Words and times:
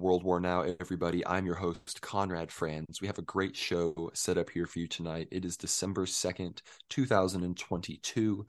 World 0.00 0.22
War 0.22 0.40
Now, 0.40 0.64
everybody. 0.80 1.26
I'm 1.26 1.44
your 1.44 1.56
host, 1.56 2.00
Conrad 2.00 2.52
Franz. 2.52 3.00
We 3.00 3.06
have 3.06 3.18
a 3.18 3.22
great 3.22 3.56
show 3.56 4.10
set 4.14 4.38
up 4.38 4.50
here 4.50 4.66
for 4.66 4.78
you 4.78 4.86
tonight. 4.86 5.28
It 5.30 5.44
is 5.44 5.56
December 5.56 6.06
2nd, 6.06 6.62
2022. 6.88 8.46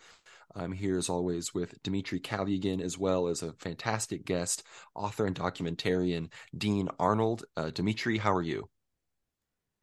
I'm 0.56 0.72
here 0.72 0.98
as 0.98 1.10
always 1.10 1.54
with 1.54 1.82
Dimitri 1.84 2.20
Kalugin, 2.20 2.82
as 2.82 2.98
well 2.98 3.28
as 3.28 3.42
a 3.42 3.54
fantastic 3.54 4.26
guest, 4.26 4.64
author 4.96 5.26
and 5.26 5.36
documentarian 5.36 6.30
Dean 6.58 6.90
Arnold. 7.00 7.46
Uh, 7.58 7.70
Dimitri, 7.70 8.20
how 8.20 8.34
are 8.34 8.42
you? 8.42 8.70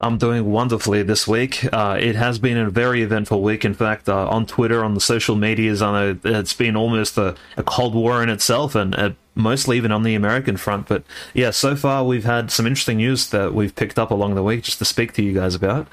I'm 0.01 0.19
doing 0.19 0.45
wonderfully 0.45 1.03
this 1.03 1.27
week. 1.27 1.67
Uh, 1.73 1.97
it 1.99 2.17
has 2.17 2.39
been 2.39 2.59
a 2.59 2.69
very 2.69 3.03
eventful 3.03 3.43
week. 3.43 3.65
In 3.65 3.73
fact, 3.73 4.09
uh, 4.09 4.29
on 4.29 4.45
Twitter, 4.45 4.85
on 4.85 4.95
the 4.95 5.01
social 5.01 5.37
medias, 5.37 5.81
it's 5.83 6.53
been 6.53 6.77
almost 6.77 7.17
a, 7.17 7.35
a, 7.57 7.63
cold 7.63 7.95
war 7.95 8.23
in 8.23 8.29
itself, 8.29 8.75
and 8.75 9.17
mostly 9.37 9.77
even 9.77 9.93
on 9.93 10.03
the 10.03 10.17
American 10.17 10.57
front. 10.57 10.89
But 10.89 11.05
yeah, 11.35 11.51
so 11.51 11.77
far 11.77 12.05
we've 12.05 12.25
had 12.25 12.51
some 12.51 12.67
interesting 12.67 12.97
news 12.97 13.31
that 13.31 13.55
we've 13.55 13.75
picked 13.75 13.99
up 13.99 14.11
along 14.11 14.35
the 14.35 14.43
week 14.43 14.65
just 14.65 14.79
to 14.79 14.85
speak 14.85 15.13
to 15.13 15.23
you 15.23 15.33
guys 15.33 15.55
about. 15.55 15.87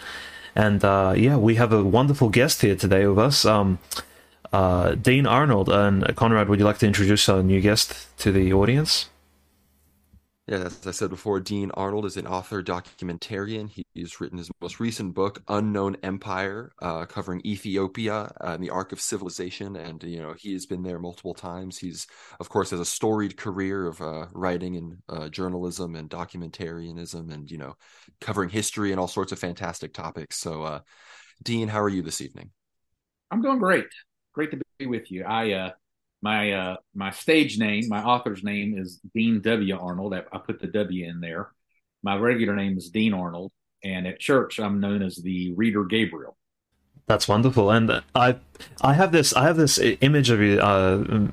And 0.55 0.83
uh, 0.83 1.13
yeah, 1.16 1.38
we 1.38 1.55
have 1.55 1.71
a 1.71 1.83
wonderful 1.83 2.29
guest 2.29 2.61
here 2.61 2.75
today 2.75 3.05
with 3.05 3.19
us, 3.19 3.45
um, 3.45 3.79
uh, 4.52 4.95
Dean 4.95 5.27
Arnold. 5.27 5.69
And 5.69 6.16
Conrad, 6.16 6.49
would 6.49 6.59
you 6.59 6.66
like 6.66 6.79
to 6.79 6.88
introduce 6.88 7.27
our 7.29 7.43
new 7.43 7.61
guest 7.61 8.07
to 8.19 8.31
the 8.31 8.53
audience? 8.53 9.09
Yeah, 10.45 10.57
as 10.57 10.85
I 10.85 10.91
said 10.91 11.09
before, 11.09 11.39
Dean 11.39 11.71
Arnold 11.73 12.05
is 12.05 12.17
an 12.17 12.27
author 12.27 12.61
documentarian. 12.61 13.71
He's 13.93 14.20
written 14.20 14.38
his 14.38 14.52
most 14.59 14.81
recent 14.81 15.13
book, 15.13 15.41
Unknown 15.47 15.95
Empire, 16.03 16.73
uh, 16.81 17.05
covering 17.05 17.41
Ethiopia 17.45 18.30
and 18.41 18.61
the 18.61 18.69
arc 18.69 18.91
of 18.91 18.99
civilization. 18.99 19.77
And 19.77 20.03
you 20.03 20.21
know, 20.21 20.33
he 20.38 20.52
has 20.52 20.66
been 20.66 20.83
there 20.83 20.99
multiple 20.99 21.33
times. 21.33 21.77
He's, 21.77 22.08
of 22.41 22.49
course, 22.49 22.71
has 22.71 22.81
a 22.81 22.86
storied 22.86 23.38
career 23.38 23.88
of 23.88 24.02
uh, 24.02 24.25
writing 24.33 24.75
and 24.75 24.97
uh, 25.08 25.30
journalism 25.30 25.95
and 25.95 26.09
documentarianism, 26.09 27.31
and 27.33 27.49
you 27.49 27.58
know, 27.58 27.77
covering 28.19 28.49
history 28.49 28.91
and 28.91 28.99
all 28.99 29.08
sorts 29.08 29.31
of 29.31 29.39
fantastic 29.39 29.94
topics. 29.94 30.39
So, 30.39 30.64
uh, 30.64 30.80
Dean, 31.41 31.69
how 31.69 31.81
are 31.81 31.89
you 31.89 32.02
this 32.02 32.19
evening? 32.19 32.49
I'm 33.31 33.41
doing 33.41 33.59
great. 33.59 33.88
Great 34.33 34.52
to 34.52 34.59
be 34.77 34.88
with 34.88 35.09
you. 35.09 35.23
I 35.23 35.53
uh, 35.53 35.71
my 36.23 36.53
uh, 36.53 36.75
my 36.95 37.11
stage 37.11 37.59
name, 37.59 37.89
my 37.89 38.02
author's 38.02 38.43
name 38.43 38.77
is 38.77 39.02
Dean 39.13 39.41
W. 39.41 39.77
Arnold. 39.77 40.13
I, 40.13 40.23
I, 40.31 40.38
put 40.38 40.61
the 40.61 40.67
W 40.67 41.05
in 41.05 41.19
there. 41.19 41.49
My 42.02 42.15
regular 42.15 42.55
name 42.55 42.77
is 42.77 42.89
Dean 42.89 43.13
Arnold, 43.13 43.52
and 43.83 44.07
at 44.07 44.19
church 44.19 44.57
I'm 44.57 44.80
known 44.80 45.03
as 45.03 45.17
the 45.17 45.53
Reader 45.53 45.83
Gabriel. 45.83 46.38
That's 47.07 47.27
wonderful, 47.27 47.69
and 47.71 48.02
I 48.15 48.38
I 48.81 48.93
have 48.93 49.11
this 49.11 49.35
I 49.35 49.43
have 49.43 49.57
this 49.57 49.77
image 49.99 50.30
of 50.30 50.39
you, 50.39 50.59
uh, 50.59 51.27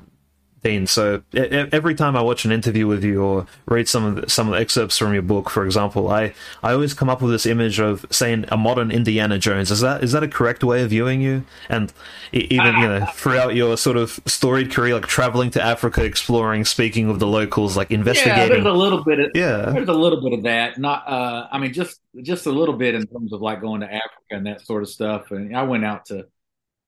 So 0.63 1.23
every 1.33 1.95
time 1.95 2.15
I 2.15 2.21
watch 2.21 2.45
an 2.45 2.51
interview 2.51 2.85
with 2.85 3.03
you 3.03 3.23
or 3.23 3.47
read 3.65 3.87
some 3.89 4.03
of 4.05 4.15
the, 4.15 4.29
some 4.29 4.47
of 4.47 4.53
the 4.53 4.59
excerpts 4.59 4.95
from 4.95 5.11
your 5.11 5.23
book, 5.23 5.49
for 5.49 5.65
example, 5.65 6.09
I, 6.09 6.35
I 6.61 6.73
always 6.73 6.93
come 6.93 7.09
up 7.09 7.19
with 7.19 7.31
this 7.31 7.47
image 7.47 7.79
of 7.79 8.05
saying 8.11 8.45
a 8.49 8.57
modern 8.57 8.91
Indiana 8.91 9.39
Jones. 9.39 9.71
Is 9.71 9.81
that 9.81 10.03
is 10.03 10.11
that 10.11 10.21
a 10.21 10.27
correct 10.27 10.63
way 10.63 10.83
of 10.83 10.91
viewing 10.91 11.19
you? 11.19 11.45
And 11.67 11.91
even 12.31 12.75
you 12.75 12.87
know 12.87 13.05
throughout 13.13 13.55
your 13.55 13.75
sort 13.75 13.97
of 13.97 14.19
storied 14.27 14.71
career, 14.71 14.93
like 14.93 15.07
traveling 15.07 15.49
to 15.51 15.63
Africa, 15.63 16.03
exploring, 16.03 16.63
speaking 16.65 17.07
with 17.07 17.19
the 17.19 17.27
locals, 17.27 17.75
like 17.75 17.89
investigating. 17.89 18.37
Yeah, 18.37 18.47
there's 18.49 18.65
a 18.65 18.71
little 18.71 19.03
bit 19.03 19.19
of 19.19 19.31
yeah, 19.33 19.71
there's 19.71 19.89
a 19.89 19.93
little 19.93 20.21
bit 20.21 20.33
of 20.33 20.43
that. 20.43 20.77
Not 20.77 21.07
uh, 21.07 21.47
I 21.51 21.57
mean 21.57 21.73
just 21.73 21.99
just 22.21 22.45
a 22.45 22.51
little 22.51 22.75
bit 22.75 22.93
in 22.93 23.07
terms 23.07 23.33
of 23.33 23.41
like 23.41 23.61
going 23.61 23.81
to 23.81 23.87
Africa 23.87 24.11
and 24.29 24.45
that 24.45 24.61
sort 24.61 24.83
of 24.83 24.89
stuff. 24.89 25.31
And 25.31 25.57
I 25.57 25.63
went 25.63 25.85
out 25.85 26.05
to 26.05 26.27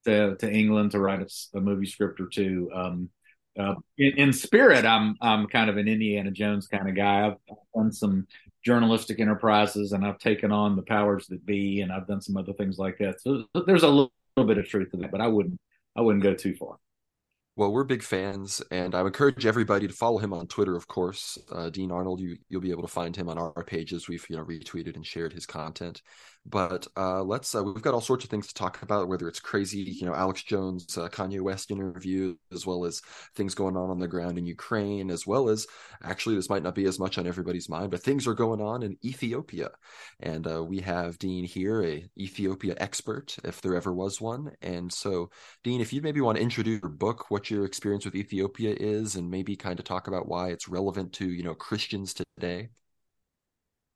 to, 0.05 0.35
to 0.35 0.51
England 0.51 0.91
to 0.91 1.00
write 1.00 1.22
a, 1.22 1.57
a 1.57 1.61
movie 1.61 1.88
script 1.88 2.19
or 2.19 2.28
two. 2.28 2.69
Um, 2.73 3.09
uh, 3.59 3.75
in, 3.97 4.14
in, 4.18 4.34
spirit, 4.34 4.86
I'm 4.86 5.16
I'm 5.22 5.47
kind 5.47 5.69
of 5.69 5.78
an 5.78 5.88
Indiana 5.88 6.31
Jones 6.31 6.68
kind 6.68 6.90
of 6.90 6.96
guy. 6.96 7.28
I've, 7.28 7.38
I've, 7.50 7.58
done 7.75 7.91
some 7.91 8.28
journalistic 8.66 9.19
enterprises, 9.19 9.91
and 9.91 10.06
I've 10.06 10.19
taken 10.19 10.52
on 10.52 10.75
the 10.75 10.81
powers 10.81 11.28
that 11.28 11.46
be, 11.46 11.81
and 11.81 11.91
I've 11.91 12.08
done 12.08 12.22
some 12.22 12.38
other 12.38 12.53
things 12.53 12.78
like 12.78 12.97
that. 13.00 13.22
So 13.22 13.46
there's 13.66 13.84
a 13.84 13.88
little, 13.88 14.12
little 14.36 14.47
bit 14.47 14.58
of 14.58 14.68
truth 14.68 14.91
to 14.91 14.97
that, 14.97 15.12
but 15.12 15.22
I 15.22 15.28
wouldn't 15.28 15.59
I 15.96 16.02
wouldn't 16.02 16.24
go 16.24 16.34
too 16.34 16.56
far. 16.56 16.78
Well, 17.56 17.72
we're 17.72 17.84
big 17.84 18.02
fans, 18.02 18.64
and 18.72 18.96
I 18.96 19.02
encourage 19.02 19.46
everybody 19.46 19.88
to 19.88 19.94
follow 19.94 20.18
him 20.18 20.34
on 20.34 20.47
Twitter. 20.47 20.75
Of 20.75 20.88
course, 20.88 21.38
uh, 21.52 21.70
Dean 21.70 21.91
Arnold. 21.91 22.20
You 22.20 22.38
you'll 22.50 22.62
be 22.62 22.72
able 22.72 22.81
to 22.81 22.88
find 22.88 23.16
him 23.16 23.30
on 23.30 23.38
our 23.38 23.64
pages. 23.64 24.08
We've 24.08 24.25
you 24.28 24.38
know 24.38 24.44
retweeted 24.44 24.96
and 24.96 25.06
shared 25.06 25.34
his 25.34 25.46
content. 25.46 26.02
But 26.45 26.87
uh, 26.97 27.23
let's 27.23 27.55
uh, 27.55 27.63
we've 27.63 27.81
got 27.81 27.93
all 27.93 28.01
sorts 28.01 28.25
of 28.25 28.29
things 28.29 28.47
to 28.47 28.53
talk 28.53 28.81
about, 28.81 29.07
whether 29.07 29.29
it's 29.29 29.39
crazy, 29.39 29.79
you 29.79 30.05
know, 30.05 30.13
Alex 30.13 30.43
Jones, 30.43 30.97
uh, 30.97 31.07
Kanye 31.07 31.39
West 31.39 31.71
interview, 31.71 32.35
as 32.51 32.65
well 32.65 32.83
as 32.83 33.01
things 33.35 33.55
going 33.55 33.77
on 33.77 33.89
on 33.89 33.99
the 33.99 34.09
ground 34.09 34.37
in 34.37 34.45
Ukraine, 34.45 35.09
as 35.09 35.25
well 35.25 35.47
as 35.47 35.65
actually 36.03 36.35
this 36.35 36.49
might 36.49 36.63
not 36.63 36.75
be 36.75 36.83
as 36.83 36.99
much 36.99 37.17
on 37.17 37.27
everybody's 37.27 37.69
mind, 37.69 37.91
but 37.91 38.03
things 38.03 38.27
are 38.27 38.33
going 38.33 38.59
on 38.59 38.83
in 38.83 38.97
Ethiopia, 39.05 39.69
and 40.19 40.45
uh, 40.45 40.61
we 40.61 40.81
have 40.81 41.17
Dean 41.17 41.45
here, 41.45 41.81
a 41.81 42.05
Ethiopia 42.17 42.75
expert, 42.77 43.37
if 43.45 43.61
there 43.61 43.75
ever 43.75 43.93
was 43.93 44.19
one. 44.19 44.51
And 44.61 44.91
so, 44.91 45.29
Dean, 45.63 45.79
if 45.79 45.93
you 45.93 46.01
maybe 46.01 46.19
want 46.19 46.35
to 46.37 46.43
introduce 46.43 46.81
your 46.81 46.91
book, 46.91 47.31
what 47.31 47.49
your 47.49 47.63
experience 47.63 48.03
with 48.03 48.15
Ethiopia 48.15 48.75
is, 48.77 49.15
and 49.15 49.31
maybe 49.31 49.55
kind 49.55 49.79
of 49.79 49.85
talk 49.85 50.09
about 50.09 50.27
why 50.27 50.49
it's 50.49 50.67
relevant 50.67 51.13
to 51.13 51.25
you 51.25 51.43
know 51.43 51.55
Christians 51.55 52.13
today. 52.13 52.69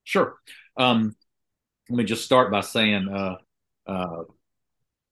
Sure. 0.05 0.37
Um, 0.77 1.13
let 1.89 1.97
me 1.97 2.03
just 2.03 2.25
start 2.25 2.51
by 2.51 2.61
saying, 2.61 3.07
uh, 3.07 3.35
uh, 3.85 4.23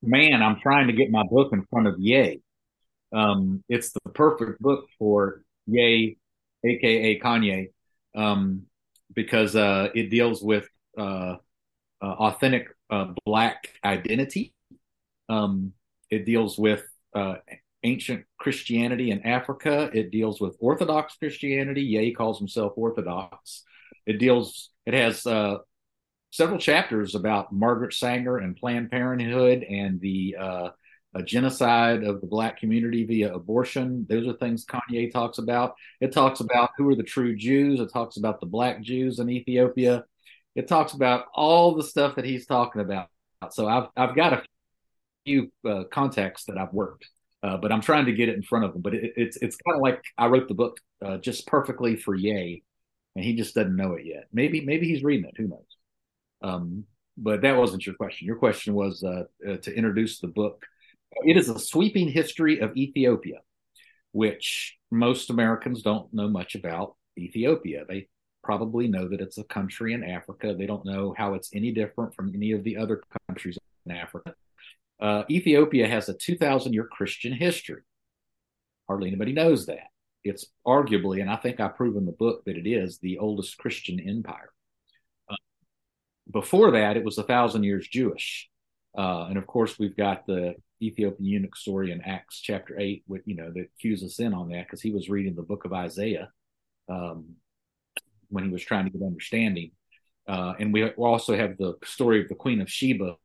man, 0.02 0.42
I'm 0.44 0.60
trying 0.60 0.88
to 0.88 0.94
get 0.94 1.10
my 1.10 1.24
book 1.24 1.54
in 1.54 1.66
front 1.70 1.88
of 1.88 2.00
Ye. 2.00 2.42
Um, 3.14 3.64
it's 3.70 3.92
the 3.94 4.12
perfect 4.12 4.62
book 4.62 4.88
for 5.00 5.44
Ye, 5.68 6.18
aka 6.66 7.20
Kanye, 7.20 7.70
um, 8.14 8.64
because 9.14 9.56
uh, 9.56 9.90
it 9.96 10.10
deals 10.10 10.44
with 10.44 10.68
uh, 10.98 11.38
uh, 12.02 12.06
authentic 12.06 12.68
uh, 12.90 13.14
Black 13.26 13.70
identity. 13.84 14.54
Um, 15.30 15.74
it 16.10 16.26
deals 16.26 16.58
with 16.58 16.84
ancient 17.84 18.26
Christianity 18.38 19.12
in 19.12 19.22
Africa. 19.22 19.90
It 19.94 20.12
deals 20.12 20.42
with 20.42 20.58
Orthodox 20.60 21.16
Christianity. 21.16 21.84
Ye 21.84 22.14
calls 22.14 22.38
himself 22.38 22.74
Orthodox. 22.76 23.64
It 24.06 24.20
deals. 24.20 24.72
It 24.86 24.94
has 24.94 25.26
several 26.36 26.60
chapters 26.60 27.16
about 27.16 27.54
Margaret 27.54 27.94
Sanger 27.94 28.38
and 28.38 28.58
Planned 28.58 28.92
Parenthood 28.92 29.64
and 29.64 30.02
the 30.02 30.36
uh, 30.38 30.70
genocide 31.24 32.04
of 32.04 32.20
the 32.20 32.28
black 32.28 32.60
community 32.60 33.06
via 33.06 33.34
abortion. 33.34 34.06
Those 34.10 34.28
are 34.28 34.34
things 34.34 34.66
Kanye 34.66 35.12
talks 35.14 35.38
about. 35.38 35.76
It 36.02 36.12
talks 36.12 36.42
about 36.42 36.72
who 36.78 36.90
are 36.90 36.96
the 36.96 37.04
true 37.04 37.38
Jews. 37.38 37.80
It 37.80 37.90
talks 37.94 38.18
about 38.18 38.42
the 38.42 38.48
black 38.48 38.82
Jews 38.82 39.20
in 39.20 39.30
Ethiopia. 39.30 40.04
It 40.56 40.68
talks 40.68 40.92
about 40.92 41.28
all 41.34 41.74
the 41.74 41.84
stuff 41.84 42.18
that 42.18 42.26
he's 42.26 42.46
talking 42.46 42.82
about. 42.82 43.08
So 43.52 43.68
I've 43.68 43.88
I've 43.96 44.16
got 44.16 44.34
a 44.34 44.44
few 45.26 45.52
uh, 45.66 45.86
contacts 45.86 46.46
that 46.46 46.58
I've 46.58 46.74
worked, 46.74 47.08
uh, 47.44 47.58
but 47.58 47.72
I'm 47.72 47.82
trying 47.82 48.08
to 48.08 48.14
get 48.14 48.28
it 48.28 48.36
in 48.36 48.44
front 48.44 48.66
of 48.66 48.76
him. 48.76 48.82
But 48.82 48.96
it, 48.96 49.14
it's 49.16 49.38
it's 49.38 49.56
kind 49.56 49.76
of 49.76 49.82
like 49.82 50.02
I 50.18 50.28
wrote 50.28 50.50
the 50.50 50.54
book 50.54 50.80
uh, 51.04 51.18
just 51.18 51.48
perfectly 51.48 51.96
for 51.96 52.14
Ye, 52.14 52.64
and 53.16 53.24
he 53.24 53.36
just 53.36 53.56
doesn't 53.56 53.76
know 53.76 53.94
it 53.94 54.06
yet. 54.06 54.28
Maybe 54.34 54.66
maybe 54.66 54.88
he's 54.88 55.04
reading 55.04 55.30
it. 55.30 55.36
Who 55.38 55.48
knows? 55.48 55.75
Um, 56.46 56.86
but 57.18 57.42
that 57.42 57.58
wasn't 57.58 57.86
your 57.86 57.96
question. 57.96 58.28
Your 58.28 58.36
question 58.36 58.74
was 58.74 59.04
uh, 59.04 59.24
uh, 59.48 59.58
to 59.58 59.76
introduce 59.76 60.20
the 60.20 60.28
book. 60.28 60.66
It 61.24 61.38
is 61.38 61.50
a 61.50 61.58
sweeping 61.58 62.10
history 62.10 62.60
of 62.60 62.76
Ethiopia, 62.76 63.40
which 64.12 64.78
most 64.92 65.30
Americans 65.30 65.82
don't 65.82 66.14
know 66.14 66.28
much 66.28 66.56
about 66.56 66.96
Ethiopia. 67.18 67.86
They 67.88 68.10
probably 68.44 68.88
know 68.88 69.08
that 69.08 69.22
it's 69.22 69.38
a 69.38 69.44
country 69.46 69.94
in 69.94 70.04
Africa. 70.04 70.54
They 70.58 70.68
don't 70.68 70.86
know 70.86 71.16
how 71.18 71.34
it's 71.34 71.50
any 71.54 71.72
different 71.72 72.14
from 72.14 72.32
any 72.36 72.52
of 72.52 72.64
the 72.64 72.78
other 72.78 73.02
countries 73.28 73.58
in 73.86 73.96
Africa. 73.96 74.36
Uh, 75.00 75.24
Ethiopia 75.30 75.88
has 75.88 76.10
a 76.10 76.14
2,000 76.14 76.74
year 76.74 76.88
Christian 76.92 77.34
history. 77.34 77.82
Hardly 78.88 79.08
anybody 79.08 79.34
knows 79.34 79.66
that. 79.66 79.88
It's 80.24 80.46
arguably, 80.68 81.22
and 81.22 81.30
I 81.30 81.38
think 81.38 81.60
I 81.60 81.70
prove 81.70 81.96
in 81.96 82.06
the 82.06 82.12
book 82.12 82.44
that 82.46 82.58
it 82.58 82.68
is, 82.70 83.00
the 83.00 83.20
oldest 83.20 83.58
Christian 83.58 84.00
empire 84.00 84.52
before 86.32 86.72
that, 86.72 86.98
it 86.98 87.04
was 87.04 87.18
a 87.18 87.24
thousand 87.24 87.64
years 87.64 87.88
Jewish. 87.88 88.50
Uh, 88.98 89.26
and 89.28 89.38
of 89.38 89.46
course, 89.46 89.78
we've 89.78 89.98
got 89.98 90.26
the 90.26 90.56
Ethiopian 90.82 91.26
eunuch 91.26 91.56
story 91.56 91.92
in 91.92 92.02
Acts 92.02 92.40
chapter 92.40 92.80
eight, 92.80 93.04
with 93.08 93.22
you 93.26 93.36
know 93.36 93.52
that 93.54 93.68
cues 93.80 94.04
us 94.04 94.20
in 94.20 94.34
on 94.34 94.50
that 94.50 94.66
because 94.66 94.82
he 94.82 94.92
was 94.92 95.10
reading 95.10 95.36
the 95.36 95.42
book 95.42 95.66
of 95.66 95.74
Isaiah 95.74 96.30
um, 96.90 97.36
when 98.30 98.46
he 98.46 98.50
was 98.50 98.64
trying 98.64 98.86
to 98.86 98.92
get 98.92 99.06
understanding. 99.06 99.72
Uh, 100.28 100.54
and 100.60 100.74
we 100.74 100.90
also 100.92 101.36
have 101.36 101.58
the 101.58 101.76
story 101.84 102.22
of 102.22 102.30
the 102.30 102.36
Queen 102.36 102.62
of 102.62 102.70
Sheba 102.70 103.16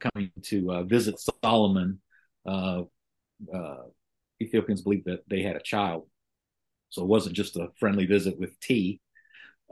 coming 0.00 0.30
to 0.42 0.72
uh, 0.72 0.82
visit 0.82 1.16
Solomon. 1.42 2.00
Uh, 2.46 2.82
uh, 3.52 3.82
Ethiopians 4.40 4.82
believe 4.82 5.04
that 5.04 5.20
they 5.28 5.42
had 5.42 5.56
a 5.56 5.62
child, 5.62 6.06
so 6.90 7.02
it 7.02 7.08
wasn't 7.08 7.36
just 7.36 7.56
a 7.56 7.68
friendly 7.78 8.06
visit 8.06 8.38
with 8.38 8.58
tea. 8.60 9.00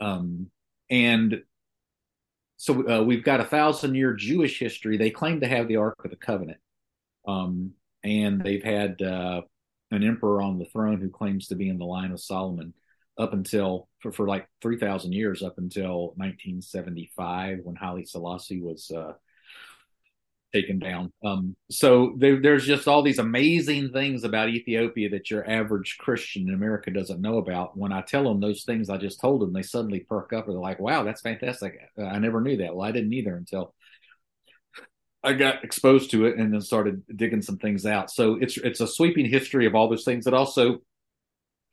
Um, 0.00 0.50
and 0.90 1.42
so 2.56 2.88
uh, 2.88 3.02
we've 3.02 3.24
got 3.24 3.40
a 3.40 3.44
thousand 3.44 3.94
year 3.94 4.14
Jewish 4.14 4.58
history. 4.58 4.96
They 4.96 5.10
claim 5.10 5.40
to 5.40 5.48
have 5.48 5.68
the 5.68 5.76
Ark 5.76 5.96
of 6.04 6.10
the 6.10 6.16
Covenant, 6.16 6.58
um, 7.26 7.72
and 8.02 8.42
they've 8.42 8.64
had 8.64 9.00
uh, 9.02 9.42
an 9.90 10.02
emperor 10.02 10.42
on 10.42 10.58
the 10.58 10.64
throne 10.66 11.00
who 11.00 11.10
claims 11.10 11.48
to 11.48 11.54
be 11.54 11.68
in 11.68 11.78
the 11.78 11.84
line 11.84 12.12
of 12.12 12.20
Solomon. 12.20 12.74
up 13.18 13.32
until 13.32 13.88
for, 14.00 14.12
for 14.12 14.26
like 14.26 14.46
3,000 14.62 15.12
years, 15.12 15.42
up 15.42 15.58
until 15.58 16.14
1975 16.16 17.60
when 17.62 17.76
Haile 17.76 18.04
Selassie 18.04 18.60
was 18.60 18.90
uh, 18.90 19.12
taken 20.56 20.78
down. 20.78 21.12
Um, 21.24 21.56
so 21.70 22.14
there, 22.18 22.40
there's 22.40 22.66
just 22.66 22.88
all 22.88 23.02
these 23.02 23.18
amazing 23.18 23.92
things 23.92 24.24
about 24.24 24.48
Ethiopia 24.48 25.10
that 25.10 25.30
your 25.30 25.48
average 25.48 25.96
Christian 25.98 26.48
in 26.48 26.54
America 26.54 26.90
doesn't 26.90 27.20
know 27.20 27.38
about. 27.38 27.76
When 27.76 27.92
I 27.92 28.02
tell 28.02 28.24
them 28.24 28.40
those 28.40 28.64
things 28.64 28.88
I 28.88 28.96
just 28.96 29.20
told 29.20 29.42
them, 29.42 29.52
they 29.52 29.62
suddenly 29.62 30.00
perk 30.00 30.32
up 30.32 30.46
and 30.46 30.54
they're 30.54 30.62
like, 30.62 30.80
wow, 30.80 31.02
that's 31.02 31.20
fantastic. 31.20 31.78
I 31.98 32.18
never 32.18 32.40
knew 32.40 32.56
that. 32.58 32.74
Well, 32.74 32.88
I 32.88 32.92
didn't 32.92 33.12
either 33.12 33.36
until 33.36 33.74
I 35.22 35.32
got 35.32 35.64
exposed 35.64 36.12
to 36.12 36.26
it 36.26 36.36
and 36.38 36.54
then 36.54 36.60
started 36.60 37.02
digging 37.14 37.42
some 37.42 37.58
things 37.58 37.84
out. 37.84 38.10
So 38.10 38.38
it's 38.40 38.56
it's 38.58 38.80
a 38.80 38.86
sweeping 38.86 39.26
history 39.26 39.66
of 39.66 39.74
all 39.74 39.88
those 39.88 40.04
things. 40.04 40.26
It 40.26 40.34
also 40.34 40.78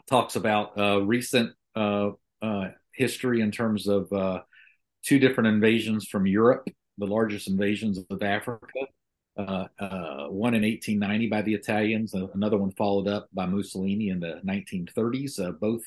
talks 0.07 0.36
about 0.36 0.77
uh, 0.77 1.01
recent 1.03 1.53
uh, 1.75 2.12
uh, 2.41 2.69
history 2.94 3.41
in 3.41 3.51
terms 3.51 3.88
of 3.88 4.12
uh, 4.12 4.39
two 5.06 5.19
different 5.19 5.50
invasions 5.50 6.07
from 6.07 6.25
Europe, 6.25 6.68
the 6.97 7.05
largest 7.05 7.47
invasions 7.47 7.99
of 8.09 8.23
Africa. 8.23 8.67
Uh, 9.35 9.65
uh, 9.79 10.27
one 10.27 10.53
in 10.53 10.61
1890 10.61 11.27
by 11.27 11.41
the 11.41 11.53
Italians, 11.53 12.13
another 12.13 12.57
one 12.57 12.71
followed 12.71 13.07
up 13.07 13.27
by 13.33 13.45
Mussolini 13.45 14.09
in 14.09 14.19
the 14.19 14.39
1930s. 14.45 15.59
both 15.59 15.81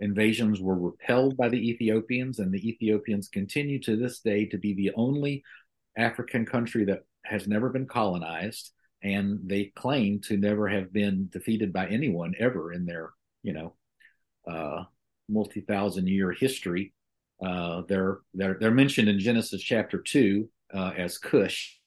invasions 0.00 0.60
were 0.60 0.78
repelled 0.78 1.36
by 1.36 1.48
the 1.48 1.70
Ethiopians, 1.70 2.38
and 2.38 2.52
the 2.52 2.68
Ethiopians 2.68 3.28
continue 3.28 3.78
to 3.80 3.96
this 3.96 4.20
day 4.20 4.46
to 4.46 4.58
be 4.58 4.74
the 4.74 4.90
only 4.96 5.44
African 5.96 6.46
country 6.46 6.84
that 6.86 7.04
has 7.24 7.46
never 7.46 7.68
been 7.68 7.86
colonized, 7.86 8.72
and 9.02 9.38
they 9.44 9.66
claim 9.76 10.20
to 10.22 10.36
never 10.36 10.68
have 10.68 10.92
been 10.92 11.28
defeated 11.30 11.72
by 11.72 11.86
anyone 11.86 12.34
ever 12.38 12.72
in 12.72 12.86
their, 12.86 13.10
you 13.42 13.52
know, 13.52 13.74
uh, 14.48 14.84
multi 15.28 15.60
thousand 15.60 16.08
year 16.08 16.32
history. 16.32 16.92
Uh, 17.42 17.82
they're 17.88 18.18
they're 18.34 18.56
they're 18.60 18.70
mentioned 18.70 19.08
in 19.08 19.18
Genesis 19.18 19.62
chapter 19.62 19.98
two 19.98 20.48
uh, 20.74 20.92
as 20.96 21.18
Cush, 21.18 21.78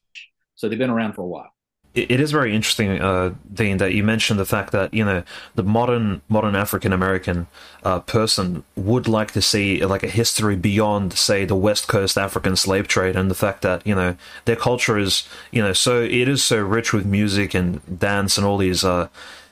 so 0.56 0.68
they've 0.68 0.80
been 0.80 0.90
around 0.90 1.14
for 1.14 1.22
a 1.22 1.28
while. 1.28 1.54
It 1.96 2.20
is 2.20 2.32
very 2.32 2.56
interesting, 2.56 3.00
uh, 3.00 3.36
Dean, 3.54 3.78
that 3.78 3.94
you 3.94 4.04
mentioned 4.04 4.40
the 4.40 4.46
fact 4.46 4.72
that 4.72 4.96
you 4.96 5.06
know 5.06 5.22
the 5.54 5.62
modern 5.62 6.24
modern 6.28 6.56
African 6.56 6.92
American 6.92 7.46
uh, 7.84 8.00
person 8.00 8.64
would 8.76 9.08
like 9.08 9.32
to 9.34 9.44
see 9.44 9.86
like 9.86 10.02
a 10.02 10.08
history 10.08 10.56
beyond, 10.56 11.14
say, 11.14 11.46
the 11.46 11.56
West 11.56 11.88
Coast 11.88 12.18
African 12.18 12.56
slave 12.56 12.88
trade, 12.88 13.16
and 13.16 13.30
the 13.30 13.36
fact 13.36 13.62
that 13.62 13.86
you 13.86 13.94
know 13.94 14.16
their 14.46 14.56
culture 14.56 14.98
is 14.98 15.28
you 15.52 15.62
know 15.62 15.74
so 15.74 16.02
it 16.02 16.28
is 16.28 16.44
so 16.44 16.60
rich 16.64 16.94
with 16.94 17.06
music 17.06 17.54
and 17.54 18.00
dance 18.00 18.40
and 18.40 18.48
all 18.48 18.58
these 18.58 18.84
uh, 18.84 19.08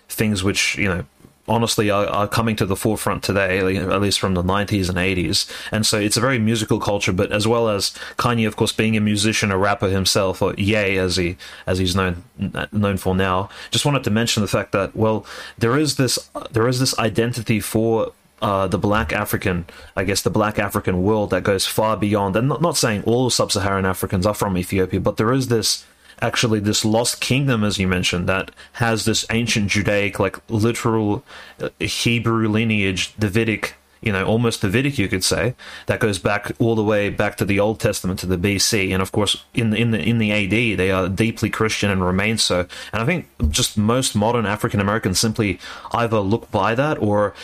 things 0.10 0.44
which 0.44 0.80
you 0.80 0.88
know 0.88 1.06
honestly 1.52 1.90
are, 1.90 2.08
are, 2.08 2.28
coming 2.28 2.56
to 2.56 2.66
the 2.66 2.78
forefront 2.78 3.24
today, 3.24 3.60
at 3.78 4.02
least 4.02 4.20
from 4.20 4.34
the 4.34 4.44
90s 4.44 4.88
and 4.88 4.98
80s. 4.98 5.52
And 5.72 5.86
so 5.86 6.00
it's 6.00 6.16
a 6.16 6.22
very 6.22 6.40
musical 6.40 6.80
culture, 6.80 7.12
but 7.12 7.32
as 7.32 7.46
well 7.46 7.68
as 7.68 7.90
Kanye, 8.18 8.48
of 8.48 8.56
course, 8.56 8.72
being 8.72 8.96
a 8.96 9.02
musician, 9.02 9.52
a 9.52 9.58
rapper 9.58 9.90
himself, 9.90 10.42
or 10.42 10.54
Ye 10.56 10.98
as 10.98 11.18
he 11.18 11.38
as 11.68 11.78
he's 11.78 11.96
known 11.96 12.24
known 12.72 12.98
for 12.98 13.14
now. 13.14 13.50
Just 13.70 13.86
wanted 13.86 14.04
to 14.06 14.12
mention 14.12 14.42
the 14.42 14.48
fact 14.48 14.72
that 14.72 14.96
well, 14.96 15.26
there 15.58 15.78
is 15.78 15.98
this 15.98 16.18
there 16.52 16.68
is 16.68 16.80
this 16.80 16.98
identity 16.98 17.60
for 17.60 18.14
uh, 18.42 18.68
the 18.68 18.80
black 18.80 19.14
African, 19.14 19.66
I 19.96 20.04
guess, 20.04 20.22
the 20.22 20.30
black 20.30 20.58
African 20.58 21.04
world 21.04 21.30
that 21.30 21.44
goes 21.44 21.68
far 21.68 21.96
beyond. 21.98 22.36
And 22.36 22.48
not, 22.48 22.62
not 22.62 22.78
saying 22.78 23.04
all 23.04 23.30
sub 23.30 23.52
Saharan 23.52 23.86
Africans 23.86 24.26
are 24.26 24.34
from 24.34 24.58
Ethiopia, 24.58 25.00
but 25.00 25.18
there 25.18 25.32
is 25.32 25.50
this 25.50 25.86
actually 26.22 26.60
this 26.60 26.86
lost 26.86 27.20
kingdom, 27.20 27.64
as 27.64 27.80
you 27.80 27.88
mentioned, 27.88 28.28
that 28.30 28.52
has 28.74 29.06
this 29.06 29.26
ancient 29.32 29.70
Judaic, 29.70 30.20
like 30.20 30.38
literal 30.50 31.24
uh, 31.60 31.70
Hebrew 31.80 32.48
lineage, 32.48 33.16
Davidic, 33.18 33.76
you 34.02 34.12
know, 34.12 34.26
almost 34.26 34.62
Davidic, 34.62 34.98
you 34.98 35.08
could 35.08 35.24
say, 35.24 35.54
that 35.86 36.00
goes 36.00 36.18
back 36.18 36.52
all 36.60 36.76
the 36.76 36.84
way 36.84 37.10
back 37.10 37.38
to 37.38 37.46
the 37.46 37.60
Old 37.60 37.80
Testament 37.80 38.20
to 38.20 38.26
the 38.26 38.38
BC, 38.38 38.92
and 38.92 39.02
of 39.02 39.12
course, 39.12 39.46
in 39.54 39.74
in 39.76 39.92
the 39.92 40.00
in 40.00 40.18
the 40.18 40.32
AD, 40.32 40.78
they 40.78 40.90
are 40.90 41.08
deeply 41.08 41.50
Christian 41.50 41.92
and 41.92 42.04
remain 42.04 42.38
so. 42.38 42.62
And 42.92 43.04
I 43.04 43.06
think 43.06 43.28
just 43.50 43.78
most 43.78 44.16
modern 44.16 44.46
African 44.46 44.80
Americans 44.80 45.20
simply 45.20 45.60
either 45.92 46.20
look 46.20 46.50
by 46.50 46.74
that 46.76 46.98
or 46.98 47.36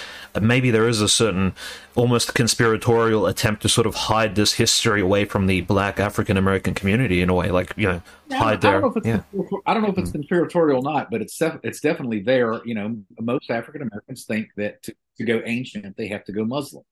maybe 0.41 0.71
there 0.71 0.87
is 0.87 1.01
a 1.01 1.07
certain 1.07 1.53
almost 1.95 2.33
conspiratorial 2.33 3.25
attempt 3.25 3.61
to 3.63 3.69
sort 3.69 3.87
of 3.87 3.95
hide 3.95 4.35
this 4.35 4.53
history 4.53 5.01
away 5.01 5.25
from 5.25 5.47
the 5.47 5.61
black 5.61 5.99
African 5.99 6.37
American 6.37 6.73
community 6.73 7.21
in 7.21 7.29
a 7.29 7.33
way, 7.33 7.49
like 7.51 7.73
you 7.75 7.87
know, 7.87 8.01
yeah, 8.29 8.37
hide 8.37 8.61
there. 8.61 8.81
Yeah. 9.03 9.21
I 9.65 9.73
don't 9.73 9.83
know 9.83 9.89
if 9.89 9.97
it's 9.97 10.09
mm-hmm. 10.09 10.19
conspiratorial 10.19 10.79
or 10.79 10.93
not, 10.93 11.09
but 11.11 11.21
it's 11.21 11.37
def- 11.37 11.59
it's 11.63 11.79
definitely 11.79 12.21
there. 12.21 12.61
You 12.65 12.75
know, 12.75 12.97
most 13.19 13.49
African 13.49 13.81
Americans 13.81 14.25
think 14.25 14.49
that 14.57 14.83
to, 14.83 14.95
to 15.17 15.25
go 15.25 15.41
ancient 15.45 15.97
they 15.97 16.07
have 16.07 16.23
to 16.25 16.31
go 16.31 16.45
Muslim. 16.45 16.83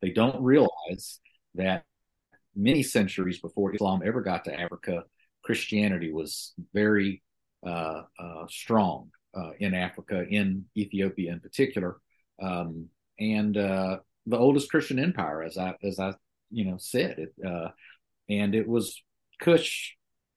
They 0.00 0.10
don't 0.10 0.42
realize 0.42 1.20
that 1.54 1.84
many 2.54 2.82
centuries 2.82 3.40
before 3.40 3.74
Islam 3.74 4.02
ever 4.04 4.20
got 4.20 4.44
to 4.44 4.58
Africa, 4.58 5.04
Christianity 5.44 6.12
was 6.12 6.54
very 6.72 7.22
uh, 7.66 8.02
uh, 8.18 8.46
strong 8.48 9.10
uh, 9.34 9.50
in 9.58 9.74
Africa, 9.74 10.24
in 10.28 10.64
Ethiopia 10.76 11.32
in 11.32 11.40
particular 11.40 12.00
um, 12.40 12.86
and 13.18 13.56
uh, 13.56 13.98
the 14.26 14.38
oldest 14.38 14.70
Christian 14.70 14.98
empire, 14.98 15.42
as 15.42 15.58
I 15.58 15.74
as 15.82 15.98
I 15.98 16.14
you 16.50 16.64
know 16.64 16.76
said 16.78 17.18
it, 17.18 17.34
uh, 17.46 17.68
and 18.28 18.54
it 18.54 18.68
was 18.68 19.02
Kush. 19.40 19.94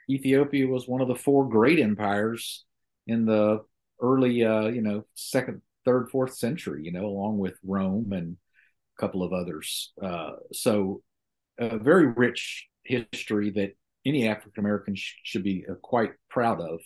Ethiopia 0.10 0.68
was 0.68 0.88
one 0.88 1.02
of 1.02 1.08
the 1.08 1.16
four 1.16 1.48
great 1.48 1.80
empires 1.80 2.66
in 3.08 3.26
the 3.26 3.60
early, 4.02 4.44
uh, 4.44 4.68
you 4.68 4.82
know, 4.82 5.06
second, 5.14 5.62
third, 5.86 6.10
fourth 6.10 6.36
century. 6.36 6.84
You 6.84 6.92
know, 6.92 7.06
along 7.06 7.38
with 7.38 7.54
Rome 7.64 8.12
and 8.14 8.38
a 8.98 9.02
couple 9.02 9.24
of 9.24 9.34
others. 9.34 9.94
Uh, 10.02 10.32
so, 10.52 11.02
a 11.60 11.78
very 11.78 12.08
rich 12.08 12.68
history 12.84 13.52
that 13.52 13.76
any 14.06 14.28
African 14.28 14.64
American 14.64 14.96
sh- 14.96 15.16
should 15.24 15.44
be 15.44 15.66
uh, 15.70 15.76
quite 15.76 16.12
proud 16.30 16.60
of. 16.60 16.80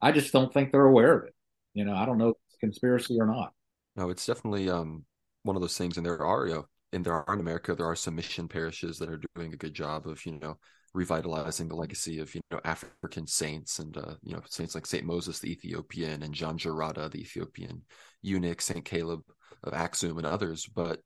I 0.00 0.12
just 0.12 0.32
don't 0.32 0.52
think 0.52 0.72
they're 0.72 0.84
aware 0.84 1.18
of 1.18 1.24
it. 1.24 1.34
You 1.74 1.84
know, 1.84 1.94
I 1.94 2.06
don't 2.06 2.18
know 2.18 2.30
if 2.30 2.36
it's 2.48 2.56
conspiracy 2.60 3.16
or 3.18 3.26
not. 3.26 3.52
No, 3.96 4.10
it's 4.10 4.26
definitely 4.26 4.70
um 4.70 5.04
one 5.42 5.56
of 5.56 5.62
those 5.62 5.76
things, 5.76 5.96
and 5.96 6.06
there 6.06 6.22
are 6.24 6.46
you 6.46 6.54
know, 6.54 6.66
and 6.92 7.04
there 7.04 7.14
are 7.14 7.34
in 7.34 7.40
America 7.40 7.74
there 7.74 7.86
are 7.86 7.96
some 7.96 8.14
mission 8.16 8.48
parishes 8.48 8.98
that 8.98 9.08
are 9.08 9.20
doing 9.34 9.52
a 9.52 9.56
good 9.56 9.74
job 9.74 10.06
of 10.06 10.24
you 10.26 10.38
know 10.38 10.56
revitalizing 10.94 11.68
the 11.68 11.74
legacy 11.76 12.18
of 12.18 12.34
you 12.34 12.40
know 12.50 12.60
African 12.64 13.26
saints 13.26 13.78
and 13.78 13.96
uh, 13.96 14.14
you 14.22 14.34
know 14.34 14.42
saints 14.48 14.74
like 14.74 14.86
Saint 14.86 15.04
Moses 15.04 15.38
the 15.38 15.50
Ethiopian 15.52 16.22
and 16.22 16.34
John 16.34 16.58
Jarada 16.58 17.10
the 17.10 17.20
Ethiopian 17.20 17.82
eunuch, 18.22 18.60
Saint 18.60 18.84
Caleb 18.84 19.22
of 19.64 19.74
Axum 19.74 20.18
and 20.18 20.26
others. 20.26 20.66
But 20.66 21.00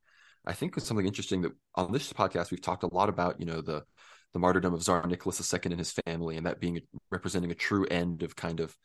I 0.47 0.53
think 0.53 0.77
it's 0.77 0.87
something 0.87 1.07
interesting 1.07 1.43
that 1.43 1.53
on 1.75 1.93
this 1.93 2.13
podcast 2.13 2.51
we've 2.51 2.63
talked 2.63 2.85
a 2.85 2.95
lot 2.95 3.09
about 3.09 3.41
you 3.41 3.47
know 3.47 3.61
the 3.61 3.85
the 4.33 4.39
martyrdom 4.39 4.75
of 4.75 4.83
Tsar 4.83 5.07
Nicholas 5.07 5.53
II 5.53 5.61
and 5.65 5.79
his 5.79 5.93
family, 6.07 6.37
and 6.37 6.47
that 6.47 6.61
being 6.61 6.81
representing 7.11 7.51
a 7.51 7.55
true 7.55 7.87
end 7.87 8.23
of 8.23 8.37
kind 8.37 8.61
of 8.61 8.77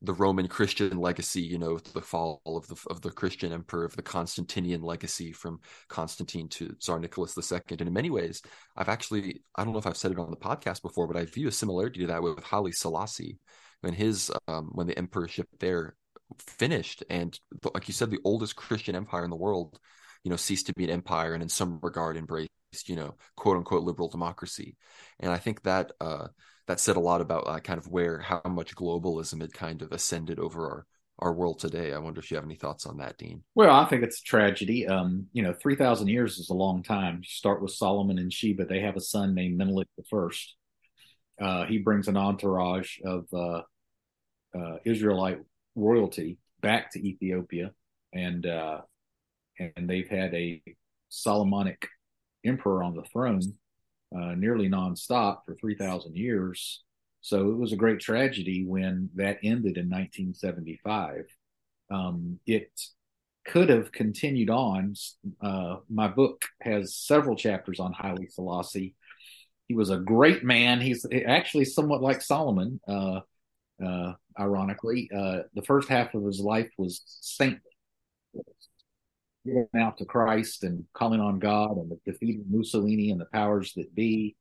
the 0.00 0.14
Roman 0.14 0.46
Christian 0.46 0.96
legacy, 0.98 1.42
you 1.42 1.58
know, 1.58 1.78
the 1.78 2.00
fall 2.00 2.40
of 2.46 2.68
the 2.68 2.76
of 2.88 3.00
the 3.00 3.10
Christian 3.10 3.52
emperor, 3.52 3.84
of 3.84 3.96
the 3.96 4.02
Constantinian 4.02 4.82
legacy 4.82 5.32
from 5.32 5.60
Constantine 5.88 6.48
to 6.50 6.74
Tsar 6.78 7.00
Nicholas 7.00 7.36
II. 7.36 7.60
And 7.70 7.80
in 7.80 7.92
many 7.92 8.10
ways, 8.10 8.42
I've 8.76 8.88
actually 8.88 9.42
I 9.56 9.64
don't 9.64 9.72
know 9.72 9.80
if 9.80 9.86
I've 9.86 9.96
said 9.96 10.12
it 10.12 10.18
on 10.18 10.30
the 10.30 10.36
podcast 10.36 10.82
before, 10.82 11.06
but 11.06 11.16
I 11.16 11.24
view 11.24 11.48
a 11.48 11.52
similarity 11.52 12.00
to 12.00 12.06
that 12.08 12.22
with 12.22 12.42
Haile 12.44 12.70
Selassie 12.72 13.38
when 13.80 13.94
his 13.94 14.30
um, 14.46 14.70
when 14.72 14.86
the 14.86 14.98
emperorship 14.98 15.48
there 15.58 15.96
finished, 16.38 17.02
and 17.10 17.38
like 17.74 17.88
you 17.88 17.94
said, 17.94 18.10
the 18.10 18.20
oldest 18.24 18.56
Christian 18.56 18.94
empire 18.94 19.24
in 19.24 19.30
the 19.30 19.36
world, 19.36 19.78
you 20.24 20.30
know, 20.30 20.36
ceased 20.36 20.66
to 20.66 20.74
be 20.74 20.84
an 20.84 20.90
empire 20.90 21.34
and 21.34 21.42
in 21.42 21.48
some 21.48 21.78
regard 21.82 22.16
embraced, 22.16 22.50
you 22.86 22.96
know, 22.96 23.14
quote 23.36 23.56
unquote 23.56 23.82
liberal 23.82 24.08
democracy. 24.08 24.76
And 25.20 25.32
I 25.32 25.38
think 25.38 25.62
that 25.62 25.92
uh, 26.00 26.28
that 26.68 26.78
said 26.78 26.96
a 26.96 27.00
lot 27.00 27.20
about 27.20 27.48
uh, 27.48 27.58
kind 27.58 27.78
of 27.78 27.88
where 27.88 28.20
how 28.20 28.42
much 28.44 28.76
globalism 28.76 29.40
had 29.40 29.52
kind 29.52 29.82
of 29.82 29.90
ascended 29.90 30.38
over 30.38 30.68
our 30.68 30.86
our 31.20 31.32
world 31.32 31.58
today. 31.58 31.92
I 31.92 31.98
wonder 31.98 32.20
if 32.20 32.30
you 32.30 32.36
have 32.36 32.44
any 32.44 32.54
thoughts 32.54 32.86
on 32.86 32.98
that, 32.98 33.18
Dean. 33.18 33.42
Well, 33.56 33.74
I 33.74 33.86
think 33.86 34.04
it's 34.04 34.20
a 34.20 34.24
tragedy. 34.24 34.86
Um, 34.86 35.26
you 35.32 35.42
know, 35.42 35.52
three 35.52 35.74
thousand 35.74 36.08
years 36.08 36.38
is 36.38 36.50
a 36.50 36.54
long 36.54 36.84
time. 36.84 37.16
You 37.16 37.24
start 37.24 37.60
with 37.60 37.72
Solomon 37.72 38.18
and 38.18 38.32
Sheba; 38.32 38.66
they 38.66 38.80
have 38.80 38.96
a 38.96 39.00
son 39.00 39.34
named 39.34 39.58
Menelik 39.58 39.88
the 39.96 40.04
First. 40.08 40.54
Uh, 41.40 41.64
he 41.64 41.78
brings 41.78 42.06
an 42.06 42.16
entourage 42.16 42.98
of 43.04 43.24
uh, 43.32 43.62
uh, 44.56 44.76
Israelite 44.84 45.40
royalty 45.74 46.38
back 46.60 46.92
to 46.92 47.04
Ethiopia, 47.04 47.72
and 48.12 48.46
uh, 48.46 48.82
and 49.58 49.88
they've 49.88 50.08
had 50.08 50.34
a 50.34 50.62
Solomonic 51.08 51.88
emperor 52.44 52.82
on 52.82 52.94
the 52.94 53.04
throne 53.04 53.40
uh, 54.14 54.34
nearly 54.34 54.68
nonstop 54.68 55.38
for 55.44 55.54
3,000 55.54 56.16
years. 56.16 56.82
So 57.20 57.50
it 57.50 57.56
was 57.58 57.72
a 57.72 57.76
great 57.76 58.00
tragedy 58.00 58.64
when 58.66 59.10
that 59.16 59.38
ended 59.42 59.76
in 59.76 59.90
1975. 59.90 61.26
Um, 61.90 62.38
it 62.46 62.70
could 63.46 63.68
have 63.70 63.92
continued 63.92 64.50
on. 64.50 64.94
Uh, 65.40 65.76
my 65.88 66.08
book 66.08 66.44
has 66.60 66.94
several 66.94 67.36
chapters 67.36 67.80
on 67.80 67.92
Haile 67.92 68.26
Selassie. 68.30 68.94
He 69.66 69.74
was 69.74 69.90
a 69.90 69.98
great 69.98 70.44
man. 70.44 70.80
He's 70.80 71.04
actually 71.26 71.64
somewhat 71.66 72.02
like 72.02 72.22
Solomon, 72.22 72.80
uh, 72.88 73.20
uh, 73.84 74.12
ironically. 74.38 75.10
Uh, 75.14 75.40
the 75.54 75.62
first 75.62 75.88
half 75.88 76.14
of 76.14 76.24
his 76.24 76.40
life 76.40 76.70
was 76.78 77.02
saintly. 77.04 77.60
Getting 79.48 79.80
out 79.80 79.98
to 79.98 80.04
Christ 80.04 80.64
and 80.64 80.84
calling 80.94 81.20
on 81.20 81.38
God 81.38 81.76
and 81.76 81.92
defeating 82.04 82.44
Mussolini 82.48 83.10
and 83.10 83.20
the 83.20 83.26
powers 83.26 83.72
that 83.74 83.94
be. 83.94 84.36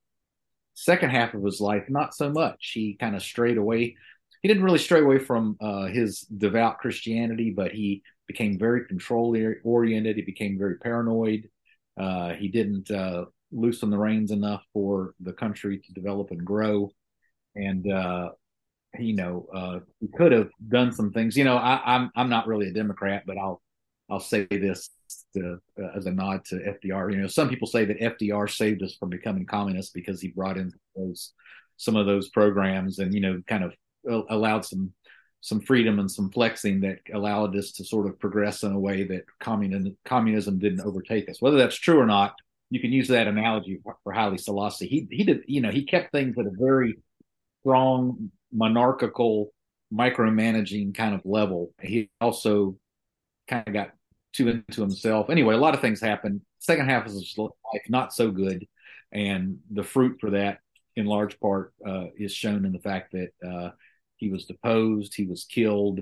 Second 0.73 1.09
half 1.09 1.33
of 1.33 1.43
his 1.43 1.59
life, 1.59 1.85
not 1.89 2.13
so 2.13 2.29
much. 2.29 2.71
He 2.73 2.95
kind 2.99 3.15
of 3.15 3.23
strayed 3.23 3.57
away. 3.57 3.95
He 4.41 4.47
didn't 4.47 4.63
really 4.63 4.77
stray 4.77 5.01
away 5.01 5.17
from 5.17 5.57
uh, 5.59 5.87
his 5.87 6.21
devout 6.21 6.77
Christianity, 6.77 7.51
but 7.55 7.71
he 7.71 8.03
became 8.27 8.59
very 8.59 8.85
control 8.85 9.35
oriented. 9.63 10.17
He 10.17 10.21
became 10.21 10.59
very 10.59 10.77
paranoid. 10.77 11.49
Uh, 11.99 12.33
he 12.33 12.49
didn't 12.49 12.91
uh, 12.91 13.25
loosen 13.51 13.89
the 13.89 13.97
reins 13.97 14.31
enough 14.31 14.61
for 14.73 15.13
the 15.19 15.33
country 15.33 15.79
to 15.79 15.93
develop 15.93 16.29
and 16.29 16.45
grow. 16.45 16.91
And 17.55 17.91
uh, 17.91 18.29
you 18.99 19.15
know, 19.15 19.47
uh, 19.53 19.79
he 19.99 20.07
could 20.15 20.31
have 20.31 20.49
done 20.67 20.91
some 20.91 21.11
things. 21.11 21.35
You 21.35 21.43
know, 21.43 21.57
I, 21.57 21.81
I'm 21.83 22.11
I'm 22.15 22.29
not 22.29 22.47
really 22.47 22.67
a 22.67 22.73
Democrat, 22.73 23.23
but 23.25 23.37
I'll 23.37 23.61
I'll 24.09 24.19
say 24.19 24.45
this 24.49 24.89
to, 25.35 25.59
uh, 25.81 25.87
as 25.95 26.05
a 26.05 26.11
nod 26.11 26.45
to 26.45 26.55
FDR. 26.55 27.11
You 27.11 27.21
know, 27.21 27.27
some 27.27 27.49
people 27.49 27.67
say 27.67 27.85
that 27.85 27.99
FDR 27.99 28.49
saved 28.49 28.83
us 28.83 28.95
from 28.95 29.09
becoming 29.09 29.45
communists 29.45 29.91
because 29.91 30.21
he 30.21 30.29
brought 30.29 30.57
in 30.57 30.71
those 30.95 31.33
some 31.77 31.95
of 31.95 32.07
those 32.07 32.29
programs 32.29 32.97
and 32.97 33.13
you 33.13 33.21
know 33.21 33.39
kind 33.47 33.63
of 33.63 33.73
allowed 34.29 34.65
some 34.65 34.91
some 35.41 35.61
freedom 35.61 35.99
and 35.99 36.09
some 36.09 36.31
flexing 36.31 36.81
that 36.81 36.97
allowed 37.13 37.55
us 37.55 37.71
to 37.71 37.83
sort 37.83 38.07
of 38.07 38.19
progress 38.19 38.63
in 38.63 38.71
a 38.71 38.79
way 38.79 39.03
that 39.03 39.23
communism 39.39 39.95
communism 40.03 40.59
didn't 40.59 40.81
overtake 40.81 41.29
us. 41.29 41.41
Whether 41.41 41.57
that's 41.57 41.75
true 41.75 41.99
or 41.99 42.05
not, 42.05 42.33
you 42.69 42.79
can 42.79 42.91
use 42.91 43.07
that 43.09 43.27
analogy 43.27 43.79
for, 43.83 43.97
for 44.03 44.11
Haile 44.11 44.37
Selassie. 44.37 44.87
He 44.87 45.07
he 45.11 45.23
did 45.23 45.43
you 45.47 45.61
know 45.61 45.71
he 45.71 45.85
kept 45.85 46.11
things 46.11 46.37
at 46.37 46.45
a 46.45 46.51
very 46.51 46.97
strong 47.61 48.31
monarchical 48.51 49.53
micromanaging 49.93 50.95
kind 50.95 51.15
of 51.15 51.21
level. 51.23 51.73
He 51.81 52.09
also 52.19 52.77
kind 53.47 53.67
of 53.67 53.73
got 53.73 53.91
too 54.37 54.47
into 54.47 54.81
himself. 54.81 55.29
Anyway, 55.29 55.55
a 55.55 55.59
lot 55.59 55.73
of 55.73 55.81
things 55.81 55.99
happened. 55.99 56.41
Second 56.59 56.89
half 56.89 57.05
of 57.05 57.13
his 57.13 57.35
life 57.37 57.51
not 57.89 58.13
so 58.13 58.31
good, 58.31 58.65
and 59.11 59.59
the 59.71 59.83
fruit 59.83 60.17
for 60.19 60.31
that, 60.31 60.59
in 60.95 61.05
large 61.05 61.39
part, 61.39 61.73
uh, 61.85 62.05
is 62.17 62.33
shown 62.33 62.65
in 62.65 62.71
the 62.71 62.79
fact 62.79 63.13
that 63.13 63.29
uh, 63.47 63.71
he 64.17 64.29
was 64.29 64.45
deposed, 64.45 65.15
he 65.15 65.25
was 65.25 65.45
killed, 65.45 66.01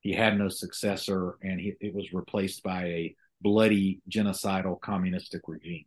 he 0.00 0.12
had 0.12 0.38
no 0.38 0.48
successor, 0.48 1.38
and 1.42 1.60
he, 1.60 1.74
it 1.80 1.94
was 1.94 2.12
replaced 2.12 2.62
by 2.62 2.84
a 2.84 3.16
bloody 3.40 4.00
genocidal 4.10 4.80
communistic 4.80 5.42
regime. 5.46 5.84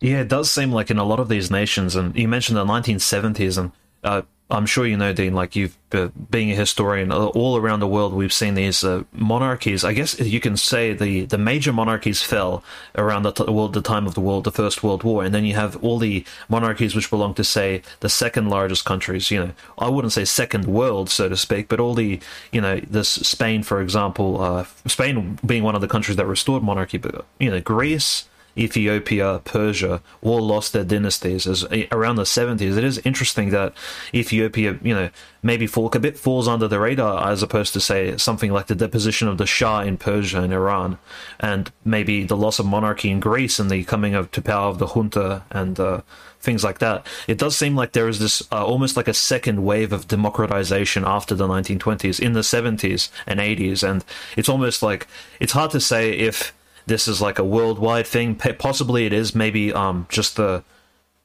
Yeah, 0.00 0.20
it 0.20 0.28
does 0.28 0.50
seem 0.50 0.72
like 0.72 0.90
in 0.90 0.98
a 0.98 1.04
lot 1.04 1.20
of 1.20 1.28
these 1.28 1.50
nations, 1.50 1.96
and 1.96 2.14
you 2.16 2.28
mentioned 2.28 2.56
the 2.56 2.64
1970s, 2.64 3.58
and 3.58 3.72
uh, 4.02 4.22
I'm 4.50 4.66
sure 4.66 4.86
you 4.86 4.96
know, 4.96 5.12
Dean, 5.14 5.32
like 5.32 5.56
you've 5.56 5.76
uh, 5.92 6.08
being 6.30 6.50
a 6.50 6.54
historian, 6.54 7.10
uh, 7.10 7.26
all 7.28 7.56
around 7.56 7.80
the 7.80 7.88
world, 7.88 8.12
we've 8.12 8.32
seen 8.32 8.54
these 8.54 8.84
uh, 8.84 9.04
monarchies. 9.12 9.84
I 9.84 9.94
guess 9.94 10.18
you 10.20 10.38
can 10.38 10.56
say 10.56 10.92
the, 10.92 11.24
the 11.24 11.38
major 11.38 11.72
monarchies 11.72 12.22
fell 12.22 12.62
around 12.94 13.22
the, 13.22 13.32
t- 13.32 13.44
well, 13.48 13.68
the 13.68 13.80
time 13.80 14.06
of 14.06 14.14
the 14.14 14.20
world, 14.20 14.44
the 14.44 14.52
First 14.52 14.82
World 14.82 15.02
War, 15.02 15.24
and 15.24 15.34
then 15.34 15.44
you 15.44 15.54
have 15.54 15.82
all 15.82 15.98
the 15.98 16.24
monarchies 16.48 16.94
which 16.94 17.08
belong 17.08 17.32
to, 17.34 17.44
say, 17.44 17.82
the 18.00 18.08
second 18.10 18.50
largest 18.50 18.84
countries. 18.84 19.30
You 19.30 19.40
know, 19.40 19.52
I 19.78 19.88
wouldn't 19.88 20.12
say 20.12 20.26
second 20.26 20.66
world, 20.66 21.08
so 21.08 21.28
to 21.28 21.36
speak, 21.36 21.68
but 21.68 21.80
all 21.80 21.94
the, 21.94 22.20
you 22.52 22.60
know, 22.60 22.80
this 22.80 23.08
Spain, 23.08 23.62
for 23.62 23.80
example, 23.80 24.42
uh, 24.42 24.66
Spain 24.86 25.38
being 25.46 25.62
one 25.62 25.74
of 25.74 25.80
the 25.80 25.88
countries 25.88 26.16
that 26.16 26.26
restored 26.26 26.62
monarchy, 26.62 26.98
but 26.98 27.24
you 27.38 27.50
know, 27.50 27.60
Greece. 27.60 28.28
Ethiopia, 28.56 29.40
Persia, 29.44 30.00
all 30.22 30.40
lost 30.40 30.72
their 30.72 30.84
dynasties 30.84 31.46
as 31.46 31.64
around 31.90 32.16
the 32.16 32.22
70s. 32.22 32.76
It 32.76 32.84
is 32.84 32.98
interesting 32.98 33.50
that 33.50 33.74
Ethiopia, 34.12 34.78
you 34.82 34.94
know, 34.94 35.10
maybe 35.42 35.66
fall, 35.66 35.90
a 35.92 35.98
bit 35.98 36.18
falls 36.18 36.48
under 36.48 36.68
the 36.68 36.80
radar 36.80 37.30
as 37.30 37.42
opposed 37.42 37.72
to 37.74 37.80
say 37.80 38.16
something 38.16 38.52
like 38.52 38.66
the 38.66 38.74
deposition 38.74 39.28
of 39.28 39.38
the 39.38 39.46
Shah 39.46 39.80
in 39.80 39.96
Persia 39.96 40.40
and 40.40 40.52
Iran, 40.52 40.98
and 41.40 41.70
maybe 41.84 42.24
the 42.24 42.36
loss 42.36 42.58
of 42.58 42.66
monarchy 42.66 43.10
in 43.10 43.20
Greece 43.20 43.58
and 43.58 43.70
the 43.70 43.84
coming 43.84 44.14
of 44.14 44.30
to 44.32 44.42
power 44.42 44.68
of 44.68 44.78
the 44.78 44.88
junta 44.88 45.42
and 45.50 45.78
uh, 45.78 46.00
things 46.40 46.62
like 46.62 46.78
that. 46.78 47.06
It 47.26 47.38
does 47.38 47.56
seem 47.56 47.74
like 47.74 47.92
there 47.92 48.08
is 48.08 48.18
this 48.18 48.42
uh, 48.52 48.64
almost 48.64 48.96
like 48.96 49.08
a 49.08 49.14
second 49.14 49.64
wave 49.64 49.92
of 49.92 50.08
democratization 50.08 51.04
after 51.04 51.34
the 51.34 51.48
1920s 51.48 52.20
in 52.20 52.34
the 52.34 52.40
70s 52.40 53.10
and 53.26 53.40
80s, 53.40 53.88
and 53.88 54.04
it's 54.36 54.48
almost 54.48 54.82
like 54.82 55.08
it's 55.40 55.52
hard 55.52 55.70
to 55.72 55.80
say 55.80 56.12
if 56.12 56.54
this 56.86 57.08
is 57.08 57.20
like 57.20 57.38
a 57.38 57.44
worldwide 57.44 58.06
thing. 58.06 58.34
Possibly 58.34 59.06
it 59.06 59.12
is. 59.12 59.34
Maybe 59.34 59.72
um 59.72 60.06
just 60.08 60.36
the 60.36 60.64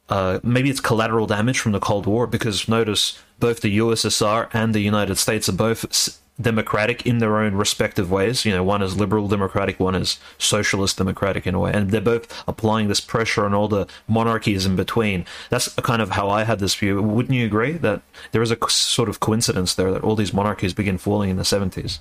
uh, 0.09 0.39
maybe 0.41 0.69
it's 0.71 0.79
collateral 0.79 1.27
damage 1.27 1.59
from 1.59 1.71
the 1.71 1.79
Cold 1.79 2.07
War 2.07 2.25
because 2.25 2.67
notice 2.67 3.19
both 3.39 3.61
the 3.61 3.77
USSR 3.77 4.49
and 4.53 4.73
the 4.73 4.79
United 4.79 5.17
States 5.17 5.47
are 5.47 5.53
both 5.53 6.19
democratic 6.41 7.05
in 7.05 7.19
their 7.19 7.37
own 7.37 7.53
respective 7.55 8.09
ways. 8.09 8.45
You 8.45 8.53
know, 8.53 8.63
one 8.63 8.81
is 8.81 8.97
liberal 8.97 9.27
democratic, 9.27 9.79
one 9.79 9.95
is 9.95 10.19
socialist 10.37 10.97
democratic 10.97 11.45
in 11.45 11.53
a 11.53 11.59
way, 11.59 11.71
and 11.73 11.91
they're 11.91 12.01
both 12.01 12.43
applying 12.47 12.87
this 12.87 13.01
pressure 13.01 13.45
on 13.45 13.53
all 13.53 13.67
the 13.67 13.87
monarchies 14.07 14.65
in 14.65 14.75
between. 14.75 15.25
That's 15.49 15.67
kind 15.75 16.01
of 16.01 16.11
how 16.11 16.29
I 16.29 16.43
had 16.43 16.59
this 16.59 16.75
view. 16.75 17.01
Wouldn't 17.01 17.35
you 17.35 17.45
agree 17.45 17.73
that 17.73 18.01
there 18.31 18.41
is 18.41 18.51
a 18.51 18.57
sort 18.69 19.09
of 19.09 19.19
coincidence 19.19 19.75
there 19.75 19.91
that 19.91 20.03
all 20.03 20.15
these 20.15 20.33
monarchies 20.33 20.73
begin 20.73 20.97
falling 20.97 21.29
in 21.29 21.37
the 21.37 21.45
seventies? 21.45 21.99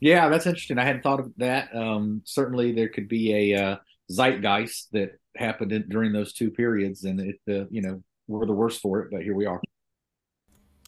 Yeah, 0.00 0.28
that's 0.28 0.46
interesting. 0.46 0.78
I 0.78 0.84
hadn't 0.84 1.02
thought 1.02 1.20
of 1.20 1.32
that. 1.36 1.74
Um, 1.74 2.22
certainly, 2.24 2.72
there 2.72 2.88
could 2.88 3.08
be 3.08 3.52
a 3.52 3.62
uh, 3.62 3.76
zeitgeist 4.10 4.88
that 4.92 5.18
happened 5.36 5.72
in, 5.72 5.88
during 5.88 6.12
those 6.12 6.32
two 6.32 6.50
periods, 6.50 7.04
and 7.04 7.20
it, 7.20 7.40
uh, 7.48 7.66
you 7.70 7.82
know, 7.82 8.02
we're 8.26 8.46
the 8.46 8.52
worst 8.52 8.80
for 8.80 9.00
it, 9.00 9.10
but 9.10 9.22
here 9.22 9.34
we 9.34 9.46
are. 9.46 9.60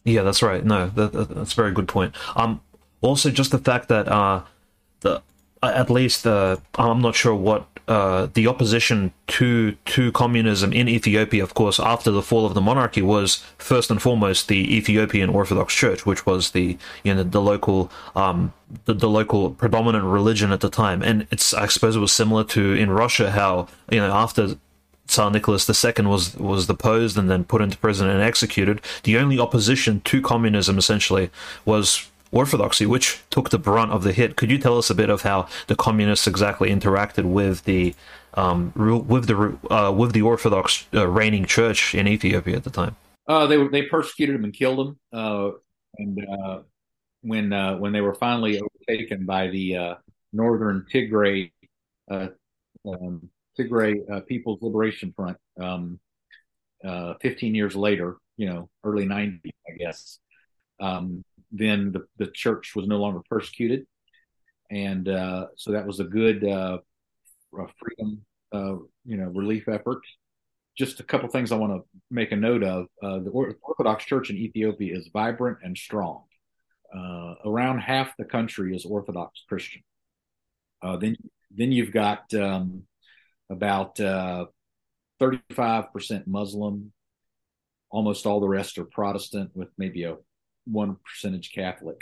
Yeah, 0.03 0.23
that's 0.23 0.41
right. 0.41 0.65
No, 0.65 0.89
that, 0.89 1.13
that's 1.13 1.53
a 1.53 1.55
very 1.55 1.71
good 1.71 1.87
point. 1.87 2.15
Um, 2.35 2.61
also, 3.01 3.29
just 3.29 3.51
the 3.51 3.59
fact 3.59 3.87
that 3.89 4.07
uh, 4.07 4.43
the 5.01 5.21
at 5.61 5.89
least 5.89 6.27
uh, 6.27 6.57
I'm 6.75 7.01
not 7.01 7.15
sure 7.15 7.35
what 7.35 7.67
uh, 7.87 8.27
the 8.33 8.47
opposition 8.47 9.11
to 9.27 9.73
to 9.85 10.11
communism 10.13 10.71
in 10.71 10.87
Ethiopia, 10.87 11.43
of 11.43 11.53
course, 11.53 11.79
after 11.79 12.11
the 12.11 12.21
fall 12.21 12.45
of 12.45 12.53
the 12.53 12.61
monarchy, 12.61 13.01
was 13.01 13.43
first 13.57 13.91
and 13.91 14.01
foremost 14.01 14.47
the 14.47 14.75
Ethiopian 14.75 15.29
Orthodox 15.29 15.73
Church, 15.73 16.05
which 16.05 16.25
was 16.25 16.51
the 16.51 16.77
you 17.03 17.13
know 17.13 17.23
the 17.23 17.41
local 17.41 17.91
um, 18.15 18.53
the, 18.85 18.93
the 18.93 19.09
local 19.09 19.51
predominant 19.51 20.05
religion 20.05 20.51
at 20.51 20.61
the 20.61 20.69
time, 20.69 21.01
and 21.01 21.27
it's 21.29 21.53
I 21.53 21.67
suppose 21.67 21.95
it 21.95 21.99
was 21.99 22.13
similar 22.13 22.43
to 22.45 22.73
in 22.73 22.89
Russia 22.89 23.31
how 23.31 23.67
you 23.91 23.99
know 23.99 24.13
after 24.13 24.55
Tsar 25.07 25.31
Nicholas 25.31 25.69
II 25.69 26.05
was 26.05 26.35
was 26.37 26.67
deposed 26.67 27.17
and 27.17 27.29
then 27.29 27.43
put 27.43 27.61
into 27.61 27.77
prison 27.77 28.09
and 28.09 28.21
executed. 28.21 28.81
The 29.03 29.17
only 29.17 29.39
opposition 29.39 30.01
to 30.01 30.21
communism 30.21 30.77
essentially 30.77 31.29
was 31.65 32.09
orthodoxy, 32.33 32.85
which 32.85 33.21
took 33.29 33.51
the 33.51 33.59
brunt 33.59 33.91
of 33.91 34.03
the 34.03 34.11
hit. 34.11 34.35
Could 34.35 34.51
you 34.51 34.57
tell 34.57 34.77
us 34.77 34.89
a 34.89 34.95
bit 34.95 35.09
of 35.09 35.21
how 35.21 35.47
the 35.67 35.75
communists 35.75 36.27
exactly 36.27 36.69
interacted 36.69 37.23
with 37.23 37.63
the 37.63 37.95
um, 38.33 38.73
with 38.75 39.27
the 39.27 39.57
uh, 39.71 39.91
with 39.91 40.13
the 40.13 40.23
Orthodox 40.23 40.87
uh, 40.93 41.07
reigning 41.07 41.45
church 41.45 41.93
in 41.93 42.07
Ethiopia 42.07 42.57
at 42.57 42.63
the 42.63 42.69
time? 42.69 42.95
Uh, 43.27 43.45
they 43.45 43.67
they 43.67 43.83
persecuted 43.83 44.35
them 44.35 44.43
and 44.43 44.53
killed 44.53 44.79
them, 44.79 44.99
uh, 45.13 45.51
and 45.97 46.19
uh, 46.27 46.59
when 47.21 47.53
uh, 47.53 47.77
when 47.77 47.93
they 47.93 48.01
were 48.01 48.15
finally 48.15 48.59
overtaken 48.59 49.25
by 49.25 49.47
the 49.47 49.97
Northern 50.33 50.85
Tigray 50.91 51.51
um, 52.09 53.29
Tigray 53.57 54.25
People's 54.27 54.61
Liberation 54.61 55.13
Front, 55.15 55.37
um, 55.59 55.99
15 57.21 57.55
years 57.55 57.75
later, 57.75 58.17
you 58.35 58.47
know, 58.47 58.69
early 58.83 59.05
90s, 59.05 59.51
I 59.69 59.77
guess. 59.77 60.19
Um, 60.79 61.23
then 61.53 61.91
the, 61.91 62.05
the 62.17 62.31
church 62.31 62.73
was 62.75 62.87
no 62.87 62.97
longer 62.97 63.21
persecuted. 63.29 63.85
And 64.71 65.07
uh, 65.07 65.47
so 65.55 65.71
that 65.71 65.85
was 65.85 65.99
a 65.99 66.03
good 66.03 66.43
uh, 66.43 66.79
freedom, 67.51 68.25
uh, 68.51 68.77
you 69.05 69.17
know, 69.17 69.27
relief 69.27 69.69
effort. 69.69 69.99
Just 70.75 70.99
a 70.99 71.03
couple 71.03 71.29
things 71.29 71.51
I 71.51 71.57
want 71.57 71.73
to 71.73 71.83
make 72.09 72.31
a 72.31 72.35
note 72.35 72.63
of. 72.63 72.87
Uh, 73.01 73.19
the 73.19 73.29
Orthodox 73.29 74.03
Church 74.05 74.31
in 74.31 74.37
Ethiopia 74.37 74.97
is 74.97 75.11
vibrant 75.13 75.59
and 75.61 75.77
strong. 75.77 76.23
Uh, 76.93 77.35
around 77.45 77.79
half 77.79 78.17
the 78.17 78.25
country 78.25 78.75
is 78.75 78.83
Orthodox 78.83 79.43
Christian. 79.47 79.83
Uh, 80.81 80.97
then, 80.97 81.15
then 81.55 81.71
you've 81.71 81.91
got 81.91 82.33
um, 82.33 82.83
about 83.51 83.97
35% 83.97 84.47
Muslim. 86.25 86.91
Almost 87.91 88.25
all 88.25 88.39
the 88.39 88.47
rest 88.47 88.79
are 88.79 88.85
Protestant, 88.85 89.51
with 89.53 89.69
maybe 89.77 90.03
a 90.03 90.17
one 90.65 90.97
percentage 91.05 91.51
Catholic. 91.53 92.01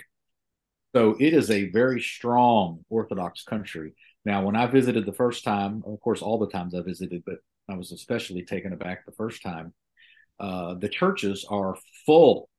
So 0.95 1.15
it 1.19 1.33
is 1.33 1.49
a 1.49 1.69
very 1.69 2.01
strong 2.01 2.83
Orthodox 2.89 3.43
country. 3.43 3.93
Now, 4.25 4.43
when 4.43 4.55
I 4.55 4.67
visited 4.67 5.05
the 5.05 5.13
first 5.13 5.43
time, 5.43 5.83
of 5.85 5.99
course, 6.01 6.21
all 6.21 6.37
the 6.37 6.49
times 6.49 6.75
I 6.75 6.81
visited, 6.81 7.23
but 7.25 7.37
I 7.69 7.75
was 7.75 7.91
especially 7.91 8.43
taken 8.43 8.73
aback 8.73 9.05
the 9.05 9.13
first 9.13 9.41
time. 9.41 9.73
Uh, 10.39 10.73
the 10.75 10.89
churches 10.89 11.45
are 11.49 11.77
full. 12.05 12.49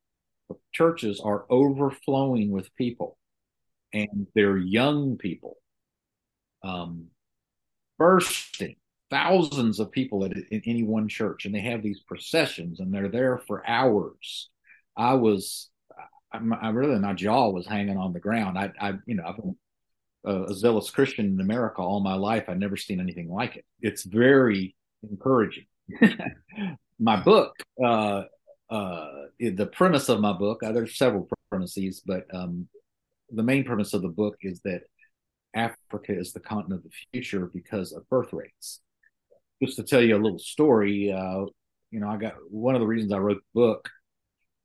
The 0.48 0.56
churches 0.72 1.20
are 1.20 1.44
overflowing 1.50 2.50
with 2.50 2.74
people, 2.76 3.18
and 3.92 4.26
they're 4.34 4.56
young 4.56 5.18
people, 5.18 5.56
um, 6.62 7.06
bursting 7.98 8.76
thousands 9.10 9.78
of 9.78 9.92
people 9.92 10.24
at, 10.24 10.32
in 10.32 10.62
any 10.64 10.82
one 10.82 11.08
church, 11.08 11.44
and 11.44 11.54
they 11.54 11.60
have 11.60 11.82
these 11.82 12.00
processions, 12.00 12.80
and 12.80 12.92
they're 12.92 13.08
there 13.08 13.38
for 13.46 13.68
hours. 13.68 14.48
I 14.96 15.14
was 15.14 15.70
I 16.32 16.70
really 16.70 16.98
my 16.98 17.12
jaw 17.12 17.50
was 17.50 17.66
hanging 17.66 17.96
on 17.96 18.12
the 18.12 18.20
ground. 18.20 18.58
I, 18.58 18.72
I 18.80 18.94
you 19.06 19.14
know, 19.14 19.24
I've 19.26 19.36
been 19.36 19.56
a, 20.24 20.44
a 20.44 20.54
zealous 20.54 20.90
Christian 20.90 21.26
in 21.26 21.40
America 21.40 21.80
all 21.82 22.00
my 22.00 22.14
life. 22.14 22.44
I've 22.48 22.58
never 22.58 22.76
seen 22.76 23.00
anything 23.00 23.30
like 23.30 23.56
it. 23.56 23.64
It's 23.80 24.04
very 24.04 24.74
encouraging. 25.08 25.66
my 26.98 27.20
book, 27.20 27.54
uh, 27.82 28.24
uh, 28.70 29.08
the 29.38 29.68
premise 29.72 30.08
of 30.08 30.20
my 30.20 30.32
book, 30.32 30.62
uh, 30.62 30.72
there's 30.72 30.96
several 30.96 31.28
premises, 31.50 32.02
but 32.04 32.24
um, 32.34 32.68
the 33.30 33.42
main 33.42 33.64
premise 33.64 33.92
of 33.92 34.02
the 34.02 34.08
book 34.08 34.36
is 34.42 34.60
that 34.64 34.82
Africa 35.54 36.16
is 36.18 36.32
the 36.32 36.40
continent 36.40 36.84
of 36.84 36.90
the 36.90 36.96
future 37.12 37.50
because 37.52 37.92
of 37.92 38.08
birth 38.08 38.32
rates. 38.32 38.80
Just 39.62 39.76
to 39.76 39.82
tell 39.82 40.00
you 40.00 40.16
a 40.16 40.22
little 40.22 40.38
story, 40.38 41.12
uh, 41.12 41.44
you 41.90 42.00
know, 42.00 42.08
I 42.08 42.16
got 42.16 42.34
one 42.50 42.74
of 42.74 42.80
the 42.80 42.86
reasons 42.86 43.12
I 43.12 43.18
wrote 43.18 43.36
the 43.36 43.60
book 43.60 43.88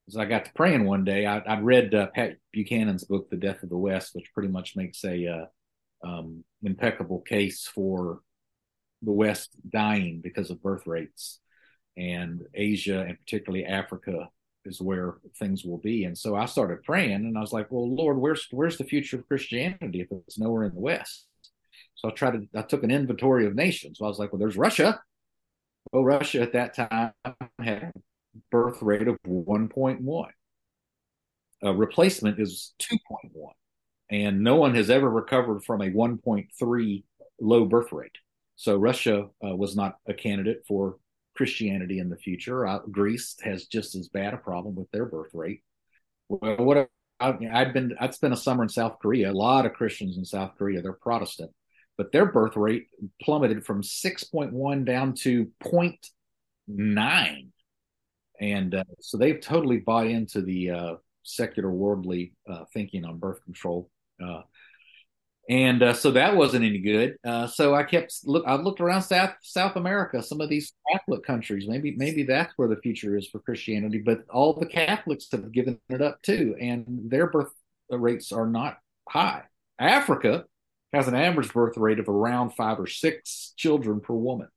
is 0.07 0.17
I 0.17 0.25
got 0.25 0.45
to 0.45 0.53
praying 0.53 0.85
one 0.85 1.03
day. 1.03 1.25
I, 1.25 1.55
would 1.55 1.65
read 1.65 1.93
uh, 1.93 2.07
Pat 2.07 2.37
Buchanan's 2.53 3.03
book, 3.03 3.29
The 3.29 3.37
Death 3.37 3.63
of 3.63 3.69
the 3.69 3.77
West, 3.77 4.11
which 4.13 4.33
pretty 4.33 4.49
much 4.49 4.75
makes 4.75 5.03
a 5.03 5.27
uh, 5.27 6.07
um, 6.07 6.43
impeccable 6.63 7.21
case 7.21 7.67
for 7.67 8.21
the 9.01 9.11
West 9.11 9.55
dying 9.69 10.21
because 10.23 10.49
of 10.49 10.61
birth 10.61 10.87
rates, 10.87 11.39
and 11.95 12.43
Asia 12.53 13.01
and 13.01 13.17
particularly 13.19 13.65
Africa 13.65 14.29
is 14.65 14.81
where 14.81 15.15
things 15.39 15.63
will 15.63 15.77
be. 15.77 16.03
And 16.03 16.17
so 16.17 16.35
I 16.35 16.45
started 16.45 16.83
praying, 16.83 17.13
and 17.13 17.37
I 17.37 17.41
was 17.41 17.53
like, 17.53 17.71
"Well, 17.71 17.93
Lord, 17.93 18.17
where's 18.17 18.47
where's 18.51 18.77
the 18.77 18.83
future 18.85 19.17
of 19.17 19.27
Christianity 19.27 20.01
if 20.01 20.07
it's 20.11 20.39
nowhere 20.39 20.63
in 20.63 20.73
the 20.73 20.79
West?" 20.79 21.27
So 21.95 22.09
I 22.09 22.11
tried 22.11 22.31
to. 22.31 22.59
I 22.59 22.61
took 22.63 22.83
an 22.83 22.91
inventory 22.91 23.45
of 23.45 23.55
nations. 23.55 23.99
So 23.99 24.05
I 24.05 24.07
was 24.07 24.19
like, 24.19 24.31
"Well, 24.31 24.39
there's 24.39 24.57
Russia." 24.57 25.01
Well, 25.91 26.03
Russia 26.03 26.41
at 26.41 26.53
that 26.53 26.75
time 26.75 27.13
had 27.59 27.93
birth 28.51 28.81
rate 28.81 29.07
of 29.07 29.17
1.1. 29.27 30.27
A 31.63 31.73
replacement 31.73 32.39
is 32.39 32.73
2.1, 32.79 33.51
and 34.11 34.43
no 34.43 34.55
one 34.55 34.75
has 34.75 34.89
ever 34.89 35.09
recovered 35.09 35.63
from 35.63 35.81
a 35.81 35.89
1.3 35.89 37.03
low 37.39 37.65
birth 37.65 37.91
rate. 37.91 38.15
So 38.55 38.75
Russia 38.77 39.27
uh, 39.43 39.55
was 39.55 39.75
not 39.75 39.97
a 40.07 40.13
candidate 40.13 40.63
for 40.67 40.97
Christianity 41.35 41.99
in 41.99 42.09
the 42.09 42.17
future. 42.17 42.65
Uh, 42.65 42.79
Greece 42.91 43.35
has 43.43 43.65
just 43.65 43.95
as 43.95 44.09
bad 44.09 44.33
a 44.33 44.37
problem 44.37 44.75
with 44.75 44.89
their 44.91 45.05
birth 45.05 45.31
rate. 45.33 45.61
Well, 46.29 46.57
what 46.57 46.89
I, 47.19 47.37
I'd 47.51 47.73
been, 47.73 47.95
I'd 47.99 48.15
spent 48.15 48.33
a 48.33 48.37
summer 48.37 48.63
in 48.63 48.69
South 48.69 48.97
Korea. 48.99 49.31
A 49.31 49.33
lot 49.33 49.65
of 49.65 49.73
Christians 49.73 50.17
in 50.17 50.25
South 50.25 50.51
Korea, 50.57 50.81
they're 50.81 50.93
Protestant, 50.93 51.51
but 51.97 52.11
their 52.11 52.25
birth 52.25 52.55
rate 52.55 52.87
plummeted 53.21 53.65
from 53.65 53.81
6.1 53.81 54.85
down 54.85 55.13
to 55.15 55.51
0.9. 55.63 57.46
And 58.39 58.75
uh, 58.75 58.83
so 58.99 59.17
they've 59.17 59.39
totally 59.41 59.77
bought 59.77 60.07
into 60.07 60.41
the 60.41 60.69
uh, 60.69 60.95
secular 61.23 61.71
worldly 61.71 62.33
uh, 62.49 62.65
thinking 62.73 63.05
on 63.05 63.17
birth 63.17 63.43
control. 63.43 63.89
Uh, 64.23 64.41
and 65.49 65.81
uh, 65.81 65.93
so 65.93 66.11
that 66.11 66.35
wasn't 66.35 66.65
any 66.65 66.79
good. 66.79 67.17
Uh, 67.25 67.47
so 67.47 67.73
I 67.73 67.83
kept 67.83 68.13
look. 68.25 68.43
I 68.45 68.55
looked 68.55 68.81
around 68.81 69.03
South 69.03 69.33
South 69.41 69.77
America, 69.77 70.21
some 70.21 70.41
of 70.41 70.49
these 70.49 70.73
Catholic 70.91 71.23
countries. 71.23 71.65
Maybe 71.67 71.95
maybe 71.95 72.23
that's 72.23 72.53
where 72.57 72.67
the 72.67 72.75
future 72.75 73.15
is 73.15 73.29
for 73.29 73.39
Christianity. 73.39 73.99
But 73.99 74.25
all 74.29 74.53
the 74.53 74.65
Catholics 74.65 75.27
have 75.31 75.51
given 75.53 75.79
it 75.89 76.01
up 76.01 76.21
too, 76.21 76.55
and 76.59 76.85
their 77.09 77.27
birth 77.27 77.51
rates 77.89 78.33
are 78.33 78.47
not 78.47 78.77
high. 79.07 79.43
Africa 79.79 80.43
has 80.91 81.07
an 81.07 81.15
average 81.15 81.53
birth 81.53 81.77
rate 81.77 81.99
of 81.99 82.09
around 82.09 82.51
five 82.51 82.79
or 82.79 82.87
six 82.87 83.53
children 83.55 84.01
per 84.01 84.13
woman. 84.13 84.49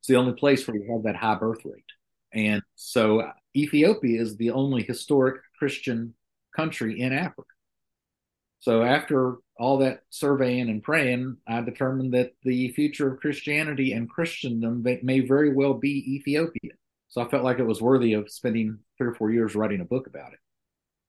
It's 0.00 0.08
the 0.08 0.16
only 0.16 0.34
place 0.34 0.66
where 0.66 0.76
you 0.76 0.92
have 0.92 1.04
that 1.04 1.16
high 1.16 1.36
birth 1.36 1.64
rate. 1.64 1.84
And 2.32 2.62
so 2.76 3.30
Ethiopia 3.56 4.20
is 4.20 4.36
the 4.36 4.50
only 4.50 4.82
historic 4.82 5.40
Christian 5.58 6.14
country 6.54 7.00
in 7.00 7.12
Africa. 7.12 7.48
So 8.60 8.82
after 8.82 9.36
all 9.58 9.78
that 9.78 10.02
surveying 10.10 10.68
and 10.68 10.82
praying, 10.82 11.38
I 11.48 11.62
determined 11.62 12.12
that 12.14 12.32
the 12.42 12.70
future 12.72 13.10
of 13.10 13.20
Christianity 13.20 13.92
and 13.92 14.08
Christendom 14.08 14.84
may 15.02 15.20
very 15.20 15.52
well 15.54 15.74
be 15.74 16.14
Ethiopia. 16.16 16.72
So 17.08 17.22
I 17.22 17.28
felt 17.28 17.42
like 17.42 17.58
it 17.58 17.66
was 17.66 17.80
worthy 17.80 18.12
of 18.12 18.30
spending 18.30 18.78
three 18.98 19.08
or 19.08 19.14
four 19.14 19.30
years 19.30 19.54
writing 19.54 19.80
a 19.80 19.84
book 19.84 20.06
about 20.06 20.32
it. 20.32 20.38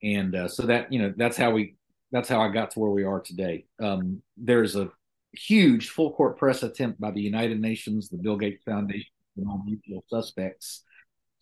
And 0.03 0.33
uh, 0.33 0.47
so 0.47 0.63
that 0.63 0.91
you 0.91 0.99
know 0.99 1.13
that's 1.15 1.37
how 1.37 1.51
we 1.51 1.75
that's 2.11 2.27
how 2.27 2.41
I 2.41 2.49
got 2.49 2.71
to 2.71 2.79
where 2.79 2.89
we 2.89 3.03
are 3.03 3.19
today. 3.19 3.65
Um, 3.79 4.21
there's 4.35 4.75
a 4.75 4.89
huge 5.33 5.89
full 5.89 6.13
court 6.13 6.37
press 6.37 6.63
attempt 6.63 6.99
by 6.99 7.11
the 7.11 7.21
United 7.21 7.59
Nations, 7.61 8.09
the 8.09 8.17
Bill 8.17 8.37
Gates 8.37 8.63
Foundation, 8.63 9.11
and 9.37 9.47
all 9.47 9.61
mutual 9.63 10.03
suspects 10.09 10.83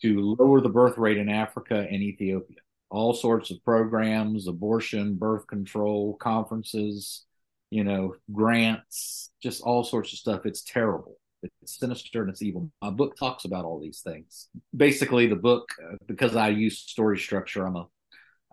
to 0.02 0.36
lower 0.40 0.62
the 0.62 0.70
birth 0.70 0.98
rate 0.98 1.18
in 1.18 1.30
Africa 1.30 1.86
and 1.90 2.02
Ethiopia 2.02 2.58
all 2.90 3.14
sorts 3.14 3.52
of 3.52 3.64
programs, 3.64 4.48
abortion, 4.48 5.16
birth 5.16 5.46
control, 5.48 6.16
conferences, 6.16 7.26
you 7.70 7.84
know, 7.84 8.16
grants, 8.32 9.32
just 9.42 9.62
all 9.62 9.84
sorts 9.84 10.12
of 10.14 10.20
stuff. 10.20 10.46
It's 10.46 10.64
terrible. 10.64 11.18
It's 11.44 11.80
sinister 11.80 12.22
and 12.22 12.30
it's 12.30 12.42
evil. 12.42 12.72
My 12.82 12.90
book 12.90 13.16
talks 13.16 13.46
about 13.46 13.64
all 13.64 13.80
these 13.80 14.02
things. 14.02 14.50
Basically, 14.76 15.28
the 15.28 15.36
book, 15.36 15.70
because 16.08 16.36
I 16.36 16.50
use 16.50 16.80
story 16.80 17.18
structure, 17.20 17.66
I'm 17.66 17.76
a, 17.76 17.88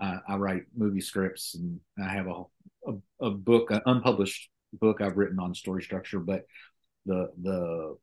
uh, 0.00 0.18
I 0.28 0.36
write 0.36 0.64
movie 0.76 1.00
scripts 1.00 1.54
and 1.54 1.80
I 1.98 2.12
have 2.12 2.26
a, 2.26 2.42
a, 2.86 3.26
a 3.26 3.30
book, 3.30 3.70
an 3.70 3.80
unpublished 3.86 4.50
book 4.74 5.00
I've 5.00 5.16
written 5.16 5.40
on 5.40 5.54
story 5.54 5.82
structure. 5.82 6.20
But 6.20 6.44
the 7.06 7.30
the 7.42 7.96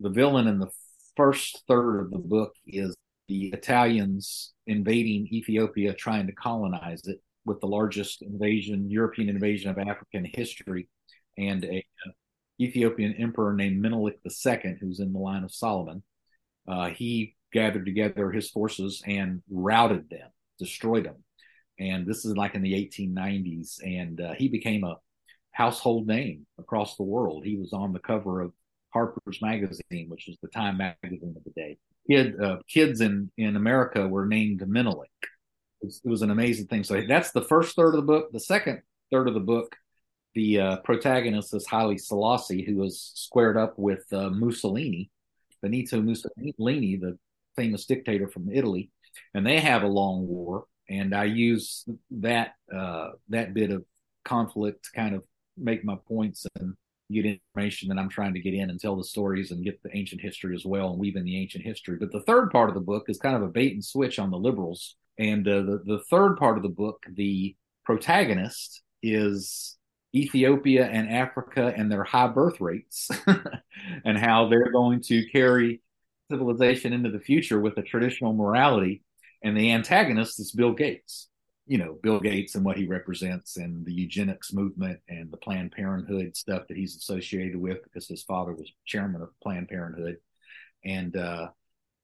the 0.00 0.10
villain 0.10 0.46
in 0.46 0.58
the 0.58 0.70
first 1.16 1.62
third 1.68 2.00
of 2.00 2.10
the 2.10 2.18
book 2.18 2.54
is 2.66 2.94
the 3.28 3.48
Italians 3.48 4.52
invading 4.66 5.28
Ethiopia, 5.32 5.94
trying 5.94 6.26
to 6.26 6.32
colonize 6.32 7.02
it 7.04 7.18
with 7.46 7.60
the 7.60 7.66
largest 7.66 8.22
invasion, 8.22 8.90
European 8.90 9.28
invasion 9.28 9.70
of 9.70 9.78
African 9.78 10.24
history, 10.24 10.88
and 11.38 11.64
a 11.64 11.84
uh, 12.06 12.10
Ethiopian 12.60 13.14
emperor 13.14 13.54
named 13.54 13.80
Menelik 13.80 14.18
II, 14.24 14.76
who's 14.80 15.00
in 15.00 15.12
the 15.12 15.18
line 15.18 15.44
of 15.44 15.52
Solomon. 15.52 16.02
Uh, 16.68 16.90
he 16.90 17.34
gathered 17.52 17.84
together 17.84 18.30
his 18.30 18.50
forces 18.50 19.02
and 19.06 19.42
routed 19.50 20.08
them, 20.10 20.30
destroyed 20.58 21.04
them. 21.04 21.16
And 21.78 22.06
this 22.06 22.24
is 22.24 22.36
like 22.36 22.54
in 22.54 22.62
the 22.62 22.72
1890s, 22.72 23.82
and 23.82 24.20
uh, 24.20 24.34
he 24.34 24.48
became 24.48 24.84
a 24.84 24.96
household 25.50 26.06
name 26.06 26.46
across 26.58 26.96
the 26.96 27.02
world. 27.02 27.44
He 27.44 27.56
was 27.56 27.72
on 27.72 27.92
the 27.92 27.98
cover 27.98 28.40
of 28.40 28.52
Harper's 28.94 29.42
Magazine, 29.42 30.06
which 30.08 30.24
was 30.28 30.36
the 30.42 30.48
Time 30.48 30.78
magazine 30.78 31.34
of 31.36 31.44
the 31.44 31.50
day 31.50 31.76
kid 32.08 32.40
uh, 32.40 32.58
kids 32.68 33.00
in 33.00 33.30
in 33.36 33.56
America 33.56 34.06
were 34.06 34.26
named 34.26 34.66
Menelik. 34.66 35.10
It 35.82 35.86
was, 35.86 36.00
it 36.04 36.08
was, 36.08 36.22
an 36.22 36.30
amazing 36.30 36.66
thing. 36.66 36.84
So 36.84 37.02
that's 37.06 37.32
the 37.32 37.42
first 37.42 37.76
third 37.76 37.94
of 37.94 37.96
the 37.96 38.02
book. 38.02 38.32
The 38.32 38.40
second 38.40 38.82
third 39.10 39.28
of 39.28 39.34
the 39.34 39.40
book, 39.40 39.76
the 40.34 40.60
uh, 40.60 40.76
protagonist 40.78 41.54
is 41.54 41.66
Haile 41.66 41.98
Selassie, 41.98 42.64
who 42.64 42.76
was 42.76 43.12
squared 43.14 43.58
up 43.58 43.78
with 43.78 44.04
uh, 44.12 44.30
Mussolini, 44.30 45.10
Benito 45.60 46.00
Mussolini, 46.00 46.96
the 46.96 47.18
famous 47.56 47.84
dictator 47.84 48.28
from 48.28 48.50
Italy, 48.50 48.90
and 49.34 49.46
they 49.46 49.60
have 49.60 49.82
a 49.82 49.88
long 49.88 50.26
war. 50.26 50.64
And 50.88 51.14
I 51.14 51.24
use 51.24 51.84
that 52.10 52.54
uh, 52.74 53.10
that 53.28 53.54
bit 53.54 53.70
of 53.70 53.84
conflict 54.24 54.84
to 54.84 54.90
kind 54.92 55.14
of 55.14 55.22
make 55.56 55.84
my 55.84 55.96
points 56.08 56.46
and 56.58 56.74
get 57.12 57.26
information 57.54 57.88
that 57.88 57.98
I'm 57.98 58.08
trying 58.08 58.34
to 58.34 58.40
get 58.40 58.54
in 58.54 58.70
and 58.70 58.80
tell 58.80 58.96
the 58.96 59.04
stories 59.04 59.50
and 59.50 59.64
get 59.64 59.82
the 59.82 59.94
ancient 59.96 60.20
history 60.20 60.54
as 60.54 60.64
well 60.64 60.90
and 60.90 60.98
weave 60.98 61.16
in 61.16 61.24
the 61.24 61.40
ancient 61.40 61.64
history. 61.64 61.96
But 61.98 62.12
the 62.12 62.22
third 62.22 62.50
part 62.50 62.68
of 62.68 62.74
the 62.74 62.80
book 62.80 63.04
is 63.08 63.18
kind 63.18 63.36
of 63.36 63.42
a 63.42 63.48
bait 63.48 63.72
and 63.72 63.84
switch 63.84 64.18
on 64.18 64.30
the 64.30 64.38
liberals. 64.38 64.96
And 65.18 65.46
uh, 65.46 65.62
the, 65.62 65.82
the 65.84 66.02
third 66.10 66.36
part 66.36 66.56
of 66.56 66.62
the 66.62 66.68
book, 66.68 67.04
the 67.12 67.54
protagonist 67.84 68.82
is 69.02 69.76
Ethiopia 70.14 70.86
and 70.86 71.10
Africa 71.10 71.72
and 71.76 71.90
their 71.90 72.04
high 72.04 72.28
birth 72.28 72.60
rates 72.60 73.10
and 74.04 74.16
how 74.16 74.48
they're 74.48 74.72
going 74.72 75.02
to 75.02 75.28
carry 75.30 75.82
civilization 76.30 76.92
into 76.92 77.10
the 77.10 77.20
future 77.20 77.60
with 77.60 77.76
a 77.76 77.82
traditional 77.82 78.32
morality. 78.32 79.02
And 79.42 79.56
the 79.56 79.72
antagonist 79.72 80.40
is 80.40 80.52
Bill 80.52 80.72
Gates 80.72 81.28
you 81.66 81.78
know 81.78 81.98
Bill 82.02 82.20
Gates 82.20 82.54
and 82.54 82.64
what 82.64 82.76
he 82.76 82.86
represents 82.86 83.56
and 83.56 83.84
the 83.86 83.92
eugenics 83.92 84.52
movement 84.52 85.00
and 85.08 85.30
the 85.30 85.36
Planned 85.38 85.72
Parenthood 85.72 86.36
stuff 86.36 86.62
that 86.68 86.76
he's 86.76 86.96
associated 86.96 87.56
with 87.56 87.82
because 87.84 88.06
his 88.06 88.22
father 88.22 88.54
was 88.54 88.70
chairman 88.86 89.22
of 89.22 89.30
Planned 89.42 89.68
Parenthood 89.68 90.16
and 90.84 91.16
uh 91.16 91.48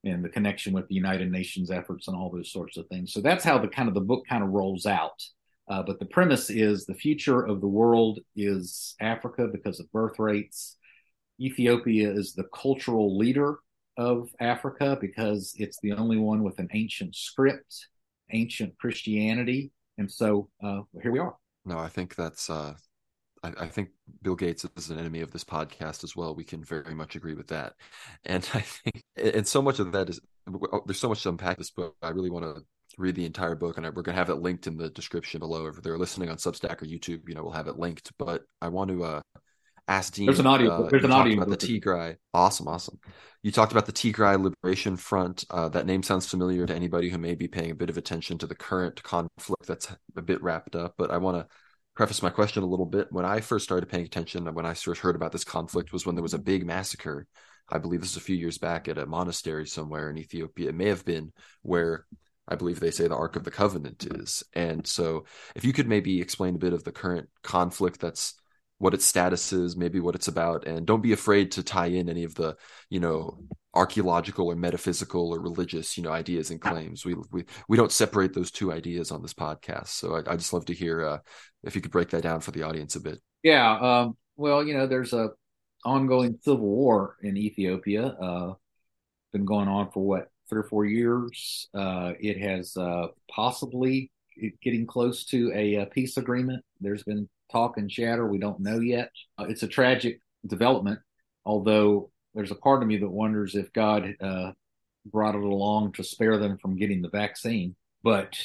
and 0.04 0.24
the 0.24 0.30
connection 0.30 0.72
with 0.72 0.88
the 0.88 0.94
United 0.94 1.30
Nations 1.30 1.70
efforts 1.70 2.08
and 2.08 2.16
all 2.16 2.30
those 2.30 2.50
sorts 2.50 2.78
of 2.78 2.86
things. 2.86 3.12
So 3.12 3.20
that's 3.20 3.44
how 3.44 3.58
the 3.58 3.68
kind 3.68 3.86
of 3.86 3.94
the 3.94 4.00
book 4.00 4.24
kind 4.26 4.42
of 4.42 4.48
rolls 4.48 4.86
out. 4.86 5.22
Uh, 5.68 5.82
but 5.82 5.98
the 5.98 6.06
premise 6.06 6.48
is 6.48 6.86
the 6.86 6.94
future 6.94 7.42
of 7.42 7.60
the 7.60 7.68
world 7.68 8.18
is 8.34 8.96
Africa 8.98 9.46
because 9.52 9.78
of 9.78 9.92
birth 9.92 10.18
rates. 10.18 10.78
Ethiopia 11.38 12.10
is 12.10 12.32
the 12.32 12.48
cultural 12.54 13.18
leader 13.18 13.58
of 13.96 14.30
Africa 14.40 14.96
because 15.00 15.54
it's 15.58 15.78
the 15.82 15.92
only 15.92 16.16
one 16.16 16.42
with 16.42 16.58
an 16.58 16.68
ancient 16.72 17.14
script 17.14 17.88
ancient 18.32 18.78
Christianity. 18.78 19.72
And 19.98 20.10
so 20.10 20.48
uh, 20.64 20.82
here 21.02 21.12
we 21.12 21.18
are. 21.18 21.36
No, 21.64 21.78
I 21.78 21.88
think 21.88 22.14
that's, 22.14 22.48
uh, 22.48 22.74
I, 23.42 23.52
I, 23.60 23.66
think 23.68 23.90
Bill 24.22 24.34
Gates 24.34 24.66
is 24.76 24.90
an 24.90 24.98
enemy 24.98 25.20
of 25.20 25.30
this 25.30 25.44
podcast 25.44 26.04
as 26.04 26.16
well. 26.16 26.34
We 26.34 26.44
can 26.44 26.64
very 26.64 26.94
much 26.94 27.16
agree 27.16 27.34
with 27.34 27.48
that. 27.48 27.74
And 28.24 28.48
I 28.54 28.60
think, 28.60 29.02
and 29.16 29.46
so 29.46 29.60
much 29.60 29.78
of 29.78 29.92
that 29.92 30.08
is, 30.08 30.20
there's 30.86 30.98
so 30.98 31.08
much 31.08 31.22
to 31.22 31.28
unpack 31.28 31.58
this 31.58 31.70
book. 31.70 31.96
I 32.02 32.10
really 32.10 32.30
want 32.30 32.44
to 32.44 32.62
read 32.98 33.14
the 33.14 33.26
entire 33.26 33.54
book, 33.54 33.76
and 33.76 33.86
we're 33.86 34.02
going 34.02 34.14
to 34.14 34.20
have 34.20 34.30
it 34.30 34.36
linked 34.36 34.66
in 34.66 34.76
the 34.76 34.90
description 34.90 35.38
below. 35.38 35.66
If 35.66 35.82
they're 35.82 35.98
listening 35.98 36.28
on 36.28 36.36
Substack 36.36 36.82
or 36.82 36.86
YouTube, 36.86 37.28
you 37.28 37.34
know, 37.34 37.42
we'll 37.42 37.52
have 37.52 37.68
it 37.68 37.78
linked. 37.78 38.10
But 38.18 38.42
I 38.60 38.68
want 38.68 38.90
to 38.90 39.04
uh, 39.04 39.20
ask 39.90 40.14
Dean. 40.14 40.26
There's 40.26 40.38
an 40.38 40.46
audio. 40.46 40.84
Uh, 40.84 40.88
there's 40.88 41.04
an 41.04 41.12
audio 41.12 41.42
about 41.42 41.48
the 41.50 41.56
Tigray. 41.56 42.16
Awesome, 42.32 42.68
awesome. 42.68 42.98
You 43.42 43.50
talked 43.50 43.72
about 43.72 43.86
the 43.86 43.92
Tigray 43.92 44.42
Liberation 44.42 44.96
Front. 44.96 45.44
Uh, 45.50 45.68
that 45.70 45.86
name 45.86 46.02
sounds 46.02 46.26
familiar 46.26 46.66
to 46.66 46.74
anybody 46.74 47.10
who 47.10 47.18
may 47.18 47.34
be 47.34 47.48
paying 47.48 47.70
a 47.70 47.74
bit 47.74 47.90
of 47.90 47.96
attention 47.96 48.38
to 48.38 48.46
the 48.46 48.54
current 48.54 49.02
conflict 49.02 49.66
that's 49.66 49.90
a 50.16 50.22
bit 50.22 50.42
wrapped 50.42 50.76
up. 50.76 50.94
But 50.96 51.10
I 51.10 51.18
want 51.18 51.38
to 51.38 51.46
preface 51.96 52.22
my 52.22 52.30
question 52.30 52.62
a 52.62 52.66
little 52.66 52.86
bit. 52.86 53.08
When 53.10 53.24
I 53.24 53.40
first 53.40 53.64
started 53.64 53.88
paying 53.88 54.04
attention, 54.04 54.52
when 54.54 54.66
I 54.66 54.74
first 54.74 55.00
heard 55.00 55.16
about 55.16 55.32
this 55.32 55.44
conflict, 55.44 55.92
was 55.92 56.06
when 56.06 56.14
there 56.14 56.22
was 56.22 56.34
a 56.34 56.38
big 56.38 56.64
massacre. 56.64 57.26
I 57.68 57.78
believe 57.78 58.00
this 58.00 58.14
was 58.14 58.22
a 58.22 58.26
few 58.26 58.36
years 58.36 58.58
back 58.58 58.88
at 58.88 58.98
a 58.98 59.06
monastery 59.06 59.66
somewhere 59.66 60.10
in 60.10 60.18
Ethiopia. 60.18 60.68
It 60.68 60.74
may 60.74 60.88
have 60.88 61.04
been 61.04 61.32
where 61.62 62.04
I 62.46 62.56
believe 62.56 62.80
they 62.80 62.90
say 62.90 63.06
the 63.06 63.16
Ark 63.16 63.36
of 63.36 63.44
the 63.44 63.50
Covenant 63.50 64.06
is. 64.10 64.42
And 64.54 64.86
so, 64.86 65.24
if 65.54 65.64
you 65.64 65.72
could 65.72 65.88
maybe 65.88 66.20
explain 66.20 66.56
a 66.56 66.58
bit 66.58 66.72
of 66.72 66.84
the 66.84 66.92
current 66.92 67.28
conflict 67.42 68.00
that's 68.00 68.34
what 68.80 68.94
its 68.94 69.04
status 69.04 69.52
is, 69.52 69.76
maybe 69.76 70.00
what 70.00 70.14
it's 70.14 70.28
about, 70.28 70.66
and 70.66 70.86
don't 70.86 71.02
be 71.02 71.12
afraid 71.12 71.52
to 71.52 71.62
tie 71.62 71.88
in 71.88 72.08
any 72.08 72.24
of 72.24 72.34
the, 72.34 72.56
you 72.88 72.98
know, 72.98 73.38
archaeological 73.74 74.46
or 74.46 74.56
metaphysical 74.56 75.34
or 75.34 75.38
religious, 75.38 75.98
you 75.98 76.02
know, 76.02 76.10
ideas 76.10 76.50
and 76.50 76.62
claims. 76.62 77.04
We 77.04 77.14
we 77.30 77.44
we 77.68 77.76
don't 77.76 77.92
separate 77.92 78.32
those 78.32 78.50
two 78.50 78.72
ideas 78.72 79.10
on 79.10 79.20
this 79.20 79.34
podcast. 79.34 79.88
So 79.88 80.16
I, 80.16 80.32
I 80.32 80.36
just 80.36 80.54
love 80.54 80.64
to 80.64 80.74
hear 80.74 81.04
uh, 81.04 81.18
if 81.62 81.76
you 81.76 81.82
could 81.82 81.92
break 81.92 82.08
that 82.10 82.22
down 82.22 82.40
for 82.40 82.52
the 82.52 82.62
audience 82.62 82.96
a 82.96 83.00
bit. 83.00 83.20
Yeah. 83.42 83.70
Um, 83.78 84.16
well, 84.36 84.66
you 84.66 84.72
know, 84.72 84.86
there's 84.86 85.12
a 85.12 85.28
ongoing 85.84 86.38
civil 86.42 86.60
war 86.60 87.16
in 87.22 87.36
Ethiopia. 87.36 88.06
Uh, 88.06 88.54
been 89.30 89.44
going 89.44 89.68
on 89.68 89.90
for 89.90 90.02
what 90.02 90.28
three 90.48 90.60
or 90.60 90.64
four 90.64 90.86
years. 90.86 91.68
Uh, 91.74 92.12
it 92.18 92.38
has 92.38 92.78
uh, 92.78 93.08
possibly 93.30 94.10
getting 94.62 94.86
close 94.86 95.26
to 95.26 95.52
a, 95.54 95.74
a, 95.76 95.86
peace 95.86 96.16
agreement. 96.16 96.64
There's 96.80 97.02
been 97.02 97.28
talk 97.50 97.76
and 97.76 97.90
chatter. 97.90 98.26
We 98.26 98.38
don't 98.38 98.60
know 98.60 98.80
yet. 98.80 99.10
Uh, 99.38 99.46
it's 99.48 99.62
a 99.62 99.68
tragic 99.68 100.20
development, 100.46 101.00
although 101.44 102.10
there's 102.34 102.50
a 102.50 102.56
part 102.56 102.82
of 102.82 102.88
me 102.88 102.98
that 102.98 103.10
wonders 103.10 103.54
if 103.54 103.72
God 103.72 104.14
uh, 104.20 104.52
brought 105.04 105.34
it 105.34 105.42
along 105.42 105.92
to 105.92 106.04
spare 106.04 106.38
them 106.38 106.58
from 106.58 106.76
getting 106.76 107.02
the 107.02 107.08
vaccine. 107.08 107.74
But 108.02 108.38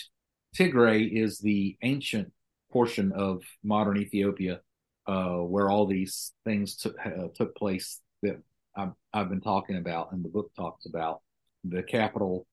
Tigray 0.57 1.11
is 1.11 1.39
the 1.39 1.77
ancient 1.81 2.31
portion 2.71 3.11
of 3.11 3.41
modern 3.63 3.97
Ethiopia 3.97 4.61
uh, 5.07 5.37
where 5.37 5.69
all 5.69 5.85
these 5.85 6.33
things 6.43 6.75
took, 6.75 6.95
uh, 7.05 7.27
took 7.35 7.55
place 7.55 8.01
that 8.23 8.41
I've, 8.75 8.93
I've, 9.13 9.29
been 9.29 9.41
talking 9.41 9.77
about 9.77 10.11
and 10.11 10.23
the 10.23 10.29
book 10.29 10.51
talks 10.55 10.85
about. 10.85 11.21
The 11.63 11.83
capital, 11.83 12.45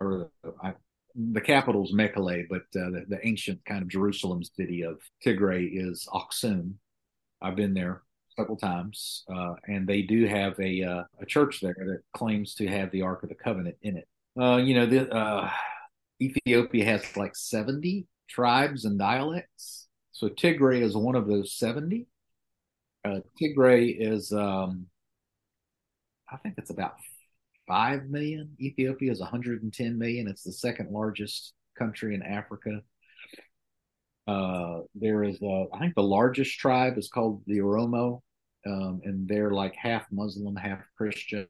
or 0.00 0.30
I, 0.62 0.74
the 1.14 1.40
capital 1.40 1.84
is 1.84 1.92
Mekele, 1.92 2.46
but 2.48 2.62
uh, 2.76 2.90
the, 2.90 3.04
the, 3.08 3.26
ancient 3.26 3.64
kind 3.64 3.82
of 3.82 3.88
Jerusalem 3.88 4.42
city 4.42 4.82
of 4.82 5.00
Tigray 5.24 5.68
is 5.72 6.08
Aksum. 6.12 6.74
I've 7.40 7.56
been 7.56 7.74
there 7.74 8.02
several 8.36 8.56
times, 8.56 9.24
uh, 9.32 9.54
and 9.66 9.86
they 9.86 10.02
do 10.02 10.26
have 10.26 10.58
a 10.58 10.82
uh, 10.82 11.04
a 11.20 11.26
church 11.26 11.60
there 11.60 11.76
that 11.78 12.02
claims 12.14 12.54
to 12.56 12.66
have 12.66 12.90
the 12.90 13.02
Ark 13.02 13.22
of 13.22 13.28
the 13.28 13.34
Covenant 13.34 13.76
in 13.82 13.96
it. 13.96 14.08
Uh, 14.40 14.56
you 14.56 14.74
know, 14.74 14.86
the, 14.86 15.12
uh, 15.12 15.50
Ethiopia 16.20 16.84
has 16.84 17.16
like 17.16 17.36
seventy 17.36 18.06
tribes 18.28 18.84
and 18.84 18.98
dialects, 18.98 19.88
so 20.12 20.28
Tigray 20.28 20.82
is 20.82 20.96
one 20.96 21.14
of 21.14 21.26
those 21.26 21.52
seventy. 21.52 22.06
Uh, 23.04 23.20
Tigray 23.40 23.96
is, 23.98 24.32
um, 24.32 24.86
I 26.30 26.36
think 26.36 26.54
it's 26.56 26.70
about 26.70 26.94
5 27.72 28.10
million. 28.10 28.54
Ethiopia 28.60 29.10
is 29.10 29.20
110 29.20 29.98
million. 29.98 30.28
It's 30.28 30.42
the 30.42 30.52
second 30.52 30.90
largest 30.90 31.54
country 31.78 32.14
in 32.14 32.22
Africa. 32.22 32.82
Uh, 34.26 34.80
there 34.94 35.24
is, 35.24 35.38
uh, 35.42 35.64
I 35.72 35.78
think 35.78 35.94
the 35.94 36.02
largest 36.02 36.58
tribe 36.58 36.98
is 36.98 37.08
called 37.08 37.42
the 37.46 37.60
Oromo, 37.60 38.20
um, 38.66 39.00
and 39.04 39.26
they're 39.26 39.52
like 39.52 39.74
half 39.74 40.04
Muslim, 40.12 40.54
half 40.54 40.80
Christian. 40.98 41.48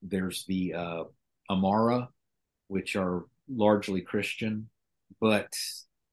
There's 0.00 0.46
the 0.46 0.72
uh, 0.72 1.04
Amhara, 1.50 2.08
which 2.68 2.96
are 2.96 3.26
largely 3.46 4.00
Christian, 4.00 4.70
but 5.20 5.52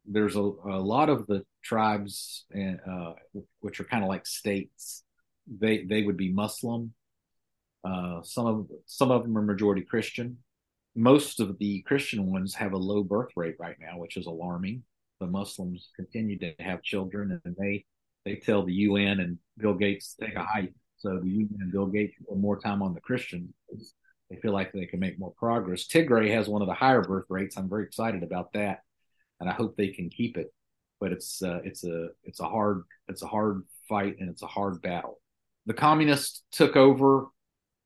there's 0.05 0.35
a, 0.35 0.41
a 0.41 0.83
lot 0.83 1.07
of 1.07 1.27
the 1.27 1.45
tribes, 1.63 2.43
and 2.51 2.77
uh, 2.85 3.13
which 3.61 3.79
are 3.79 3.85
kind 3.85 4.03
of 4.03 4.09
like 4.09 4.25
states. 4.25 5.05
They 5.47 5.85
they 5.85 6.03
would 6.03 6.17
be 6.17 6.29
Muslim, 6.29 6.93
uh, 7.83 8.21
some 8.23 8.45
of 8.45 8.67
some 8.85 9.11
of 9.11 9.23
them 9.23 9.37
are 9.37 9.41
majority 9.41 9.81
Christian. 9.81 10.37
Most 10.95 11.39
of 11.39 11.57
the 11.57 11.81
Christian 11.81 12.31
ones 12.31 12.53
have 12.55 12.73
a 12.73 12.77
low 12.77 13.03
birth 13.03 13.31
rate 13.35 13.55
right 13.59 13.75
now, 13.79 13.97
which 13.97 14.15
is 14.15 14.25
alarming. 14.25 14.83
The 15.19 15.27
Muslims 15.27 15.89
continue 15.95 16.37
to 16.39 16.53
have 16.59 16.81
children, 16.81 17.41
and 17.43 17.55
they 17.57 17.85
they 18.25 18.35
tell 18.35 18.63
the 18.63 18.73
UN 18.73 19.19
and 19.19 19.37
Bill 19.57 19.73
Gates 19.73 20.15
to 20.15 20.27
take 20.27 20.35
a 20.35 20.43
hike. 20.43 20.73
So 20.97 21.19
the 21.19 21.29
UN 21.29 21.57
and 21.59 21.71
Bill 21.71 21.87
Gates 21.87 22.15
put 22.27 22.37
more 22.37 22.59
time 22.59 22.81
on 22.81 22.93
the 22.93 23.01
Christians. 23.01 23.53
They 24.29 24.37
feel 24.37 24.53
like 24.53 24.71
they 24.71 24.85
can 24.85 24.99
make 24.99 25.19
more 25.19 25.33
progress. 25.37 25.87
Tigray 25.87 26.33
has 26.33 26.47
one 26.47 26.61
of 26.61 26.67
the 26.67 26.73
higher 26.73 27.01
birth 27.01 27.25
rates. 27.29 27.57
I'm 27.57 27.69
very 27.69 27.83
excited 27.83 28.23
about 28.23 28.53
that, 28.53 28.79
and 29.39 29.49
I 29.49 29.53
hope 29.53 29.75
they 29.75 29.89
can 29.89 30.09
keep 30.09 30.37
it. 30.37 30.53
But 31.01 31.11
it's 31.11 31.43
uh, 31.43 31.59
it's 31.65 31.83
a 31.83 32.09
it's 32.23 32.39
a 32.39 32.47
hard 32.47 32.83
it's 33.09 33.23
a 33.23 33.27
hard 33.27 33.63
fight 33.89 34.15
and 34.19 34.29
it's 34.29 34.41
a 34.41 34.47
hard 34.47 34.81
battle. 34.81 35.19
The 35.65 35.73
communists 35.73 36.43
took 36.51 36.77
over 36.77 37.27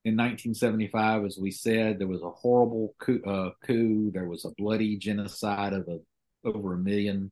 in 0.07 0.15
1975, 0.15 1.25
as 1.25 1.37
we 1.37 1.51
said, 1.51 1.99
there 1.99 2.07
was 2.07 2.21
a 2.21 2.29
horrible 2.29 2.95
coup. 2.97 3.21
Uh, 3.27 3.49
coup. 3.65 4.09
There 4.13 4.29
was 4.29 4.45
a 4.45 4.53
bloody 4.57 4.95
genocide 4.95 5.73
of 5.73 5.85
a, 5.89 5.99
over 6.47 6.75
a 6.75 6.77
million 6.77 7.29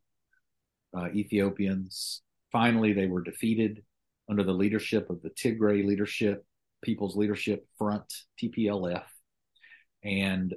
uh, 0.93 1.07
Ethiopians. 1.15 2.21
Finally, 2.51 2.91
they 2.91 3.07
were 3.07 3.23
defeated 3.23 3.81
under 4.29 4.43
the 4.43 4.51
leadership 4.51 5.09
of 5.09 5.21
the 5.21 5.29
Tigray 5.29 5.85
Leadership 5.85 6.43
People's 6.83 7.15
Leadership 7.15 7.65
Front 7.77 8.13
(TPLF), 8.43 9.05
and 10.03 10.53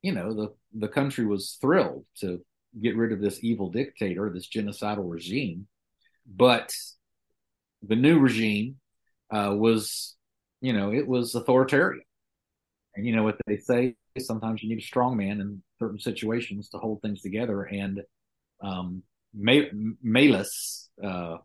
you 0.00 0.12
know 0.12 0.32
the 0.32 0.54
the 0.72 0.88
country 0.88 1.26
was 1.26 1.58
thrilled 1.60 2.06
to 2.20 2.40
get 2.80 2.96
rid 2.96 3.12
of 3.12 3.20
this 3.20 3.44
evil 3.44 3.70
dictator, 3.70 4.30
this 4.32 4.48
genocidal 4.48 5.10
regime. 5.10 5.66
But 6.26 6.72
the 7.82 7.96
new 7.96 8.18
regime 8.18 8.76
uh, 9.30 9.54
was 9.54 10.16
you 10.60 10.72
know, 10.72 10.92
it 10.92 11.06
was 11.06 11.34
authoritarian. 11.34 12.02
And 12.94 13.06
you 13.06 13.14
know 13.14 13.22
what 13.22 13.36
they 13.46 13.56
say, 13.56 13.94
sometimes 14.18 14.62
you 14.62 14.68
need 14.68 14.82
a 14.82 14.86
strong 14.86 15.16
man 15.16 15.40
in 15.40 15.62
certain 15.78 16.00
situations 16.00 16.68
to 16.70 16.78
hold 16.78 17.00
things 17.00 17.22
together. 17.22 17.62
And 17.62 18.02
um, 18.62 19.02
Meles, 19.34 20.88
uh, 21.02 21.36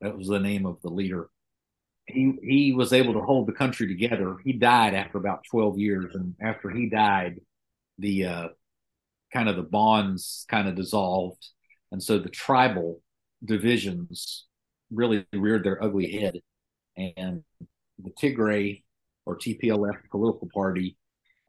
that 0.00 0.16
was 0.16 0.28
the 0.28 0.38
name 0.38 0.66
of 0.66 0.80
the 0.82 0.90
leader. 0.90 1.28
He 2.06 2.32
he 2.42 2.72
was 2.72 2.92
able 2.92 3.14
to 3.14 3.20
hold 3.20 3.46
the 3.46 3.52
country 3.52 3.86
together. 3.86 4.36
He 4.44 4.52
died 4.52 4.94
after 4.94 5.18
about 5.18 5.44
twelve 5.50 5.78
years, 5.78 6.14
and 6.14 6.34
after 6.40 6.70
he 6.70 6.88
died, 6.88 7.40
the 7.98 8.24
uh, 8.24 8.48
kind 9.32 9.48
of 9.48 9.56
the 9.56 9.62
bonds 9.62 10.46
kind 10.48 10.68
of 10.68 10.74
dissolved, 10.74 11.46
and 11.92 12.02
so 12.02 12.18
the 12.18 12.30
tribal 12.30 13.02
divisions 13.44 14.46
really 14.90 15.26
reared 15.34 15.64
their 15.64 15.82
ugly 15.82 16.10
head, 16.12 16.40
and 16.96 17.42
the 18.02 18.10
Tigray 18.10 18.82
or 19.26 19.36
TPLF 19.36 19.96
political 20.10 20.48
party 20.54 20.96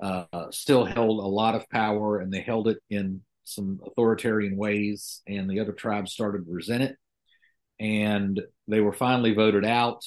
uh, 0.02 0.26
still 0.52 0.86
held 0.86 1.20
a 1.20 1.28
lot 1.28 1.56
of 1.56 1.70
power 1.70 2.20
and 2.20 2.32
they 2.34 2.42
held 2.42 2.68
it 2.68 2.78
in 2.90 3.22
some 3.50 3.80
authoritarian 3.86 4.56
ways, 4.56 5.22
and 5.28 5.50
the 5.50 5.60
other 5.60 5.72
tribes 5.72 6.14
started 6.14 6.46
to 6.46 6.52
resent 6.52 6.84
it. 6.84 6.96
And 7.80 8.40
they 8.68 8.80
were 8.80 8.94
finally 8.94 9.34
voted 9.34 9.66
out, 9.66 10.04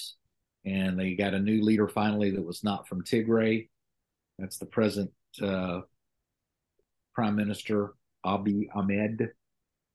and 0.64 0.98
they 0.98 1.14
got 1.14 1.34
a 1.34 1.40
new 1.40 1.62
leader 1.62 1.88
finally 1.88 2.30
that 2.30 2.44
was 2.44 2.62
not 2.62 2.86
from 2.86 3.02
Tigray. 3.02 3.68
That's 4.38 4.58
the 4.58 4.66
present 4.66 5.10
uh, 5.42 5.80
Prime 7.14 7.34
Minister 7.34 7.94
Abiy 8.24 8.68
Ahmed, 8.74 9.30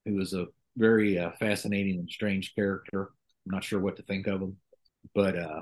who 0.05 0.19
is 0.19 0.33
a 0.33 0.47
very 0.75 1.17
uh, 1.17 1.31
fascinating 1.39 1.99
and 1.99 2.09
strange 2.09 2.53
character. 2.53 3.11
I'm 3.45 3.51
not 3.51 3.63
sure 3.63 3.79
what 3.79 3.95
to 3.97 4.03
think 4.03 4.27
of 4.27 4.41
him, 4.41 4.57
but 5.15 5.37
uh, 5.37 5.61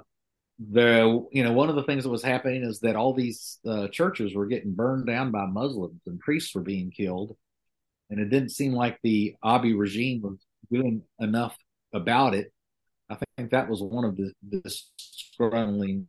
the 0.57 1.25
you 1.31 1.43
know 1.43 1.51
one 1.51 1.69
of 1.69 1.75
the 1.75 1.83
things 1.83 2.03
that 2.03 2.09
was 2.09 2.23
happening 2.23 2.63
is 2.63 2.79
that 2.79 2.95
all 2.95 3.13
these 3.13 3.59
uh, 3.67 3.87
churches 3.89 4.33
were 4.33 4.45
getting 4.45 4.73
burned 4.73 5.05
down 5.05 5.31
by 5.31 5.45
Muslims 5.45 6.01
and 6.05 6.19
priests 6.19 6.55
were 6.55 6.61
being 6.61 6.91
killed, 6.91 7.35
and 8.09 8.19
it 8.19 8.29
didn't 8.29 8.49
seem 8.49 8.73
like 8.73 8.97
the 9.03 9.35
Abiy 9.43 9.77
regime 9.77 10.21
was 10.21 10.39
doing 10.71 11.03
enough 11.19 11.55
about 11.93 12.33
it. 12.33 12.51
I 13.09 13.17
think 13.37 13.51
that 13.51 13.69
was 13.69 13.83
one 13.83 14.05
of 14.05 14.17
the, 14.17 14.31
the 14.49 16.05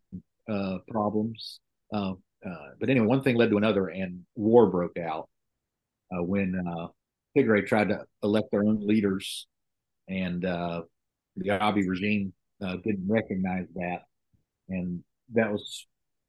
uh, 0.49 0.79
problems. 0.89 1.61
Uh, 1.93 2.13
uh, 2.45 2.69
but 2.79 2.89
anyway, 2.89 3.07
one 3.07 3.23
thing 3.23 3.37
led 3.37 3.51
to 3.51 3.57
another, 3.57 3.89
and 3.89 4.25
war 4.37 4.67
broke 4.71 4.97
out 4.97 5.29
uh, 6.13 6.23
when 6.23 6.55
uh, 6.57 6.87
Tigray 7.37 7.67
tried 7.67 7.89
to 7.89 8.05
elect 8.23 8.51
their 8.53 8.63
own 8.63 8.87
leaders, 8.87 9.47
and 10.09 10.43
the 10.43 10.87
Abiy 11.49 11.87
regime 11.89 12.33
didn't 12.61 13.09
recognize 13.09 13.67
that 13.75 14.03
and 14.69 15.03
that 15.33 15.51
was 15.51 15.87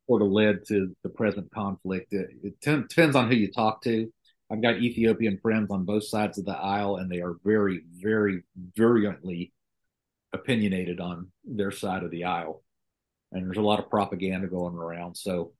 sort 0.08 0.22
of 0.22 0.30
led 0.30 0.66
to 0.68 0.96
the 1.04 1.10
present 1.10 1.52
conflict. 1.52 2.14
It, 2.14 2.30
it 2.44 2.62
t- 2.62 2.84
depends 2.88 3.16
on 3.16 3.30
who 3.30 3.36
you 3.36 3.52
talk 3.52 3.82
to. 3.84 4.12
I've 4.50 4.62
got 4.62 4.78
Ethiopian 4.78 5.40
friends 5.42 5.72
on 5.72 5.84
both 5.84 6.06
sides 6.06 6.38
of 6.38 6.46
the 6.46 6.58
aisle, 6.58 6.98
and 6.98 7.12
they 7.12 7.22
are 7.22 7.36
very, 7.44 7.82
very 8.02 8.44
virulently 8.76 9.52
opinionated 10.34 11.00
on 11.00 11.32
their 11.44 11.72
side 11.72 12.04
of 12.04 12.12
the 12.12 12.24
aisle. 12.26 12.64
And 13.32 13.46
there's 13.46 13.58
a 13.58 13.62
lot 13.62 13.80
of 13.80 13.90
propaganda 13.90 14.48
going 14.48 14.76
around. 14.76 15.16
So 15.18 15.52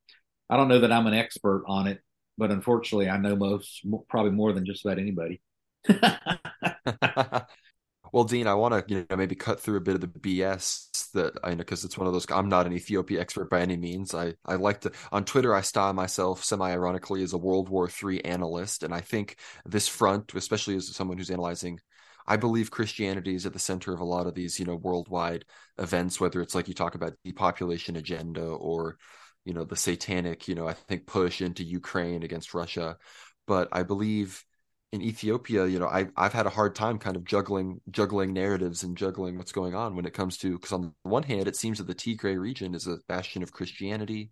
I 0.50 0.56
don't 0.56 0.70
know 0.70 0.80
that 0.80 0.92
I'm 0.92 1.08
an 1.08 1.14
expert 1.14 1.64
on 1.68 1.88
it, 1.88 2.00
but 2.38 2.52
unfortunately, 2.52 3.10
I 3.10 3.18
know 3.18 3.36
most, 3.36 3.86
probably 4.08 4.32
more 4.32 4.54
than 4.54 4.66
just 4.66 4.86
about 4.86 5.00
anybody. 5.00 5.42
well, 8.18 8.24
Dean, 8.24 8.48
I 8.48 8.56
want 8.56 8.74
to 8.74 8.84
you 8.92 9.06
know 9.08 9.16
maybe 9.16 9.36
cut 9.36 9.60
through 9.60 9.78
a 9.78 9.82
bit 9.82 9.94
of 9.94 10.02
the 10.02 10.08
BS 10.08 11.12
that 11.12 11.38
I 11.44 11.52
know 11.52 11.58
because 11.58 11.84
it's 11.86 12.00
one 12.00 12.08
of 12.08 12.14
those. 12.14 12.26
I'm 12.32 12.50
not 12.50 12.66
an 12.66 12.74
Ethiopia 12.74 13.22
expert 13.22 13.48
by 13.48 13.62
any 13.62 13.78
means. 13.78 14.16
I 14.16 14.34
I 14.44 14.56
like 14.56 14.82
to 14.82 14.92
on 15.12 15.24
Twitter. 15.24 15.54
I 15.54 15.62
style 15.62 15.94
myself 15.94 16.44
semi 16.44 16.68
ironically 16.72 17.22
as 17.22 17.34
a 17.34 17.38
World 17.38 17.70
War 17.70 17.88
III 17.88 18.26
analyst, 18.26 18.82
and 18.82 18.92
I 18.92 19.02
think 19.02 19.38
this 19.68 19.88
front, 19.88 20.34
especially 20.34 20.76
as 20.76 20.96
someone 20.96 21.20
who's 21.20 21.30
analyzing 21.30 21.80
I 22.26 22.38
believe 22.38 22.72
Christianity 22.72 23.36
is 23.36 23.46
at 23.46 23.54
the 23.54 23.60
center 23.60 23.94
of 23.94 24.00
a 24.00 24.04
lot 24.06 24.26
of 24.26 24.34
these, 24.34 24.60
you 24.60 24.66
know, 24.66 24.76
worldwide 24.78 25.46
events, 25.78 26.20
whether 26.20 26.42
it's 26.42 26.56
like 26.56 26.68
you 26.68 26.74
talk 26.74 26.96
about 26.96 27.14
depopulation 27.24 27.98
agenda 27.98 28.42
or, 28.44 28.98
you 29.46 29.54
know, 29.54 29.64
the 29.64 29.76
satanic, 29.76 30.48
you 30.48 30.56
know, 30.56 30.68
I 30.68 30.74
think 30.74 31.06
push 31.06 31.40
into 31.40 31.64
Ukraine 31.64 32.24
against 32.24 32.56
Russia. 32.56 32.98
But 33.46 33.70
I 33.72 33.84
believe 33.84 34.44
in 34.94 35.02
Ethiopia, 35.02 35.68
you 35.68 35.80
know, 35.80 35.88
I 35.88 36.08
I've 36.16 36.34
had 36.34 36.46
a 36.46 36.52
hard 36.52 36.74
time 36.74 36.98
kind 36.98 37.18
of 37.18 37.26
juggling 37.26 37.82
juggling 37.92 38.34
narratives 38.34 38.84
and 38.84 38.98
juggling 38.98 39.38
what's 39.38 39.52
going 39.52 39.76
on 39.76 39.96
when 39.96 40.06
it 40.06 40.14
comes 40.14 40.38
to 40.40 40.54
because 40.54 40.72
on 40.72 40.82
the 40.82 40.94
one 41.04 41.24
hand, 41.24 41.48
it 41.48 41.58
seems 41.58 41.80
that 41.80 41.88
the 41.88 41.96
Tigray 41.96 42.40
region 42.40 42.74
is 42.74 42.88
a 42.88 42.98
bastion 43.08 43.44
of 43.44 43.52
Christianity, 43.52 44.32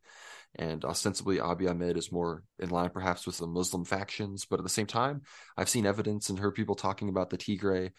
and 0.55 0.85
ostensibly 0.85 1.37
Abiy 1.37 1.69
Ahmed 1.69 1.97
is 1.97 2.11
more 2.11 2.43
in 2.59 2.69
line 2.69 2.89
perhaps 2.89 3.25
with 3.27 3.37
the 3.37 3.47
Muslim 3.47 3.83
factions, 3.83 4.45
but 4.45 4.59
at 4.59 4.63
the 4.63 4.69
same 4.69 4.87
time, 4.87 5.23
I've 5.57 5.69
seen 5.69 5.85
evidence 5.85 6.29
and 6.29 6.39
heard 6.39 6.55
people 6.55 6.75
talking 6.75 7.09
about 7.09 7.29
the 7.29 7.37
Tigray 7.37 7.91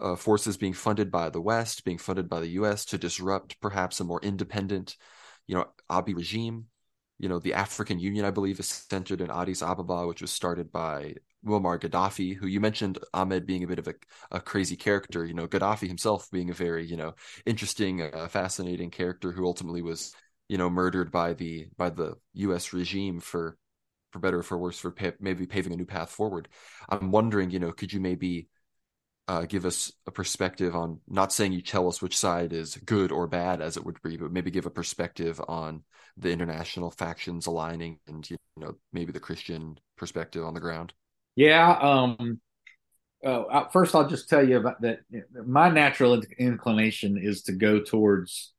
uh, 0.00 0.14
forces 0.14 0.56
being 0.56 0.74
funded 0.74 1.10
by 1.10 1.30
the 1.30 1.40
West, 1.40 1.84
being 1.84 1.98
funded 1.98 2.28
by 2.28 2.38
the 2.38 2.50
U.S. 2.50 2.84
to 2.86 2.98
disrupt 2.98 3.60
perhaps 3.60 3.98
a 3.98 4.04
more 4.04 4.20
independent, 4.22 4.96
you 5.48 5.56
know, 5.56 5.66
Abiy 5.90 6.14
regime 6.16 6.66
you 7.18 7.28
know, 7.28 7.38
the 7.38 7.52
African 7.52 7.98
Union, 7.98 8.24
I 8.24 8.30
believe, 8.30 8.58
is 8.58 8.66
centered 8.66 9.20
in 9.20 9.30
Addis 9.30 9.60
Ababa, 9.60 10.06
which 10.06 10.22
was 10.22 10.30
started 10.30 10.72
by 10.72 11.16
Muammar 11.44 11.80
Gaddafi, 11.80 12.36
who 12.36 12.46
you 12.46 12.60
mentioned 12.60 12.98
Ahmed 13.14 13.46
being 13.46 13.64
a 13.64 13.66
bit 13.66 13.78
of 13.78 13.88
a, 13.88 13.94
a 14.30 14.40
crazy 14.40 14.76
character, 14.76 15.24
you 15.24 15.34
know, 15.34 15.48
Gaddafi 15.48 15.86
himself 15.88 16.30
being 16.30 16.50
a 16.50 16.54
very, 16.54 16.86
you 16.86 16.96
know, 16.96 17.14
interesting, 17.46 18.02
uh, 18.02 18.28
fascinating 18.28 18.90
character 18.90 19.32
who 19.32 19.46
ultimately 19.46 19.82
was, 19.82 20.14
you 20.48 20.58
know, 20.58 20.68
murdered 20.70 21.10
by 21.10 21.32
the 21.34 21.68
by 21.76 21.90
the 21.90 22.14
US 22.34 22.72
regime 22.72 23.20
for 23.20 23.56
for 24.10 24.18
better 24.18 24.40
or 24.40 24.42
for 24.42 24.58
worse 24.58 24.78
for 24.78 24.90
pa- 24.90 25.12
maybe 25.20 25.46
paving 25.46 25.72
a 25.72 25.76
new 25.76 25.86
path 25.86 26.10
forward. 26.10 26.48
I'm 26.88 27.10
wondering, 27.12 27.50
you 27.50 27.58
know, 27.60 27.72
could 27.72 27.92
you 27.92 28.00
maybe 28.00 28.48
uh, 29.28 29.42
give 29.42 29.64
us 29.64 29.92
a 30.06 30.10
perspective 30.10 30.74
on 30.74 31.00
not 31.08 31.32
saying 31.32 31.52
you 31.52 31.62
tell 31.62 31.86
us 31.88 32.02
which 32.02 32.16
side 32.16 32.52
is 32.52 32.76
good 32.78 33.12
or 33.12 33.26
bad 33.28 33.60
as 33.60 33.76
it 33.76 33.84
would 33.84 34.00
be, 34.02 34.16
but 34.16 34.32
maybe 34.32 34.50
give 34.50 34.66
a 34.66 34.70
perspective 34.70 35.40
on 35.48 35.84
the 36.16 36.30
international 36.30 36.90
factions 36.90 37.46
aligning 37.46 37.98
and 38.08 38.28
you 38.28 38.36
know 38.56 38.74
maybe 38.92 39.12
the 39.12 39.20
Christian 39.20 39.78
perspective 39.96 40.44
on 40.44 40.54
the 40.54 40.60
ground. 40.60 40.92
Yeah. 41.40 41.72
Um, 41.72 42.38
uh, 43.24 43.68
first, 43.68 43.94
I'll 43.94 44.06
just 44.06 44.28
tell 44.28 44.46
you 44.46 44.58
about 44.58 44.82
that. 44.82 45.00
My 45.46 45.70
natural 45.70 46.20
inclination 46.38 47.16
is 47.16 47.44
to 47.44 47.52
go 47.52 47.80
towards 47.80 48.52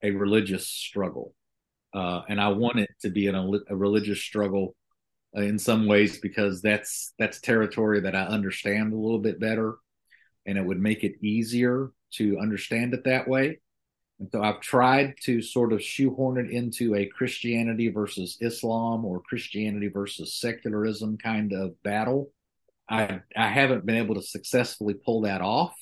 a 0.00 0.12
religious 0.12 0.68
struggle, 0.68 1.34
uh, 1.92 2.20
and 2.28 2.40
I 2.40 2.48
want 2.50 2.78
it 2.78 2.90
to 3.02 3.10
be 3.10 3.26
an, 3.26 3.34
a 3.68 3.74
religious 3.74 4.20
struggle 4.20 4.76
in 5.34 5.58
some 5.58 5.88
ways 5.88 6.20
because 6.20 6.62
that's 6.62 7.14
that's 7.18 7.40
territory 7.40 7.98
that 8.02 8.14
I 8.14 8.22
understand 8.26 8.92
a 8.92 8.96
little 8.96 9.18
bit 9.18 9.40
better 9.40 9.74
and 10.46 10.56
it 10.56 10.64
would 10.64 10.80
make 10.80 11.02
it 11.02 11.14
easier 11.22 11.90
to 12.12 12.38
understand 12.38 12.94
it 12.94 13.04
that 13.04 13.26
way. 13.26 13.58
And 14.20 14.28
so 14.30 14.42
I've 14.42 14.60
tried 14.60 15.14
to 15.22 15.40
sort 15.40 15.72
of 15.72 15.82
shoehorn 15.82 16.38
it 16.38 16.50
into 16.50 16.94
a 16.94 17.06
Christianity 17.06 17.88
versus 17.88 18.36
Islam 18.40 19.06
or 19.06 19.22
Christianity 19.22 19.88
versus 19.88 20.34
secularism 20.34 21.16
kind 21.16 21.54
of 21.54 21.82
battle. 21.82 22.30
I, 22.88 23.22
I 23.34 23.48
haven't 23.48 23.86
been 23.86 23.96
able 23.96 24.16
to 24.16 24.22
successfully 24.22 24.94
pull 24.94 25.22
that 25.22 25.40
off. 25.40 25.74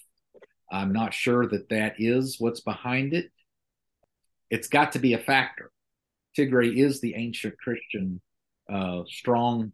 I'm 0.71 0.93
not 0.93 1.15
sure 1.15 1.49
that 1.49 1.71
that 1.71 1.95
is 1.99 2.37
what's 2.39 2.61
behind 2.61 3.13
it. 3.13 3.31
It's 4.51 4.69
got 4.69 4.93
to 4.93 5.01
be 5.01 5.15
a 5.15 5.19
factor. 5.19 5.73
Tigray 6.37 6.77
is 6.77 7.01
the 7.01 7.17
ancient 7.17 7.59
Christian 7.59 8.21
uh, 8.73 9.03
strong 9.09 9.73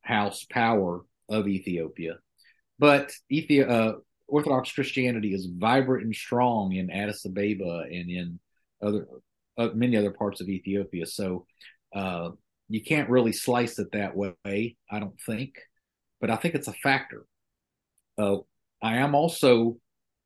house 0.00 0.46
power 0.48 1.04
of 1.28 1.46
Ethiopia. 1.46 2.18
But 2.78 3.12
Ethiopia, 3.30 3.68
uh, 3.68 3.92
Orthodox 4.28 4.70
Christianity 4.72 5.34
is 5.34 5.46
vibrant 5.46 6.04
and 6.04 6.14
strong 6.14 6.72
in 6.72 6.90
Addis 6.90 7.24
Ababa 7.24 7.84
and 7.90 8.10
in 8.10 8.38
other 8.82 9.06
uh, 9.56 9.70
many 9.74 9.96
other 9.96 10.12
parts 10.12 10.40
of 10.40 10.48
Ethiopia. 10.48 11.06
So 11.06 11.46
uh, 11.94 12.30
you 12.68 12.82
can't 12.82 13.10
really 13.10 13.32
slice 13.32 13.78
it 13.78 13.92
that 13.92 14.14
way, 14.14 14.76
I 14.90 15.00
don't 15.00 15.20
think. 15.20 15.54
But 16.20 16.30
I 16.30 16.36
think 16.36 16.54
it's 16.54 16.68
a 16.68 16.72
factor. 16.74 17.24
Uh, 18.16 18.38
I 18.82 18.96
am 18.96 19.14
also 19.14 19.78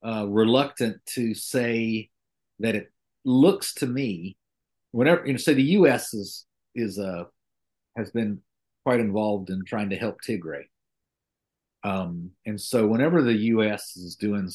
uh, 0.04 0.26
reluctant 0.28 0.96
to 1.14 1.34
say 1.34 2.10
that 2.58 2.74
it 2.74 2.92
looks 3.24 3.74
to 3.74 3.86
me, 3.86 4.36
whenever 4.90 5.26
you 5.26 5.32
know, 5.32 5.38
say 5.38 5.54
the 5.54 5.62
U.S. 5.62 6.12
is 6.12 6.46
is 6.74 6.98
uh, 6.98 7.24
has 7.96 8.10
been 8.10 8.40
quite 8.84 9.00
involved 9.00 9.50
in 9.50 9.64
trying 9.64 9.90
to 9.90 9.96
help 9.96 10.18
Tigray. 10.22 10.64
Um, 11.84 12.30
and 12.46 12.60
so 12.60 12.86
whenever 12.86 13.22
the 13.22 13.34
U.S. 13.34 13.96
is 13.96 14.16
doing 14.16 14.48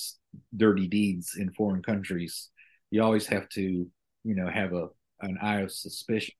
dirty 0.56 0.88
deeds 0.88 1.36
in 1.38 1.52
foreign 1.52 1.84
countries, 1.84 2.50
you 2.90 3.04
always 3.04 3.28
have 3.28 3.50
to, 3.50 3.62
you 3.62 4.36
know, 4.36 4.50
have 4.50 4.74
a 4.74 4.88
an 5.22 5.38
eye 5.42 5.62
of 5.62 5.72
suspicion. 5.72 6.36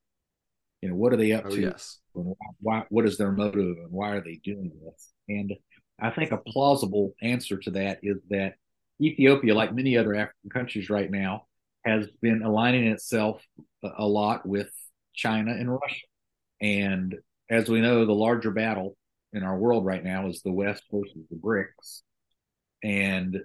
You 0.82 0.90
know, 0.90 0.96
what 0.96 1.14
are 1.14 1.18
they 1.18 1.32
up 1.32 1.46
oh, 1.48 1.50
to? 1.50 1.62
Yes. 1.62 2.00
Why, 2.14 2.34
why, 2.60 2.84
what 2.90 3.06
is 3.06 3.18
their 3.18 3.32
motive 3.32 3.78
and 3.78 3.92
why 3.92 4.12
are 4.12 4.22
they 4.22 4.40
doing 4.44 4.72
this? 4.84 5.12
And 5.28 5.54
I 6.00 6.12
think 6.12 6.32
a 6.32 6.38
plausible 6.38 7.14
answer 7.22 7.58
to 7.58 7.72
that 7.72 8.00
is 8.04 8.18
that 8.30 8.56
Ethiopia, 9.02 9.56
like 9.56 9.74
many 9.74 9.98
other 9.98 10.14
African 10.14 10.50
countries 10.52 10.90
right 10.90 11.10
now, 11.10 11.48
has 11.86 12.08
been 12.22 12.44
aligning 12.44 12.88
itself 12.88 13.42
a 13.98 14.06
lot 14.06 14.46
with 14.46 14.70
China 15.14 15.52
and 15.52 15.72
Russia. 15.72 16.06
And 16.62 17.16
as 17.50 17.70
we 17.70 17.82
know, 17.82 18.06
the 18.06 18.14
larger 18.14 18.52
battle 18.52 18.96
in 19.34 19.44
our 19.44 19.58
world 19.58 19.86
right 19.86 20.04
now 20.04 20.28
is 20.28 20.42
the 20.42 20.52
West 20.52 20.84
versus 20.92 21.26
the 21.30 21.36
BRICS. 21.36 22.02
And 22.84 23.40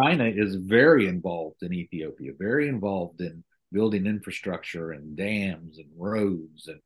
China 0.00 0.24
is 0.24 0.56
very 0.56 1.06
involved 1.06 1.62
in 1.62 1.72
Ethiopia, 1.72 2.32
very 2.38 2.68
involved 2.68 3.20
in 3.20 3.44
building 3.72 4.06
infrastructure 4.06 4.92
and 4.92 5.16
dams 5.16 5.78
and 5.78 5.88
roads 5.96 6.68
and 6.68 6.80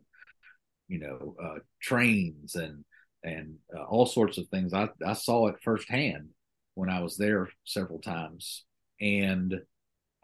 you 0.89 0.99
know 0.99 1.37
uh, 1.43 1.59
trains 1.81 2.55
and 2.55 2.85
and 3.23 3.57
uh, 3.77 3.85
all 3.85 4.07
sorts 4.07 4.39
of 4.39 4.49
things. 4.49 4.73
I, 4.73 4.89
I 5.07 5.13
saw 5.13 5.49
it 5.49 5.57
firsthand 5.63 6.31
when 6.75 6.89
I 6.89 7.03
was 7.03 7.17
there 7.17 7.49
several 7.65 8.01
times, 8.01 8.65
and 9.01 9.55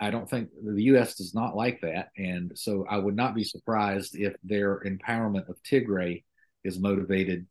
I 0.00 0.10
don't 0.10 0.28
think 0.28 0.48
the 0.62 0.84
U.S. 0.84 1.16
does 1.16 1.34
not 1.34 1.56
like 1.56 1.80
that. 1.82 2.08
And 2.16 2.52
so 2.54 2.86
I 2.88 2.98
would 2.98 3.16
not 3.16 3.34
be 3.34 3.44
surprised 3.44 4.16
if 4.16 4.34
their 4.42 4.80
empowerment 4.80 5.48
of 5.48 5.62
Tigray 5.62 6.24
is 6.64 6.78
motivated 6.78 7.46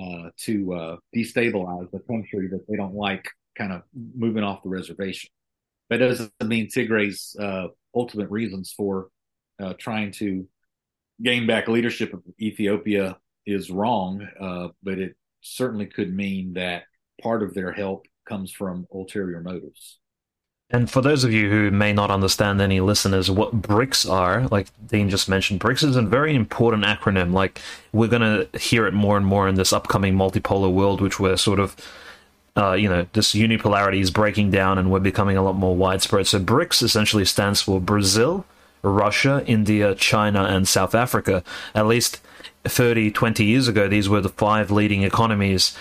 uh, 0.00 0.30
to 0.38 0.72
uh, 0.74 0.96
destabilize 1.14 1.90
the 1.90 2.00
country 2.00 2.48
that 2.48 2.66
they 2.68 2.76
don't 2.76 2.94
like 2.94 3.26
kind 3.56 3.72
of 3.72 3.82
moving 4.14 4.44
off 4.44 4.62
the 4.62 4.68
reservation. 4.68 5.30
That 5.88 5.98
doesn't 5.98 6.32
mean 6.44 6.68
Tigray's 6.68 7.36
uh, 7.38 7.68
ultimate 7.94 8.30
reasons 8.30 8.72
for 8.76 9.08
uh, 9.60 9.74
trying 9.78 10.12
to 10.12 10.46
gain 11.22 11.46
back 11.46 11.68
leadership 11.68 12.12
of 12.12 12.22
Ethiopia 12.40 13.16
is 13.46 13.70
wrong, 13.70 14.26
uh, 14.40 14.68
but 14.82 14.98
it 14.98 15.16
certainly 15.40 15.86
could 15.86 16.14
mean 16.14 16.54
that 16.54 16.84
part 17.22 17.42
of 17.42 17.54
their 17.54 17.72
help 17.72 18.06
comes 18.28 18.50
from 18.50 18.86
ulterior 18.92 19.40
motives. 19.40 19.98
And 20.70 20.90
for 20.90 21.00
those 21.00 21.22
of 21.22 21.32
you 21.32 21.48
who 21.48 21.70
may 21.70 21.92
not 21.92 22.10
understand 22.10 22.60
any 22.60 22.80
listeners 22.80 23.30
what 23.30 23.62
BRICS 23.62 24.10
are, 24.10 24.48
like 24.48 24.66
Dean 24.88 25.08
just 25.08 25.28
mentioned, 25.28 25.60
BRICS 25.60 25.84
is 25.84 25.96
a 25.96 26.02
very 26.02 26.34
important 26.34 26.84
acronym. 26.84 27.32
Like 27.32 27.60
we're 27.92 28.08
going 28.08 28.22
to 28.22 28.58
hear 28.58 28.86
it 28.86 28.92
more 28.92 29.16
and 29.16 29.24
more 29.24 29.48
in 29.48 29.54
this 29.54 29.72
upcoming 29.72 30.14
multipolar 30.14 30.72
world, 30.72 31.00
which 31.00 31.20
we're 31.20 31.36
sort 31.36 31.60
of, 31.60 31.76
uh, 32.56 32.72
you 32.72 32.88
know, 32.88 33.06
this 33.12 33.32
unipolarity 33.32 34.00
is 34.00 34.10
breaking 34.10 34.50
down 34.50 34.76
and 34.76 34.90
we're 34.90 34.98
becoming 34.98 35.36
a 35.36 35.42
lot 35.42 35.54
more 35.54 35.76
widespread. 35.76 36.26
So 36.26 36.40
BRICS 36.40 36.82
essentially 36.82 37.24
stands 37.24 37.60
for 37.60 37.80
Brazil, 37.80 38.44
Russia, 38.88 39.42
India, 39.46 39.94
China, 39.94 40.44
and 40.44 40.66
South 40.68 40.94
Africa. 40.94 41.42
At 41.74 41.86
least 41.86 42.20
30, 42.64 43.10
20 43.10 43.44
years 43.44 43.68
ago, 43.68 43.88
these 43.88 44.08
were 44.08 44.20
the 44.20 44.28
five 44.28 44.70
leading 44.70 45.02
economies 45.02 45.76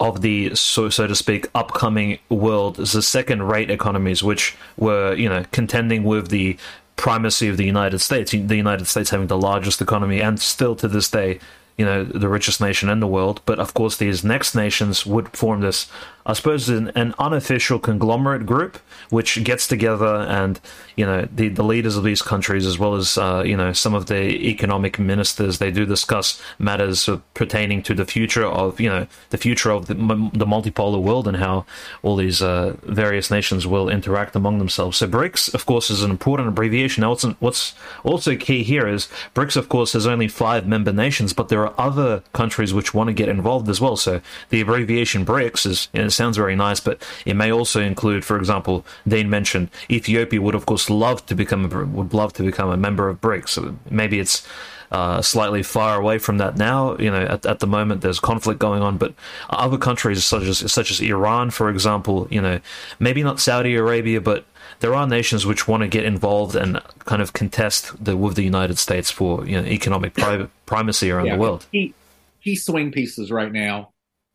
of 0.00 0.20
the, 0.20 0.54
so, 0.54 0.88
so 0.88 1.06
to 1.06 1.14
speak, 1.14 1.48
upcoming 1.54 2.18
world. 2.28 2.76
The 2.76 3.02
second 3.02 3.44
rate 3.44 3.70
economies, 3.70 4.22
which 4.22 4.56
were, 4.76 5.14
you 5.14 5.28
know, 5.28 5.44
contending 5.50 6.04
with 6.04 6.28
the 6.28 6.56
primacy 6.96 7.48
of 7.48 7.56
the 7.56 7.64
United 7.64 8.00
States. 8.00 8.32
The 8.32 8.56
United 8.56 8.86
States 8.86 9.10
having 9.10 9.28
the 9.28 9.38
largest 9.38 9.80
economy 9.80 10.20
and 10.20 10.40
still 10.40 10.74
to 10.76 10.88
this 10.88 11.10
day 11.10 11.40
you 11.78 11.84
know, 11.84 12.04
the 12.04 12.28
richest 12.28 12.60
nation 12.60 12.88
in 12.90 12.98
the 12.98 13.06
world. 13.06 13.40
But 13.46 13.60
of 13.60 13.72
course, 13.72 13.96
these 13.96 14.24
next 14.24 14.54
nations 14.54 15.06
would 15.06 15.28
form 15.28 15.60
this, 15.60 15.86
I 16.28 16.34
suppose, 16.34 16.68
an, 16.68 16.88
an 16.88 17.14
unofficial 17.18 17.78
conglomerate 17.78 18.44
group 18.44 18.76
which 19.08 19.42
gets 19.44 19.66
together 19.66 20.26
and, 20.28 20.60
you 20.94 21.06
know, 21.06 21.26
the, 21.32 21.48
the 21.48 21.62
leaders 21.64 21.96
of 21.96 22.04
these 22.04 22.20
countries, 22.20 22.66
as 22.66 22.78
well 22.78 22.96
as, 22.96 23.16
uh, 23.16 23.42
you 23.46 23.56
know, 23.56 23.72
some 23.72 23.94
of 23.94 24.06
the 24.06 24.24
economic 24.46 24.98
ministers, 24.98 25.58
they 25.58 25.70
do 25.70 25.86
discuss 25.86 26.38
matters 26.58 27.08
pertaining 27.32 27.82
to 27.82 27.94
the 27.94 28.04
future 28.04 28.44
of, 28.44 28.78
you 28.78 28.90
know, 28.90 29.06
the 29.30 29.38
future 29.38 29.70
of 29.70 29.86
the, 29.86 29.94
the 29.94 30.44
multipolar 30.44 31.00
world 31.00 31.26
and 31.26 31.38
how 31.38 31.64
all 32.02 32.16
these 32.16 32.42
uh, 32.42 32.76
various 32.82 33.30
nations 33.30 33.66
will 33.66 33.88
interact 33.88 34.36
among 34.36 34.58
themselves. 34.58 34.98
So 34.98 35.08
BRICS, 35.08 35.54
of 35.54 35.64
course, 35.64 35.88
is 35.88 36.02
an 36.02 36.10
important 36.10 36.48
abbreviation. 36.48 37.00
Now, 37.00 37.10
what's, 37.10 37.24
what's 37.40 37.74
also 38.04 38.36
key 38.36 38.64
here 38.64 38.86
is 38.86 39.08
BRICS, 39.34 39.56
of 39.56 39.70
course, 39.70 39.94
has 39.94 40.06
only 40.06 40.28
five 40.28 40.66
member 40.66 40.92
nations, 40.92 41.32
but 41.32 41.48
there 41.48 41.66
are 41.66 41.72
other 41.78 42.22
countries 42.34 42.74
which 42.74 42.92
want 42.92 43.08
to 43.08 43.14
get 43.14 43.30
involved 43.30 43.70
as 43.70 43.80
well. 43.80 43.96
So 43.96 44.20
the 44.50 44.60
abbreviation 44.60 45.24
BRICS 45.24 45.64
is 45.64 45.88
it 45.94 46.17
sounds 46.18 46.36
very 46.36 46.56
nice, 46.56 46.80
but 46.80 47.02
it 47.24 47.34
may 47.34 47.50
also 47.50 47.80
include, 47.80 48.24
for 48.24 48.36
example, 48.36 48.84
Dean 49.06 49.30
mentioned 49.30 49.70
Ethiopia 49.88 50.42
would 50.42 50.54
of 50.54 50.66
course 50.66 50.90
love 50.90 51.24
to 51.26 51.34
become 51.34 51.64
a, 51.64 51.84
would 51.86 52.12
love 52.12 52.32
to 52.34 52.42
become 52.42 52.70
a 52.70 52.76
member 52.76 53.08
of 53.08 53.20
BRICS. 53.20 53.48
So 53.48 53.76
maybe 53.90 54.18
it's 54.18 54.46
uh, 54.90 55.20
slightly 55.22 55.62
far 55.62 56.00
away 56.00 56.18
from 56.18 56.38
that 56.38 56.56
now. 56.56 56.96
You 56.98 57.10
know, 57.10 57.22
at, 57.22 57.46
at 57.46 57.58
the 57.60 57.66
moment 57.66 58.00
there's 58.00 58.20
conflict 58.20 58.60
going 58.60 58.82
on, 58.82 58.98
but 58.98 59.14
other 59.50 59.78
countries 59.78 60.24
such 60.24 60.44
as 60.44 60.72
such 60.72 60.90
as 60.90 61.00
Iran, 61.00 61.50
for 61.50 61.68
example, 61.70 62.26
you 62.30 62.40
know, 62.40 62.60
maybe 62.98 63.22
not 63.22 63.40
Saudi 63.40 63.74
Arabia, 63.74 64.20
but 64.20 64.44
there 64.80 64.94
are 64.94 65.06
nations 65.06 65.44
which 65.44 65.66
want 65.66 65.82
to 65.82 65.88
get 65.88 66.04
involved 66.04 66.54
and 66.54 66.80
kind 67.00 67.20
of 67.20 67.32
contest 67.32 67.92
the, 68.02 68.16
with 68.16 68.36
the 68.36 68.42
United 68.42 68.78
States 68.78 69.10
for 69.10 69.44
you 69.46 69.60
know, 69.60 69.66
economic 69.66 70.14
pri- 70.14 70.48
primacy 70.66 71.10
around 71.10 71.26
yeah, 71.26 71.34
the 71.34 71.40
world. 71.40 71.66
Key, 71.72 71.94
key 72.42 72.56
swing 72.56 72.92
pieces 72.92 73.30
right 73.30 73.52
now 73.52 73.90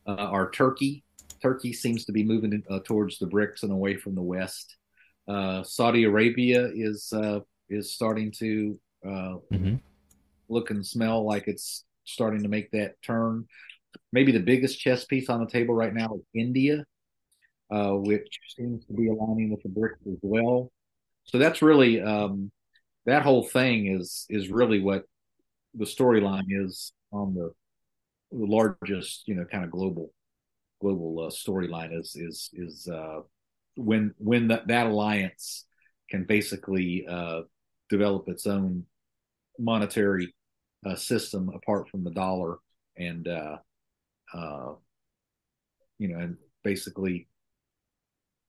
uh, 0.06 0.12
are 0.16 0.52
Turkey. 0.52 1.03
Turkey 1.44 1.74
seems 1.74 2.06
to 2.06 2.12
be 2.12 2.24
moving 2.24 2.64
uh, 2.70 2.80
towards 2.84 3.20
the 3.20 3.28
BRICS 3.28 3.64
and 3.64 3.72
away 3.72 3.98
from 3.98 4.16
the 4.16 4.22
West. 4.22 4.76
Uh, 5.28 5.62
Saudi 5.64 6.06
Arabia 6.06 6.72
is 6.74 7.14
uh, 7.14 7.42
is 7.70 7.94
starting 7.94 8.32
to 8.40 8.80
uh, 9.06 9.36
mm-hmm. 9.52 9.76
look 10.50 10.72
and 10.72 10.86
smell 10.86 11.26
like 11.26 11.48
it's 11.48 11.86
starting 12.06 12.42
to 12.44 12.50
make 12.50 12.72
that 12.72 13.02
turn. 13.04 13.46
Maybe 14.12 14.32
the 14.32 14.40
biggest 14.40 14.80
chess 14.80 15.06
piece 15.06 15.30
on 15.30 15.40
the 15.40 15.50
table 15.50 15.76
right 15.76 15.94
now 15.94 16.16
is 16.16 16.22
India 16.34 16.84
uh, 17.74 17.92
which 17.92 18.40
seems 18.56 18.86
to 18.86 18.94
be 18.94 19.08
aligning 19.08 19.50
with 19.50 19.64
the 19.64 19.70
BRICS 19.70 20.14
as 20.14 20.20
well. 20.22 20.72
So 21.24 21.40
that's 21.40 21.62
really 21.62 22.02
um, 22.02 22.52
that 23.06 23.24
whole 23.24 23.44
thing 23.44 23.88
is 23.88 24.26
is 24.30 24.50
really 24.50 24.80
what 24.80 25.06
the 25.74 25.86
storyline 25.86 26.46
is 26.50 26.94
on 27.12 27.34
the, 27.34 27.52
the 28.32 28.46
largest, 28.46 29.28
you 29.28 29.36
know, 29.36 29.46
kind 29.46 29.64
of 29.64 29.72
global 29.72 30.12
global 30.84 31.26
uh, 31.26 31.30
storyline 31.30 31.98
is 31.98 32.16
is 32.16 32.50
is 32.54 32.88
uh, 32.88 33.22
when 33.76 34.14
when 34.18 34.50
that, 34.50 34.68
that 34.68 34.88
alliance 34.88 35.66
can 36.10 36.26
basically 36.26 37.06
uh, 37.10 37.42
develop 37.90 38.28
its 38.28 38.46
own 38.46 38.86
monetary 39.58 40.36
uh, 40.86 40.96
system 40.96 41.50
apart 41.56 41.90
from 41.90 42.04
the 42.04 42.12
dollar 42.12 42.58
and 42.98 43.28
uh, 43.28 43.58
uh, 44.34 44.74
you 45.98 46.10
know 46.10 46.20
and 46.20 46.36
basically 46.64 47.28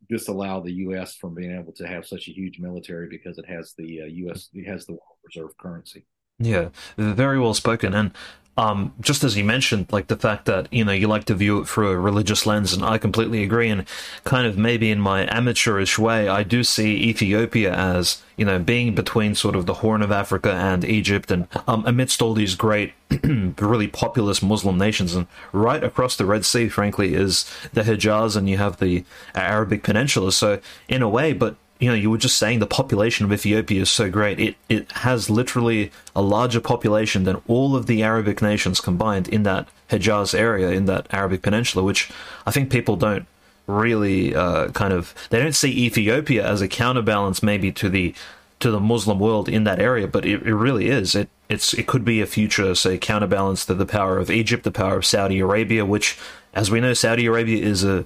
disallow 0.09 0.63
the 0.63 0.73
U.S. 0.87 1.17
from 1.17 1.35
being 1.35 1.57
able 1.59 1.73
to 1.73 1.87
have 1.87 2.05
such 2.07 2.29
a 2.29 2.33
huge 2.33 2.59
military 2.59 3.09
because 3.09 3.39
it 3.39 3.49
has 3.49 3.75
the 3.79 3.87
U.S. 4.25 4.49
it 4.53 4.67
has 4.69 4.85
the 4.87 4.97
reserve 5.25 5.57
currency. 5.57 6.05
Yeah, 6.39 6.71
very 6.99 7.39
well 7.39 7.55
spoken. 7.55 7.95
And 7.95 8.11
um, 8.57 8.93
just 9.01 9.25
as 9.25 9.37
you 9.37 9.43
mentioned, 9.43 9.87
like 9.91 10.07
the 10.07 10.17
fact 10.17 10.47
that 10.47 10.73
you 10.73 10.85
know 10.85 10.93
you 10.93 11.09
like 11.09 11.25
to 11.25 11.35
view 11.35 11.61
it 11.61 11.69
through 11.69 11.91
a 11.91 11.99
religious 11.99 12.47
lens, 12.47 12.73
and 12.73 12.85
I 12.85 12.99
completely 12.99 13.43
agree. 13.43 13.69
And 13.69 13.85
kind 14.23 14.47
of 14.47 14.57
maybe 14.57 14.91
in 14.91 15.01
my 15.01 15.27
amateurish 15.27 15.99
way, 15.99 16.29
I 16.29 16.45
do 16.45 16.63
see 16.63 16.95
Ethiopia 16.95 17.75
as 17.75 18.23
you 18.37 18.45
know 18.45 18.61
being 18.61 18.95
between 18.95 19.35
sort 19.35 19.57
of 19.57 19.67
the 19.67 19.75
Horn 19.75 20.03
of 20.03 20.13
Africa 20.13 20.53
and 20.53 20.85
Egypt, 20.85 21.33
and 21.33 21.49
um, 21.67 21.85
amidst 21.85 22.23
all 22.23 22.33
these 22.33 22.55
great, 22.55 22.93
really 23.25 23.89
populous 23.89 24.41
Muslim 24.41 24.79
nations, 24.79 25.15
and 25.15 25.27
right 25.53 25.83
across 25.83 26.17
the 26.17 26.27
Red 26.27 26.45
Sea, 26.45 26.69
frankly, 26.69 27.15
is 27.15 27.51
the 27.73 27.83
Hijaz, 27.83 28.37
and 28.37 28.49
you 28.49 28.57
have 28.59 28.79
the 28.79 29.05
Arabic 29.35 29.83
Peninsula. 29.83 30.31
So 30.31 30.61
in 30.89 31.03
a 31.03 31.09
way, 31.09 31.33
but 31.33 31.57
you 31.81 31.89
know, 31.89 31.95
you 31.95 32.11
were 32.11 32.19
just 32.19 32.39
saying 32.39 32.61
the 32.61 32.67
population 32.67 33.27
of 33.27 33.33
Ethiopia 33.33 33.83
is 33.83 33.91
so 33.91 34.11
great. 34.11 34.39
It 34.39 34.57
it 34.69 34.91
has 34.93 35.29
literally 35.29 35.91
a 36.15 36.23
larger 36.23 36.61
population 36.61 37.25
than 37.25 37.43
all 37.49 37.77
of 37.77 37.87
the 37.87 38.03
Arabic 38.03 38.41
nations 38.41 38.81
combined 38.81 39.29
in 39.29 39.43
that 39.43 39.69
Hejaz 39.91 40.35
area, 40.35 40.71
in 40.71 40.87
that 40.87 41.07
Arabic 41.11 41.43
peninsula, 41.43 41.85
which 41.85 42.11
I 42.47 42.51
think 42.51 42.71
people 42.71 42.97
don't 42.97 43.27
really 43.67 44.35
uh, 44.35 44.69
kind 44.69 44.93
of 44.93 45.15
they 45.31 45.39
don't 45.39 45.55
see 45.55 45.71
Ethiopia 45.71 46.47
as 46.47 46.61
a 46.61 46.69
counterbalance 46.69 47.43
maybe 47.43 47.73
to 47.73 47.89
the 47.89 48.15
to 48.61 48.71
the 48.71 48.81
Muslim 48.81 49.19
world 49.19 49.49
in 49.49 49.65
that 49.65 49.81
area, 49.81 50.07
but 50.07 50.25
it, 50.25 50.43
it 50.43 50.55
really 50.55 50.89
is. 50.89 51.15
It 51.15 51.29
it's 51.49 51.75
it 51.75 51.87
could 51.87 52.05
be 52.05 52.21
a 52.21 52.27
future, 52.27 52.75
say, 52.75 52.99
counterbalance 52.99 53.67
to 53.67 53.75
the 53.75 53.87
power 53.87 54.19
of 54.19 54.31
Egypt, 54.31 54.65
the 54.65 54.71
power 54.71 54.97
of 54.97 55.07
Saudi 55.07 55.41
Arabia, 55.41 55.85
which, 55.85 56.17
as 56.55 56.71
we 56.71 56.81
know, 56.81 56.95
Saudi 56.95 57.27
Arabia 57.27 57.63
is 57.63 57.85
a 57.85 58.05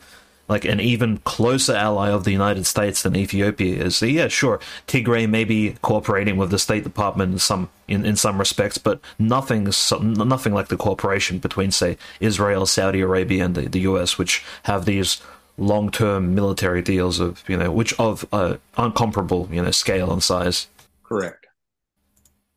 like 0.48 0.64
an 0.64 0.80
even 0.80 1.18
closer 1.18 1.74
ally 1.74 2.10
of 2.10 2.24
the 2.24 2.32
United 2.32 2.66
States 2.66 3.02
than 3.02 3.16
Ethiopia 3.16 3.84
is. 3.84 3.96
So 3.96 4.06
yeah, 4.06 4.28
sure, 4.28 4.60
Tigray 4.86 5.28
may 5.28 5.44
be 5.44 5.76
cooperating 5.82 6.36
with 6.36 6.50
the 6.50 6.58
State 6.58 6.84
Department 6.84 7.32
in 7.34 7.38
some 7.38 7.68
in, 7.86 8.04
in 8.04 8.16
some 8.16 8.38
respects, 8.38 8.78
but 8.78 9.00
nothing 9.18 9.70
nothing 10.00 10.54
like 10.54 10.68
the 10.68 10.76
cooperation 10.76 11.38
between 11.38 11.70
say 11.70 11.98
Israel, 12.20 12.66
Saudi 12.66 13.00
Arabia, 13.00 13.44
and 13.44 13.54
the, 13.54 13.68
the 13.68 13.80
U.S., 13.80 14.18
which 14.18 14.44
have 14.64 14.84
these 14.84 15.20
long 15.58 15.90
term 15.90 16.34
military 16.34 16.82
deals 16.82 17.20
of 17.20 17.42
you 17.48 17.56
know 17.56 17.70
which 17.70 17.92
of 17.98 18.26
uh, 18.32 18.56
uncomparable 18.76 19.52
you 19.52 19.62
know 19.62 19.70
scale 19.70 20.12
and 20.12 20.22
size. 20.22 20.68
Correct. 21.02 21.46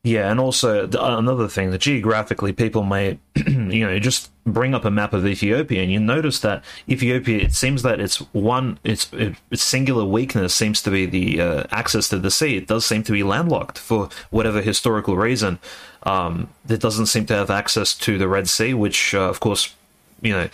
Yeah, 0.04 0.32
and 0.32 0.40
also 0.40 0.88
another 0.88 1.48
thing 1.48 1.70
that 1.72 1.82
geographically 1.82 2.54
people 2.54 2.82
may, 2.82 3.20
you 3.46 3.86
know, 3.86 4.00
just 4.00 4.31
bring 4.46 4.74
up 4.74 4.86
a 4.86 4.92
map 4.92 5.14
of 5.14 5.26
Ethiopia, 5.26 5.82
and 5.82 5.92
you 5.92 6.00
notice 6.00 6.40
that 6.40 6.64
Ethiopia. 6.90 7.40
It 7.40 7.54
seems 7.54 7.84
that 7.84 8.00
it's 8.00 8.18
one, 8.34 8.80
its 8.84 9.10
its 9.14 9.64
singular 9.64 10.06
weakness 10.06 10.54
seems 10.54 10.82
to 10.84 10.92
be 10.92 11.06
the 11.06 11.42
uh, 11.42 11.64
access 11.72 12.10
to 12.10 12.20
the 12.20 12.32
sea. 12.32 12.58
It 12.58 12.68
does 12.68 12.86
seem 12.86 13.04
to 13.04 13.12
be 13.12 13.24
landlocked 13.24 13.78
for 13.78 14.10
whatever 14.30 14.62
historical 14.62 15.16
reason. 15.18 15.60
Um, 16.04 16.50
it 16.68 16.80
doesn't 16.80 17.06
seem 17.08 17.26
to 17.28 17.36
have 17.36 17.50
access 17.50 17.94
to 18.00 18.18
the 18.18 18.28
Red 18.28 18.50
Sea, 18.50 18.74
which, 18.74 19.14
uh, 19.14 19.30
of 19.30 19.40
course, 19.40 19.76
you 20.22 20.34
know, 20.34 20.50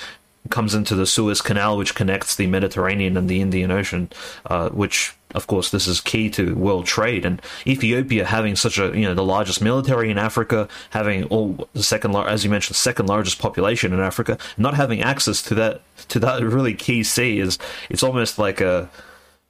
comes 0.50 0.74
into 0.74 0.96
the 0.96 1.06
Suez 1.06 1.42
Canal, 1.42 1.78
which 1.78 1.96
connects 1.96 2.36
the 2.36 2.48
Mediterranean 2.48 3.18
and 3.18 3.30
the 3.30 3.42
Indian 3.42 3.72
Ocean, 3.72 4.10
uh, 4.46 4.70
which, 4.70 5.16
of 5.38 5.46
course, 5.46 5.70
this 5.70 5.88
is 5.88 6.02
key 6.02 6.30
to 6.32 6.56
world 6.56 6.88
trade. 6.88 7.24
And 7.26 7.42
Ethiopia 7.66 8.26
having 8.26 8.56
such 8.56 8.80
a, 8.80 8.88
you 8.98 9.06
know, 9.06 9.14
the 9.14 9.24
largest 9.24 9.62
military 9.62 10.10
in 10.10 10.18
Africa, 10.18 10.68
having 10.90 11.26
all 11.26 11.70
the 11.74 11.84
second, 11.84 12.16
as 12.16 12.44
you 12.44 12.50
mentioned, 12.50 12.76
second 12.76 13.06
largest 13.06 13.38
population 13.40 13.94
in 13.94 14.00
Africa, 14.00 14.40
not 14.58 14.74
having 14.74 15.02
access 15.02 15.42
to 15.44 15.56
that 15.56 15.82
to 16.10 16.20
that 16.20 16.42
really 16.58 16.74
key 16.74 17.04
sea 17.04 17.40
is 17.40 17.60
it's 17.90 18.04
almost 18.04 18.40
like 18.40 18.60
a 18.60 18.90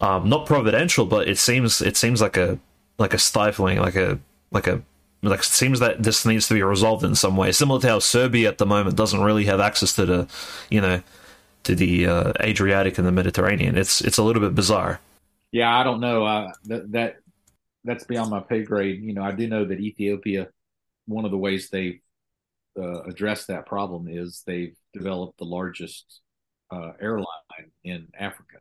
um, 0.01 0.27
not 0.27 0.45
providential, 0.45 1.05
but 1.05 1.27
it 1.27 1.37
seems 1.37 1.81
it 1.81 1.95
seems 1.95 2.21
like 2.21 2.35
a 2.35 2.59
like 2.99 3.13
a 3.13 3.17
stifling, 3.17 3.79
like 3.79 3.95
a 3.95 4.19
like 4.51 4.67
a 4.67 4.81
like 5.23 5.39
it 5.39 5.45
seems 5.45 5.79
that 5.79 6.03
this 6.03 6.25
needs 6.25 6.47
to 6.49 6.53
be 6.53 6.61
resolved 6.61 7.03
in 7.05 7.15
some 7.15 7.37
way, 7.37 7.51
similar 7.53 7.79
to 7.79 7.87
how 7.87 7.99
Serbia 7.99 8.49
at 8.49 8.57
the 8.57 8.65
moment 8.65 8.97
doesn't 8.97 9.21
really 9.21 9.45
have 9.45 9.61
access 9.61 9.93
to 9.95 10.05
the, 10.05 10.27
you 10.69 10.81
know, 10.81 11.01
to 11.63 11.75
the 11.75 12.07
uh, 12.07 12.33
Adriatic 12.41 12.97
and 12.97 13.07
the 13.07 13.11
Mediterranean. 13.11 13.77
It's 13.77 14.01
it's 14.01 14.17
a 14.17 14.23
little 14.23 14.41
bit 14.41 14.53
bizarre. 14.53 14.99
Yeah, 15.57 15.75
I 15.75 15.83
don't 15.83 16.01
know. 16.01 16.23
Uh, 16.23 16.51
that 16.65 16.91
that 16.91 17.15
that's 17.83 18.03
beyond 18.03 18.29
my 18.29 18.41
pay 18.41 18.61
grade. 18.61 19.01
You 19.01 19.13
know, 19.15 19.23
I 19.23 19.31
do 19.31 19.47
know 19.47 19.65
that 19.65 19.79
Ethiopia, 19.79 20.49
one 21.07 21.25
of 21.25 21.31
the 21.31 21.37
ways 21.39 21.69
they've 21.71 21.99
uh, 22.79 23.01
addressed 23.05 23.47
that 23.47 23.65
problem 23.65 24.07
is 24.07 24.43
they've 24.45 24.75
developed 24.93 25.39
the 25.39 25.45
largest 25.45 26.21
uh, 26.69 26.91
airline 27.01 27.71
in 27.83 28.07
Africa, 28.19 28.59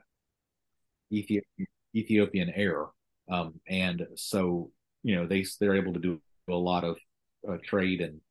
Ethiopian, 1.13 1.67
Ethiopian 1.95 2.49
Air, 2.49 2.87
um, 3.31 3.61
and 3.69 4.07
so 4.15 4.71
you 5.03 5.17
know 5.17 5.27
they 5.27 5.45
they're 5.61 5.77
able 5.77 5.93
to 5.93 6.01
do 6.01 6.19
a 6.49 6.55
lot 6.55 6.83
of 6.83 6.97
uh, 7.47 7.59
trade 7.63 8.01
and 8.01 8.23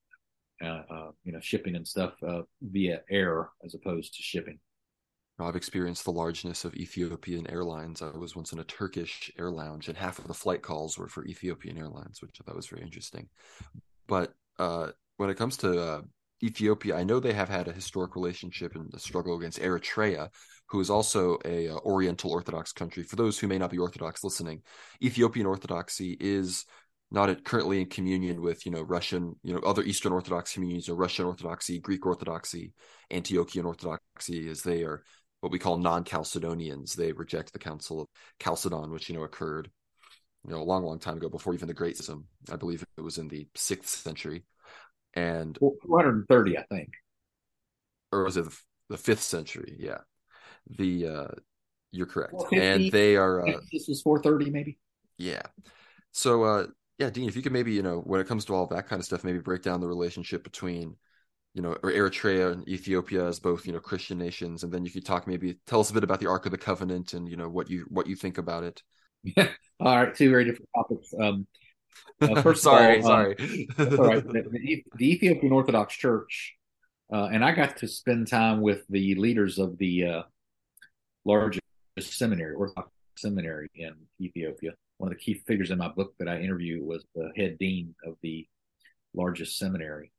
uh, 0.63 0.82
uh, 0.91 1.11
you 1.24 1.34
know 1.34 1.39
shipping 1.39 1.76
and 1.76 1.88
stuff 1.88 2.16
uh, 2.28 2.41
via 2.63 3.01
air 3.11 3.49
as 3.63 3.76
opposed 3.76 4.16
to 4.16 4.24
shipping. 4.24 4.57
I've 5.38 5.56
experienced 5.56 6.06
the 6.06 6.12
largeness 6.12 6.64
of 6.64 6.76
Ethiopian 6.76 7.50
Airlines. 7.50 8.02
I 8.02 8.10
was 8.18 8.36
once 8.36 8.54
in 8.54 8.60
a 8.60 8.64
Turkish 8.64 9.32
air 9.38 9.52
lounge, 9.52 9.90
and 9.90 9.98
half 9.98 10.18
of 10.18 10.28
the 10.28 10.34
flight 10.34 10.62
calls 10.62 10.98
were 10.98 11.10
for 11.10 11.26
Ethiopian 11.26 11.78
Airlines, 11.78 12.22
which 12.22 12.40
I 12.40 12.46
thought 12.46 12.56
was 12.56 12.68
very 12.68 12.82
interesting. 12.82 13.28
But 14.08 14.34
uh, 14.58 14.92
when 15.18 15.30
it 15.30 15.36
comes 15.38 15.58
to 15.58 15.82
uh, 15.82 16.02
Ethiopia, 16.42 16.96
I 16.96 17.04
know 17.04 17.20
they 17.20 17.34
have 17.34 17.50
had 17.50 17.68
a 17.68 17.74
historic 17.74 18.16
relationship 18.16 18.76
and 18.76 18.90
the 18.92 19.00
struggle 19.00 19.38
against 19.38 19.60
Eritrea, 19.60 20.30
who 20.68 20.80
is 20.80 20.90
also 20.90 21.38
a 21.44 21.68
uh, 21.68 21.78
Oriental 21.80 22.32
Orthodox 22.32 22.72
country. 22.72 23.04
For 23.04 23.18
those 23.18 23.38
who 23.38 23.48
may 23.48 23.58
not 23.58 23.72
be 23.72 23.78
Orthodox 23.78 24.24
listening, 24.24 24.62
Ethiopian 25.04 25.48
Orthodoxy 25.48 26.16
is 26.18 26.66
not 27.12 27.44
currently 27.44 27.82
in 27.82 27.88
communion 27.88 28.42
with 28.42 28.66
you 28.66 28.72
know 28.72 28.82
Russian, 28.82 29.36
you 29.44 29.54
know 29.54 29.60
other 29.60 29.84
Eastern 29.84 30.14
Orthodox 30.14 30.54
communities, 30.54 30.88
or 30.88 30.96
Russian 30.96 31.26
Orthodoxy, 31.26 31.80
Greek 31.80 32.06
Orthodoxy, 32.06 32.72
Antiochian 33.12 33.66
Orthodoxy, 33.66 34.50
as 34.50 34.62
they 34.62 34.84
are 34.84 35.04
what 35.42 35.52
we 35.52 35.60
call 35.60 35.78
non-Chalcedonians. 35.78 36.96
They 36.96 37.12
reject 37.12 37.54
the 37.54 37.60
Council 37.60 38.02
of 38.02 38.08
Chalcedon, 38.42 38.92
which 38.92 39.10
you 39.10 39.16
know 39.16 39.24
occurred 39.24 39.70
you 40.46 40.52
know 40.52 40.62
a 40.62 40.64
long, 40.64 40.84
long 40.84 41.00
time 41.00 41.18
ago 41.18 41.30
before 41.30 41.54
even 41.54 41.68
the 41.68 41.74
Great 41.74 41.98
Schism. 41.98 42.26
I 42.52 42.56
believe 42.56 42.86
it 42.98 43.02
was 43.02 43.18
in 43.18 43.28
the 43.28 43.48
sixth 43.56 44.02
century, 44.02 44.44
and 45.14 45.58
430, 45.60 46.58
I 46.58 46.64
think, 46.64 46.90
or 48.12 48.24
was 48.24 48.38
it 48.38 48.46
the 48.90 48.98
fifth 48.98 49.24
century? 49.24 49.76
Yeah, 49.80 50.00
the 50.78 51.08
uh 51.08 51.28
you're 51.92 52.06
correct, 52.06 52.34
and 52.52 52.92
they 52.92 53.16
are. 53.16 53.48
Uh, 53.48 53.60
this 53.72 53.88
was 53.88 54.02
430, 54.02 54.52
maybe. 54.52 54.78
Yeah. 55.18 55.44
So, 56.12 56.44
uh, 56.44 56.68
yeah, 56.98 57.10
Dean, 57.10 57.28
if 57.28 57.36
you 57.36 57.42
could 57.42 57.52
maybe, 57.52 57.74
you 57.74 57.84
know, 57.84 58.00
when 58.00 58.22
it 58.22 58.28
comes 58.28 58.46
to 58.46 58.54
all 58.54 58.68
that 58.68 58.88
kind 58.88 59.00
of 59.00 59.06
stuff, 59.06 59.24
maybe 59.24 59.40
break 59.40 59.62
down 59.62 59.82
the 59.82 59.88
relationship 59.88 60.44
between, 60.44 60.96
you 61.56 61.62
know, 61.62 61.72
or 61.82 61.91
Eritrea 61.91 62.51
and 62.51 62.68
Ethiopia 62.68 63.26
as 63.26 63.39
both, 63.39 63.66
you 63.66 63.74
know, 63.74 63.80
Christian 63.80 64.20
nations, 64.20 64.64
and 64.64 64.72
then 64.72 64.86
you 64.86 64.91
could 64.91 65.06
talk 65.06 65.26
maybe 65.26 65.58
tell 65.66 65.80
us 65.80 65.89
a 65.89 65.93
bit 65.93 66.03
about 66.03 66.20
the 66.20 66.30
Ark 66.30 66.45
of 66.45 66.51
the 66.51 66.58
Covenant 66.58 67.14
and 67.14 67.28
you 67.28 67.38
know 67.38 67.49
what 67.49 67.70
you 67.70 67.86
what 67.89 68.08
you 68.08 68.16
think 68.16 68.38
about 68.38 68.64
it. 68.64 68.84
Yeah. 69.24 69.47
all 69.80 69.95
right, 69.95 70.14
two 70.14 70.30
very 70.30 70.45
different 70.45 70.70
topics. 70.76 71.14
Um, 71.20 71.47
uh, 72.22 72.41
first 72.43 72.62
sorry, 72.62 73.01
all, 73.01 73.12
um, 73.12 73.36
sorry. 73.38 73.68
Um, 73.78 73.99
all 73.99 74.06
right. 74.06 74.28
The, 74.28 74.84
the, 74.97 75.14
Ethiopian 75.14 75.51
Orthodox 75.51 75.95
Church, 75.95 76.56
uh, 77.12 77.30
and 77.32 77.43
I 77.43 77.53
got 77.53 77.78
to 77.78 77.88
spend 77.88 78.28
time 78.28 78.62
with 78.62 78.86
the 78.89 79.16
leaders 79.16 79.58
of 79.58 79.78
the 79.78 80.06
uh, 80.06 80.24
largest 81.24 81.64
seminary, 81.99 82.53
Orthodox 82.53 82.91
seminary 83.18 83.70
in 83.76 83.93
Ethiopia 84.22 84.74
one 84.97 85.12
of 85.12 85.18
the 85.18 85.24
key 85.24 85.41
figures 85.45 85.72
in 85.72 85.78
my 85.78 85.89
book 85.89 86.14
that 86.20 86.28
I 86.28 86.39
interviewed 86.39 86.84
was 86.84 87.06
the 87.16 87.32
head 87.36 87.58
dean 87.58 87.95
of 88.06 88.16
the 88.22 88.47
largest 89.14 89.58
seminary, 89.58 90.12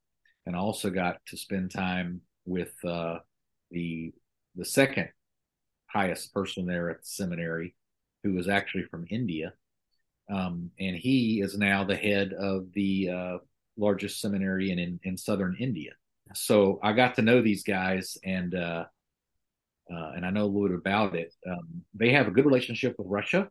and 0.46 0.54
also 0.56 0.90
got 0.90 1.18
to 1.26 1.36
spend 1.36 1.70
time 1.70 2.20
with 2.44 2.72
uh, 2.84 3.18
the 3.70 4.12
the 4.54 4.64
second 4.64 5.08
highest 5.86 6.32
person 6.32 6.66
there 6.66 6.90
at 6.90 7.00
the 7.00 7.06
seminary, 7.06 7.74
who 8.22 8.34
was 8.34 8.48
actually 8.48 8.84
from 8.84 9.06
India, 9.10 9.52
um, 10.32 10.70
and 10.80 10.96
he 10.96 11.40
is 11.40 11.58
now 11.58 11.84
the 11.84 11.96
head 11.96 12.32
of 12.32 12.72
the 12.72 13.10
uh, 13.10 13.38
largest 13.76 14.20
seminary 14.20 14.70
in, 14.70 14.78
in, 14.78 14.98
in 15.04 15.16
southern 15.16 15.56
India. 15.60 15.92
So 16.34 16.80
I 16.82 16.92
got 16.92 17.14
to 17.16 17.22
know 17.22 17.42
these 17.42 17.62
guys, 17.62 18.16
and 18.24 18.54
uh, 18.54 18.84
uh 19.90 20.10
and 20.16 20.24
I 20.24 20.30
know 20.30 20.44
a 20.44 20.46
little 20.46 20.68
bit 20.68 20.78
about 20.78 21.14
it. 21.14 21.34
Um, 21.46 21.82
they 21.94 22.12
have 22.12 22.28
a 22.28 22.32
good 22.32 22.46
relationship 22.46 22.94
with 22.98 23.08
Russia. 23.08 23.48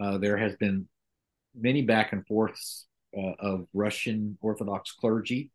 Uh, 0.00 0.18
there 0.18 0.36
has 0.36 0.54
been 0.56 0.88
many 1.58 1.82
back 1.82 2.12
and 2.12 2.26
forths 2.26 2.86
uh, 3.16 3.32
of 3.38 3.66
Russian 3.72 4.36
Orthodox 4.40 4.92
clergy 4.92 5.50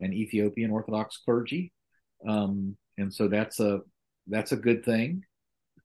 and 0.00 0.12
Ethiopian 0.12 0.70
Orthodox 0.70 1.18
clergy, 1.24 1.72
um, 2.26 2.76
and 2.98 3.12
so 3.12 3.28
that's 3.28 3.60
a 3.60 3.80
that's 4.26 4.52
a 4.52 4.56
good 4.56 4.84
thing. 4.84 5.22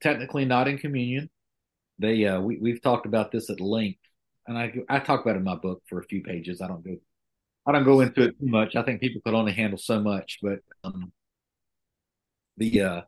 Technically, 0.02 0.46
not 0.46 0.68
in 0.68 0.78
communion. 0.78 1.30
They 2.00 2.26
uh, 2.26 2.42
we 2.42 2.58
we've 2.58 2.82
talked 2.82 3.06
about 3.06 3.32
this 3.32 3.50
at 3.50 3.60
length, 3.60 4.00
and 4.48 4.58
I 4.58 4.74
I 4.90 5.00
talk 5.00 5.22
about 5.22 5.36
it 5.36 5.40
in 5.40 5.46
my 5.46 5.56
book 5.56 5.84
for 5.88 6.00
a 6.00 6.06
few 6.06 6.22
pages. 6.24 6.62
I 6.62 6.68
don't 6.68 6.84
go 6.84 6.98
I 7.66 7.72
don't 7.72 7.84
go 7.84 8.02
into 8.02 8.24
it 8.24 8.40
too 8.40 8.48
much. 8.48 8.76
I 8.76 8.84
think 8.84 9.02
people 9.02 9.22
could 9.24 9.36
only 9.36 9.54
handle 9.54 9.78
so 9.78 10.00
much, 10.02 10.40
but 10.42 10.60
um, 10.84 11.12
the 12.58 12.82
uh, 12.82 13.02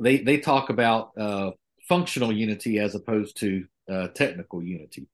they 0.00 0.18
they 0.18 0.38
talk 0.38 0.70
about 0.70 1.10
uh, 1.16 1.52
functional 1.88 2.32
unity 2.32 2.78
as 2.78 2.94
opposed 2.94 3.36
to 3.38 3.64
uh, 3.90 4.08
technical 4.08 4.62
unity. 4.62 5.06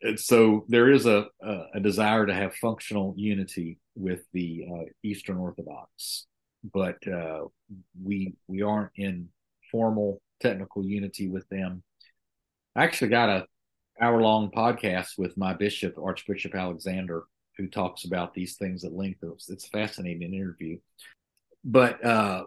And 0.00 0.18
so 0.18 0.64
there 0.68 0.90
is 0.90 1.06
a, 1.06 1.26
a, 1.42 1.62
a 1.74 1.80
desire 1.80 2.24
to 2.26 2.34
have 2.34 2.54
functional 2.54 3.14
unity 3.16 3.78
with 3.98 4.22
the 4.32 4.66
uh, 4.72 4.84
Eastern 5.02 5.38
Orthodox, 5.38 6.26
but 6.72 6.96
uh, 7.06 7.44
we 8.02 8.34
we 8.46 8.62
aren't 8.62 8.92
in 8.96 9.28
formal 9.70 10.20
technical 10.40 10.84
unity 10.84 11.28
with 11.28 11.48
them. 11.48 11.82
I 12.76 12.84
actually 12.84 13.08
got 13.08 13.28
a 13.28 13.46
hour 14.00 14.22
long 14.22 14.50
podcast 14.50 15.18
with 15.18 15.36
my 15.36 15.52
bishop, 15.52 15.96
Archbishop 15.98 16.54
Alexander, 16.54 17.24
who 17.56 17.66
talks 17.66 18.04
about 18.04 18.34
these 18.34 18.56
things 18.56 18.84
at 18.84 18.92
length. 18.92 19.18
It's, 19.22 19.50
it's 19.50 19.66
a 19.66 19.70
fascinating 19.70 20.32
interview. 20.32 20.78
But 21.64 22.04
uh, 22.04 22.44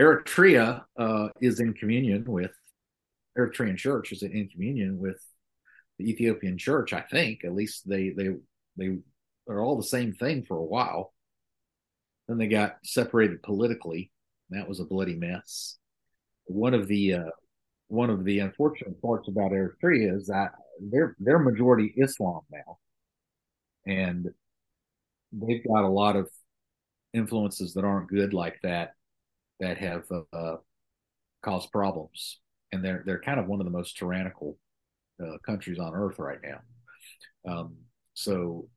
Eritrea 0.00 0.82
uh, 0.98 1.28
is 1.40 1.60
in 1.60 1.74
communion 1.74 2.24
with 2.26 2.50
Eritrean 3.38 3.76
church 3.76 4.12
is 4.12 4.22
in 4.22 4.48
communion 4.48 4.98
with 4.98 5.22
the 5.98 6.10
Ethiopian 6.10 6.58
church. 6.58 6.92
I 6.92 7.02
think 7.02 7.44
at 7.44 7.54
least 7.54 7.88
they 7.88 8.10
they 8.10 8.30
they 8.76 8.98
are 9.56 9.62
all 9.62 9.76
the 9.76 9.82
same 9.82 10.12
thing 10.12 10.44
for 10.46 10.56
a 10.56 10.64
while. 10.64 11.12
Then 12.28 12.38
they 12.38 12.46
got 12.46 12.78
separated 12.84 13.42
politically. 13.42 14.10
that 14.50 14.68
was 14.68 14.80
a 14.80 14.84
bloody 14.84 15.16
mess. 15.16 15.78
One 16.44 16.74
of 16.74 16.86
the 16.88 17.14
uh, 17.14 17.30
one 17.88 18.10
of 18.10 18.24
the 18.24 18.40
unfortunate 18.40 19.00
parts 19.02 19.28
about 19.28 19.52
Eritrea 19.52 20.16
is 20.16 20.26
that 20.26 20.52
they're 20.80 21.16
they're 21.18 21.38
majority 21.38 21.92
Islam 21.96 22.42
now, 22.50 22.78
and 23.86 24.28
they've 25.32 25.64
got 25.66 25.84
a 25.84 25.88
lot 25.88 26.16
of 26.16 26.28
influences 27.12 27.74
that 27.74 27.84
aren't 27.84 28.08
good 28.08 28.32
like 28.32 28.58
that 28.62 28.94
that 29.58 29.78
have 29.78 30.04
uh, 30.32 30.56
caused 31.42 31.70
problems 31.72 32.40
and 32.72 32.84
they're 32.84 33.02
they're 33.04 33.20
kind 33.20 33.40
of 33.40 33.46
one 33.46 33.60
of 33.60 33.66
the 33.66 33.72
most 33.72 33.96
tyrannical 33.96 34.56
uh, 35.22 35.36
countries 35.44 35.78
on 35.78 35.94
earth 35.94 36.18
right 36.18 36.38
now. 36.42 36.60
Um, 37.50 37.76
so 38.14 38.68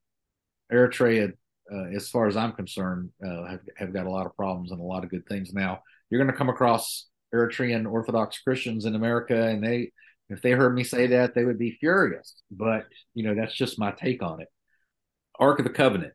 Eritrea, 0.71 1.33
uh, 1.71 1.83
as 1.95 2.09
far 2.09 2.27
as 2.27 2.35
I'm 2.37 2.53
concerned, 2.53 3.09
uh, 3.25 3.45
have 3.45 3.61
have 3.77 3.93
got 3.93 4.05
a 4.05 4.11
lot 4.11 4.25
of 4.25 4.35
problems 4.35 4.71
and 4.71 4.79
a 4.79 4.83
lot 4.83 5.03
of 5.03 5.09
good 5.09 5.25
things. 5.27 5.53
Now 5.53 5.81
you're 6.09 6.21
going 6.21 6.31
to 6.31 6.37
come 6.37 6.49
across 6.49 7.07
Eritrean 7.33 7.89
Orthodox 7.89 8.39
Christians 8.39 8.85
in 8.85 8.95
America, 8.95 9.47
and 9.47 9.63
they 9.63 9.91
if 10.29 10.41
they 10.41 10.51
heard 10.51 10.73
me 10.73 10.83
say 10.83 11.07
that, 11.07 11.35
they 11.35 11.45
would 11.45 11.59
be 11.59 11.77
furious. 11.79 12.35
But 12.51 12.85
you 13.13 13.23
know 13.23 13.35
that's 13.35 13.55
just 13.55 13.79
my 13.79 13.91
take 13.91 14.23
on 14.23 14.41
it. 14.41 14.47
Ark 15.39 15.59
of 15.59 15.65
the 15.65 15.71
Covenant. 15.71 16.13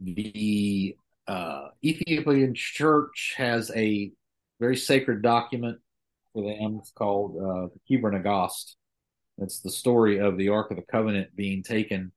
The 0.00 0.94
uh, 1.26 1.68
Ethiopian 1.84 2.54
Church 2.54 3.34
has 3.36 3.70
a 3.74 4.12
very 4.60 4.76
sacred 4.76 5.22
document 5.22 5.78
for 6.32 6.42
them. 6.42 6.78
It's 6.80 6.92
called 6.92 7.36
uh, 7.36 7.68
the 7.72 7.80
Kebra 7.88 8.22
Nagast. 8.22 8.74
It's 9.38 9.60
the 9.60 9.70
story 9.70 10.18
of 10.18 10.36
the 10.36 10.50
Ark 10.50 10.70
of 10.70 10.76
the 10.76 10.82
Covenant 10.82 11.34
being 11.34 11.62
taken 11.62 12.12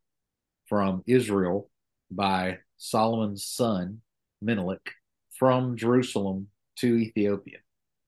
from 0.69 1.03
Israel 1.07 1.69
by 2.11 2.59
Solomon's 2.77 3.43
son, 3.43 4.01
Menelik, 4.41 4.91
from 5.37 5.75
Jerusalem 5.75 6.47
to 6.77 6.95
Ethiopia. 6.95 7.57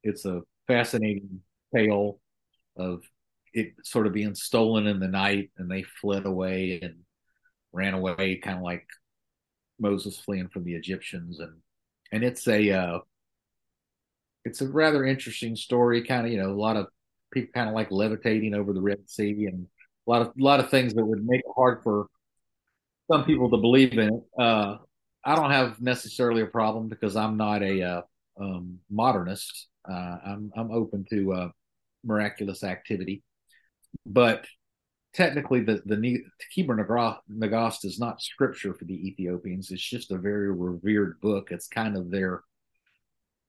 It's 0.03 0.25
a 0.25 0.41
fascinating 0.67 1.41
tale 1.75 2.19
of 2.77 3.01
it 3.53 3.73
sort 3.83 4.07
of 4.07 4.13
being 4.13 4.35
stolen 4.35 4.87
in 4.87 4.99
the 4.99 5.07
night 5.07 5.51
and 5.57 5.69
they 5.69 5.83
fled 5.83 6.25
away 6.25 6.79
and 6.81 6.95
ran 7.73 7.93
away, 7.93 8.37
kind 8.37 8.57
of 8.57 8.63
like 8.63 8.85
Moses 9.79 10.17
fleeing 10.17 10.47
from 10.47 10.63
the 10.63 10.75
Egyptians. 10.75 11.39
And, 11.39 11.57
and 12.13 12.23
it's 12.23 12.47
a, 12.47 12.71
uh, 12.71 12.99
it's 14.45 14.61
a 14.61 14.67
rather 14.67 15.05
interesting 15.05 15.55
story. 15.55 16.03
Kind 16.03 16.25
of, 16.25 16.31
you 16.31 16.41
know, 16.41 16.51
a 16.51 16.53
lot 16.53 16.77
of 16.77 16.87
people 17.31 17.51
kind 17.53 17.69
of 17.69 17.75
like 17.75 17.91
levitating 17.91 18.53
over 18.53 18.73
the 18.73 18.81
Red 18.81 19.09
Sea, 19.09 19.47
and 19.47 19.67
a 20.07 20.09
lot 20.09 20.21
of 20.21 20.27
a 20.29 20.43
lot 20.43 20.59
of 20.59 20.69
things 20.69 20.93
that 20.93 21.05
would 21.05 21.23
make 21.25 21.41
it 21.41 21.53
hard 21.55 21.83
for 21.83 22.07
some 23.11 23.25
people 23.25 23.49
to 23.49 23.57
believe 23.57 23.93
in 23.93 23.99
it. 23.99 24.23
Uh, 24.39 24.77
I 25.23 25.35
don't 25.35 25.51
have 25.51 25.81
necessarily 25.81 26.41
a 26.41 26.47
problem 26.47 26.87
because 26.87 27.15
I'm 27.15 27.37
not 27.37 27.61
a 27.61 27.83
uh, 27.83 28.01
um, 28.39 28.79
modernist. 28.89 29.67
Uh, 29.89 30.17
I'm 30.25 30.51
I'm 30.55 30.71
open 30.71 31.05
to 31.09 31.33
uh, 31.33 31.49
miraculous 32.03 32.63
activity, 32.63 33.23
but 34.05 34.45
technically 35.13 35.61
the 35.61 35.81
the 35.85 36.23
Kebra 36.55 37.17
Nagast 37.29 37.85
is 37.85 37.99
not 37.99 38.21
scripture 38.21 38.73
for 38.73 38.85
the 38.85 39.07
Ethiopians. 39.07 39.71
It's 39.71 39.81
just 39.81 40.11
a 40.11 40.17
very 40.17 40.51
revered 40.51 41.19
book. 41.21 41.49
It's 41.51 41.67
kind 41.67 41.97
of 41.97 42.09
their 42.09 42.43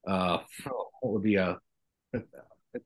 uh, 0.07 0.39
what 1.01 1.13
would 1.13 1.23
be 1.23 1.37
a 1.37 1.59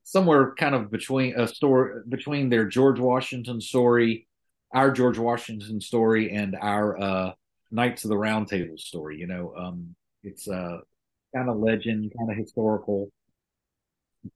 somewhere 0.03 0.53
kind 0.55 0.75
of 0.75 0.91
between 0.91 1.39
a 1.39 1.47
story 1.47 2.01
between 2.07 2.49
their 2.49 2.65
George 2.65 2.99
Washington 2.99 3.61
story, 3.61 4.26
our 4.73 4.91
George 4.91 5.17
Washington 5.17 5.81
story, 5.81 6.31
and 6.31 6.55
our 6.59 6.99
uh, 6.99 7.31
Knights 7.71 8.03
of 8.03 8.09
the 8.09 8.17
Round 8.17 8.47
Table 8.47 8.77
story. 8.77 9.17
You 9.17 9.27
know, 9.27 9.53
um, 9.57 9.95
it's 10.23 10.47
a 10.47 10.53
uh, 10.53 10.77
kind 11.35 11.49
of 11.49 11.57
legend, 11.57 12.13
kind 12.17 12.31
of 12.31 12.37
historical, 12.37 13.11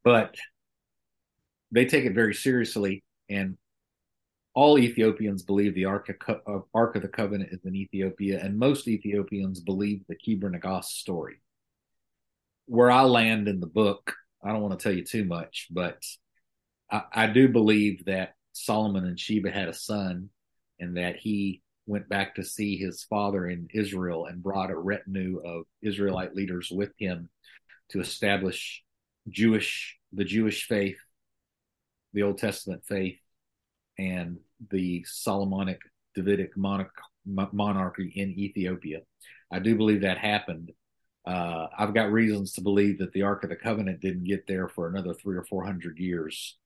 but 0.03 0.36
they 1.71 1.86
take 1.86 2.05
it 2.05 2.13
very 2.13 2.34
seriously. 2.34 3.03
And 3.29 3.57
all 4.53 4.77
Ethiopians 4.77 5.43
believe 5.43 5.73
the 5.73 5.86
Ark 5.86 6.09
of, 6.27 6.38
uh, 6.47 6.59
Ark 6.73 6.95
of 6.95 7.01
the 7.01 7.07
Covenant 7.07 7.51
is 7.53 7.59
in 7.63 7.75
Ethiopia, 7.75 8.39
and 8.43 8.59
most 8.59 8.88
Ethiopians 8.88 9.59
believe 9.61 10.01
the 10.07 10.15
Kebra 10.15 10.53
Nagast 10.53 10.86
story. 10.86 11.41
Where 12.65 12.91
I 12.91 13.03
land 13.03 13.47
in 13.47 13.59
the 13.59 13.67
book, 13.67 14.15
I 14.43 14.49
don't 14.49 14.61
want 14.61 14.77
to 14.77 14.84
tell 14.84 14.95
you 14.95 15.03
too 15.03 15.25
much, 15.25 15.67
but 15.71 16.03
I, 16.91 17.03
I 17.13 17.27
do 17.27 17.47
believe 17.47 18.05
that 18.05 18.34
Solomon 18.54 19.06
and 19.06 19.20
Sheba 19.20 19.52
had 19.52 19.70
a 19.70 19.74
son, 19.74 20.30
and 20.80 20.97
that 20.97 21.18
he 21.18 21.62
went 21.86 22.10
back 22.10 22.36
to 22.36 22.43
see 22.43 22.78
his 22.78 23.04
father 23.04 23.47
in 23.47 23.68
Israel 23.74 24.26
and 24.26 24.43
brought 24.43 24.72
a 24.72 24.78
retinue 24.78 25.41
of 25.43 25.64
Israelite 25.82 26.36
leaders 26.36 26.70
with 26.72 26.91
him 26.97 27.30
to 27.89 27.99
establish 27.99 28.84
Jewish 29.30 29.97
the 30.14 30.26
Jewish 30.26 30.68
faith, 30.68 30.97
the 32.14 32.24
Old 32.24 32.38
Testament 32.38 32.84
faith, 32.86 33.20
and 33.97 34.38
the 34.70 35.06
Solomonic 35.08 35.80
Davidic 36.16 36.58
monarch, 36.58 36.93
monarchy 37.26 38.12
in 38.16 38.38
Ethiopia. 38.38 39.02
I 39.52 39.60
do 39.60 39.76
believe 39.76 40.02
that 40.02 40.18
happened. 40.18 40.72
Uh, 41.26 41.68
I've 41.78 41.93
got 41.93 42.12
reasons 42.12 42.54
to 42.54 42.62
believe 42.62 42.99
that 42.99 43.14
the 43.14 43.22
Ark 43.22 43.43
of 43.43 43.49
the 43.49 43.56
Covenant 43.56 44.02
didn't 44.02 44.26
get 44.26 44.47
there 44.47 44.68
for 44.68 44.88
another 44.88 45.14
three 45.14 45.38
or 45.38 45.45
four 45.45 45.64
hundred 45.64 45.97
years. 45.99 46.58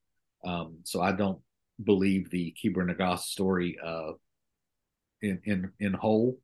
Um, 0.43 0.77
so 0.83 1.01
I 1.01 1.11
don't 1.11 1.39
believe 1.83 2.29
the 2.29 2.55
Kebra 2.61 2.89
Nagast 2.89 3.23
story 3.23 3.77
uh, 3.83 4.11
in 5.21 5.41
in 5.45 5.71
in 5.79 5.93
whole. 5.93 6.39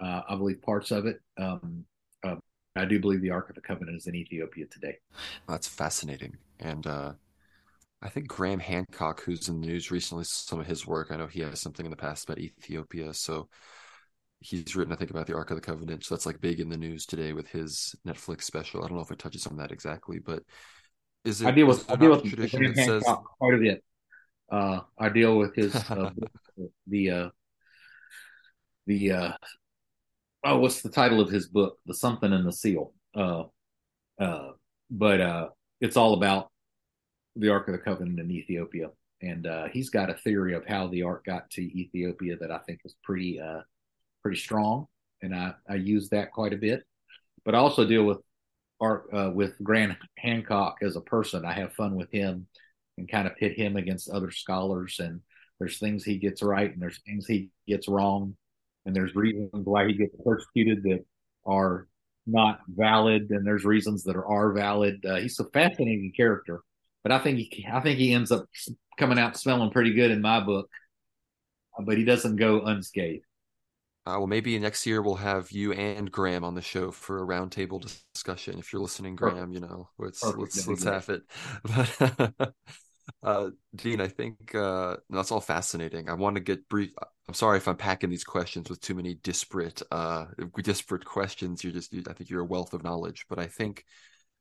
Uh, 0.00 0.22
I 0.28 0.34
believe 0.36 0.60
parts 0.62 0.90
of 0.90 1.06
it. 1.06 1.20
Um, 1.38 1.84
uh, 2.24 2.36
I 2.76 2.84
do 2.84 2.98
believe 2.98 3.20
the 3.20 3.30
Ark 3.30 3.48
of 3.48 3.54
the 3.54 3.60
Covenant 3.60 3.96
is 3.96 4.06
in 4.06 4.14
Ethiopia 4.14 4.66
today. 4.66 4.98
That's 5.48 5.68
fascinating, 5.68 6.36
and 6.60 6.86
uh, 6.86 7.12
I 8.02 8.08
think 8.08 8.28
Graham 8.28 8.58
Hancock, 8.58 9.22
who's 9.22 9.48
in 9.48 9.60
the 9.60 9.66
news 9.66 9.90
recently, 9.90 10.24
some 10.24 10.60
of 10.60 10.66
his 10.66 10.86
work. 10.86 11.08
I 11.10 11.16
know 11.16 11.26
he 11.26 11.40
has 11.40 11.60
something 11.60 11.86
in 11.86 11.90
the 11.90 11.96
past 11.96 12.24
about 12.24 12.38
Ethiopia, 12.38 13.14
so 13.14 13.48
he's 14.40 14.76
written, 14.76 14.92
I 14.92 14.96
think, 14.96 15.10
about 15.10 15.26
the 15.26 15.34
Ark 15.34 15.50
of 15.50 15.56
the 15.56 15.62
Covenant. 15.62 16.04
So 16.04 16.14
that's 16.14 16.26
like 16.26 16.40
big 16.40 16.60
in 16.60 16.68
the 16.68 16.76
news 16.76 17.06
today 17.06 17.32
with 17.32 17.48
his 17.48 17.94
Netflix 18.06 18.42
special. 18.42 18.84
I 18.84 18.88
don't 18.88 18.96
know 18.96 19.02
if 19.02 19.10
it 19.10 19.18
touches 19.18 19.46
on 19.46 19.56
that 19.56 19.72
exactly, 19.72 20.18
but 20.18 20.42
is 21.24 21.40
it? 21.40 21.46
I 21.46 21.50
deal 21.50 21.66
with 21.66 21.90
I 21.90 21.96
deal 21.96 22.10
with 22.10 22.24
tradition 22.24 22.60
Graham 22.60 22.74
says... 22.74 23.04
quite 23.38 23.54
a 23.54 23.58
bit. 23.58 23.84
Uh, 24.50 24.80
I 24.98 25.08
deal 25.08 25.38
with 25.38 25.54
his 25.54 25.74
uh, 25.90 26.10
the 26.86 27.10
uh, 27.10 27.28
the 28.86 29.12
uh, 29.12 29.32
oh, 30.44 30.58
what's 30.58 30.82
the 30.82 30.90
title 30.90 31.20
of 31.20 31.30
his 31.30 31.48
book? 31.48 31.78
The 31.86 31.94
something 31.94 32.32
in 32.32 32.44
the 32.44 32.52
seal. 32.52 32.92
Uh, 33.14 33.44
uh, 34.20 34.52
but 34.90 35.20
uh, 35.20 35.48
it's 35.80 35.96
all 35.96 36.14
about 36.14 36.50
the 37.36 37.48
Ark 37.48 37.68
of 37.68 37.72
the 37.72 37.78
Covenant 37.78 38.20
in 38.20 38.30
Ethiopia, 38.30 38.90
and 39.22 39.46
uh, 39.46 39.66
he's 39.72 39.90
got 39.90 40.10
a 40.10 40.14
theory 40.14 40.54
of 40.54 40.66
how 40.66 40.86
the 40.88 41.02
Ark 41.02 41.24
got 41.24 41.50
to 41.50 41.62
Ethiopia 41.62 42.36
that 42.40 42.50
I 42.50 42.58
think 42.58 42.80
is 42.84 42.94
pretty 43.02 43.40
uh, 43.40 43.60
pretty 44.22 44.38
strong, 44.38 44.86
and 45.22 45.34
I 45.34 45.54
I 45.68 45.76
use 45.76 46.08
that 46.10 46.32
quite 46.32 46.52
a 46.52 46.58
bit. 46.58 46.84
But 47.44 47.54
I 47.54 47.58
also 47.58 47.86
deal 47.86 48.04
with 48.04 48.18
Ark 48.80 49.08
uh, 49.12 49.30
with 49.34 49.54
Graham 49.62 49.96
Hancock 50.18 50.78
as 50.82 50.96
a 50.96 51.00
person. 51.00 51.44
I 51.44 51.52
have 51.52 51.72
fun 51.72 51.94
with 51.96 52.10
him 52.10 52.46
and 52.98 53.08
kind 53.08 53.26
of 53.26 53.36
pit 53.36 53.56
him 53.56 53.76
against 53.76 54.10
other 54.10 54.30
scholars, 54.30 55.00
and 55.00 55.20
there's 55.58 55.78
things 55.78 56.04
he 56.04 56.18
gets 56.18 56.42
right 56.42 56.72
and 56.72 56.82
there's 56.82 57.00
things 57.06 57.26
he 57.26 57.50
gets 57.66 57.88
wrong 57.88 58.36
and 58.86 58.94
there's 58.94 59.14
reasons 59.14 59.50
why 59.52 59.86
he 59.86 59.94
gets 59.94 60.14
persecuted 60.24 60.82
that 60.82 61.04
are 61.46 61.86
not 62.26 62.60
valid, 62.68 63.30
and 63.30 63.46
there's 63.46 63.64
reasons 63.64 64.04
that 64.04 64.16
are, 64.16 64.26
are 64.26 64.52
valid. 64.52 65.04
Uh, 65.04 65.16
he's 65.16 65.38
a 65.40 65.44
fascinating 65.44 66.12
character, 66.16 66.62
but 67.02 67.12
I 67.12 67.18
think 67.18 67.38
he, 67.38 67.66
I 67.70 67.80
think 67.80 67.98
he 67.98 68.12
ends 68.12 68.32
up 68.32 68.46
coming 68.98 69.18
out 69.18 69.36
smelling 69.36 69.70
pretty 69.70 69.92
good 69.92 70.10
in 70.10 70.22
my 70.22 70.40
book, 70.40 70.70
but 71.84 71.98
he 71.98 72.04
doesn't 72.04 72.36
go 72.36 72.62
unscathed. 72.62 73.24
Uh, 74.06 74.16
well, 74.18 74.26
maybe 74.26 74.58
next 74.58 74.84
year 74.84 75.00
we'll 75.00 75.14
have 75.14 75.50
you 75.50 75.72
and 75.72 76.12
Graham 76.12 76.44
on 76.44 76.54
the 76.54 76.60
show 76.60 76.90
for 76.90 77.22
a 77.22 77.26
roundtable 77.26 77.80
discussion. 78.12 78.58
If 78.58 78.70
you're 78.70 78.82
listening, 78.82 79.16
Graham, 79.16 79.52
you 79.52 79.60
know, 79.60 79.88
let's 79.98 80.20
Perfect. 80.20 80.40
let's 80.40 80.68
let's 80.68 80.84
have 80.84 81.08
it. 81.08 81.22
But 82.42 82.54
uh, 83.22 83.50
Dean, 83.74 84.00
I 84.00 84.08
think 84.08 84.54
uh, 84.54 84.96
that's 85.10 85.30
all 85.30 85.40
fascinating. 85.40 86.08
I 86.08 86.14
want 86.14 86.36
to 86.36 86.40
get 86.40 86.68
brief. 86.68 86.90
I'm 87.28 87.34
sorry 87.34 87.58
if 87.58 87.68
I'm 87.68 87.76
packing 87.76 88.10
these 88.10 88.24
questions 88.24 88.68
with 88.68 88.80
too 88.80 88.94
many 88.94 89.14
disparate, 89.14 89.82
uh, 89.90 90.26
disparate 90.62 91.04
questions. 91.04 91.64
You're 91.64 91.72
just, 91.72 91.92
you, 91.92 92.02
I 92.08 92.12
think 92.12 92.30
you're 92.30 92.42
a 92.42 92.46
wealth 92.46 92.74
of 92.74 92.82
knowledge, 92.82 93.24
but 93.28 93.38
I 93.38 93.46
think 93.46 93.84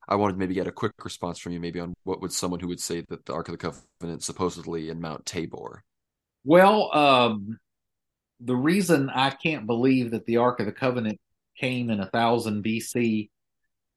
I 0.07 0.15
wanted 0.15 0.33
to 0.33 0.39
maybe 0.39 0.53
get 0.53 0.67
a 0.67 0.71
quick 0.71 0.93
response 1.03 1.39
from 1.39 1.53
you, 1.53 1.59
maybe 1.59 1.79
on 1.79 1.93
what 2.03 2.21
would 2.21 2.33
someone 2.33 2.59
who 2.59 2.67
would 2.67 2.81
say 2.81 3.05
that 3.09 3.25
the 3.25 3.33
Ark 3.33 3.47
of 3.47 3.53
the 3.53 3.57
Covenant 4.01 4.23
supposedly 4.23 4.89
in 4.89 4.99
Mount 4.99 5.25
Tabor. 5.25 5.83
Well, 6.43 6.93
um, 6.93 7.57
the 8.43 8.55
reason 8.55 9.09
I 9.09 9.29
can't 9.29 9.65
believe 9.65 10.11
that 10.11 10.25
the 10.25 10.37
Ark 10.37 10.59
of 10.59 10.65
the 10.65 10.71
Covenant 10.71 11.19
came 11.59 11.89
in 11.89 11.99
a 11.99 12.09
thousand 12.09 12.63
BC 12.63 13.29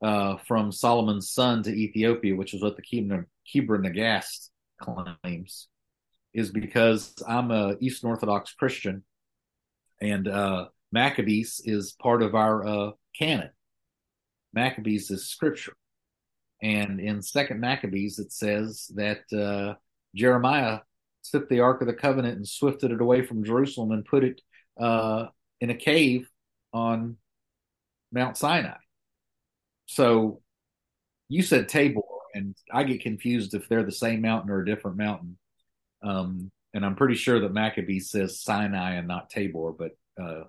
uh, 0.03 0.37
from 0.39 0.73
Solomon's 0.73 1.31
son 1.31 1.63
to 1.65 1.71
Ethiopia, 1.71 2.37
which 2.37 2.55
is 2.55 2.63
what 2.63 2.77
the 2.77 2.83
Kebra 2.83 3.27
Nagast 3.55 4.51
claims 4.79 5.69
is 6.35 6.51
because 6.51 7.15
I'm 7.27 7.51
a 7.51 7.77
Eastern 7.81 8.11
Orthodox 8.11 8.53
Christian, 8.53 9.05
and 10.03 10.29
uh, 10.29 10.67
Maccabees 10.93 11.63
is 11.65 11.93
part 11.93 12.23
of 12.23 12.35
our 12.35 12.67
uh, 12.67 12.91
canon. 13.19 13.51
Maccabees 14.53 15.11
is 15.11 15.29
scripture, 15.29 15.75
and 16.63 17.01
in 17.01 17.23
Second 17.23 17.61
Maccabees 17.61 18.19
it 18.19 18.33
says 18.33 18.91
that 18.95 19.23
uh, 19.33 19.77
Jeremiah 20.15 20.81
took 21.31 21.49
the 21.49 21.61
Ark 21.61 21.81
of 21.81 21.87
the 21.87 21.95
Covenant 21.95 22.37
and 22.37 22.49
swifted 22.49 22.91
it 22.91 23.01
away 23.01 23.23
from 23.23 23.45
Jerusalem 23.45 23.93
and 23.93 24.05
put 24.05 24.25
it 24.25 24.41
uh, 24.79 25.27
in 25.61 25.71
a 25.71 25.75
cave 25.75 26.29
on 26.73 27.17
Mount 28.13 28.37
Sinai. 28.37 28.77
So 29.87 30.41
you 31.29 31.43
said 31.43 31.69
Tabor 31.69 32.03
and 32.35 32.55
I 32.73 32.85
get 32.85 33.01
confused 33.03 33.55
if 33.55 33.69
they're 33.69 33.85
the 33.85 33.93
same 33.93 34.21
mountain 34.21 34.51
or 34.51 34.61
a 34.61 34.67
different 34.67 34.97
mountain. 34.97 35.39
Um, 36.03 36.51
and 36.75 36.85
I'm 36.85 36.97
pretty 36.97 37.15
sure 37.15 37.41
that 37.41 37.53
Maccabee 37.53 38.01
says 38.01 38.41
Sinai 38.41 38.95
and 38.95 39.09
not 39.09 39.31
Tabor, 39.31 39.73
but 39.73 39.93
uh, 40.23 40.45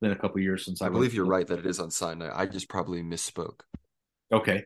been 0.00 0.12
a 0.12 0.16
couple 0.16 0.40
years 0.40 0.64
since 0.64 0.80
I, 0.80 0.86
I 0.86 0.90
believe 0.90 1.14
you're 1.14 1.24
right 1.24 1.46
that 1.46 1.58
it 1.58 1.66
is 1.66 1.80
on 1.80 1.90
Sinai. 1.90 2.30
I 2.32 2.46
just 2.46 2.68
probably 2.68 3.02
misspoke. 3.02 3.60
Okay, 4.30 4.64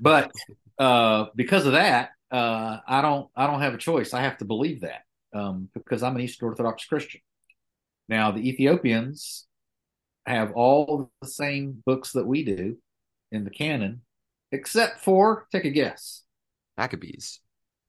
but 0.00 0.30
uh, 0.78 1.26
because 1.34 1.64
of 1.66 1.72
that, 1.72 2.10
uh, 2.30 2.78
I 2.86 3.02
don't 3.02 3.28
I 3.36 3.46
don't 3.46 3.60
have 3.60 3.74
a 3.74 3.78
choice. 3.78 4.14
I 4.14 4.22
have 4.22 4.38
to 4.38 4.44
believe 4.44 4.80
that 4.80 5.02
um, 5.32 5.68
because 5.74 6.02
I'm 6.02 6.16
an 6.16 6.22
Eastern 6.22 6.48
Orthodox 6.48 6.84
Christian. 6.84 7.20
Now 8.08 8.30
the 8.30 8.48
Ethiopians 8.48 9.46
have 10.26 10.52
all 10.52 11.10
the 11.20 11.28
same 11.28 11.82
books 11.84 12.12
that 12.12 12.26
we 12.26 12.44
do 12.44 12.78
in 13.30 13.44
the 13.44 13.50
canon, 13.50 14.02
except 14.52 15.00
for 15.00 15.46
take 15.52 15.64
a 15.64 15.70
guess. 15.70 16.22
Maccabees. 16.76 17.40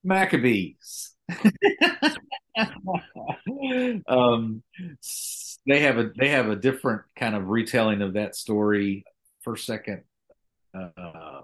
Maccabees. 0.04 1.14
um, 4.08 4.62
they 5.66 5.80
have 5.80 5.98
a 5.98 6.10
they 6.16 6.28
have 6.28 6.48
a 6.48 6.56
different 6.56 7.02
kind 7.16 7.34
of 7.34 7.48
retelling 7.48 8.02
of 8.02 8.14
that 8.14 8.34
story. 8.34 9.04
First, 9.42 9.66
second, 9.66 10.02
uh, 10.74 11.42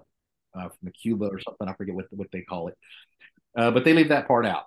uh, 0.55 0.69
from 0.69 0.79
the 0.83 0.91
Cuba 0.91 1.25
or 1.25 1.39
something. 1.39 1.67
I 1.67 1.73
forget 1.73 1.95
what 1.95 2.05
what 2.11 2.31
they 2.31 2.41
call 2.41 2.69
it, 2.69 2.77
uh, 3.57 3.71
but 3.71 3.83
they 3.83 3.93
leave 3.93 4.09
that 4.09 4.27
part 4.27 4.45
out. 4.45 4.65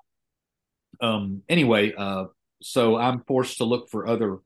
Um, 1.01 1.43
anyway, 1.49 1.93
uh, 1.97 2.27
so 2.63 2.97
I'm 2.97 3.21
forced 3.21 3.59
to 3.59 3.65
look 3.65 3.89
for 3.91 4.07
other 4.07 4.39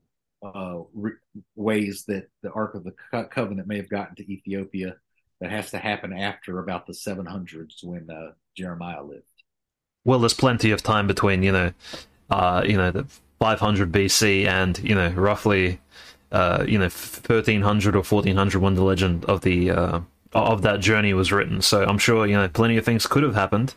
uh, 0.43 0.81
re- 0.95 1.13
ways 1.55 2.05
that 2.09 2.29
the 2.43 2.51
Ark 2.51 2.75
of 2.75 2.85
the 2.85 2.93
Co- 3.11 3.25
Covenant 3.25 3.69
may 3.69 3.77
have 3.77 3.89
gotten 3.89 4.17
to 4.17 4.33
Ethiopia 4.33 4.97
that 5.41 5.51
has 5.51 5.71
to 5.71 5.79
happen 5.79 6.13
after 6.13 6.59
about 6.59 6.87
the 6.87 6.93
700s 6.93 7.83
when 7.83 8.09
uh, 8.11 8.33
Jeremiah 8.57 9.03
lived. 9.03 9.25
Well, 10.05 10.19
there's 10.19 10.35
plenty 10.35 10.71
of 10.73 10.83
time 10.83 11.07
between 11.07 11.43
you 11.43 11.53
know, 11.53 11.73
uh, 12.31 12.65
you 12.67 12.77
know 12.77 12.91
the 12.91 13.07
500 13.39 13.93
BC 13.93 14.47
and 14.47 14.79
you 14.79 14.95
know 14.95 15.11
roughly, 15.11 15.81
uh, 16.31 16.65
you 16.67 16.79
know 16.79 16.85
1300 16.85 17.95
or 17.95 18.03
1400 18.03 18.61
when 18.61 18.75
the 18.75 18.83
legend 18.83 19.25
of 19.27 19.43
the 19.43 19.71
of 20.35 20.63
that 20.63 20.81
journey 20.81 21.15
was 21.15 21.33
written. 21.33 21.63
So 21.63 21.85
I'm 21.85 21.99
sure 21.99 22.27
you 22.27 22.37
know 22.37 22.49
plenty 22.49 22.77
of 22.77 22.85
things 22.85 23.07
could 23.07 23.23
have 23.23 23.35
happened. 23.35 23.75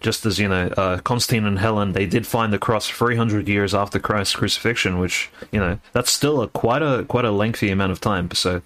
Just 0.00 0.24
as 0.24 0.38
you 0.38 0.48
know, 0.48 0.68
uh, 0.76 0.98
Constantine 0.98 1.44
and 1.44 1.58
Helen, 1.58 1.92
they 1.92 2.06
did 2.06 2.24
find 2.24 2.52
the 2.52 2.58
cross 2.58 2.88
300 2.88 3.48
years 3.48 3.74
after 3.74 3.98
Christ's 3.98 4.36
crucifixion, 4.36 4.98
which 5.00 5.28
you 5.50 5.58
know 5.58 5.80
that's 5.92 6.12
still 6.12 6.40
a 6.40 6.48
quite 6.48 6.82
a 6.82 7.04
quite 7.08 7.24
a 7.24 7.32
lengthy 7.32 7.70
amount 7.70 7.92
of 7.92 8.00
time. 8.00 8.30
So 8.32 8.62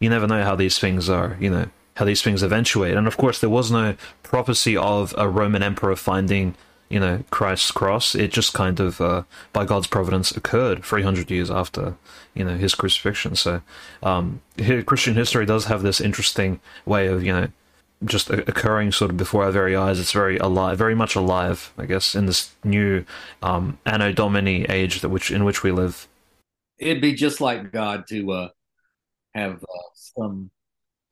you 0.00 0.10
never 0.10 0.26
know 0.26 0.42
how 0.42 0.56
these 0.56 0.78
things 0.78 1.08
are, 1.08 1.36
you 1.40 1.48
know, 1.48 1.66
how 1.94 2.04
these 2.04 2.22
things 2.22 2.42
eventuate. 2.42 2.96
And 2.96 3.06
of 3.06 3.16
course, 3.16 3.40
there 3.40 3.50
was 3.50 3.70
no 3.70 3.94
prophecy 4.24 4.76
of 4.76 5.14
a 5.16 5.28
Roman 5.28 5.62
emperor 5.62 5.94
finding, 5.94 6.56
you 6.92 7.00
know, 7.00 7.24
Christ's 7.30 7.70
cross. 7.70 8.14
It 8.14 8.32
just 8.32 8.52
kind 8.52 8.78
of, 8.78 9.00
uh, 9.00 9.22
by 9.54 9.64
God's 9.64 9.86
providence, 9.86 10.30
occurred 10.30 10.84
300 10.84 11.30
years 11.30 11.50
after, 11.50 11.96
you 12.34 12.44
know, 12.44 12.56
his 12.56 12.74
crucifixion. 12.74 13.34
So, 13.34 13.62
um, 14.02 14.42
Christian 14.84 15.14
history 15.14 15.46
does 15.46 15.64
have 15.64 15.82
this 15.82 16.02
interesting 16.02 16.60
way 16.84 17.06
of, 17.06 17.24
you 17.24 17.32
know, 17.32 17.48
just 18.04 18.28
occurring 18.28 18.92
sort 18.92 19.10
of 19.10 19.16
before 19.16 19.44
our 19.44 19.50
very 19.50 19.74
eyes. 19.74 19.98
It's 19.98 20.12
very 20.12 20.36
alive, 20.36 20.76
very 20.76 20.94
much 20.94 21.14
alive, 21.14 21.72
I 21.78 21.86
guess, 21.86 22.14
in 22.14 22.26
this 22.26 22.52
new 22.62 23.06
um, 23.42 23.78
Anno 23.86 24.12
Domini 24.12 24.64
age 24.64 25.00
that 25.00 25.08
which 25.08 25.30
in 25.30 25.44
which 25.44 25.62
we 25.62 25.72
live. 25.72 26.08
It'd 26.78 27.00
be 27.00 27.14
just 27.14 27.40
like 27.40 27.72
God 27.72 28.06
to 28.08 28.32
uh, 28.32 28.48
have 29.34 29.62
uh, 29.62 29.88
some 29.94 30.50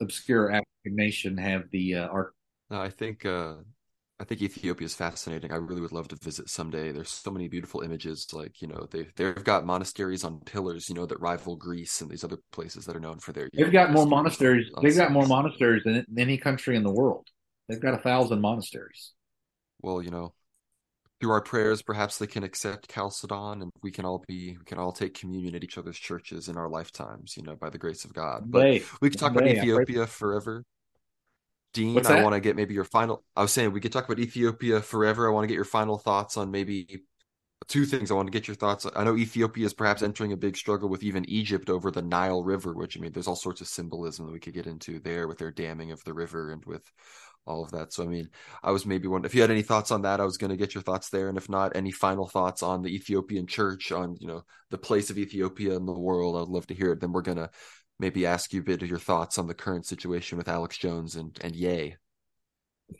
obscure 0.03 0.51
African 0.51 0.97
nation 0.97 1.39
have 1.39 1.71
the 1.71 1.95
uh, 1.95 2.09
ark. 2.09 2.35
No, 2.71 2.81
I 2.81 2.91
think 2.91 3.25
uh, 3.25 3.55
I 4.21 4.25
think 4.25 4.43
Ethiopia 4.43 4.85
is 4.85 4.95
fascinating. 4.95 5.51
I 5.51 5.57
really 5.57 5.81
would 5.81 5.93
love 5.93 6.09
to 6.09 6.17
visit 6.17 6.51
someday. 6.51 6.93
There's 6.93 7.09
so 7.09 7.31
many 7.31 7.49
beautiful 7.49 7.81
images. 7.81 8.27
Like 8.35 8.61
you 8.61 8.69
know, 8.69 8.87
they 8.91 9.07
they've 9.17 9.43
got 9.43 9.65
monasteries 9.65 10.25
on 10.25 10.41
pillars. 10.41 10.91
You 10.91 10.95
know, 10.95 11.07
that 11.07 11.19
rival 11.21 11.57
Greece 11.57 12.03
and 12.03 12.11
these 12.11 12.23
other 12.23 12.37
places 12.53 12.85
that 12.85 12.95
are 12.95 13.01
known 13.01 13.19
for 13.19 13.33
their. 13.33 13.49
They've 13.55 13.73
got 13.73 13.93
more 13.93 14.05
monasteries. 14.05 14.67
They've 14.83 14.95
got 14.95 15.11
more 15.11 15.27
monasteries 15.27 15.85
than 15.85 16.05
any 16.19 16.37
country 16.37 16.77
in 16.77 16.83
the 16.83 16.93
world. 16.93 17.29
They've 17.67 17.81
got 17.81 17.95
a 17.95 17.99
thousand 17.99 18.43
monasteries. 18.43 19.13
Well, 19.81 20.03
you 20.03 20.11
know, 20.11 20.35
through 21.19 21.31
our 21.31 21.41
prayers, 21.41 21.81
perhaps 21.81 22.19
they 22.19 22.27
can 22.27 22.45
accept 22.45 22.93
Chalcedon, 22.93 23.63
and 23.63 23.71
we 23.83 23.91
can 23.91 24.05
all 24.05 24.23
be 24.29 24.59
we 24.59 24.65
can 24.67 24.79
all 24.79 24.93
take 24.93 25.15
communion 25.15 25.55
at 25.55 25.65
each 25.65 25.79
other's 25.79 25.99
churches 25.99 26.51
in 26.51 26.59
our 26.59 26.69
lifetimes. 26.69 27.39
You 27.39 27.43
know, 27.45 27.57
by 27.57 27.71
the 27.71 27.79
grace 27.79 28.05
of 28.05 28.13
God. 28.13 28.51
But 28.51 28.61
they, 28.61 28.83
we 29.01 29.09
could 29.09 29.19
talk 29.19 29.33
they, 29.33 29.41
about 29.41 29.57
Ethiopia 29.57 30.07
forever. 30.07 30.65
Dean, 31.73 32.05
I 32.05 32.23
want 32.23 32.35
to 32.35 32.41
get 32.41 32.57
maybe 32.57 32.75
your 32.75 32.85
final. 32.85 33.25
I 33.37 33.43
was 33.43 33.53
saying 33.53 33.73
we 33.73 33.81
could 33.81 33.93
talk 33.93 34.05
about 34.05 34.19
Ethiopia 34.19 34.81
forever. 34.81 35.29
I 35.29 35.33
want 35.33 35.45
to 35.45 35.49
get 35.49 35.55
your 35.55 35.65
final 35.65 35.99
thoughts 35.99 36.37
on 36.37 36.51
maybe 36.51 37.03
two 37.69 37.85
things. 37.85 38.11
I 38.11 38.15
want 38.15 38.27
to 38.27 38.33
get 38.33 38.49
your 38.49 38.57
thoughts. 38.57 38.87
I 38.97 39.05
know 39.05 39.17
Ethiopia 39.17 39.67
is 39.67 39.75
perhaps 39.75 40.03
entering 40.03 40.33
a 40.33 40.37
big 40.37 40.57
struggle 40.57 40.89
with 40.89 41.03
even 41.03 41.29
Egypt 41.29 41.71
over 41.71 41.91
the 41.91 42.03
Nile 42.03 42.43
River, 42.43 42.75
which 42.75 42.97
I 42.97 43.01
mean, 43.01 43.13
there's 43.13 43.29
all 43.29 43.37
sorts 43.37 43.61
of 43.61 43.69
symbolism 43.69 44.27
that 44.27 44.33
we 44.33 44.41
could 44.41 44.55
get 44.55 44.67
into 44.67 44.99
there 44.99 45.29
with 45.29 45.39
their 45.39 45.53
damming 45.53 45.93
of 45.93 46.03
the 46.05 46.15
river 46.15 46.51
and 46.51 46.65
with 46.65 46.91
all 47.47 47.65
of 47.65 47.71
that. 47.73 47.93
So, 47.93 48.05
I 48.05 48.07
mean, 48.07 48.29
I 48.63 48.71
was 48.71 48.87
maybe 48.87 49.09
wondering 49.09 49.29
if 49.29 49.35
you 49.35 49.41
had 49.41 49.51
any 49.51 49.63
thoughts 49.63 49.91
on 49.91 50.03
that. 50.03 50.21
I 50.21 50.25
was 50.25 50.37
going 50.37 50.51
to 50.51 50.57
get 50.57 50.75
your 50.75 50.83
thoughts 50.83 51.09
there, 51.09 51.29
and 51.29 51.39
if 51.39 51.49
not, 51.49 51.77
any 51.77 51.91
final 51.91 52.27
thoughts 52.27 52.63
on 52.63 52.83
the 52.83 52.95
Ethiopian 52.95 53.47
Church, 53.47 53.93
on 53.93 54.17
you 54.21 54.27
know 54.27 54.43
the 54.71 54.79
place 54.79 55.11
of 55.11 55.19
Ethiopia 55.19 55.77
in 55.77 55.87
the 55.87 55.93
world. 55.93 56.37
I'd 56.37 56.53
love 56.53 56.67
to 56.69 56.75
hear 56.75 56.93
it. 56.93 57.01
Then 57.01 57.13
we're 57.13 57.23
gonna 57.23 57.51
maybe 58.01 58.27
ask 58.27 58.53
you 58.53 58.61
a 58.61 58.65
bit 58.65 58.83
of 58.83 58.89
your 58.89 58.99
thoughts 58.99 59.39
on 59.39 59.47
the 59.47 59.55
current 59.55 59.87
situation 59.87 60.39
with 60.39 60.49
Alex 60.49 60.77
Jones 60.79 61.17
and 61.17 61.39
and 61.43 61.55
Ye. 61.55 61.97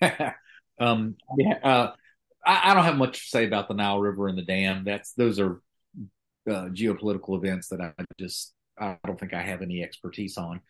um, 0.79 1.17
yeah, 1.37 1.59
uh, 1.65 1.93
I, 2.47 2.71
I, 2.71 2.75
don't 2.75 2.85
have 2.85 2.97
much 2.97 3.25
to 3.25 3.29
say 3.29 3.45
about 3.47 3.67
the 3.67 3.75
Nile 3.75 4.01
River 4.01 4.29
and 4.29 4.39
the 4.39 4.43
dam. 4.43 4.85
That's 4.85 5.13
those 5.15 5.41
are 5.41 5.61
uh, 6.49 6.69
geopolitical 6.69 7.37
events 7.37 7.69
that 7.69 7.81
I 7.81 7.93
just 8.19 8.55
I 8.79 8.99
don't 9.05 9.19
think 9.19 9.35
I 9.35 9.43
have 9.43 9.63
any 9.63 9.83
expertise 9.83 10.37
on. 10.37 10.61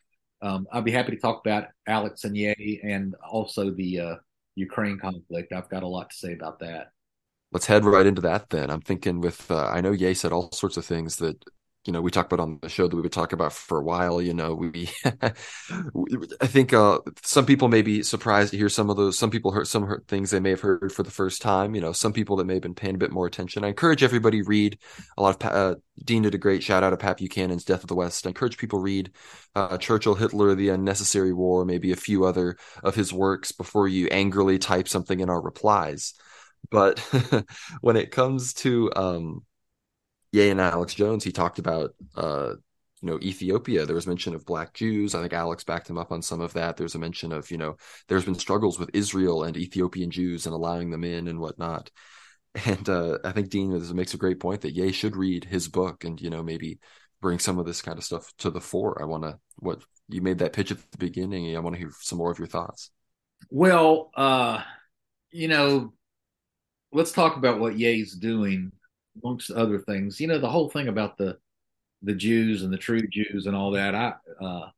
Um, 0.43 0.67
I'd 0.73 0.85
be 0.85 0.91
happy 0.91 1.13
to 1.13 1.21
talk 1.21 1.45
about 1.45 1.69
Alex 1.87 2.25
and 2.25 2.37
Ye 2.37 2.81
and 2.83 3.15
also 3.29 3.71
the 3.71 4.01
uh, 4.01 4.15
Ukraine 4.55 4.99
conflict. 4.99 5.53
I've 5.53 5.69
got 5.69 5.83
a 5.83 5.89
lot 5.89 6.11
to 6.11 6.17
say 6.17 6.33
about 6.33 6.61
that. 6.61 6.93
Let's 7.53 7.67
head 7.67 7.85
right 7.85 8.07
into 8.07 8.23
that 8.23 8.49
then. 8.51 8.71
I'm 8.71 8.81
thinking 8.81 9.21
with 9.21 9.51
uh, 9.51 9.67
I 9.67 9.81
know 9.81 9.93
Ye 9.93 10.15
said 10.15 10.33
all 10.33 10.51
sorts 10.53 10.77
of 10.77 10.85
things 10.85 11.17
that 11.17 11.45
you 11.87 11.93
know 11.93 12.01
we 12.03 12.11
talk 12.11 12.27
about 12.27 12.43
on 12.43 12.59
the 12.61 12.69
show 12.69 12.87
that 12.87 12.95
we 12.95 13.03
would 13.03 13.13
talk 13.13 13.33
about 13.33 13.53
for 13.53 13.79
a 13.79 13.83
while 13.83 14.21
you 14.21 14.35
know 14.35 14.55
we 14.55 14.89
i 16.41 16.47
think 16.47 16.73
uh, 16.73 16.99
some 17.23 17.47
people 17.47 17.69
may 17.69 17.83
be 17.83 18.03
surprised 18.03 18.51
to 18.51 18.57
hear 18.57 18.69
some 18.69 18.91
of 18.91 18.97
those 18.97 19.19
some 19.19 19.31
people 19.31 19.51
heard 19.51 19.67
some 19.67 19.85
heard 19.85 20.07
things 20.07 20.31
they 20.31 20.41
may 20.41 20.51
have 20.51 20.61
heard 20.61 20.93
for 20.93 21.03
the 21.03 21.11
first 21.11 21.41
time 21.41 21.75
you 21.75 21.81
know 21.81 21.93
some 21.93 22.13
people 22.13 22.37
that 22.37 22.45
may 22.45 22.55
have 22.55 22.63
been 22.63 22.75
paying 22.75 22.95
a 22.95 22.99
bit 22.99 23.13
more 23.13 23.27
attention. 23.27 23.65
I 23.65 23.69
encourage 23.69 24.03
everybody 24.03 24.43
read 24.43 24.79
a 25.17 25.23
lot 25.23 25.43
of 25.43 25.51
uh, 25.51 25.75
dean 26.05 26.23
did 26.23 26.35
a 26.35 26.39
great 26.39 26.63
shout 26.63 26.83
out 26.83 26.93
of 26.93 26.99
pat 26.99 27.19
buchanan's 27.19 27.65
death 27.65 27.83
of 27.83 27.89
the 27.89 27.95
west. 27.95 28.27
I 28.27 28.31
encourage 28.31 28.59
people 28.59 28.81
read 28.81 29.13
uh, 29.55 29.79
churchill 29.79 30.15
hitler 30.15 30.55
the 30.55 30.71
unnecessary 30.71 31.33
war 31.33 31.65
maybe 31.65 31.93
a 31.93 31.97
few 31.97 32.25
other 32.25 32.57
of 32.83 32.95
his 32.95 33.13
works 33.13 33.53
before 33.53 33.89
you 33.89 34.07
angrily 34.09 34.59
type 34.59 34.89
something 34.89 35.21
in 35.21 35.31
our 35.31 35.41
replies. 35.41 36.15
But 36.71 37.01
when 37.81 37.97
it 37.97 38.11
comes 38.11 38.53
to 38.55 38.93
um, 38.95 39.43
Ye 40.33 40.51
and 40.51 40.61
Alex 40.61 40.95
Jones, 40.95 41.25
he 41.25 41.33
talked 41.33 41.59
about 41.59 41.95
uh, 42.17 42.55
you 43.03 43.09
know 43.09 43.19
Ethiopia. 43.21 43.87
There 43.87 43.95
was 43.95 44.07
mention 44.07 44.35
of 44.35 44.45
black 44.45 44.75
Jews. 44.75 45.15
I 45.15 45.21
think 45.21 45.33
Alex 45.33 45.65
backed 45.65 45.89
him 45.89 45.99
up 45.99 46.13
on 46.13 46.23
some 46.23 46.41
of 46.41 46.53
that. 46.55 46.77
There's 46.77 46.95
a 46.95 46.99
mention 46.99 47.33
of 47.33 47.51
you 47.51 47.59
know 47.59 47.77
there's 48.09 48.25
been 48.25 48.35
struggles 48.35 48.79
with 48.79 48.91
Israel 48.95 49.45
and 49.45 49.57
Ethiopian 49.57 50.11
Jews 50.11 50.47
and 50.47 50.55
allowing 50.55 50.91
them 50.91 51.05
in 51.05 51.29
and 51.29 51.41
whatnot. 51.41 51.91
And 52.67 52.89
uh, 52.89 53.19
I 53.23 53.31
think 53.31 53.49
Dean 53.49 53.95
makes 53.95 54.13
a 54.13 54.17
great 54.17 54.41
point 54.41 54.63
that 54.63 54.75
Ye 54.75 54.91
should 54.91 55.15
read 55.15 55.45
his 55.45 55.69
book 55.69 56.03
and 56.03 56.21
you 56.21 56.31
know 56.31 56.43
maybe 56.43 56.81
bring 57.21 57.39
some 57.39 57.61
of 57.61 57.65
this 57.65 57.81
kind 57.81 57.97
of 57.97 58.03
stuff 58.03 58.33
to 58.39 58.51
the 58.51 58.61
fore. 58.61 59.01
I 59.01 59.05
want 59.05 59.23
to 59.23 59.39
what 59.61 59.85
you 60.09 60.21
made 60.21 60.39
that 60.39 60.53
pitch 60.53 60.73
at 60.73 60.79
the 60.91 60.99
beginning. 60.99 61.57
I 61.57 61.61
want 61.61 61.77
to 61.77 61.81
hear 61.81 61.93
some 62.01 62.19
more 62.19 62.33
of 62.33 62.41
your 62.41 62.49
thoughts. 62.49 62.91
Well, 63.51 64.11
uh, 64.17 64.65
you 65.31 65.47
know, 65.47 65.93
let's 66.93 67.13
talk 67.13 67.37
about 67.37 67.61
what 67.61 67.79
Ye's 67.79 68.17
doing 68.17 68.73
amongst 69.23 69.51
other 69.51 69.79
things. 69.79 70.21
You 70.21 70.27
know, 70.29 70.39
the 70.39 70.51
whole 70.51 70.69
thing 70.69 70.89
about 70.89 71.17
the 71.19 71.39
the 72.03 72.15
Jews 72.15 72.63
and 72.63 72.73
the 72.73 72.79
true 72.79 73.07
Jews 73.07 73.47
and 73.47 73.55
all 73.55 73.73
that. 73.73 73.95
I 73.95 74.15
uh, 74.41 74.71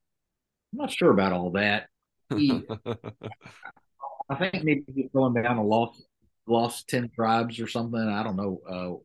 I'm 0.73 0.79
not 0.79 0.91
sure 0.91 1.11
about 1.11 1.33
all 1.33 1.51
that. 1.53 1.87
He, 2.31 2.63
I 4.29 4.35
think 4.37 4.65
maybe 4.65 5.11
going 5.15 5.35
down 5.35 5.59
a 5.59 5.65
lost 5.65 6.03
lost 6.47 6.89
ten 6.89 7.11
tribes 7.15 7.61
or 7.61 7.69
something. 7.69 8.01
I 8.01 8.23
don't 8.23 8.37
know 8.37 8.61
uh, 8.69 9.03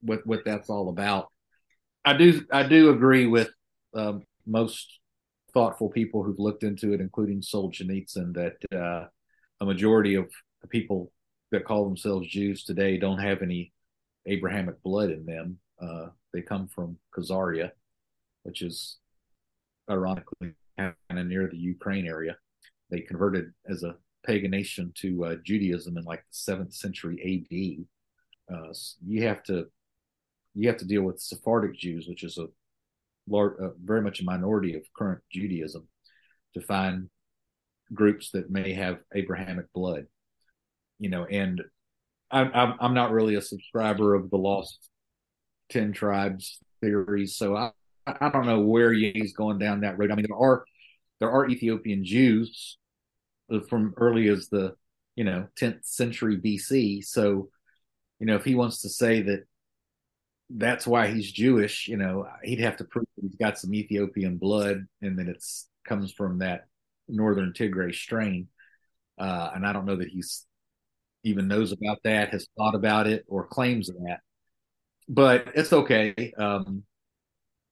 what 0.00 0.26
what 0.26 0.44
that's 0.44 0.68
all 0.68 0.88
about. 0.88 1.28
I 2.04 2.14
do 2.14 2.44
I 2.50 2.64
do 2.64 2.90
agree 2.90 3.26
with 3.26 3.50
uh, 3.94 4.14
most 4.46 4.98
thoughtful 5.54 5.90
people 5.90 6.22
who've 6.22 6.38
looked 6.38 6.64
into 6.64 6.92
it, 6.92 7.00
including 7.00 7.42
Solzhenitsyn, 7.42 8.34
that 8.34 8.76
uh, 8.76 9.06
a 9.60 9.64
majority 9.64 10.14
of 10.14 10.30
the 10.62 10.68
people 10.68 11.12
that 11.50 11.64
call 11.64 11.84
themselves 11.84 12.26
Jews 12.28 12.64
today 12.64 12.96
don't 12.96 13.18
have 13.18 13.42
any 13.42 13.72
Abrahamic 14.26 14.82
blood 14.82 15.10
in 15.10 15.24
them. 15.26 15.58
Uh, 15.80 16.08
they 16.32 16.42
come 16.42 16.68
from 16.68 16.96
Khazaria, 17.16 17.70
which 18.44 18.62
is 18.62 18.98
ironically 19.90 20.54
kind 20.78 20.94
of 21.10 21.26
near 21.26 21.48
the 21.48 21.56
Ukraine 21.56 22.06
area. 22.06 22.36
They 22.90 23.00
converted 23.00 23.52
as 23.68 23.82
a 23.82 23.96
pagan 24.24 24.50
nation 24.50 24.92
to 24.96 25.24
uh, 25.24 25.36
Judaism 25.44 25.96
in 25.96 26.04
like 26.04 26.20
the 26.20 26.36
seventh 26.36 26.74
century 26.74 27.86
AD. 28.50 28.54
Uh, 28.54 28.72
so 28.72 28.96
you 29.04 29.26
have 29.26 29.42
to 29.44 29.66
you 30.54 30.68
have 30.68 30.76
to 30.78 30.84
deal 30.84 31.02
with 31.02 31.20
Sephardic 31.20 31.74
Jews, 31.74 32.06
which 32.06 32.22
is 32.22 32.36
a 32.36 32.46
large, 33.26 33.58
uh, 33.60 33.70
very 33.82 34.02
much 34.02 34.20
a 34.20 34.24
minority 34.24 34.74
of 34.76 34.82
current 34.94 35.22
Judaism, 35.30 35.88
to 36.54 36.60
find 36.60 37.08
groups 37.94 38.30
that 38.32 38.50
may 38.50 38.74
have 38.74 38.98
Abrahamic 39.14 39.72
blood. 39.72 40.06
You 40.98 41.08
know, 41.08 41.24
and 41.24 41.62
I'm 42.32 42.74
I'm 42.80 42.94
not 42.94 43.12
really 43.12 43.34
a 43.34 43.42
subscriber 43.42 44.14
of 44.14 44.30
the 44.30 44.38
lost 44.38 44.88
ten 45.70 45.92
tribes 45.92 46.58
theories, 46.80 47.36
so 47.36 47.56
I 47.56 47.72
I 48.06 48.30
don't 48.30 48.46
know 48.46 48.60
where 48.60 48.92
he's 48.92 49.34
going 49.34 49.58
down 49.58 49.80
that 49.80 49.98
road. 49.98 50.10
I 50.10 50.14
mean, 50.14 50.26
there 50.28 50.38
are 50.38 50.64
there 51.20 51.30
are 51.30 51.48
Ethiopian 51.48 52.04
Jews 52.04 52.78
from 53.68 53.94
early 53.96 54.28
as 54.28 54.48
the 54.48 54.74
you 55.14 55.24
know 55.24 55.46
10th 55.60 55.84
century 55.84 56.36
BC. 56.38 57.04
So 57.04 57.50
you 58.18 58.26
know 58.26 58.36
if 58.36 58.44
he 58.44 58.54
wants 58.54 58.82
to 58.82 58.88
say 58.88 59.22
that 59.22 59.44
that's 60.54 60.86
why 60.86 61.08
he's 61.08 61.30
Jewish, 61.32 61.88
you 61.88 61.96
know, 61.96 62.26
he'd 62.42 62.60
have 62.60 62.76
to 62.78 62.84
prove 62.84 63.06
that 63.16 63.22
he's 63.22 63.36
got 63.36 63.58
some 63.58 63.74
Ethiopian 63.74 64.36
blood 64.36 64.86
and 65.00 65.18
that 65.18 65.28
it's 65.28 65.68
comes 65.84 66.12
from 66.12 66.38
that 66.38 66.66
northern 67.08 67.52
Tigray 67.52 67.94
strain. 67.94 68.48
Uh, 69.18 69.50
and 69.54 69.66
I 69.66 69.72
don't 69.72 69.86
know 69.86 69.96
that 69.96 70.08
he's 70.08 70.44
even 71.24 71.48
knows 71.48 71.72
about 71.72 71.98
that, 72.04 72.30
has 72.30 72.48
thought 72.56 72.74
about 72.74 73.06
it, 73.06 73.24
or 73.28 73.46
claims 73.46 73.88
that. 73.88 74.20
But 75.08 75.48
it's 75.54 75.72
okay. 75.72 76.32
Um, 76.36 76.84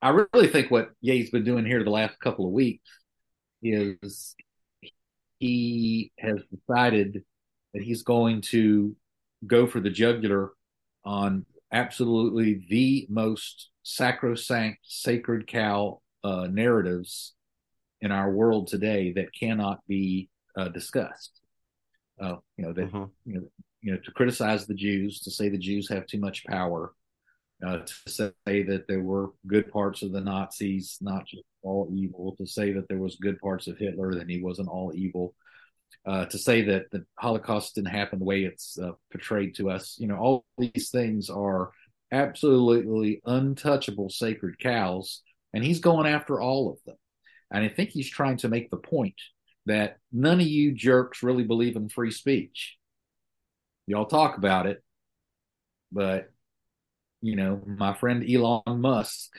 I 0.02 0.10
really 0.10 0.48
think 0.48 0.70
what 0.70 0.90
Ye's 1.00 1.30
been 1.30 1.44
doing 1.44 1.66
here 1.66 1.84
the 1.84 1.90
last 1.90 2.18
couple 2.20 2.46
of 2.46 2.52
weeks 2.52 2.88
is 3.62 4.34
he 5.38 6.12
has 6.18 6.38
decided 6.50 7.24
that 7.74 7.82
he's 7.82 8.02
going 8.02 8.40
to 8.40 8.96
go 9.46 9.66
for 9.66 9.80
the 9.80 9.90
jugular 9.90 10.52
on 11.04 11.44
absolutely 11.72 12.64
the 12.68 13.06
most 13.10 13.70
sacrosanct, 13.82 14.78
sacred 14.82 15.46
cow 15.46 16.00
uh, 16.24 16.46
narratives 16.50 17.34
in 18.00 18.10
our 18.10 18.30
world 18.30 18.66
today 18.68 19.12
that 19.12 19.34
cannot 19.38 19.80
be 19.86 20.28
uh, 20.56 20.68
discussed 20.68 21.39
uh, 22.20 22.36
you 22.56 22.64
know 22.64 22.72
that 22.72 22.84
uh-huh. 22.84 23.06
you 23.24 23.34
know 23.34 23.42
you 23.82 23.92
know 23.92 23.98
to 23.98 24.10
criticize 24.12 24.66
the 24.66 24.74
Jews, 24.74 25.20
to 25.20 25.30
say 25.30 25.48
the 25.48 25.58
Jews 25.58 25.88
have 25.88 26.06
too 26.06 26.18
much 26.18 26.44
power, 26.44 26.92
uh, 27.66 27.78
to 27.78 28.32
say 28.44 28.62
that 28.62 28.84
there 28.88 29.02
were 29.02 29.30
good 29.46 29.70
parts 29.70 30.02
of 30.02 30.12
the 30.12 30.20
Nazis, 30.20 30.98
not 31.00 31.26
just 31.26 31.42
all 31.62 31.88
evil, 31.92 32.34
to 32.36 32.46
say 32.46 32.72
that 32.72 32.88
there 32.88 32.98
was 32.98 33.16
good 33.16 33.38
parts 33.40 33.66
of 33.66 33.78
Hitler, 33.78 34.14
then 34.14 34.28
he 34.28 34.40
wasn't 34.40 34.68
all 34.68 34.92
evil, 34.94 35.34
uh, 36.06 36.24
to 36.26 36.38
say 36.38 36.62
that 36.62 36.90
the 36.90 37.04
Holocaust 37.18 37.74
didn't 37.74 37.90
happen 37.90 38.18
the 38.18 38.24
way 38.24 38.44
it's 38.44 38.78
uh, 38.78 38.92
portrayed 39.10 39.54
to 39.56 39.70
us. 39.70 39.96
You 39.98 40.06
know, 40.06 40.16
all 40.16 40.44
these 40.58 40.90
things 40.90 41.28
are 41.28 41.70
absolutely 42.12 43.20
untouchable 43.24 44.08
sacred 44.10 44.58
cows, 44.58 45.22
and 45.52 45.62
he's 45.62 45.80
going 45.80 46.06
after 46.06 46.40
all 46.40 46.70
of 46.70 46.78
them. 46.86 46.96
And 47.50 47.64
I 47.64 47.68
think 47.68 47.90
he's 47.90 48.08
trying 48.08 48.38
to 48.38 48.48
make 48.48 48.70
the 48.70 48.76
point 48.76 49.20
that 49.70 49.98
none 50.12 50.40
of 50.40 50.46
you 50.46 50.72
jerks 50.72 51.22
really 51.22 51.44
believe 51.44 51.76
in 51.76 51.88
free 51.88 52.10
speech. 52.10 52.76
Y'all 53.86 54.06
talk 54.06 54.36
about 54.36 54.66
it, 54.66 54.82
but 55.90 56.30
you 57.22 57.36
know, 57.36 57.62
my 57.66 57.94
friend 57.94 58.24
Elon 58.28 58.80
Musk, 58.80 59.30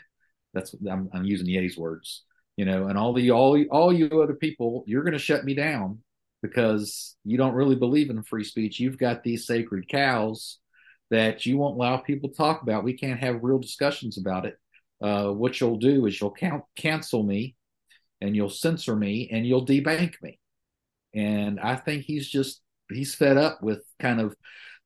that's 0.54 0.76
I'm, 0.90 1.10
I'm 1.14 1.26
using 1.26 1.48
Ye's 1.48 1.78
words, 1.78 2.24
you 2.58 2.66
know, 2.66 2.88
and 2.88 2.98
all 2.98 3.14
the 3.14 3.32
all 3.32 3.62
all 3.72 3.94
you 3.94 4.22
other 4.22 4.36
people, 4.36 4.84
you're 4.88 5.04
going 5.04 5.14
to 5.14 5.20
shut 5.20 5.46
me 5.46 5.54
down 5.54 6.00
because 6.42 7.16
you 7.24 7.38
don't 7.38 7.54
really 7.54 7.76
believe 7.76 8.10
in 8.10 8.24
free 8.24 8.44
speech. 8.44 8.80
You've 8.80 8.98
got 8.98 9.24
these 9.24 9.46
sacred 9.46 9.88
cows 9.88 10.60
that 11.10 11.46
you 11.46 11.58
won't 11.58 11.76
allow 11.76 11.98
people 11.98 12.30
to 12.30 12.36
talk 12.36 12.62
about. 12.62 12.84
We 12.84 12.94
can't 12.98 13.20
have 13.20 13.44
real 13.44 13.60
discussions 13.60 14.18
about 14.18 14.46
it. 14.46 14.58
Uh, 15.02 15.32
what 15.32 15.60
you'll 15.60 15.78
do 15.78 16.06
is 16.06 16.20
you'll 16.20 16.32
count, 16.32 16.64
cancel 16.76 17.24
me 17.24 17.56
and 18.22 18.36
you'll 18.36 18.50
censor 18.50 18.96
me 18.96 19.30
and 19.32 19.46
you'll 19.46 19.66
debank 19.66 20.14
me. 20.22 20.40
And 21.14 21.60
I 21.60 21.76
think 21.76 22.04
he's 22.04 22.30
just, 22.30 22.62
he's 22.90 23.16
fed 23.16 23.38
up 23.38 23.62
with 23.62 23.82
kind 24.00 24.22
of, 24.22 24.36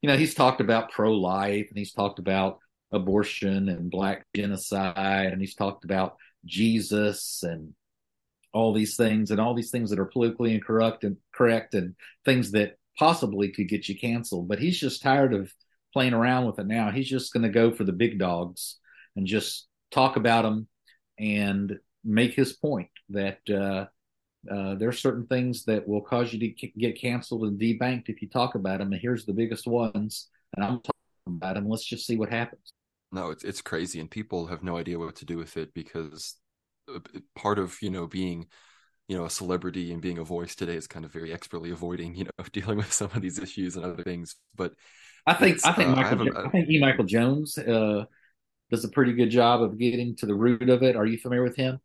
you 0.02 0.08
know, 0.08 0.16
he's 0.16 0.34
talked 0.34 0.60
about 0.60 0.90
pro 0.90 1.12
life 1.12 1.66
and 1.68 1.78
he's 1.78 1.92
talked 1.92 2.18
about 2.18 2.58
abortion 2.92 3.68
and 3.68 3.90
black 3.90 4.26
genocide 4.34 5.32
and 5.32 5.40
he's 5.40 5.54
talked 5.54 5.84
about 5.84 6.16
Jesus 6.44 7.42
and 7.42 7.74
all 8.52 8.72
these 8.72 8.96
things 8.96 9.30
and 9.30 9.40
all 9.40 9.54
these 9.54 9.70
things 9.70 9.90
that 9.90 9.98
are 9.98 10.06
politically 10.06 10.54
incorrect 10.54 11.04
and 11.04 11.16
correct 11.32 11.74
and 11.74 11.94
things 12.24 12.52
that 12.52 12.76
possibly 12.98 13.52
could 13.52 13.68
get 13.68 13.88
you 13.88 13.98
canceled. 13.98 14.48
But 14.48 14.58
he's 14.58 14.78
just 14.78 15.02
tired 15.02 15.34
of 15.34 15.52
playing 15.92 16.14
around 16.14 16.46
with 16.46 16.58
it 16.58 16.66
now. 16.66 16.90
He's 16.90 17.08
just 17.08 17.32
going 17.32 17.42
to 17.42 17.48
go 17.50 17.72
for 17.72 17.84
the 17.84 17.92
big 17.92 18.18
dogs 18.18 18.78
and 19.14 19.26
just 19.26 19.66
talk 19.90 20.16
about 20.16 20.42
them 20.42 20.68
and 21.18 21.78
make 22.06 22.34
his 22.34 22.52
point 22.52 22.88
that 23.10 23.38
uh, 23.50 23.86
uh, 24.52 24.74
there 24.76 24.88
are 24.88 24.92
certain 24.92 25.26
things 25.26 25.64
that 25.64 25.86
will 25.86 26.00
cause 26.00 26.32
you 26.32 26.38
to 26.38 26.68
get 26.78 27.00
canceled 27.00 27.44
and 27.44 27.60
debanked 27.60 28.08
if 28.08 28.22
you 28.22 28.28
talk 28.28 28.54
about 28.54 28.78
them. 28.78 28.92
And 28.92 29.00
here's 29.00 29.26
the 29.26 29.32
biggest 29.32 29.66
ones, 29.66 30.28
and 30.54 30.64
I'm 30.64 30.80
talking 30.80 30.92
about 31.26 31.54
them. 31.54 31.68
Let's 31.68 31.84
just 31.84 32.06
see 32.06 32.16
what 32.16 32.30
happens. 32.30 32.72
No, 33.12 33.30
it's 33.30 33.44
it's 33.44 33.62
crazy, 33.62 34.00
and 34.00 34.10
people 34.10 34.46
have 34.46 34.62
no 34.62 34.76
idea 34.76 34.98
what 34.98 35.16
to 35.16 35.24
do 35.24 35.36
with 35.36 35.56
it 35.56 35.74
because 35.74 36.36
uh, 36.92 37.00
part 37.34 37.58
of 37.58 37.76
you 37.80 37.90
know 37.90 38.06
being 38.06 38.46
you 39.08 39.16
know 39.16 39.24
a 39.24 39.30
celebrity 39.30 39.92
and 39.92 40.02
being 40.02 40.18
a 40.18 40.24
voice 40.24 40.54
today 40.54 40.74
is 40.74 40.86
kind 40.86 41.04
of 41.04 41.12
very 41.12 41.32
expertly 41.32 41.70
avoiding 41.70 42.14
you 42.14 42.24
know 42.24 42.44
dealing 42.52 42.76
with 42.76 42.92
some 42.92 43.10
of 43.14 43.22
these 43.22 43.38
issues 43.38 43.76
and 43.76 43.84
other 43.84 44.02
things. 44.02 44.36
But 44.54 44.74
I 45.26 45.34
think 45.34 45.64
I 45.64 45.72
think 45.72 45.90
uh, 45.90 45.96
Michael 45.96 46.36
I, 46.36 46.46
I 46.46 46.50
think 46.50 46.68
E. 46.68 46.78
Michael 46.80 47.04
Jones 47.04 47.58
uh, 47.58 48.04
does 48.70 48.84
a 48.84 48.88
pretty 48.88 49.12
good 49.12 49.30
job 49.30 49.62
of 49.62 49.78
getting 49.78 50.16
to 50.16 50.26
the 50.26 50.34
root 50.34 50.68
of 50.68 50.82
it. 50.82 50.96
Are 50.96 51.06
you 51.06 51.18
familiar 51.18 51.42
with 51.42 51.56
him? 51.56 51.80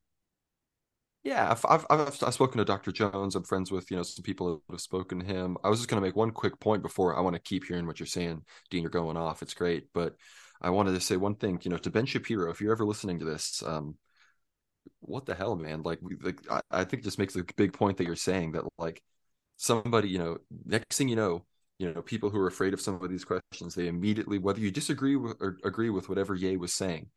Yeah, 1.24 1.51
I've, 1.51 1.86
I've, 1.89 2.17
I've, 2.24 2.34
spoken 2.34 2.57
to 2.57 2.65
Dr. 2.65 2.91
Jones. 2.91 3.36
I'm 3.36 3.43
friends 3.43 3.72
with 3.72 3.91
you 3.91 3.97
know 3.97 4.01
some 4.03 4.24
people 4.24 4.63
that 4.67 4.74
have 4.74 4.82
spoken 4.82 5.19
to 5.19 5.26
him. 5.26 5.55
I 5.63 5.69
was 5.69 5.80
just 5.80 5.88
going 5.88 6.01
to 6.01 6.07
make 6.07 6.15
one 6.15 6.32
quick 6.32 6.59
point 6.59 6.82
before 6.82 7.15
I 7.15 7.22
want 7.22 7.36
to 7.36 7.41
keep 7.41 7.65
hearing 7.65 7.86
what 7.86 7.99
you're 7.99 8.07
saying, 8.07 8.43
Dean. 8.72 8.82
You're 8.82 8.89
going 8.89 9.17
off. 9.17 9.43
It's 9.43 9.53
great, 9.53 9.88
but 9.93 10.15
I 10.61 10.72
wanted 10.72 10.93
to 10.93 10.99
say 10.99 11.17
one 11.17 11.36
thing. 11.36 11.59
You 11.61 11.69
know, 11.69 11.78
to 11.78 11.91
Ben 11.91 12.07
Shapiro, 12.07 12.49
if 12.49 12.59
you're 12.59 12.72
ever 12.72 12.86
listening 12.86 13.19
to 13.19 13.26
this, 13.26 13.61
um, 13.63 13.97
what 15.01 15.28
the 15.28 15.36
hell, 15.36 15.55
man? 15.55 15.84
Like, 15.84 15.99
like 16.24 16.39
I, 16.49 16.61
I 16.72 16.84
think 16.86 17.03
just 17.03 17.19
makes 17.19 17.36
a 17.36 17.43
big 17.55 17.74
point 17.74 17.97
that 17.97 18.05
you're 18.05 18.15
saying 18.15 18.53
that 18.53 18.63
like 18.80 19.03
somebody, 19.57 20.09
you 20.09 20.17
know, 20.17 20.39
next 20.65 20.97
thing 20.97 21.07
you 21.07 21.15
know, 21.15 21.45
you 21.78 21.93
know, 21.93 22.01
people 22.01 22.32
who 22.32 22.39
are 22.39 22.47
afraid 22.47 22.74
of 22.74 22.82
some 22.82 22.95
of 22.95 23.09
these 23.11 23.26
questions, 23.26 23.76
they 23.76 23.88
immediately, 23.88 24.39
whether 24.39 24.59
you 24.59 24.72
disagree 24.72 25.15
with, 25.17 25.38
or 25.39 25.57
agree 25.63 25.91
with 25.91 26.09
whatever 26.09 26.34
Ye 26.34 26.57
was 26.57 26.74
saying, 26.74 27.09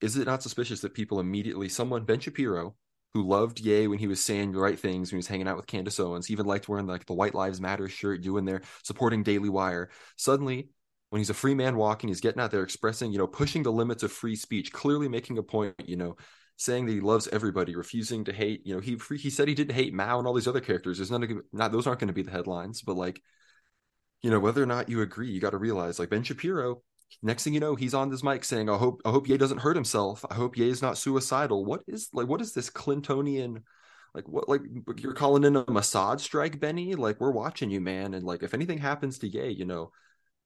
is 0.00 0.16
it 0.16 0.26
not 0.26 0.42
suspicious 0.42 0.80
that 0.80 0.94
people 0.94 1.20
immediately, 1.20 1.68
someone 1.68 2.04
Ben 2.04 2.20
Shapiro 2.20 2.74
who 3.14 3.26
loved 3.26 3.60
Ye 3.60 3.86
when 3.86 3.98
he 3.98 4.06
was 4.06 4.22
saying 4.22 4.52
the 4.52 4.60
right 4.60 4.78
things 4.78 5.10
when 5.10 5.16
he 5.16 5.18
was 5.18 5.26
hanging 5.26 5.48
out 5.48 5.56
with 5.56 5.66
Candace 5.66 5.98
Owens. 5.98 6.26
He 6.26 6.32
even 6.32 6.46
liked 6.46 6.68
wearing 6.68 6.86
like 6.86 7.06
the 7.06 7.14
White 7.14 7.34
Lives 7.34 7.60
Matter 7.60 7.88
shirt, 7.88 8.22
doing 8.22 8.44
there, 8.44 8.62
supporting 8.82 9.22
Daily 9.22 9.48
Wire. 9.48 9.90
Suddenly, 10.16 10.68
when 11.10 11.20
he's 11.20 11.30
a 11.30 11.34
free 11.34 11.54
man 11.54 11.76
walking, 11.76 12.08
he's 12.08 12.20
getting 12.20 12.40
out 12.40 12.50
there 12.50 12.62
expressing, 12.62 13.12
you 13.12 13.18
know, 13.18 13.26
pushing 13.26 13.62
the 13.62 13.72
limits 13.72 14.02
of 14.02 14.12
free 14.12 14.36
speech, 14.36 14.72
clearly 14.72 15.08
making 15.08 15.38
a 15.38 15.42
point, 15.42 15.74
you 15.86 15.96
know, 15.96 16.16
saying 16.56 16.86
that 16.86 16.92
he 16.92 17.00
loves 17.00 17.28
everybody, 17.28 17.74
refusing 17.76 18.24
to 18.24 18.32
hate. 18.32 18.66
You 18.66 18.74
know, 18.74 18.80
he 18.80 18.98
he 19.16 19.30
said 19.30 19.48
he 19.48 19.54
didn't 19.54 19.74
hate 19.74 19.94
Mao 19.94 20.18
and 20.18 20.26
all 20.26 20.34
these 20.34 20.48
other 20.48 20.60
characters. 20.60 20.98
There's 20.98 21.10
none 21.10 21.42
not 21.52 21.72
those 21.72 21.86
aren't 21.86 22.00
going 22.00 22.08
to 22.08 22.14
be 22.14 22.22
the 22.22 22.30
headlines, 22.30 22.82
but 22.82 22.96
like, 22.96 23.22
you 24.22 24.30
know, 24.30 24.40
whether 24.40 24.62
or 24.62 24.66
not 24.66 24.88
you 24.88 25.00
agree, 25.00 25.30
you 25.30 25.40
got 25.40 25.50
to 25.50 25.58
realize 25.58 25.98
like 25.98 26.10
Ben 26.10 26.24
Shapiro 26.24 26.82
next 27.22 27.44
thing 27.44 27.54
you 27.54 27.60
know 27.60 27.74
he's 27.74 27.94
on 27.94 28.10
this 28.10 28.22
mic 28.22 28.44
saying 28.44 28.68
i 28.68 28.76
hope 28.76 29.00
i 29.04 29.10
hope 29.10 29.28
ye 29.28 29.36
doesn't 29.36 29.58
hurt 29.58 29.76
himself. 29.76 30.24
I 30.30 30.34
hope 30.34 30.56
ye 30.56 30.68
is 30.68 30.82
not 30.82 30.98
suicidal. 30.98 31.64
What 31.64 31.82
is 31.86 32.08
like 32.12 32.28
what 32.28 32.40
is 32.40 32.52
this 32.52 32.70
clintonian 32.70 33.62
like 34.14 34.28
what 34.28 34.48
like 34.48 34.62
you're 34.98 35.14
calling 35.14 35.44
in 35.44 35.56
a 35.56 35.64
Mossad 35.64 36.20
strike 36.20 36.60
benny? 36.60 36.94
Like 36.94 37.20
we're 37.20 37.30
watching 37.30 37.70
you 37.70 37.80
man. 37.80 38.14
And 38.14 38.24
like 38.24 38.42
if 38.42 38.54
anything 38.54 38.78
happens 38.78 39.18
to 39.20 39.28
ye 39.28 39.50
you 39.50 39.64
know 39.64 39.90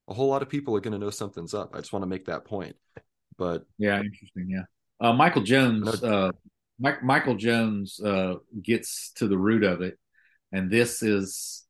a 0.08 0.14
whole 0.14 0.28
lot 0.28 0.42
of 0.42 0.48
people 0.48 0.76
are 0.76 0.80
going 0.80 0.92
to 0.92 0.98
know 0.98 1.10
something's 1.10 1.54
up. 1.54 1.74
I 1.74 1.78
just 1.78 1.92
want 1.92 2.02
to 2.02 2.08
make 2.08 2.26
that 2.26 2.44
point. 2.44 2.76
But 3.38 3.64
yeah 3.78 3.96
interesting 3.96 4.48
yeah. 4.48 4.64
Uh, 5.00 5.12
michael 5.12 5.42
jones 5.42 6.02
uh 6.02 6.30
Mike, 6.78 7.02
michael 7.02 7.36
jones 7.36 8.00
uh 8.00 8.34
gets 8.62 9.12
to 9.16 9.28
the 9.28 9.38
root 9.38 9.64
of 9.64 9.82
it. 9.82 9.98
And 10.52 10.70
this 10.70 11.02
is 11.02 11.64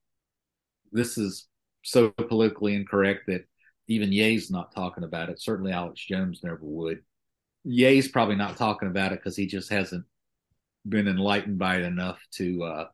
this 0.93 1.17
is 1.19 1.49
so 1.83 2.11
politically 2.11 2.75
incorrect 2.75 3.23
that 3.27 3.45
even 3.93 4.13
Ye's 4.13 4.51
not 4.51 4.75
talking 4.75 5.05
about 5.05 5.29
it. 5.29 5.41
Certainly 5.41 5.73
Alex 5.73 6.05
Jones 6.05 6.41
never 6.43 6.59
would. 6.63 7.01
Ye's 7.65 8.09
probably 8.09 8.37
not 8.37 8.57
talking 8.57 8.89
about 8.89 9.13
it 9.13 9.21
because 9.21 9.37
he 9.37 9.47
just 9.47 9.71
hasn't 9.71 10.05
been 10.89 11.09
enlightened 11.09 11.59
by 11.59 11.77
it 11.77 11.83
enough 11.83 12.21
to 12.33 12.63
uh, 12.65 12.87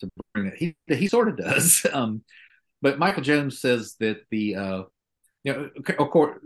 to 0.00 0.10
bring 0.32 0.46
it. 0.46 0.54
He 0.56 0.76
he 0.86 1.08
sort 1.08 1.28
of 1.28 1.36
does. 1.36 1.84
Um, 1.92 2.22
but 2.82 2.98
Michael 2.98 3.22
Jones 3.22 3.60
says 3.60 3.96
that 4.00 4.18
the 4.30 4.54
uh, 4.54 4.82
you 5.44 5.52
know 5.52 5.70
of 5.98 6.10
course 6.10 6.38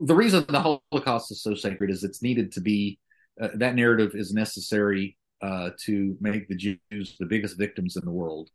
the 0.00 0.14
reason 0.14 0.44
the 0.48 0.80
Holocaust 0.92 1.30
is 1.30 1.42
so 1.42 1.54
sacred 1.54 1.90
is 1.90 2.04
it's 2.04 2.22
needed 2.22 2.52
to 2.52 2.60
be 2.60 2.98
uh, 3.40 3.48
that 3.56 3.74
narrative 3.74 4.12
is 4.14 4.32
necessary 4.32 5.16
uh, 5.42 5.70
to 5.84 6.16
make 6.20 6.48
the 6.48 6.56
Jews 6.56 7.16
the 7.18 7.26
biggest 7.26 7.58
victims 7.58 7.96
in 7.96 8.04
the 8.04 8.10
world, 8.10 8.50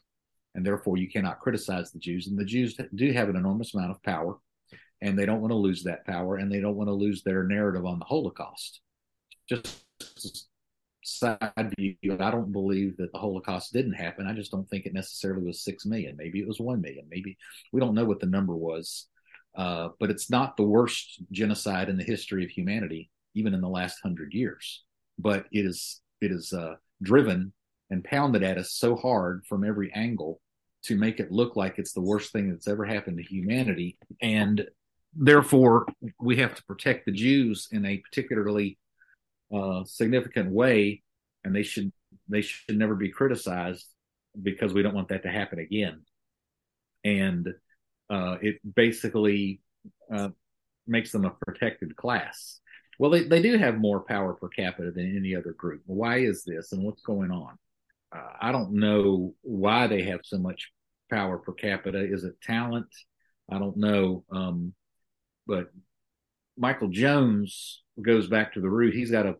and 0.55 0.65
therefore 0.65 0.97
you 0.97 1.09
cannot 1.09 1.39
criticize 1.39 1.91
the 1.91 1.99
Jews. 1.99 2.27
And 2.27 2.37
the 2.37 2.45
Jews 2.45 2.75
do 2.95 3.11
have 3.13 3.29
an 3.29 3.35
enormous 3.35 3.73
amount 3.73 3.91
of 3.91 4.03
power 4.03 4.37
and 5.01 5.17
they 5.17 5.25
don't 5.25 5.41
want 5.41 5.51
to 5.51 5.57
lose 5.57 5.83
that 5.83 6.05
power 6.05 6.37
and 6.37 6.51
they 6.51 6.59
don't 6.59 6.75
want 6.75 6.89
to 6.89 6.93
lose 6.93 7.23
their 7.23 7.43
narrative 7.43 7.85
on 7.85 7.99
the 7.99 8.05
Holocaust. 8.05 8.81
Just 9.47 9.83
side 11.03 11.73
view, 11.77 11.95
I 12.19 12.31
don't 12.31 12.51
believe 12.51 12.97
that 12.97 13.11
the 13.11 13.17
Holocaust 13.19 13.73
didn't 13.73 13.93
happen. 13.93 14.27
I 14.27 14.33
just 14.33 14.51
don't 14.51 14.69
think 14.69 14.85
it 14.85 14.93
necessarily 14.93 15.45
was 15.45 15.63
six 15.63 15.85
million. 15.85 16.15
Maybe 16.17 16.39
it 16.39 16.47
was 16.47 16.59
one 16.59 16.81
million. 16.81 17.05
Maybe 17.09 17.37
we 17.71 17.79
don't 17.79 17.95
know 17.95 18.05
what 18.05 18.19
the 18.19 18.25
number 18.27 18.55
was, 18.55 19.07
uh, 19.55 19.89
but 19.99 20.09
it's 20.11 20.29
not 20.29 20.57
the 20.57 20.63
worst 20.63 21.21
genocide 21.31 21.89
in 21.89 21.97
the 21.97 22.03
history 22.03 22.43
of 22.43 22.49
humanity, 22.49 23.09
even 23.35 23.53
in 23.53 23.61
the 23.61 23.69
last 23.69 23.99
hundred 24.03 24.33
years. 24.33 24.83
But 25.17 25.45
it 25.51 25.65
is 25.65 26.01
it 26.21 26.31
is 26.31 26.53
uh, 26.53 26.75
driven 27.01 27.53
and 27.89 28.03
pounded 28.03 28.43
at 28.43 28.57
us 28.57 28.73
so 28.73 28.95
hard 28.95 29.43
from 29.47 29.63
every 29.63 29.91
angle 29.93 30.41
to 30.83 30.95
make 30.95 31.19
it 31.19 31.31
look 31.31 31.55
like 31.55 31.77
it's 31.77 31.93
the 31.93 32.01
worst 32.01 32.31
thing 32.31 32.49
that's 32.49 32.67
ever 32.67 32.85
happened 32.85 33.17
to 33.17 33.23
humanity. 33.23 33.97
And 34.21 34.65
therefore, 35.13 35.87
we 36.19 36.37
have 36.37 36.55
to 36.55 36.63
protect 36.63 37.05
the 37.05 37.11
Jews 37.11 37.67
in 37.71 37.85
a 37.85 37.97
particularly 37.97 38.77
uh, 39.53 39.83
significant 39.85 40.51
way, 40.51 41.03
and 41.43 41.55
they 41.55 41.63
should 41.63 41.91
they 42.27 42.41
should 42.41 42.77
never 42.77 42.95
be 42.95 43.09
criticized 43.09 43.87
because 44.41 44.73
we 44.73 44.83
don't 44.83 44.95
want 44.95 45.09
that 45.09 45.23
to 45.23 45.29
happen 45.29 45.59
again. 45.59 46.01
And 47.03 47.47
uh, 48.09 48.37
it 48.41 48.59
basically 48.75 49.61
uh, 50.13 50.29
makes 50.87 51.11
them 51.11 51.25
a 51.25 51.31
protected 51.31 51.95
class. 51.95 52.59
Well, 52.99 53.11
they, 53.11 53.23
they 53.23 53.41
do 53.41 53.57
have 53.57 53.77
more 53.77 54.01
power 54.01 54.33
per 54.33 54.49
capita 54.49 54.91
than 54.91 55.15
any 55.15 55.35
other 55.35 55.53
group. 55.53 55.81
Why 55.85 56.19
is 56.19 56.43
this, 56.43 56.73
and 56.73 56.83
what's 56.83 57.01
going 57.01 57.31
on? 57.31 57.57
Uh, 58.15 58.33
I 58.41 58.51
don't 58.51 58.73
know 58.73 59.33
why 59.41 59.87
they 59.87 60.03
have 60.03 60.21
so 60.23 60.37
much 60.37 60.71
power 61.09 61.37
per 61.37 61.53
capita. 61.53 61.99
Is 61.99 62.23
it 62.23 62.41
talent? 62.41 62.87
I 63.49 63.57
don't 63.57 63.77
know. 63.77 64.25
Um, 64.31 64.73
but 65.49 65.71
Michael 66.55 66.89
Jones 66.89 67.81
goes 68.01 68.27
back 68.27 68.53
to 68.53 68.61
the 68.61 68.69
root. 68.69 68.93
He's 68.93 69.09
got 69.09 69.25
a 69.25 69.35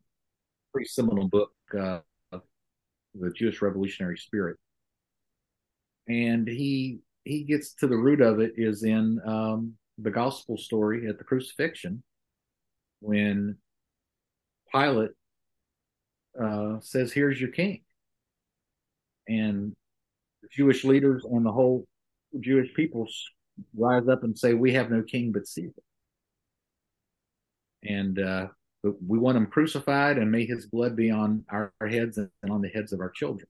pretty 0.74 0.88
seminal 0.88 1.28
book, 1.28 1.52
uh, 1.80 2.00
The 2.32 3.32
Jewish 3.36 3.62
Revolutionary 3.62 4.18
Spirit. 4.18 4.58
And 6.08 6.48
he 6.48 7.00
he 7.24 7.44
gets 7.44 7.76
to 7.76 7.88
the 7.88 7.96
root 7.96 8.22
of 8.22 8.40
it 8.40 8.54
is 8.58 8.84
in 8.84 9.22
um, 9.24 9.74
the 10.00 10.10
gospel 10.10 10.58
story 10.58 11.08
at 11.08 11.20
the 11.20 11.24
crucifixion 11.24 12.02
when 13.02 13.58
Pilate 14.74 15.12
uh, 16.42 16.78
says, 16.80 17.12
Here's 17.14 17.40
your 17.40 17.52
king. 17.52 17.84
And 19.28 19.76
the 20.42 20.48
Jewish 20.52 20.84
leaders 20.84 21.24
and 21.30 21.46
the 21.46 21.52
whole 21.52 21.86
Jewish 22.40 22.74
people 22.74 23.08
rise 23.78 24.08
up 24.08 24.24
and 24.24 24.36
say, 24.36 24.56
We 24.56 24.74
have 24.74 24.90
no 24.90 25.04
king 25.04 25.32
but 25.32 25.46
Caesar 25.46 25.84
and 27.84 28.20
uh, 28.20 28.48
we 28.84 29.20
want 29.20 29.38
him 29.38 29.46
crucified 29.46 30.18
and 30.18 30.32
may 30.32 30.46
his 30.46 30.66
blood 30.66 30.96
be 30.96 31.12
on 31.12 31.46
our, 31.50 31.74
heads 31.82 32.18
and 32.18 32.30
on 32.50 32.62
the 32.62 32.70
heads 32.70 32.94
of 32.94 33.00
our 33.00 33.10
children. 33.10 33.48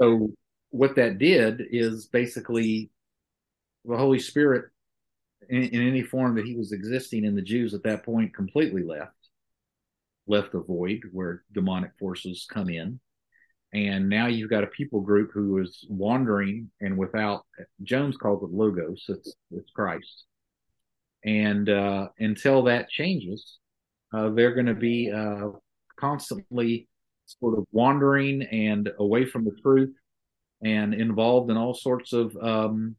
so 0.00 0.30
what 0.70 0.96
that 0.96 1.18
did 1.18 1.62
is 1.70 2.06
basically 2.06 2.90
the 3.84 3.96
Holy 3.96 4.18
Spirit, 4.18 4.66
in, 5.48 5.62
in, 5.62 5.86
any 5.86 6.02
form 6.02 6.34
that 6.34 6.44
he 6.44 6.56
was 6.56 6.72
existing 6.72 7.24
in 7.24 7.36
the 7.36 7.42
Jews 7.42 7.72
at 7.72 7.84
that 7.84 8.04
point, 8.04 8.34
completely 8.34 8.82
left, 8.82 9.12
left 10.26 10.54
a 10.54 10.60
void 10.60 11.02
where 11.12 11.44
demonic 11.52 11.92
forces 11.98 12.46
come 12.50 12.68
in. 12.68 13.00
And 13.72 14.08
now 14.08 14.26
you've 14.26 14.50
got 14.50 14.64
a 14.64 14.68
people 14.68 15.00
group 15.00 15.30
who 15.32 15.58
is 15.58 15.84
wandering 15.88 16.70
and 16.80 16.96
without, 16.96 17.44
Jones 17.82 18.16
calls 18.16 18.42
it 18.42 18.50
logos, 18.50 19.04
it's, 19.08 19.34
it's 19.50 19.70
Christ. 19.70 20.24
And 21.26 21.68
uh, 21.68 22.08
until 22.20 22.62
that 22.64 22.88
changes, 22.88 23.58
uh, 24.14 24.30
they're 24.30 24.54
going 24.54 24.66
to 24.66 24.74
be 24.74 25.10
uh, 25.10 25.48
constantly 25.98 26.88
sort 27.26 27.58
of 27.58 27.66
wandering 27.72 28.42
and 28.42 28.88
away 29.00 29.26
from 29.26 29.44
the 29.44 29.56
truth 29.60 29.92
and 30.62 30.94
involved 30.94 31.50
in 31.50 31.56
all 31.56 31.74
sorts 31.74 32.12
of 32.12 32.34
um, 32.40 32.94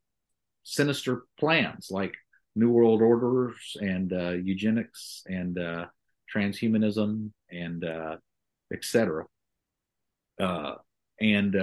sinister 0.64 1.24
plans 1.40 1.88
like 1.90 2.14
New 2.56 2.70
World 2.70 3.02
Orders 3.02 3.78
and 3.80 4.12
uh, 4.12 4.32
eugenics 4.32 5.24
and 5.28 5.58
uh, 5.58 5.86
transhumanism 6.36 7.32
and 7.50 7.86
uh, 7.86 8.18
etc. 8.74 9.26
And 11.20 11.56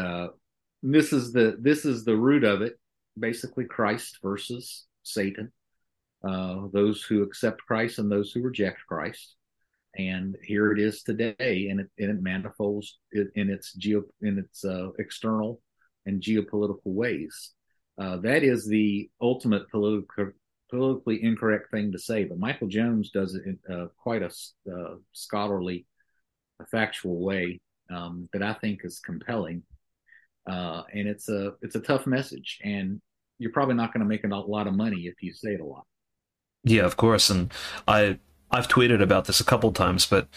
this 0.83 1.13
is 1.13 1.33
the 1.33 1.57
this 1.61 1.85
is 1.85 2.05
the 2.05 2.17
root 2.17 2.45
of 2.45 2.63
it. 2.63 2.79
Basically, 3.19 3.65
Christ 3.65 4.19
versus 4.23 4.87
Satan. 5.03 5.53
Uh, 6.27 6.69
those 6.73 7.03
who 7.03 7.23
accept 7.23 7.65
Christ 7.67 7.99
and 7.99 8.11
those 8.11 8.33
who 8.33 8.41
reject 8.41 8.81
Christ 8.89 9.37
and 9.97 10.37
here 10.43 10.73
it 10.73 10.79
is 10.79 11.03
today, 11.03 11.69
and 11.71 11.81
it, 11.81 11.91
and 11.99 12.11
it 12.11 12.23
manifolds 12.23 12.99
in 13.13 13.51
its 13.51 13.73
geo 13.75 14.03
in 14.23 14.39
its 14.39 14.65
uh, 14.65 14.91
external 14.99 15.61
and 16.07 16.23
geopolitical 16.23 16.81
ways. 16.85 17.53
Uh, 18.01 18.17
that 18.19 18.43
is 18.43 18.67
the 18.67 19.09
ultimate 19.21 19.71
political, 19.71 20.33
politically 20.71 21.23
incorrect 21.23 21.71
thing 21.71 21.93
to 21.93 21.99
say, 21.99 22.25
but 22.25 22.39
Michael 22.39 22.67
Jones 22.67 23.11
does 23.11 23.35
it 23.35 23.43
in 23.47 23.75
uh, 23.75 23.87
quite 23.97 24.23
a 24.23 24.31
uh, 24.71 24.97
scholarly, 25.13 25.87
a 26.61 26.67
factual 26.67 27.21
way 27.21 27.61
um, 27.91 28.29
that 28.33 28.43
I 28.43 28.55
think 28.55 28.81
is 28.83 28.99
compelling. 28.99 29.63
Uh, 30.51 30.83
and 30.93 31.09
it's 31.09 31.29
a 31.29 31.53
it's 31.63 31.77
a 31.77 31.81
tough 31.81 32.07
message, 32.07 32.59
and 32.65 33.01
you're 33.39 33.53
probably 33.53 33.77
not 33.77 33.93
going 33.93 34.03
to 34.03 34.09
make 34.09 34.25
a 34.25 34.29
lot 34.29 34.67
of 34.67 34.75
money 34.75 35.03
if 35.03 35.23
you 35.23 35.33
say 35.33 35.55
it 35.55 35.61
a 35.61 35.65
lot. 35.65 35.87
Yeah, 36.65 36.83
of 36.83 36.97
course, 36.97 37.31
and 37.31 37.53
I 37.87 38.19
I've 38.51 38.69
tweeted 38.69 39.03
about 39.03 39.25
this 39.25 39.41
a 39.41 39.45
couple 39.45 39.73
times, 39.73 40.07
but 40.07 40.29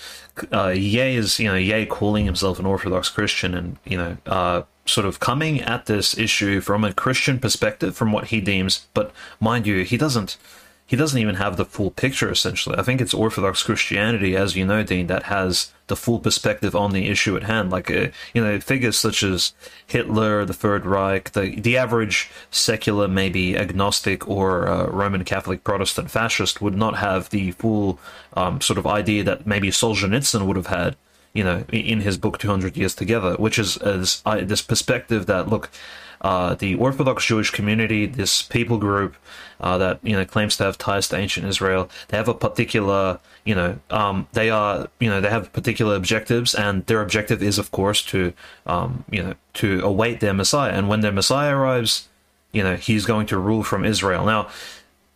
uh, 0.52 0.70
Ye 0.70 1.16
is, 1.16 1.40
you 1.40 1.48
know, 1.48 1.56
Ye 1.56 1.86
calling 1.86 2.26
himself 2.26 2.58
an 2.58 2.66
Orthodox 2.66 3.10
Christian 3.10 3.54
and, 3.54 3.78
you 3.86 3.96
know, 3.96 4.18
uh, 4.26 4.64
sort 4.88 5.06
of 5.06 5.20
coming 5.20 5.62
at 5.62 5.86
this 5.86 6.18
issue 6.18 6.60
from 6.60 6.84
a 6.84 6.94
Christian 6.94 7.38
perspective, 7.38 7.96
from 7.96 8.12
what 8.12 8.30
he 8.30 8.42
deems. 8.42 8.88
But 8.96 9.12
mind 9.40 9.68
you, 9.68 9.84
he 9.84 9.98
doesn't 9.98 10.38
he 10.88 10.96
doesn't 10.96 11.20
even 11.20 11.36
have 11.36 11.58
the 11.58 11.66
full 11.66 11.92
picture, 11.92 12.32
essentially. 12.32 12.78
I 12.78 12.82
think 12.82 13.02
it's 13.02 13.14
Orthodox 13.14 13.62
Christianity, 13.62 14.38
as 14.38 14.56
you 14.56 14.66
know, 14.66 14.84
Dean, 14.84 15.08
that 15.08 15.24
has 15.24 15.74
the 15.88 15.98
full 15.98 16.20
perspective 16.20 16.78
on 16.78 16.94
the 16.94 17.10
issue 17.10 17.36
at 17.36 17.44
hand. 17.44 17.70
Like, 17.70 17.92
uh, 17.92 18.08
you 18.34 18.42
know, 18.42 18.58
figures 18.62 18.98
such 18.98 19.22
as 19.22 19.52
Hitler, 19.86 20.46
the 20.46 20.54
Third 20.54 20.86
Reich, 20.86 21.32
the, 21.32 21.60
the 21.60 21.76
average 21.78 22.32
secular, 22.52 23.10
maybe 23.10 23.58
agnostic 23.58 24.30
or 24.30 24.70
uh, 24.70 24.88
Roman 24.88 25.26
Catholic 25.26 25.66
Protestant 25.66 26.10
fascist 26.10 26.62
would 26.62 26.76
not 26.78 26.98
have 26.98 27.30
the 27.32 27.52
full 27.52 28.00
um, 28.34 28.62
sort 28.62 28.80
of 28.80 28.88
idea 28.88 29.26
that 29.26 29.46
maybe 29.46 29.70
Solzhenitsyn 29.70 30.46
would 30.48 30.56
have 30.56 30.68
had, 30.68 30.96
you 31.34 31.44
know, 31.44 31.66
in 31.74 32.00
his 32.00 32.18
book 32.18 32.38
200 32.38 32.78
Years 32.78 32.96
Together, 32.96 33.36
which 33.36 33.60
is 33.60 33.76
as, 33.78 34.22
uh, 34.26 34.40
this 34.42 34.62
perspective 34.62 35.26
that, 35.26 35.50
look, 35.50 35.70
uh, 36.22 36.56
the 36.56 36.76
Orthodox 36.76 37.26
Jewish 37.26 37.52
community, 37.52 38.06
this 38.06 38.42
people 38.42 38.78
group 38.78 39.16
uh, 39.60 39.78
that 39.78 40.00
you 40.04 40.14
know 40.14 40.26
claims 40.26 40.58
to 40.58 40.64
have 40.64 40.78
ties 40.78 41.08
to 41.10 41.18
ancient 41.18 41.46
Israel, 41.48 41.90
they 42.10 42.18
have 42.18 42.28
a 42.28 42.34
particular, 42.34 43.20
you 43.46 43.56
know, 43.56 43.80
um, 43.90 44.28
they 44.34 44.50
are, 44.50 44.88
you 45.00 45.10
know, 45.10 45.22
they 45.22 45.30
have 45.30 45.52
particular 45.54 45.96
objectives, 45.96 46.54
and 46.54 46.86
their 46.86 47.02
objective 47.02 47.42
is, 47.42 47.58
of 47.58 47.72
course, 47.72 48.04
to, 48.06 48.34
um, 48.66 49.04
you 49.10 49.24
know, 49.24 49.34
to 49.56 49.82
await 49.82 50.20
their 50.20 50.34
Messiah. 50.34 50.72
And 50.72 50.88
when 50.88 51.02
their 51.02 51.12
Messiah 51.12 51.56
arrives, 51.56 52.08
you 52.52 52.64
know, 52.64 52.76
he's 52.76 53.06
going 53.06 53.28
to 53.28 53.38
rule 53.38 53.64
from 53.64 53.86
Israel. 53.86 54.26
Now, 54.26 54.50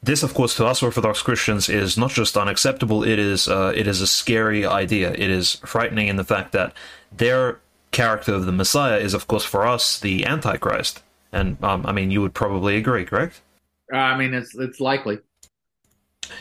this, 0.04 0.24
of 0.24 0.34
course, 0.34 0.56
to 0.56 0.66
us 0.66 0.82
Orthodox 0.82 1.22
Christians 1.22 1.70
is 1.70 1.98
not 1.98 2.12
just 2.12 2.36
unacceptable; 2.36 3.04
it 3.04 3.20
is 3.20 3.48
uh, 3.48 3.72
it 3.76 3.88
is 3.88 4.02
a 4.02 4.08
scary 4.08 4.66
idea. 4.66 5.12
It 5.12 5.30
is 5.30 5.56
frightening 5.66 6.08
in 6.08 6.16
the 6.16 6.24
fact 6.24 6.54
that 6.54 6.74
their 7.12 7.60
character 7.92 8.34
of 8.34 8.46
the 8.46 8.52
Messiah 8.52 8.98
is, 8.98 9.14
of 9.14 9.28
course, 9.28 9.44
for 9.44 9.66
us 9.66 10.00
the 10.00 10.26
Antichrist. 10.26 11.04
And 11.32 11.64
um, 11.64 11.86
I 11.86 11.92
mean, 11.92 12.12
you 12.12 12.22
would 12.22 12.34
probably 12.34 12.76
agree, 12.78 13.06
correct? 13.06 13.42
I 13.94 14.18
mean, 14.18 14.34
it's 14.34 14.56
it's 14.56 14.80
likely. 14.80 15.20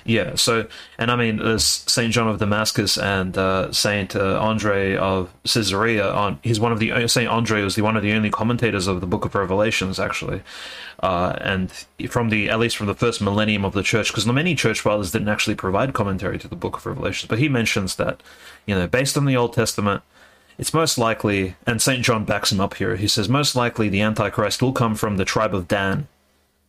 Yeah. 0.05 0.35
So, 0.37 0.69
and 0.99 1.11
I 1.11 1.17
mean, 1.17 1.39
there's 1.39 1.65
Saint 1.65 2.13
John 2.13 2.29
of 2.29 2.39
Damascus 2.39 2.97
and 2.97 3.37
uh, 3.37 3.73
Saint 3.73 4.15
uh, 4.15 4.39
Andre 4.41 4.97
of 4.97 5.33
Caesarea. 5.45 6.11
On 6.13 6.39
he's 6.43 6.61
one 6.61 6.73
of 6.73 6.79
the 6.79 7.09
Saint 7.09 7.29
Andre 7.29 7.63
was 7.63 7.75
the 7.75 7.83
one 7.83 7.97
of 7.97 8.03
the 8.03 8.13
only 8.13 8.31
commentators 8.31 8.87
of 8.87 9.01
the 9.01 9.07
Book 9.07 9.25
of 9.25 9.35
Revelations, 9.35 9.99
actually. 9.99 10.43
Uh, 11.03 11.37
and 11.41 11.73
from 12.09 12.29
the 12.29 12.51
at 12.51 12.59
least 12.59 12.77
from 12.77 12.87
the 12.87 12.95
first 12.95 13.21
millennium 13.21 13.65
of 13.65 13.73
the 13.73 13.83
church, 13.83 14.09
because 14.09 14.27
many 14.27 14.55
church 14.55 14.81
fathers 14.81 15.13
didn't 15.13 15.29
actually 15.29 15.57
provide 15.57 15.93
commentary 15.93 16.39
to 16.39 16.49
the 16.49 16.57
Book 16.57 16.77
of 16.77 16.87
Revelations, 16.87 17.29
but 17.29 17.39
he 17.39 17.49
mentions 17.49 17.97
that, 17.97 18.23
you 18.67 18.75
know, 18.75 18.87
based 18.87 19.17
on 19.17 19.25
the 19.25 19.37
Old 19.37 19.55
Testament, 19.55 20.03
it's 20.61 20.75
most 20.75 20.99
likely, 20.99 21.57
and 21.67 21.81
St. 21.81 22.05
John 22.05 22.27
backs 22.27 22.53
him 22.53 22.61
up 22.61 22.75
here, 22.75 22.97
he 22.97 23.09
says, 23.09 23.31
most 23.31 23.57
likely 23.57 23.89
the 23.89 24.03
Antichrist 24.03 24.61
will 24.61 24.75
come 24.75 24.95
from 24.95 25.17
the 25.17 25.25
tribe 25.25 25.55
of 25.55 25.67
Dan, 25.67 26.07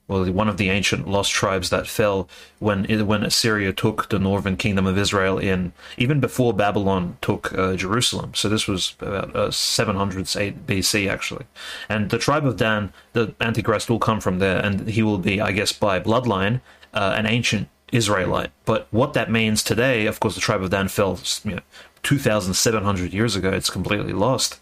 or 0.07 0.25
one 0.31 0.47
of 0.47 0.55
the 0.55 0.69
ancient 0.69 1.09
lost 1.09 1.33
tribes 1.33 1.69
that 1.71 1.87
fell 1.87 2.29
when 2.59 2.85
when 3.05 3.23
Assyria 3.23 3.73
took 3.73 4.07
the 4.07 4.17
northern 4.17 4.55
kingdom 4.55 4.87
of 4.87 4.97
Israel 4.97 5.37
in, 5.37 5.73
even 5.97 6.21
before 6.21 6.53
Babylon 6.53 7.17
took 7.21 7.53
uh, 7.53 7.75
Jerusalem. 7.75 8.33
So 8.33 8.47
this 8.47 8.65
was 8.65 8.95
about 9.01 9.35
uh, 9.35 9.51
700 9.51 10.25
BC, 10.25 11.09
actually. 11.09 11.45
And 11.89 12.09
the 12.11 12.17
tribe 12.17 12.45
of 12.45 12.55
Dan, 12.55 12.93
the 13.11 13.35
Antichrist 13.41 13.89
will 13.89 13.99
come 13.99 14.21
from 14.21 14.39
there, 14.39 14.63
and 14.65 14.87
he 14.87 15.03
will 15.03 15.17
be, 15.17 15.41
I 15.41 15.51
guess, 15.51 15.73
by 15.73 15.99
bloodline, 15.99 16.61
uh, 16.93 17.13
an 17.17 17.25
ancient 17.25 17.67
Israelite. 17.91 18.51
But 18.63 18.87
what 18.91 19.11
that 19.13 19.29
means 19.29 19.63
today, 19.63 20.05
of 20.05 20.21
course, 20.21 20.35
the 20.35 20.41
tribe 20.41 20.63
of 20.63 20.69
Dan 20.69 20.87
fell 20.87 21.19
you 21.43 21.55
know, 21.55 21.61
2,700 22.03 23.13
years 23.13 23.35
ago. 23.35 23.51
It's 23.51 23.69
completely 23.69 24.13
lost. 24.13 24.59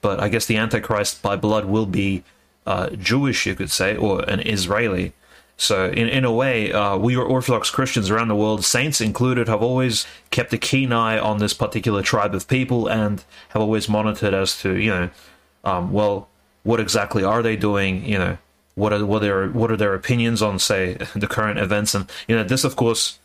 But 0.00 0.20
I 0.20 0.28
guess 0.28 0.46
the 0.46 0.56
Antichrist 0.56 1.22
by 1.22 1.36
blood 1.36 1.66
will 1.66 1.86
be 1.86 2.24
uh, 2.66 2.90
Jewish, 2.90 3.46
you 3.46 3.54
could 3.54 3.70
say, 3.70 3.96
or 3.96 4.22
an 4.28 4.40
Israeli. 4.40 5.12
So, 5.56 5.86
in, 5.86 6.08
in 6.08 6.24
a 6.24 6.32
way, 6.32 6.72
uh, 6.72 6.96
we 6.96 7.14
Orthodox 7.14 7.70
Christians 7.70 8.10
around 8.10 8.28
the 8.28 8.36
world, 8.36 8.64
saints 8.64 9.00
included, 9.00 9.48
have 9.48 9.62
always 9.62 10.06
kept 10.30 10.52
a 10.52 10.58
keen 10.58 10.92
eye 10.92 11.18
on 11.18 11.38
this 11.38 11.54
particular 11.54 12.02
tribe 12.02 12.34
of 12.34 12.48
people 12.48 12.88
and 12.88 13.22
have 13.50 13.62
always 13.62 13.88
monitored 13.88 14.34
as 14.34 14.60
to, 14.62 14.76
you 14.76 14.90
know, 14.90 15.10
um, 15.64 15.92
well, 15.92 16.28
what 16.64 16.80
exactly 16.80 17.22
are 17.22 17.42
they 17.42 17.54
doing? 17.54 18.04
You 18.04 18.18
know, 18.18 18.38
what 18.74 18.92
are 18.92 19.04
what 19.04 19.18
are 19.22 19.26
their 19.26 19.48
what 19.48 19.70
are 19.70 19.76
their 19.76 19.94
opinions 19.94 20.42
on, 20.42 20.58
say, 20.58 20.94
the 21.14 21.28
current 21.28 21.58
events? 21.58 21.94
And 21.94 22.10
you 22.26 22.34
know, 22.34 22.44
this, 22.44 22.64
of 22.64 22.74
course, 22.74 23.18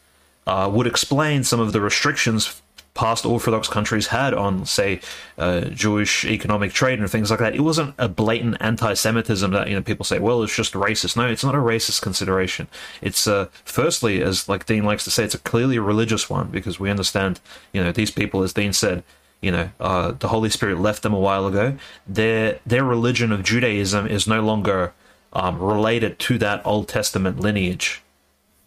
uh, 0.45 0.69
would 0.71 0.87
explain 0.87 1.43
some 1.43 1.59
of 1.59 1.73
the 1.73 1.81
restrictions 1.81 2.61
past 2.97 3.25
Orthodox 3.25 3.69
countries 3.69 4.07
had 4.07 4.33
on, 4.33 4.65
say, 4.65 4.99
uh, 5.37 5.61
Jewish 5.61 6.25
economic 6.25 6.73
trade 6.73 6.99
and 6.99 7.09
things 7.09 7.29
like 7.29 7.39
that. 7.39 7.55
It 7.55 7.61
wasn't 7.61 7.93
a 7.97 8.09
blatant 8.09 8.57
anti-Semitism 8.59 9.51
that 9.51 9.69
you 9.69 9.75
know 9.75 9.81
people 9.81 10.03
say, 10.03 10.19
well, 10.19 10.43
it's 10.43 10.55
just 10.55 10.73
racist. 10.73 11.15
No, 11.15 11.27
it's 11.27 11.43
not 11.43 11.55
a 11.55 11.59
racist 11.59 12.01
consideration. 12.01 12.67
It's 13.01 13.27
uh, 13.27 13.47
firstly, 13.63 14.21
as 14.21 14.49
like 14.49 14.65
Dean 14.65 14.83
likes 14.83 15.03
to 15.05 15.11
say, 15.11 15.23
it's 15.23 15.35
a 15.35 15.39
clearly 15.39 15.79
religious 15.79 16.29
one 16.29 16.47
because 16.47 16.79
we 16.79 16.89
understand, 16.89 17.39
you 17.71 17.81
know, 17.81 17.91
these 17.91 18.11
people, 18.11 18.41
as 18.41 18.51
Dean 18.51 18.73
said, 18.73 19.03
you 19.41 19.51
know, 19.51 19.69
uh, 19.79 20.11
the 20.11 20.29
Holy 20.29 20.49
Spirit 20.49 20.79
left 20.79 21.03
them 21.03 21.13
a 21.13 21.19
while 21.19 21.45
ago. 21.45 21.77
Their 22.07 22.59
their 22.65 22.83
religion 22.83 23.31
of 23.31 23.43
Judaism 23.43 24.07
is 24.07 24.27
no 24.27 24.41
longer 24.41 24.93
um, 25.33 25.59
related 25.59 26.17
to 26.19 26.37
that 26.39 26.65
Old 26.65 26.87
Testament 26.87 27.39
lineage. 27.39 28.01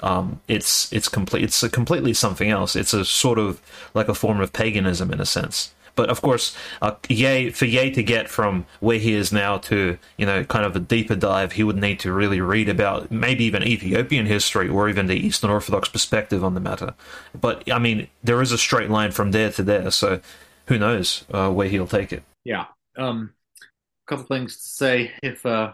Um, 0.03 0.41
it's 0.49 0.93
it's 0.93 1.09
complete. 1.09 1.45
It's 1.45 1.67
completely 1.69 2.15
something 2.15 2.51
else. 2.51 2.77
It's 2.77 2.95
a 2.95 3.05
sort 3.05 3.39
of 3.39 3.61
like 3.95 4.09
a 4.09 4.15
form 4.15 4.41
of 4.41 4.53
paganism 4.53 5.13
in 5.13 5.21
a 5.21 5.27
sense. 5.27 5.75
But 5.97 6.09
of 6.09 6.23
course, 6.23 6.57
uh, 6.81 6.93
Ye 7.09 7.51
for 7.51 7.67
Ye 7.67 7.91
to 7.91 8.03
get 8.03 8.29
from 8.29 8.65
where 8.81 8.99
he 8.99 9.13
is 9.13 9.33
now 9.33 9.59
to 9.59 9.99
you 10.17 10.27
know 10.27 10.45
kind 10.45 10.65
of 10.65 10.75
a 10.77 10.81
deeper 10.81 11.15
dive, 11.17 11.53
he 11.53 11.65
would 11.65 11.77
need 11.77 12.01
to 12.01 12.13
really 12.13 12.41
read 12.41 12.69
about 12.69 13.11
maybe 13.11 13.45
even 13.45 13.63
Ethiopian 13.67 14.27
history 14.27 14.69
or 14.69 14.89
even 14.89 15.07
the 15.07 15.15
Eastern 15.17 15.51
Orthodox 15.51 15.89
perspective 15.89 16.45
on 16.45 16.55
the 16.55 16.61
matter. 16.61 16.95
But 17.39 17.71
I 17.71 17.79
mean, 17.79 18.09
there 18.23 18.41
is 18.41 18.53
a 18.53 18.59
straight 18.59 18.91
line 18.91 19.11
from 19.11 19.33
there 19.33 19.51
to 19.53 19.63
there, 19.63 19.91
so 19.91 20.21
who 20.67 20.79
knows 20.79 21.25
uh, 21.33 21.51
where 21.51 21.69
he'll 21.69 21.87
take 21.87 22.13
it? 22.13 22.23
Yeah. 22.45 22.67
Um, 22.97 23.35
a 23.61 24.07
couple 24.07 24.25
things 24.25 24.57
to 24.57 24.69
say 24.69 25.13
if 25.23 25.45
uh, 25.45 25.73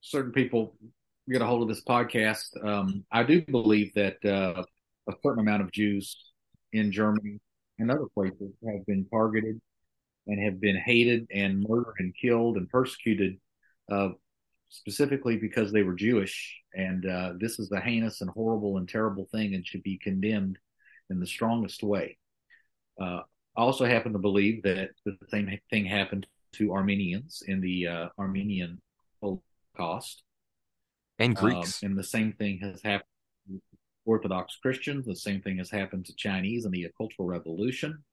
certain 0.00 0.32
people 0.32 0.72
get 1.30 1.42
a 1.42 1.46
hold 1.46 1.62
of 1.62 1.68
this 1.68 1.84
podcast, 1.84 2.64
um, 2.64 3.04
I 3.10 3.22
do 3.22 3.42
believe 3.42 3.92
that 3.94 4.24
uh, 4.24 4.62
a 5.08 5.12
certain 5.22 5.40
amount 5.40 5.62
of 5.62 5.72
Jews 5.72 6.32
in 6.72 6.92
Germany 6.92 7.40
and 7.78 7.90
other 7.90 8.06
places 8.14 8.52
have 8.66 8.86
been 8.86 9.06
targeted 9.10 9.60
and 10.26 10.42
have 10.44 10.60
been 10.60 10.76
hated 10.76 11.26
and 11.32 11.64
murdered 11.68 11.94
and 11.98 12.14
killed 12.14 12.56
and 12.56 12.68
persecuted 12.68 13.38
uh, 13.90 14.10
specifically 14.68 15.36
because 15.36 15.72
they 15.72 15.82
were 15.82 15.94
Jewish. 15.94 16.60
And 16.74 17.06
uh, 17.06 17.32
this 17.38 17.58
is 17.58 17.72
a 17.72 17.80
heinous 17.80 18.20
and 18.20 18.30
horrible 18.30 18.76
and 18.76 18.88
terrible 18.88 19.26
thing 19.32 19.54
and 19.54 19.66
should 19.66 19.82
be 19.82 19.98
condemned 19.98 20.58
in 21.10 21.20
the 21.20 21.26
strongest 21.26 21.82
way. 21.82 22.18
Uh, 23.00 23.20
I 23.56 23.60
also 23.60 23.86
happen 23.86 24.12
to 24.12 24.18
believe 24.18 24.62
that 24.64 24.90
the 25.04 25.16
same 25.30 25.50
thing 25.70 25.86
happened 25.86 26.26
to 26.52 26.72
Armenians 26.72 27.42
in 27.46 27.60
the 27.60 27.86
uh, 27.86 28.08
Armenian 28.18 28.80
Holocaust. 29.20 30.22
And 31.18 31.34
Greeks. 31.34 31.82
Um, 31.82 31.90
and 31.90 31.98
the 31.98 32.04
same 32.04 32.32
thing 32.32 32.58
has 32.60 32.82
happened 32.82 33.08
to 33.48 33.60
Orthodox 34.04 34.56
Christians. 34.60 35.06
The 35.06 35.16
same 35.16 35.42
thing 35.42 35.58
has 35.58 35.70
happened 35.70 36.06
to 36.06 36.16
Chinese 36.16 36.64
in 36.64 36.70
the 36.70 36.86
Cultural 36.96 37.28
Revolution. 37.28 38.04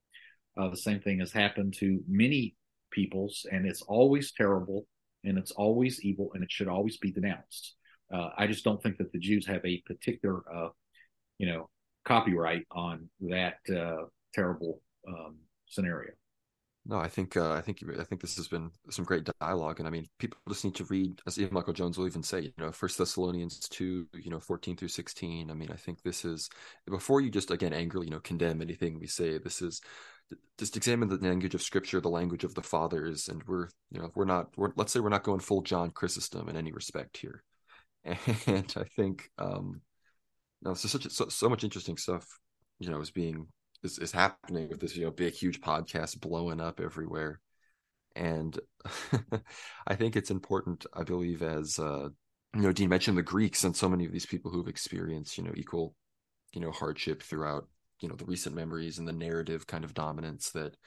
Uh, 0.57 0.69
the 0.69 0.77
same 0.77 0.99
thing 1.01 1.19
has 1.19 1.31
happened 1.31 1.73
to 1.75 2.01
many 2.07 2.55
peoples, 2.91 3.45
and 3.51 3.65
it's 3.65 3.81
always 3.81 4.31
terrible 4.31 4.87
and 5.25 5.37
it's 5.37 5.51
always 5.51 6.01
evil 6.03 6.31
and 6.33 6.43
it 6.43 6.51
should 6.51 6.67
always 6.67 6.97
be 6.97 7.11
denounced. 7.11 7.73
Uh, 8.13 8.29
I 8.37 8.47
just 8.47 8.63
don't 8.63 8.81
think 8.81 8.97
that 8.97 9.11
the 9.11 9.19
Jews 9.19 9.47
have 9.47 9.65
a 9.65 9.81
particular, 9.85 10.43
uh, 10.53 10.69
you 11.39 11.47
know, 11.47 11.69
copyright 12.05 12.65
on 12.71 13.09
that 13.21 13.57
uh, 13.69 14.05
terrible 14.33 14.81
um, 15.07 15.37
scenario. 15.67 16.11
No, 16.87 16.97
I 16.99 17.07
think 17.07 17.35
uh, 17.35 17.51
I 17.53 17.61
think 17.61 17.81
I 17.99 18.03
think 18.03 18.21
this 18.21 18.35
has 18.35 18.47
been 18.47 18.69
some 18.91 19.05
great 19.05 19.27
dialogue, 19.39 19.79
and 19.79 19.87
I 19.87 19.91
mean, 19.91 20.07
people 20.19 20.37
just 20.47 20.63
need 20.63 20.75
to 20.75 20.83
read, 20.85 21.19
as 21.25 21.39
even 21.39 21.53
Michael 21.53 21.73
Jones 21.73 21.97
will 21.97 22.05
even 22.05 22.21
say, 22.21 22.41
you 22.41 22.53
know, 22.59 22.71
First 22.71 22.99
Thessalonians 22.99 23.57
two, 23.69 24.07
you 24.13 24.29
know, 24.29 24.39
fourteen 24.39 24.77
through 24.77 24.89
sixteen. 24.89 25.49
I 25.49 25.55
mean, 25.55 25.71
I 25.71 25.77
think 25.77 26.03
this 26.03 26.23
is 26.23 26.47
before 26.85 27.21
you 27.21 27.31
just 27.31 27.49
again 27.49 27.73
angrily, 27.73 28.05
you 28.05 28.11
know, 28.11 28.19
condemn 28.19 28.61
anything 28.61 28.99
we 28.99 29.07
say. 29.07 29.39
This 29.39 29.63
is 29.63 29.81
just 30.59 30.77
examine 30.77 31.09
the 31.09 31.17
language 31.17 31.55
of 31.55 31.63
Scripture, 31.63 32.01
the 32.01 32.09
language 32.09 32.43
of 32.43 32.53
the 32.53 32.61
fathers, 32.61 33.29
and 33.29 33.41
we're 33.47 33.67
you 33.89 33.99
know 33.99 34.11
we're 34.13 34.25
not 34.25 34.55
we're, 34.55 34.71
let's 34.75 34.93
say 34.93 34.99
we're 34.99 35.09
not 35.09 35.23
going 35.23 35.39
full 35.39 35.63
John 35.63 35.89
Chrysostom 35.89 36.49
in 36.49 36.55
any 36.55 36.71
respect 36.71 37.17
here, 37.17 37.43
and 38.03 38.71
I 38.77 38.83
think 38.95 39.29
um, 39.39 39.81
no, 40.61 40.75
so 40.75 40.87
such 40.87 41.09
so, 41.09 41.29
so 41.29 41.49
much 41.49 41.63
interesting 41.63 41.97
stuff, 41.97 42.27
you 42.79 42.91
know, 42.91 43.01
is 43.01 43.09
being 43.09 43.47
is, 43.83 43.99
is 43.99 44.11
happening 44.11 44.69
with 44.69 44.79
this 44.79 44.95
you 44.95 45.05
know 45.05 45.11
big 45.11 45.33
huge 45.33 45.61
podcast 45.61 46.19
blowing 46.19 46.61
up 46.61 46.79
everywhere. 46.79 47.39
And 48.15 48.57
i 49.87 49.95
think 49.95 50.15
it's 50.15 50.31
important 50.31 50.85
i 50.93 51.03
believe 51.03 51.41
as 51.41 51.79
uh 51.79 52.07
you 52.53 52.61
know 52.61 52.71
dean 52.71 52.87
mentioned 52.87 53.17
the 53.17 53.23
greeks 53.23 53.65
and 53.65 53.75
so 53.75 53.89
many 53.89 54.05
of 54.05 54.13
these 54.13 54.25
people 54.25 54.49
who've 54.49 54.69
experienced 54.69 55.37
you 55.37 55.43
know 55.43 55.51
equal 55.55 55.95
you 56.53 56.61
know 56.61 56.71
hardship 56.71 57.21
throughout 57.21 57.67
you 57.99 58.07
know 58.07 58.15
the 58.15 58.25
recent 58.25 58.55
memories 58.55 58.99
and 58.99 59.07
the 59.07 59.11
narrative 59.11 59.67
kind 59.67 59.83
of 59.83 59.93
dominance 59.93 60.51
that 60.51 60.77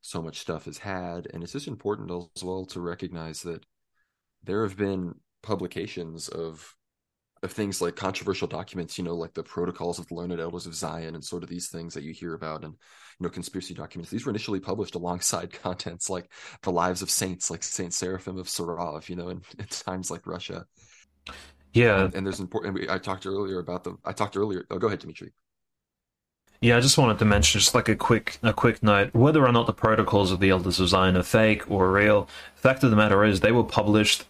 so 0.00 0.22
much 0.22 0.38
stuff 0.38 0.66
has 0.66 0.78
had. 0.78 1.26
And 1.32 1.42
it's 1.42 1.52
just 1.52 1.68
important 1.68 2.10
as 2.36 2.44
well 2.44 2.64
to 2.66 2.80
recognize 2.80 3.42
that 3.42 3.64
there 4.44 4.62
have 4.62 4.76
been 4.76 5.14
publications 5.42 6.28
of 6.28 6.74
of 7.42 7.52
things 7.52 7.80
like 7.80 7.96
controversial 7.96 8.48
documents, 8.48 8.96
you 8.96 9.04
know, 9.04 9.14
like 9.14 9.34
the 9.34 9.42
protocols 9.42 9.98
of 9.98 10.06
the 10.06 10.14
learned 10.14 10.40
elders 10.40 10.66
of 10.66 10.74
Zion 10.74 11.14
and 11.14 11.24
sort 11.24 11.42
of 11.42 11.48
these 11.48 11.68
things 11.68 11.94
that 11.94 12.02
you 12.02 12.12
hear 12.12 12.34
about 12.34 12.64
and, 12.64 12.72
you 12.72 13.24
know, 13.24 13.28
conspiracy 13.28 13.74
documents. 13.74 14.10
These 14.10 14.24
were 14.24 14.30
initially 14.30 14.60
published 14.60 14.94
alongside 14.94 15.52
contents 15.62 16.08
like 16.08 16.30
the 16.62 16.72
lives 16.72 17.02
of 17.02 17.10
saints, 17.10 17.50
like 17.50 17.62
Saint 17.62 17.92
Seraphim 17.92 18.38
of 18.38 18.46
Sarov, 18.46 19.08
you 19.08 19.16
know, 19.16 19.28
in, 19.28 19.42
in 19.58 19.66
times 19.66 20.10
like 20.10 20.26
Russia. 20.26 20.66
Yeah. 21.72 22.04
And, 22.04 22.14
and 22.14 22.26
there's 22.26 22.40
important, 22.40 22.88
I 22.90 22.98
talked 22.98 23.26
earlier 23.26 23.58
about 23.58 23.84
the, 23.84 23.96
I 24.04 24.12
talked 24.12 24.36
earlier, 24.36 24.64
oh, 24.70 24.78
go 24.78 24.86
ahead, 24.86 25.00
Dimitri. 25.00 25.32
Yeah, 26.62 26.78
I 26.78 26.80
just 26.80 26.96
wanted 26.96 27.18
to 27.18 27.26
mention 27.26 27.60
just 27.60 27.74
like 27.74 27.90
a 27.90 27.94
quick 27.94 28.38
a 28.42 28.54
quick 28.54 28.82
note. 28.82 29.14
Whether 29.14 29.46
or 29.46 29.52
not 29.52 29.66
the 29.66 29.74
protocols 29.74 30.32
of 30.32 30.40
the 30.40 30.48
Elders 30.48 30.80
of 30.80 30.88
Zion 30.88 31.14
are 31.14 31.22
fake 31.22 31.70
or 31.70 31.92
real, 31.92 32.28
the 32.54 32.62
fact 32.62 32.82
of 32.82 32.88
the 32.88 32.96
matter 32.96 33.24
is 33.24 33.40
they 33.40 33.52
were 33.52 33.62
published 33.62 34.24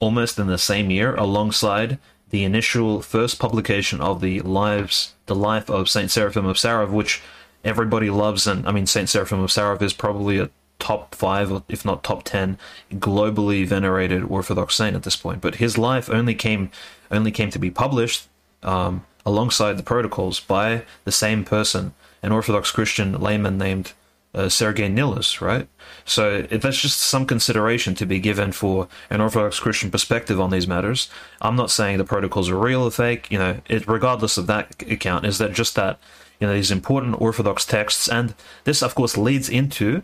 almost 0.00 0.38
in 0.38 0.48
the 0.48 0.58
same 0.58 0.90
year 0.90 1.14
alongside 1.14 1.98
the 2.34 2.42
initial 2.42 3.00
first 3.00 3.38
publication 3.38 4.00
of 4.00 4.20
the 4.20 4.40
lives, 4.40 5.14
the 5.26 5.36
life 5.36 5.70
of 5.70 5.88
Saint 5.88 6.10
Seraphim 6.10 6.46
of 6.46 6.56
Sarov, 6.56 6.90
which 6.90 7.22
everybody 7.64 8.10
loves, 8.10 8.44
and 8.48 8.66
I 8.66 8.72
mean 8.72 8.86
Saint 8.86 9.08
Seraphim 9.08 9.38
of 9.38 9.50
Sarov 9.50 9.80
is 9.82 9.92
probably 9.92 10.40
a 10.40 10.50
top 10.80 11.14
five, 11.14 11.62
if 11.68 11.84
not 11.84 12.02
top 12.02 12.24
ten, 12.24 12.58
globally 12.94 13.64
venerated 13.64 14.24
Orthodox 14.24 14.74
saint 14.74 14.96
at 14.96 15.04
this 15.04 15.14
point. 15.14 15.42
But 15.42 15.62
his 15.62 15.78
life 15.78 16.10
only 16.10 16.34
came 16.34 16.72
only 17.08 17.30
came 17.30 17.50
to 17.50 17.58
be 17.60 17.70
published 17.70 18.26
um, 18.64 19.06
alongside 19.24 19.76
the 19.76 19.84
protocols 19.84 20.40
by 20.40 20.82
the 21.04 21.12
same 21.12 21.44
person, 21.44 21.94
an 22.20 22.32
Orthodox 22.32 22.72
Christian 22.72 23.12
layman 23.20 23.58
named 23.58 23.92
uh, 24.34 24.48
Sergei 24.48 24.88
Nilus, 24.88 25.40
right? 25.40 25.68
So 26.04 26.42
that's 26.42 26.80
just 26.80 26.98
some 26.98 27.26
consideration 27.26 27.94
to 27.96 28.06
be 28.06 28.18
given 28.18 28.52
for 28.52 28.88
an 29.10 29.20
Orthodox 29.20 29.60
Christian 29.60 29.90
perspective 29.90 30.40
on 30.40 30.50
these 30.50 30.66
matters. 30.66 31.08
I'm 31.40 31.56
not 31.56 31.70
saying 31.70 31.98
the 31.98 32.04
protocols 32.04 32.50
are 32.50 32.58
real 32.58 32.82
or 32.82 32.90
fake. 32.90 33.30
You 33.30 33.38
know, 33.38 33.60
it, 33.68 33.86
regardless 33.86 34.36
of 34.36 34.46
that 34.48 34.82
account, 34.82 35.24
is 35.24 35.38
that 35.38 35.52
just 35.52 35.74
that 35.76 35.98
you 36.40 36.46
know 36.46 36.54
these 36.54 36.70
important 36.70 37.20
Orthodox 37.20 37.64
texts, 37.64 38.08
and 38.08 38.34
this 38.64 38.82
of 38.82 38.94
course 38.94 39.16
leads 39.16 39.48
into 39.48 40.02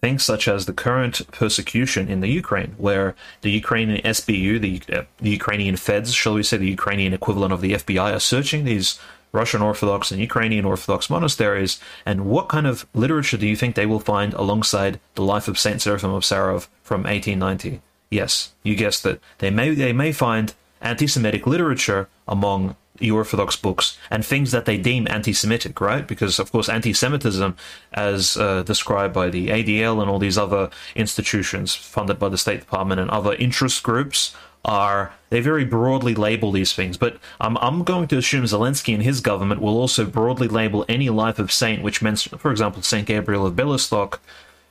things 0.00 0.24
such 0.24 0.48
as 0.48 0.66
the 0.66 0.72
current 0.72 1.30
persecution 1.30 2.08
in 2.08 2.20
the 2.20 2.28
Ukraine, 2.28 2.74
where 2.76 3.14
the 3.42 3.52
Ukrainian 3.52 4.02
SBU, 4.02 4.60
the, 4.60 4.82
uh, 4.92 5.02
the 5.18 5.30
Ukrainian 5.30 5.76
Feds, 5.76 6.12
shall 6.12 6.34
we 6.34 6.42
say, 6.42 6.56
the 6.56 6.68
Ukrainian 6.68 7.14
equivalent 7.14 7.52
of 7.52 7.60
the 7.60 7.74
FBI, 7.74 8.12
are 8.12 8.18
searching 8.18 8.64
these 8.64 8.98
Russian 9.32 9.62
Orthodox 9.62 10.10
and 10.10 10.20
Ukrainian 10.20 10.64
Orthodox 10.64 11.08
monasteries, 11.08 11.80
and 12.04 12.26
what 12.26 12.48
kind 12.48 12.66
of 12.66 12.86
literature 12.94 13.38
do 13.38 13.46
you 13.46 13.56
think 13.56 13.74
they 13.74 13.86
will 13.86 14.00
find 14.00 14.34
alongside 14.34 15.00
the 15.14 15.22
life 15.22 15.48
of 15.48 15.58
Saint 15.58 15.80
Seraphim 15.80 16.10
of 16.10 16.22
Sarov 16.22 16.68
from 16.82 17.02
1890? 17.04 17.80
Yes, 18.10 18.52
you 18.62 18.76
guessed 18.76 19.06
it. 19.06 19.20
They 19.38 19.50
may 19.50 19.74
they 19.74 19.92
may 19.92 20.12
find 20.12 20.54
anti-Semitic 20.82 21.46
literature 21.46 22.08
among 22.28 22.76
the 22.98 23.10
Orthodox 23.10 23.56
books 23.56 23.96
and 24.10 24.24
things 24.24 24.50
that 24.52 24.66
they 24.66 24.76
deem 24.76 25.06
anti-Semitic, 25.08 25.80
right? 25.80 26.06
Because 26.06 26.38
of 26.38 26.52
course, 26.52 26.68
anti-Semitism, 26.68 27.56
as 27.94 28.36
uh, 28.36 28.62
described 28.62 29.14
by 29.14 29.30
the 29.30 29.48
ADL 29.48 30.00
and 30.02 30.10
all 30.10 30.18
these 30.18 30.38
other 30.38 30.70
institutions 30.94 31.74
funded 31.74 32.18
by 32.18 32.28
the 32.28 32.38
State 32.38 32.60
Department 32.60 33.00
and 33.00 33.10
other 33.10 33.34
interest 33.34 33.82
groups, 33.82 34.36
are 34.64 35.12
they 35.32 35.40
very 35.40 35.64
broadly 35.64 36.14
label 36.14 36.52
these 36.52 36.74
things, 36.74 36.98
but 36.98 37.16
I'm 37.40 37.56
I'm 37.56 37.84
going 37.84 38.06
to 38.08 38.18
assume 38.18 38.44
Zelensky 38.44 38.92
and 38.92 39.02
his 39.02 39.22
government 39.22 39.62
will 39.62 39.78
also 39.78 40.04
broadly 40.04 40.46
label 40.46 40.84
any 40.90 41.08
life 41.08 41.38
of 41.38 41.50
saint, 41.50 41.82
which 41.82 42.02
means, 42.02 42.24
for 42.24 42.50
example, 42.50 42.82
Saint 42.82 43.06
Gabriel 43.06 43.46
of 43.46 43.54
Białystok 43.54 44.18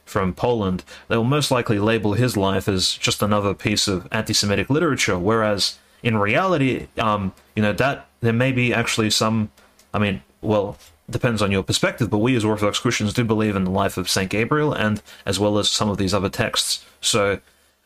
from 0.06 0.36
Poland. 0.36 0.84
They 1.08 1.18
will 1.18 1.24
most 1.24 1.50
likely 1.50 1.80
label 1.80 2.14
his 2.14 2.38
life 2.38 2.68
as 2.68 2.94
just 2.94 3.24
another 3.24 3.56
piece 3.56 3.88
of 3.88 4.08
anti-Semitic 4.12 4.70
literature, 4.70 5.18
whereas 5.18 5.80
in 6.04 6.20
reality, 6.20 6.90
um, 7.00 7.34
you 7.56 7.64
know 7.64 7.74
that 7.74 8.06
there 8.20 8.32
may 8.32 8.52
be 8.52 8.72
actually 8.72 9.10
some. 9.10 9.50
I 9.96 9.98
mean, 9.98 10.22
well, 10.44 10.78
depends 11.10 11.42
on 11.42 11.50
your 11.50 11.64
perspective, 11.64 12.12
but 12.12 12.20
we 12.20 12.36
as 12.36 12.46
Orthodox 12.46 12.78
Christians 12.78 13.14
do 13.14 13.24
believe 13.24 13.56
in 13.56 13.64
the 13.64 13.72
life 13.72 13.98
of 13.98 14.08
Saint 14.08 14.30
Gabriel 14.30 14.74
and 14.74 15.02
as 15.26 15.40
well 15.40 15.58
as 15.58 15.72
some 15.72 15.90
of 15.90 15.98
these 15.98 16.14
other 16.14 16.30
texts. 16.30 16.86
So 17.02 17.40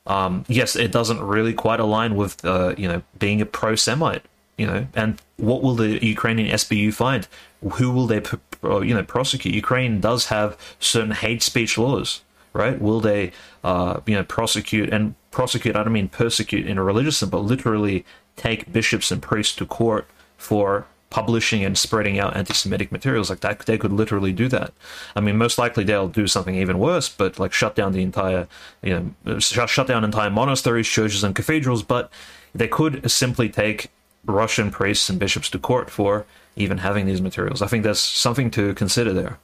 um, 0.08 0.46
yes, 0.48 0.76
it 0.76 0.92
doesn't 0.92 1.22
really 1.22 1.54
quite 1.54 1.80
align 1.80 2.16
with 2.16 2.44
uh, 2.46 2.76
you 2.78 2.88
know 2.88 3.02
being 3.18 3.42
a 3.42 3.46
pro-Semite. 3.46 4.24
You 4.58 4.68
know, 4.68 4.88
and 4.96 5.22
what 5.36 5.62
will 5.62 5.76
the 5.76 6.04
Ukrainian 6.06 6.50
SBU 6.56 6.94
find? 6.94 7.28
Who 7.74 7.92
will 7.92 8.08
they 8.08 8.22
you 8.64 8.94
know 8.94 9.04
prosecute? 9.04 9.54
Ukraine 9.54 10.00
does 10.00 10.28
have 10.28 10.58
certain 10.80 11.12
hate 11.12 11.44
speech 11.44 11.78
laws, 11.78 12.22
right? 12.54 12.80
Will 12.80 13.02
they 13.02 13.32
uh, 13.64 14.00
you 14.06 14.16
know 14.16 14.24
prosecute 14.24 14.90
and 14.94 15.16
prosecute? 15.32 15.76
I 15.76 15.84
don't 15.84 15.94
mean 15.94 16.08
persecute 16.08 16.68
in 16.68 16.78
a 16.78 16.84
religious 16.84 17.18
sense, 17.18 17.32
but 17.32 17.40
literally 17.40 18.06
take 18.36 18.72
bishops 18.72 19.12
and 19.12 19.22
priests 19.22 19.56
to 19.58 19.66
court 19.66 20.08
for 20.38 20.86
publishing 21.16 21.64
and 21.64 21.78
spreading 21.78 22.20
out 22.20 22.36
anti-Semitic 22.36 22.92
materials 22.92 23.30
like 23.30 23.40
that. 23.40 23.60
They 23.60 23.78
could 23.78 23.94
literally 23.94 24.34
do 24.34 24.50
that. 24.50 24.74
I 25.16 25.22
mean, 25.22 25.38
most 25.38 25.58
likely 25.58 25.86
they'll 25.86 26.10
do 26.10 26.28
something 26.28 26.56
even 26.56 26.78
worse, 26.78 27.08
but 27.08 27.40
like 27.40 27.54
shut 27.54 27.74
down 27.74 27.94
the 27.94 28.02
entire, 28.02 28.50
you 28.84 29.16
know, 29.26 29.40
shut, 29.40 29.88
down 29.88 30.04
entire 30.04 30.30
monasteries, 30.30 30.90
churches, 30.90 31.24
and 31.24 31.34
cathedrals. 31.34 31.84
But 31.84 32.12
they 32.54 32.68
could 32.68 33.10
simply 33.10 33.48
take 33.48 33.92
Russian 34.26 34.72
priests 34.72 35.10
and 35.10 35.18
bishops 35.18 35.50
to 35.52 35.58
court 35.58 35.90
for 35.90 36.26
even 36.58 36.80
having 36.80 37.06
these 37.06 37.22
materials. 37.22 37.62
I 37.62 37.68
think 37.68 37.86
that's 37.86 38.02
something 38.02 38.52
to 38.52 38.74
consider 38.74 39.14
there. 39.14 39.40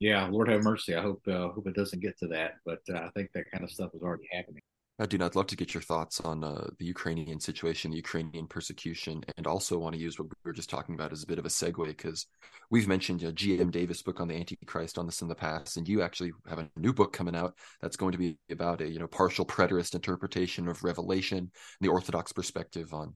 Yeah, 0.00 0.26
Lord 0.30 0.48
have 0.48 0.62
mercy. 0.62 0.94
I 0.94 1.02
hope 1.02 1.20
uh, 1.28 1.48
hope 1.48 1.66
it 1.66 1.76
doesn't 1.76 2.00
get 2.00 2.18
to 2.20 2.28
that, 2.28 2.52
but 2.64 2.80
uh, 2.88 3.00
I 3.06 3.10
think 3.14 3.28
that 3.34 3.50
kind 3.52 3.62
of 3.62 3.70
stuff 3.70 3.90
is 3.94 4.02
already 4.02 4.28
happening. 4.32 4.62
Do. 4.96 5.18
I'd 5.24 5.34
love 5.34 5.48
to 5.48 5.56
get 5.56 5.74
your 5.74 5.82
thoughts 5.82 6.20
on 6.20 6.44
uh, 6.44 6.68
the 6.78 6.84
Ukrainian 6.84 7.40
situation, 7.40 7.90
the 7.90 7.96
Ukrainian 7.96 8.46
persecution, 8.46 9.24
and 9.36 9.44
also 9.44 9.76
want 9.76 9.96
to 9.96 10.00
use 10.00 10.20
what 10.20 10.28
we 10.28 10.34
were 10.44 10.52
just 10.52 10.70
talking 10.70 10.94
about 10.94 11.10
as 11.10 11.24
a 11.24 11.26
bit 11.26 11.40
of 11.40 11.44
a 11.44 11.48
segue 11.48 11.88
because 11.88 12.26
we've 12.70 12.86
mentioned 12.86 13.20
you 13.20 13.26
know, 13.26 13.32
G.M. 13.32 13.72
Davis' 13.72 14.02
book 14.02 14.20
on 14.20 14.28
the 14.28 14.36
Antichrist 14.36 14.96
on 14.96 15.06
this 15.06 15.20
in 15.20 15.26
the 15.26 15.34
past, 15.34 15.76
and 15.76 15.88
you 15.88 16.00
actually 16.00 16.30
have 16.48 16.60
a 16.60 16.70
new 16.76 16.92
book 16.92 17.12
coming 17.12 17.34
out 17.34 17.58
that's 17.82 17.96
going 17.96 18.12
to 18.12 18.18
be 18.18 18.38
about 18.52 18.82
a 18.82 18.88
you 18.88 19.00
know 19.00 19.08
partial 19.08 19.44
preterist 19.44 19.96
interpretation 19.96 20.68
of 20.68 20.84
Revelation, 20.84 21.50
the 21.80 21.88
Orthodox 21.88 22.32
perspective 22.32 22.94
on 22.94 23.14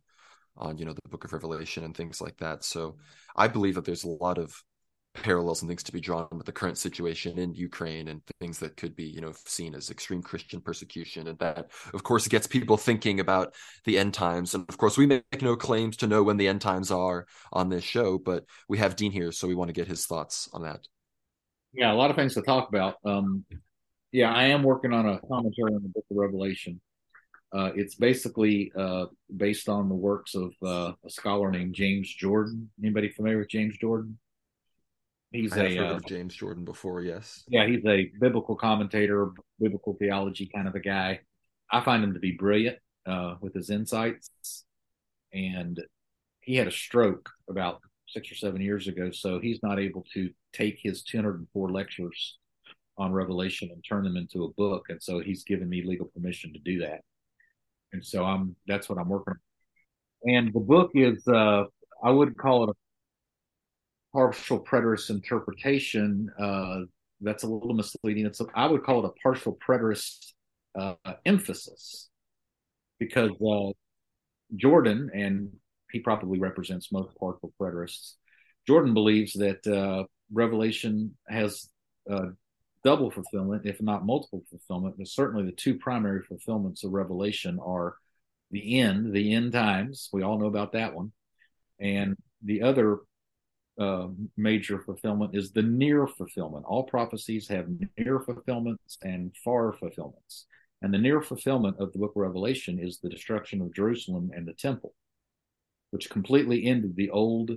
on 0.57 0.79
you 0.79 0.85
know 0.85 0.95
the 0.95 1.09
Book 1.09 1.24
of 1.24 1.33
Revelation 1.33 1.85
and 1.85 1.97
things 1.97 2.20
like 2.20 2.37
that. 2.39 2.64
So 2.64 2.97
I 3.37 3.47
believe 3.47 3.76
that 3.76 3.85
there's 3.85 4.03
a 4.03 4.09
lot 4.09 4.39
of 4.39 4.53
parallels 5.23 5.62
and 5.62 5.69
things 5.69 5.83
to 5.85 5.93
be 5.93 6.01
drawn 6.01 6.29
with 6.33 6.47
the 6.47 6.53
current 6.53 6.79
situation 6.79 7.39
in 7.39 7.55
Ukraine 7.55 8.09
and 8.09 8.23
things 8.41 8.59
that 8.59 8.77
could 8.77 8.97
be, 8.97 9.05
you 9.05 9.21
know, 9.21 9.33
seen 9.45 9.75
as 9.75 9.91
extreme 9.91 10.23
Christian 10.23 10.61
persecution. 10.61 11.29
And 11.29 11.39
that, 11.39 11.71
of 11.93 12.03
course, 12.03 12.29
gets 12.29 12.47
people 12.47 12.77
thinking 12.77 13.21
about 13.21 13.55
the 13.85 13.99
end 13.99 14.14
times. 14.14 14.55
And 14.55 14.64
of 14.69 14.79
course, 14.79 14.97
we 14.97 15.07
make 15.07 15.43
no 15.43 15.57
claims 15.57 15.97
to 15.99 16.07
know 16.07 16.23
when 16.23 16.37
the 16.37 16.49
end 16.49 16.61
times 16.61 16.91
are 16.91 17.27
on 17.53 17.69
this 17.69 17.85
show, 17.85 18.19
but 18.19 18.45
we 18.69 18.79
have 18.79 18.97
Dean 18.97 19.12
here, 19.12 19.33
so 19.33 19.47
we 19.49 19.55
want 19.55 19.69
to 19.69 19.75
get 19.75 19.89
his 19.89 20.07
thoughts 20.07 20.49
on 20.53 20.62
that. 20.62 20.87
Yeah, 21.73 21.93
a 21.93 21.95
lot 21.95 22.11
of 22.11 22.16
things 22.16 22.35
to 22.35 22.43
talk 22.43 22.69
about. 22.69 22.97
Um, 23.05 23.45
yeah, 24.12 24.33
I 24.33 24.45
am 24.45 24.62
working 24.62 24.93
on 24.93 25.07
a 25.07 25.21
commentary 25.21 25.75
on 25.75 25.83
the 25.83 25.89
book 25.89 26.05
of 26.11 26.16
Revelation. 26.16 26.81
Uh, 27.53 27.71
it's 27.75 27.95
basically 27.95 28.73
uh, 28.77 29.07
based 29.35 29.69
on 29.69 29.89
the 29.89 29.95
works 29.95 30.35
of 30.35 30.53
uh, 30.62 30.93
a 31.05 31.11
scholar 31.11 31.51
named 31.51 31.75
James 31.75 32.12
Jordan. 32.12 32.71
Anybody 32.83 33.11
familiar 33.11 33.39
with 33.39 33.49
James 33.49 33.77
Jordan? 33.79 34.19
He's 35.31 35.53
I 35.53 35.64
a 35.64 35.76
heard 35.76 35.93
uh, 35.93 35.97
of 35.97 36.07
James 36.07 36.35
Jordan 36.35 36.64
before. 36.64 37.03
Yes. 37.03 37.45
Yeah, 37.49 37.66
he's 37.66 37.85
a 37.85 38.11
biblical 38.20 38.57
commentator, 38.57 39.31
biblical 39.61 39.95
theology 39.95 40.51
kind 40.55 40.66
of 40.66 40.74
a 40.74 40.81
guy. 40.81 41.20
I 41.70 41.83
find 41.83 42.03
him 42.03 42.14
to 42.14 42.20
be 42.20 42.33
brilliant 42.33 42.79
uh, 43.07 43.35
with 43.41 43.55
his 43.55 43.68
insights, 43.68 44.64
and 45.33 45.79
he 46.41 46.57
had 46.57 46.66
a 46.66 46.72
stroke 46.72 47.29
about 47.49 47.83
six 48.09 48.33
or 48.33 48.37
seven 48.37 48.62
years 48.62 48.89
ago, 48.89 49.11
so 49.11 49.39
he's 49.39 49.61
not 49.62 49.79
able 49.79 50.07
to 50.14 50.31
take 50.55 50.79
his 50.83 51.03
204 51.03 51.70
lectures 51.70 52.39
on 52.97 53.12
Revelation 53.12 53.68
and 53.70 53.85
turn 53.87 54.05
them 54.05 54.16
into 54.16 54.45
a 54.45 54.53
book, 54.55 54.87
and 54.89 55.03
so 55.03 55.20
he's 55.20 55.45
given 55.45 55.68
me 55.68 55.83
legal 55.85 56.07
permission 56.07 56.55
to 56.55 56.59
do 56.61 56.81
that. 56.81 57.03
And 57.93 58.05
so 58.05 58.24
I'm 58.24 58.57
that's 58.66 58.89
what 58.89 58.99
I'm 58.99 59.09
working 59.09 59.35
on. 59.35 60.35
And 60.35 60.53
the 60.53 60.61
book 60.61 60.91
is 60.95 61.26
uh, 61.29 61.64
I 62.03 62.11
would 62.11 62.37
call 62.37 62.64
it 62.64 62.70
a 62.70 62.74
partial 64.12 64.64
preterist 64.64 65.11
interpretation. 65.11 66.30
Uh, 66.38 66.80
that's 67.20 67.42
a 67.42 67.46
little 67.48 67.74
misleading. 67.74 68.26
It's 68.26 68.40
a, 68.40 68.46
I 68.54 68.66
would 68.66 68.84
call 68.84 69.04
it 69.04 69.09
a 69.09 69.20
partial 69.22 69.59
preterist 69.66 70.32
uh, 70.78 70.94
emphasis 71.24 72.09
because 72.98 73.30
uh, 73.30 73.72
Jordan, 74.56 75.11
and 75.14 75.50
he 75.90 76.00
probably 76.00 76.38
represents 76.38 76.92
most 76.92 77.16
partial 77.18 77.52
preterists. 77.61 78.14
Jordan 78.66 78.94
believes 78.94 79.32
that 79.34 79.66
uh, 79.66 80.04
Revelation 80.32 81.16
has 81.28 81.68
uh, 82.11 82.26
double 82.84 83.11
fulfillment, 83.11 83.62
if 83.64 83.80
not 83.80 84.04
multiple 84.06 84.42
fulfillment, 84.50 84.96
but 84.98 85.09
certainly 85.09 85.44
the 85.44 85.52
two 85.52 85.78
primary 85.78 86.22
fulfillments 86.22 86.84
of 86.84 86.92
Revelation 86.92 87.59
are 87.64 87.96
the 88.50 88.80
end, 88.80 89.12
the 89.12 89.34
end 89.34 89.52
times. 89.52 90.09
We 90.12 90.22
all 90.22 90.38
know 90.38 90.46
about 90.46 90.72
that 90.72 90.94
one. 90.94 91.12
And 91.80 92.16
the 92.42 92.62
other 92.62 92.98
uh, 93.79 94.09
major 94.37 94.81
fulfillment 94.81 95.37
is 95.37 95.53
the 95.53 95.62
near 95.62 96.07
fulfillment. 96.07 96.64
All 96.66 96.83
prophecies 96.83 97.47
have 97.49 97.68
near 97.97 98.20
fulfillments 98.20 98.99
and 99.03 99.33
far 99.45 99.72
fulfillments. 99.72 100.47
And 100.83 100.93
the 100.93 100.99
near 100.99 101.22
fulfillment 101.22 101.76
of 101.79 101.93
the 101.93 101.99
book 101.99 102.12
of 102.16 102.22
Revelation 102.22 102.79
is 102.79 102.99
the 102.99 103.09
destruction 103.09 103.61
of 103.61 103.74
Jerusalem 103.74 104.31
and 104.35 104.47
the 104.47 104.53
temple, 104.53 104.95
which 105.91 106.11
completely 106.11 106.66
ended 106.66 106.97
the 106.97 107.11
old 107.11 107.53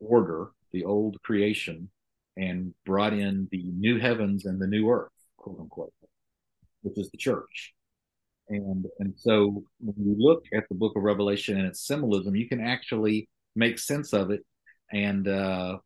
order, 0.00 0.50
the 0.72 0.84
old 0.84 1.20
creation, 1.22 1.90
and 2.36 2.74
brought 2.86 3.12
in 3.12 3.48
the 3.50 3.62
new 3.64 3.98
heavens 3.98 4.46
and 4.46 4.60
the 4.60 4.66
new 4.66 4.88
earth, 4.90 5.12
quote 5.36 5.60
unquote, 5.60 5.92
which 6.82 6.98
is 6.98 7.10
the 7.10 7.18
church. 7.18 7.74
And 8.48 8.86
and 8.98 9.14
so 9.16 9.62
when 9.80 9.94
you 9.98 10.16
look 10.18 10.44
at 10.54 10.64
the 10.68 10.74
book 10.74 10.96
of 10.96 11.02
Revelation 11.02 11.58
and 11.58 11.66
its 11.66 11.86
symbolism, 11.86 12.34
you 12.34 12.48
can 12.48 12.60
actually 12.60 13.28
make 13.54 13.78
sense 13.78 14.12
of 14.12 14.30
it 14.30 14.44
and 14.92 15.26
uh, 15.28 15.78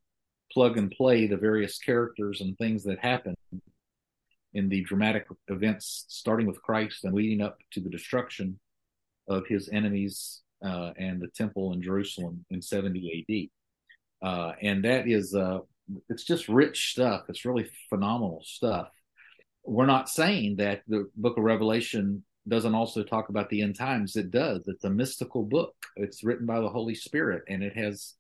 plug 0.53 0.79
and 0.79 0.91
play 0.91 1.27
the 1.27 1.37
various 1.37 1.79
characters 1.79 2.41
and 2.41 2.57
things 2.57 2.85
that 2.85 2.99
happen 2.99 3.35
in 4.55 4.69
the 4.69 4.83
dramatic 4.83 5.27
events, 5.49 6.07
starting 6.09 6.47
with 6.47 6.63
Christ 6.63 7.05
and 7.05 7.15
leading 7.15 7.43
up 7.43 7.59
to 7.73 7.81
the 7.81 7.91
destruction 7.91 8.59
of 9.29 9.47
his 9.47 9.69
enemies 9.69 10.43
uh, 10.65 10.93
and 10.97 11.21
the 11.21 11.29
temple 11.29 11.73
in 11.73 11.83
Jerusalem 11.83 12.45
in 12.51 12.63
70 12.63 13.51
AD. 14.23 14.27
Uh, 14.27 14.53
and 14.63 14.85
that 14.85 15.07
is, 15.07 15.35
uh, 15.35 15.59
it's 16.09 16.25
just 16.25 16.49
rich 16.49 16.93
stuff. 16.93 17.25
It's 17.29 17.45
really 17.45 17.71
phenomenal 17.91 18.43
stuff. 18.45 18.89
We're 19.65 19.87
not 19.87 20.09
saying 20.09 20.57
that 20.57 20.83
the 20.89 21.11
book 21.17 21.37
of 21.37 21.45
Revelation 21.45 22.25
doesn't 22.49 22.75
also 22.75 23.03
talk 23.03 23.29
about 23.29 23.51
the 23.51 23.63
end 23.63 23.77
times. 23.77 24.17
It 24.17 24.31
does. 24.31 24.63
It's 24.69 24.85
a 24.85 24.91
mystical 24.91 25.43
book. 25.43 25.75
It's 25.97 26.25
written 26.25 26.47
by 26.47 26.61
the 26.61 26.69
Holy 26.69 26.95
Spirit 26.95 27.43
and 27.49 27.63
it 27.63 27.77
has 27.77 28.15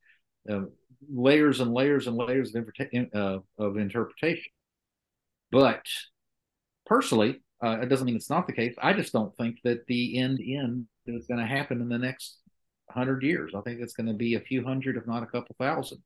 uh, 0.48 0.66
layers 1.12 1.60
and 1.60 1.72
layers 1.72 2.06
and 2.06 2.16
layers 2.16 2.54
of, 2.54 2.68
uh, 3.14 3.38
of 3.58 3.76
interpretation. 3.76 4.52
But 5.50 5.84
personally, 6.84 7.42
uh, 7.62 7.78
it 7.82 7.88
doesn't 7.88 8.06
mean 8.06 8.16
it's 8.16 8.30
not 8.30 8.46
the 8.46 8.52
case. 8.52 8.74
I 8.80 8.92
just 8.92 9.12
don't 9.12 9.34
think 9.36 9.58
that 9.64 9.86
the 9.86 10.18
end 10.18 10.40
end 10.40 10.86
is 11.06 11.26
going 11.26 11.40
to 11.40 11.46
happen 11.46 11.80
in 11.80 11.88
the 11.88 11.98
next 11.98 12.38
hundred 12.90 13.22
years. 13.22 13.52
I 13.54 13.60
think 13.60 13.80
it's 13.80 13.94
going 13.94 14.08
to 14.08 14.14
be 14.14 14.34
a 14.34 14.40
few 14.40 14.64
hundred, 14.64 14.96
if 14.96 15.06
not 15.06 15.22
a 15.22 15.26
couple 15.26 15.56
thousand. 15.58 16.02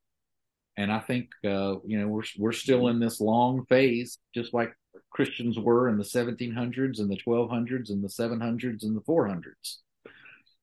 And 0.77 0.93
I 0.93 1.01
think 1.01 1.29
uh, 1.45 1.77
you 1.85 1.99
know 1.99 2.09
we're 2.09 2.23
we're 2.39 2.53
still 2.53 2.89
in 2.89 3.01
this 3.01 3.21
long 3.21 3.67
phase, 3.67 4.19
just 4.35 4.55
like 4.55 4.73
Christians 5.11 5.59
were 5.59 5.89
in 5.89 5.99
the 5.99 6.05
1700s 6.05 7.01
and 7.01 7.11
the 7.11 7.21
1200s 7.27 7.91
and 7.91 8.03
the 8.03 8.09
700s 8.09 8.83
and 8.83 8.97
the 8.97 9.03
400s. 9.03 9.77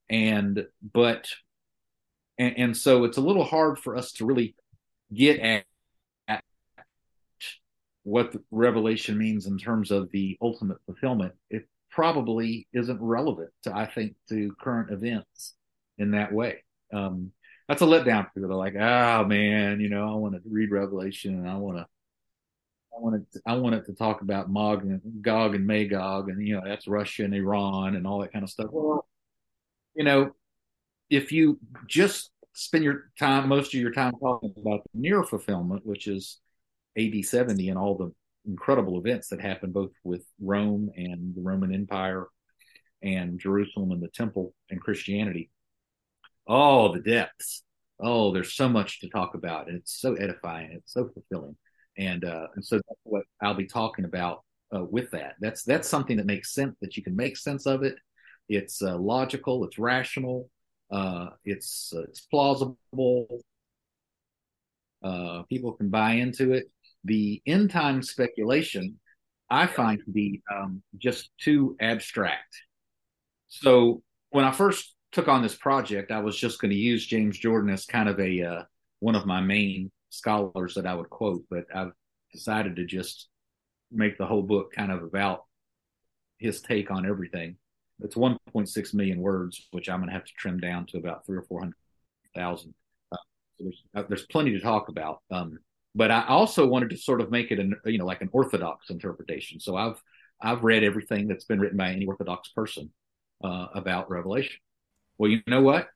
And 0.09 0.65
but 0.93 1.27
and, 2.37 2.57
and 2.57 2.77
so 2.77 3.03
it's 3.03 3.17
a 3.17 3.21
little 3.21 3.43
hard 3.43 3.79
for 3.79 3.95
us 3.95 4.11
to 4.13 4.25
really 4.25 4.55
get 5.13 5.39
at, 5.39 5.65
at 6.27 6.43
what 8.03 8.35
revelation 8.51 9.17
means 9.17 9.47
in 9.47 9.57
terms 9.57 9.91
of 9.91 10.11
the 10.11 10.37
ultimate 10.41 10.77
fulfillment. 10.85 11.33
It 11.49 11.67
probably 11.89 12.67
isn't 12.73 13.01
relevant 13.01 13.49
to, 13.63 13.75
I 13.75 13.85
think, 13.85 14.15
to 14.29 14.53
current 14.61 14.91
events 14.91 15.55
in 15.97 16.11
that 16.11 16.31
way. 16.31 16.63
Um, 16.93 17.31
that's 17.67 17.81
a 17.81 17.85
letdown 17.85 18.25
for 18.25 18.31
people. 18.35 18.49
They're 18.49 18.57
like, 18.57 18.75
oh 18.75 19.25
man, 19.25 19.79
you 19.79 19.89
know, 19.89 20.09
I 20.09 20.15
want 20.15 20.35
to 20.35 20.41
read 20.49 20.71
Revelation 20.71 21.33
and 21.33 21.49
I 21.49 21.55
want 21.55 21.77
to, 21.77 21.85
I 22.95 22.99
want 22.99 23.31
to, 23.33 23.41
I 23.45 23.55
want 23.55 23.75
it 23.75 23.85
to 23.87 23.93
talk 23.93 24.21
about 24.21 24.49
Mog 24.49 24.83
and 24.83 25.01
Gog 25.21 25.53
and 25.53 25.67
Magog 25.67 26.29
and 26.29 26.45
you 26.45 26.55
know 26.55 26.61
that's 26.65 26.87
Russia 26.87 27.25
and 27.25 27.33
Iran 27.33 27.95
and 27.95 28.07
all 28.07 28.21
that 28.21 28.31
kind 28.31 28.43
of 28.43 28.49
stuff. 28.49 28.67
Well, 28.71 29.05
you 29.95 30.03
know, 30.03 30.31
if 31.09 31.31
you 31.31 31.59
just 31.87 32.31
spend 32.53 32.83
your 32.83 33.11
time, 33.19 33.47
most 33.47 33.73
of 33.73 33.79
your 33.79 33.91
time 33.91 34.13
talking 34.19 34.53
about 34.57 34.81
the 34.83 34.99
near 34.99 35.23
fulfillment, 35.23 35.85
which 35.85 36.07
is 36.07 36.39
AD 36.97 37.23
70 37.23 37.69
and 37.69 37.77
all 37.77 37.95
the 37.95 38.11
incredible 38.47 38.97
events 38.97 39.29
that 39.29 39.41
happened 39.41 39.73
both 39.73 39.91
with 40.03 40.23
Rome 40.41 40.89
and 40.95 41.35
the 41.35 41.41
Roman 41.41 41.73
Empire 41.73 42.27
and 43.03 43.39
Jerusalem 43.39 43.91
and 43.91 44.01
the 44.01 44.07
temple 44.07 44.53
and 44.69 44.81
Christianity. 44.81 45.51
Oh, 46.47 46.93
the 46.93 47.01
depths. 47.01 47.63
Oh, 47.99 48.31
there's 48.31 48.53
so 48.53 48.69
much 48.69 49.01
to 49.01 49.09
talk 49.09 49.35
about. 49.35 49.67
And 49.67 49.77
it's 49.77 49.99
so 49.99 50.15
edifying. 50.15 50.71
It's 50.71 50.93
so 50.93 51.09
fulfilling. 51.09 51.57
And, 51.97 52.23
uh, 52.23 52.47
and 52.55 52.65
so 52.65 52.77
that's 52.77 52.99
what 53.03 53.23
I'll 53.41 53.53
be 53.53 53.65
talking 53.65 54.05
about 54.05 54.43
uh, 54.75 54.83
with 54.83 55.11
that. 55.11 55.35
That's, 55.39 55.63
that's 55.63 55.89
something 55.89 56.17
that 56.17 56.25
makes 56.25 56.53
sense 56.53 56.75
that 56.81 56.95
you 56.95 57.03
can 57.03 57.15
make 57.15 57.37
sense 57.37 57.65
of 57.65 57.83
it. 57.83 57.95
It's 58.49 58.81
uh, 58.81 58.97
logical. 58.97 59.65
It's 59.65 59.77
rational. 59.77 60.49
Uh, 60.89 61.29
it's 61.43 61.93
uh, 61.95 62.03
it's 62.03 62.21
plausible. 62.21 63.41
Uh, 65.03 65.43
people 65.43 65.73
can 65.73 65.89
buy 65.89 66.13
into 66.13 66.53
it. 66.53 66.69
The 67.03 67.41
end 67.45 67.71
time 67.71 68.01
speculation, 68.01 68.99
I 69.49 69.67
find 69.67 69.99
to 70.03 70.11
be 70.11 70.41
um, 70.53 70.81
just 70.97 71.29
too 71.39 71.75
abstract. 71.79 72.55
So 73.47 74.01
when 74.29 74.45
I 74.45 74.51
first 74.51 74.95
took 75.11 75.27
on 75.27 75.41
this 75.41 75.55
project, 75.55 76.11
I 76.11 76.19
was 76.19 76.37
just 76.37 76.59
going 76.59 76.71
to 76.71 76.77
use 76.77 77.05
James 77.05 77.37
Jordan 77.37 77.69
as 77.69 77.85
kind 77.85 78.09
of 78.09 78.19
a 78.19 78.41
uh, 78.41 78.63
one 78.99 79.15
of 79.15 79.25
my 79.25 79.41
main 79.41 79.91
scholars 80.09 80.73
that 80.75 80.87
I 80.87 80.95
would 80.95 81.09
quote, 81.09 81.43
but 81.49 81.65
I've 81.73 81.91
decided 82.33 82.75
to 82.77 82.85
just 82.85 83.29
make 83.91 84.17
the 84.17 84.25
whole 84.25 84.41
book 84.41 84.73
kind 84.73 84.91
of 84.91 85.03
about 85.03 85.45
his 86.39 86.61
take 86.61 86.91
on 86.91 87.05
everything 87.05 87.57
it's 87.99 88.15
1.6 88.15 88.93
million 88.93 89.21
words, 89.21 89.67
which 89.71 89.89
I'm 89.89 89.99
going 89.99 90.09
to 90.09 90.13
have 90.13 90.25
to 90.25 90.33
trim 90.37 90.59
down 90.59 90.85
to 90.87 90.97
about 90.97 91.25
three 91.25 91.37
or 91.37 91.43
four 91.43 91.59
hundred 91.59 91.75
thousand. 92.35 92.73
Uh, 93.11 93.17
so 93.57 93.63
there's 93.63 93.83
uh, 93.95 94.03
there's 94.07 94.25
plenty 94.27 94.51
to 94.51 94.59
talk 94.59 94.89
about. 94.89 95.21
Um, 95.31 95.59
but 95.95 96.11
I 96.11 96.25
also 96.27 96.67
wanted 96.67 96.91
to 96.91 96.97
sort 96.97 97.21
of 97.21 97.31
make 97.31 97.51
it 97.51 97.59
an 97.59 97.75
you 97.85 97.97
know 97.97 98.05
like 98.05 98.21
an 98.21 98.29
orthodox 98.31 98.89
interpretation. 98.89 99.59
So 99.59 99.75
I've 99.75 100.01
I've 100.41 100.63
read 100.63 100.83
everything 100.83 101.27
that's 101.27 101.45
been 101.45 101.59
written 101.59 101.77
by 101.77 101.89
any 101.89 102.05
orthodox 102.05 102.49
person 102.49 102.91
uh, 103.43 103.67
about 103.73 104.09
Revelation. 104.09 104.59
Well, 105.17 105.31
you 105.31 105.41
know 105.47 105.61
what? 105.61 105.87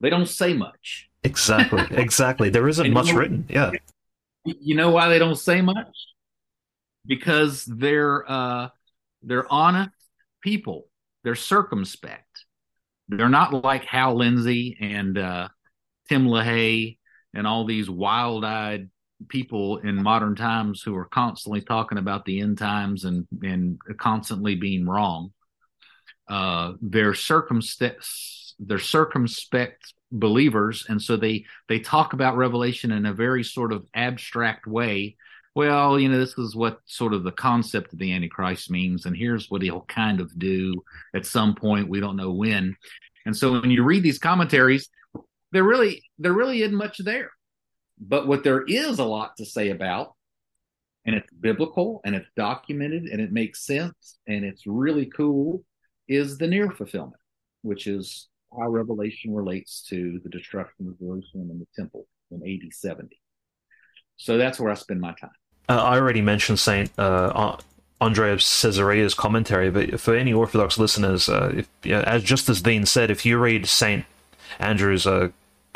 They 0.00 0.10
don't 0.10 0.28
say 0.28 0.52
much. 0.52 1.08
Exactly. 1.24 1.82
Exactly. 1.90 2.50
There 2.50 2.68
isn't 2.68 2.92
much 2.92 3.08
you 3.08 3.12
know, 3.14 3.18
written. 3.18 3.46
Yeah. 3.48 3.72
You 4.44 4.76
know 4.76 4.90
why 4.90 5.08
they 5.08 5.18
don't 5.18 5.36
say 5.36 5.60
much? 5.60 5.96
Because 7.06 7.64
they're 7.64 8.30
uh, 8.30 8.68
they're 9.22 9.50
honest 9.50 9.90
people. 10.42 10.86
They're 11.24 11.34
circumspect. 11.34 12.44
They're 13.08 13.28
not 13.28 13.64
like 13.64 13.84
Hal 13.84 14.16
Lindsey 14.16 14.76
and 14.80 15.16
uh, 15.16 15.48
Tim 16.08 16.26
LaHaye 16.26 16.98
and 17.34 17.46
all 17.46 17.64
these 17.64 17.88
wild-eyed 17.88 18.90
people 19.28 19.78
in 19.78 20.02
modern 20.02 20.36
times 20.36 20.82
who 20.82 20.94
are 20.96 21.06
constantly 21.06 21.60
talking 21.60 21.98
about 21.98 22.24
the 22.24 22.40
end 22.40 22.58
times 22.58 23.04
and 23.04 23.26
and 23.42 23.78
constantly 23.98 24.54
being 24.54 24.86
wrong. 24.86 25.32
Uh, 26.28 26.74
they're 26.80 27.14
circumspect, 27.14 28.06
they're 28.58 28.78
circumspect 28.78 29.94
believers, 30.12 30.86
and 30.88 31.02
so 31.02 31.16
they 31.16 31.44
they 31.68 31.80
talk 31.80 32.12
about 32.12 32.36
Revelation 32.36 32.92
in 32.92 33.06
a 33.06 33.12
very 33.12 33.42
sort 33.42 33.72
of 33.72 33.86
abstract 33.94 34.66
way. 34.66 35.16
Well, 35.58 35.98
you 35.98 36.08
know, 36.08 36.18
this 36.18 36.38
is 36.38 36.54
what 36.54 36.78
sort 36.86 37.12
of 37.12 37.24
the 37.24 37.32
concept 37.32 37.92
of 37.92 37.98
the 37.98 38.12
Antichrist 38.12 38.70
means, 38.70 39.06
and 39.06 39.16
here's 39.16 39.50
what 39.50 39.62
he'll 39.62 39.86
kind 39.88 40.20
of 40.20 40.38
do 40.38 40.84
at 41.16 41.26
some 41.26 41.56
point. 41.56 41.88
We 41.88 41.98
don't 41.98 42.16
know 42.16 42.30
when. 42.30 42.76
And 43.26 43.36
so 43.36 43.60
when 43.60 43.70
you 43.72 43.82
read 43.82 44.04
these 44.04 44.20
commentaries, 44.20 44.88
there 45.50 45.64
really 45.64 46.02
there 46.18 46.32
really 46.32 46.62
isn't 46.62 46.76
much 46.76 46.98
there 46.98 47.30
but 48.00 48.26
what 48.26 48.44
there 48.44 48.62
is 48.62 48.98
a 48.98 49.04
lot 49.04 49.36
to 49.38 49.44
say 49.44 49.70
about, 49.70 50.14
and 51.04 51.16
it's 51.16 51.32
biblical 51.32 52.00
and 52.04 52.14
it's 52.14 52.28
documented 52.36 53.04
and 53.04 53.20
it 53.20 53.32
makes 53.32 53.66
sense 53.66 54.18
and 54.26 54.44
it's 54.44 54.66
really 54.66 55.06
cool, 55.06 55.64
is 56.06 56.38
the 56.38 56.46
near 56.46 56.70
fulfillment, 56.70 57.20
which 57.62 57.86
is 57.86 58.28
how 58.56 58.68
Revelation 58.68 59.34
relates 59.34 59.82
to 59.88 60.20
the 60.22 60.30
destruction 60.30 60.86
of 60.86 60.98
Jerusalem 60.98 61.50
and 61.50 61.60
the 61.60 61.66
temple 61.76 62.06
in 62.30 62.42
AD 62.42 62.72
70. 62.72 63.20
So 64.16 64.36
that's 64.36 64.60
where 64.60 64.70
I 64.70 64.74
spend 64.74 65.00
my 65.00 65.14
time. 65.20 65.30
Uh, 65.68 65.74
I 65.74 65.96
already 65.96 66.22
mentioned 66.22 66.58
Saint 66.58 66.90
uh, 66.98 67.56
Andre 68.00 68.32
of 68.32 68.38
Caesarea's 68.38 69.14
commentary, 69.14 69.70
but 69.70 70.00
for 70.00 70.14
any 70.14 70.32
Orthodox 70.32 70.78
listeners, 70.78 71.28
uh, 71.28 71.52
if, 71.56 71.86
as 71.86 72.22
just 72.22 72.48
as 72.48 72.62
Dean 72.62 72.86
said, 72.86 73.10
if 73.10 73.26
you 73.26 73.38
read 73.38 73.66
Saint 73.66 74.04
Andrew's 74.58 75.06
uh, 75.06 75.28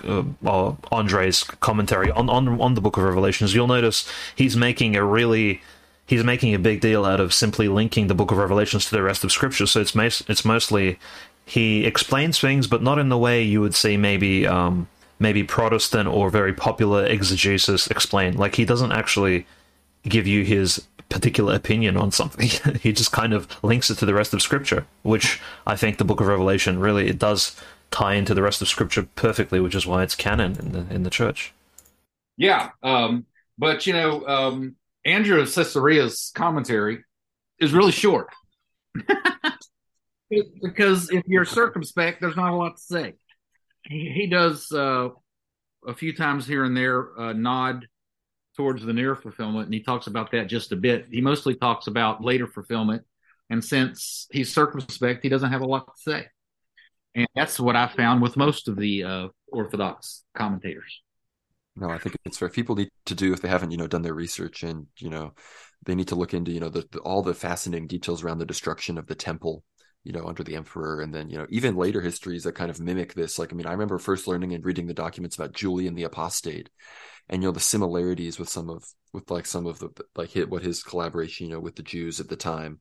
uh, 0.05 0.73
Andre's 0.91 1.45
commentary 1.45 2.11
on, 2.11 2.31
on 2.31 2.61
on 2.61 2.75
the 2.75 2.81
Book 2.81 2.97
of 2.97 3.03
Revelations, 3.03 3.55
you'll 3.55 3.67
notice 3.67 4.11
he's 4.35 4.57
making 4.57 4.97
a 4.97 5.05
really 5.05 5.61
he's 6.07 6.25
making 6.25 6.55
a 6.55 6.59
big 6.59 6.81
deal 6.81 7.05
out 7.05 7.21
of 7.21 7.35
simply 7.35 7.69
linking 7.69 8.07
the 8.07 8.15
Book 8.15 8.31
of 8.31 8.39
Revelations 8.39 8.87
to 8.87 8.93
the 8.93 9.03
rest 9.03 9.25
of 9.25 9.33
Scripture. 9.33 9.67
So 9.67 9.81
it's 9.81 9.95
mas- 9.95 10.25
it's 10.29 10.45
mostly 10.45 10.99
he 11.45 11.85
explains 11.85 12.39
things, 12.39 12.67
but 12.67 12.83
not 12.83 12.99
in 12.99 13.09
the 13.09 13.19
way 13.19 13.43
you 13.43 13.61
would 13.61 13.75
see 13.75 13.97
maybe 13.97 14.47
um, 14.47 14.89
maybe 15.19 15.43
Protestant 15.43 16.09
or 16.09 16.31
very 16.31 16.53
popular 16.53 17.05
exegesis 17.05 17.89
explain. 17.89 18.37
Like 18.37 18.55
he 18.55 18.65
doesn't 18.65 18.93
actually 18.93 19.47
give 20.05 20.27
you 20.27 20.45
his 20.45 20.87
particular 21.09 21.55
opinion 21.55 21.97
on 21.97 22.11
something. 22.11 22.49
he 22.81 22.93
just 22.93 23.13
kind 23.13 23.33
of 23.33 23.47
links 23.63 23.91
it 23.91 23.97
to 23.99 24.07
the 24.07 24.15
rest 24.15 24.33
of 24.35 24.43
Scripture, 24.43 24.87
which 25.03 25.41
I 25.67 25.77
think 25.77 25.99
the 25.99 26.05
Book 26.05 26.21
of 26.21 26.27
Revelation 26.27 26.79
really 26.79 27.09
it 27.09 27.19
does 27.19 27.61
tie 27.91 28.15
into 28.15 28.35
the 28.35 28.43
rest 28.43 28.63
of 28.63 28.69
Scripture 28.69 29.07
perfectly, 29.15 29.61
which 29.61 29.75
is 29.75 29.87
why 29.87 30.03
it's 30.03 30.15
canon 30.15 30.59
in 30.59 30.73
the 30.73 30.95
in 30.95 31.03
the 31.03 31.11
church. 31.11 31.53
Yeah, 32.37 32.71
um, 32.83 33.27
but 33.59 33.87
you 33.87 33.93
know, 33.93 34.27
um, 34.27 34.77
Andrew 35.05 35.41
of 35.41 35.49
Caesarea's 35.49 36.33
commentary 36.35 37.05
is 37.59 37.73
really 37.73 37.93
short 37.93 38.29
because 40.63 41.11
if 41.11 41.23
you're 41.27 41.45
circumspect, 41.45 42.21
there's 42.21 42.37
not 42.37 42.53
a 42.53 42.57
lot 42.57 42.77
to 42.77 42.83
say. 42.83 43.15
He, 43.85 44.11
he 44.15 44.27
does 44.27 44.71
uh, 44.73 45.11
a 45.87 45.95
few 45.95 46.15
times 46.15 46.47
here 46.47 46.65
and 46.65 46.77
there 46.77 47.19
uh, 47.19 47.33
nod 47.33 47.87
towards 48.57 48.85
the 48.85 48.93
near 48.93 49.17
fulfillment, 49.17 49.67
and 49.67 49.75
he 49.75 49.83
talks 49.83 50.07
about 50.07 50.31
that 50.33 50.49
just 50.49 50.73
a 50.73 50.77
bit. 50.77 51.07
He 51.11 51.21
mostly 51.21 51.55
talks 51.55 51.87
about 51.87 52.23
later 52.23 52.47
fulfillment, 52.47 53.03
and 53.51 53.65
since 53.65 54.27
he's 54.31 54.53
circumspect, 54.53 55.23
he 55.23 55.29
doesn't 55.29 55.53
have 55.53 55.63
a 55.63 55.67
lot 55.67 55.87
to 55.87 56.03
say 56.03 56.27
and 57.15 57.29
that's 57.35 57.61
what 57.61 57.77
I 57.77 57.89
found 57.89 58.23
with 58.23 58.37
most 58.37 58.69
of 58.69 58.77
the 58.77 59.05
uh, 59.05 59.29
Orthodox 59.49 60.25
commentators. 60.35 61.03
No, 61.77 61.89
I 61.89 61.99
think 61.99 62.17
it's 62.25 62.39
fair. 62.39 62.49
People 62.49 62.77
need 62.77 62.91
to 63.07 63.15
do 63.15 63.33
if 63.33 63.41
they 63.41 63.49
haven't, 63.49 63.71
you 63.71 63.77
know, 63.77 63.87
done 63.87 64.03
their 64.03 64.15
research, 64.15 64.63
and 64.63 64.87
you 64.99 65.11
know, 65.11 65.33
they 65.85 65.95
need 65.95 66.09
to 66.09 66.15
look 66.15 66.35
into, 66.35 66.53
you 66.53 66.61
know, 66.61 66.69
the, 66.69 66.87
the, 66.91 66.99
all 67.01 67.23
the 67.23 67.35
fascinating 67.35 67.87
details 67.87 68.23
around 68.23 68.39
the 68.39 68.47
destruction 68.47 68.99
of 68.99 69.07
the 69.07 69.15
temple, 69.15 69.65
you 70.05 70.13
know, 70.13 70.27
under 70.27 70.43
the 70.43 70.57
emperor, 70.57 71.01
and 71.01 71.15
then 71.15 71.31
you 71.31 71.39
know, 71.39 71.47
even 71.51 71.77
later 71.77 72.01
histories 72.01 72.45
that 72.45 72.55
kind 72.55 72.71
of 72.71 72.81
mimic 72.81 73.15
this. 73.15 73.39
Like, 73.39 73.53
I 73.53 73.57
mean, 73.57 73.67
I 73.67 73.73
remember 73.73 73.99
first 73.99 74.27
learning 74.27 74.53
and 74.53 74.65
reading 74.65 74.87
the 74.87 74.95
documents 74.95 75.37
about 75.37 75.53
Julian 75.53 75.95
the 75.95 76.05
Apostate, 76.05 76.71
and 77.29 77.43
you 77.43 77.49
know, 77.49 77.53
the 77.53 77.61
similarities 77.61 78.39
with 78.39 78.49
some 78.49 78.69
of 78.71 78.85
with 79.13 79.31
like 79.31 79.47
some 79.47 79.67
of 79.67 79.79
the 79.79 79.91
like 80.17 80.31
hit 80.31 80.51
what 80.51 80.63
his 80.63 80.83
collaboration, 80.83 81.47
you 81.47 81.53
know, 81.53 81.61
with 81.61 81.77
the 81.77 81.83
Jews 81.83 82.21
at 82.21 82.29
the 82.29 82.37
time, 82.37 82.81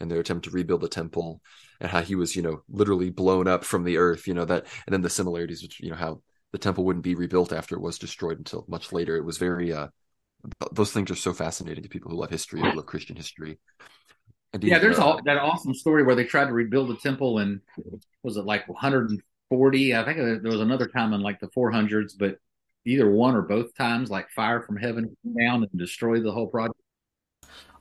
and 0.00 0.10
their 0.10 0.20
attempt 0.20 0.46
to 0.46 0.50
rebuild 0.50 0.80
the 0.80 0.88
temple 0.88 1.40
and 1.80 1.90
how 1.90 2.00
he 2.00 2.14
was, 2.14 2.34
you 2.34 2.42
know, 2.42 2.62
literally 2.68 3.10
blown 3.10 3.46
up 3.46 3.64
from 3.64 3.84
the 3.84 3.98
earth, 3.98 4.26
you 4.26 4.34
know, 4.34 4.44
that, 4.46 4.66
and 4.86 4.92
then 4.92 5.02
the 5.02 5.10
similarities, 5.10 5.62
which, 5.62 5.80
you 5.80 5.90
know, 5.90 5.96
how 5.96 6.22
the 6.52 6.58
temple 6.58 6.84
wouldn't 6.84 7.04
be 7.04 7.14
rebuilt 7.14 7.52
after 7.52 7.76
it 7.76 7.82
was 7.82 7.98
destroyed 7.98 8.38
until 8.38 8.64
much 8.68 8.92
later. 8.92 9.16
It 9.16 9.24
was 9.24 9.38
very, 9.38 9.72
uh, 9.72 9.88
those 10.72 10.92
things 10.92 11.10
are 11.10 11.16
so 11.16 11.32
fascinating 11.32 11.82
to 11.82 11.88
people 11.88 12.10
who 12.10 12.16
love 12.16 12.30
history, 12.30 12.60
who 12.60 12.72
love 12.72 12.86
Christian 12.86 13.16
history. 13.16 13.58
And 14.52 14.64
yeah, 14.64 14.78
there's 14.78 14.98
all, 14.98 15.20
that 15.24 15.38
awesome 15.38 15.74
story 15.74 16.02
where 16.02 16.16
they 16.16 16.24
tried 16.24 16.46
to 16.46 16.52
rebuild 16.52 16.88
the 16.88 16.96
temple 16.96 17.38
and 17.38 17.60
was 18.22 18.36
it 18.36 18.44
like 18.44 18.68
140? 18.68 19.94
I 19.94 20.04
think 20.04 20.16
there 20.42 20.50
was 20.50 20.60
another 20.60 20.88
time 20.88 21.12
in 21.12 21.20
like 21.20 21.40
the 21.40 21.48
400s, 21.48 22.12
but 22.18 22.38
either 22.84 23.08
one 23.08 23.36
or 23.36 23.42
both 23.42 23.74
times, 23.76 24.10
like 24.10 24.30
fire 24.30 24.60
from 24.60 24.76
heaven 24.76 25.16
came 25.22 25.34
down 25.34 25.62
and 25.62 25.78
destroy 25.78 26.20
the 26.20 26.32
whole 26.32 26.48
project. 26.48 26.76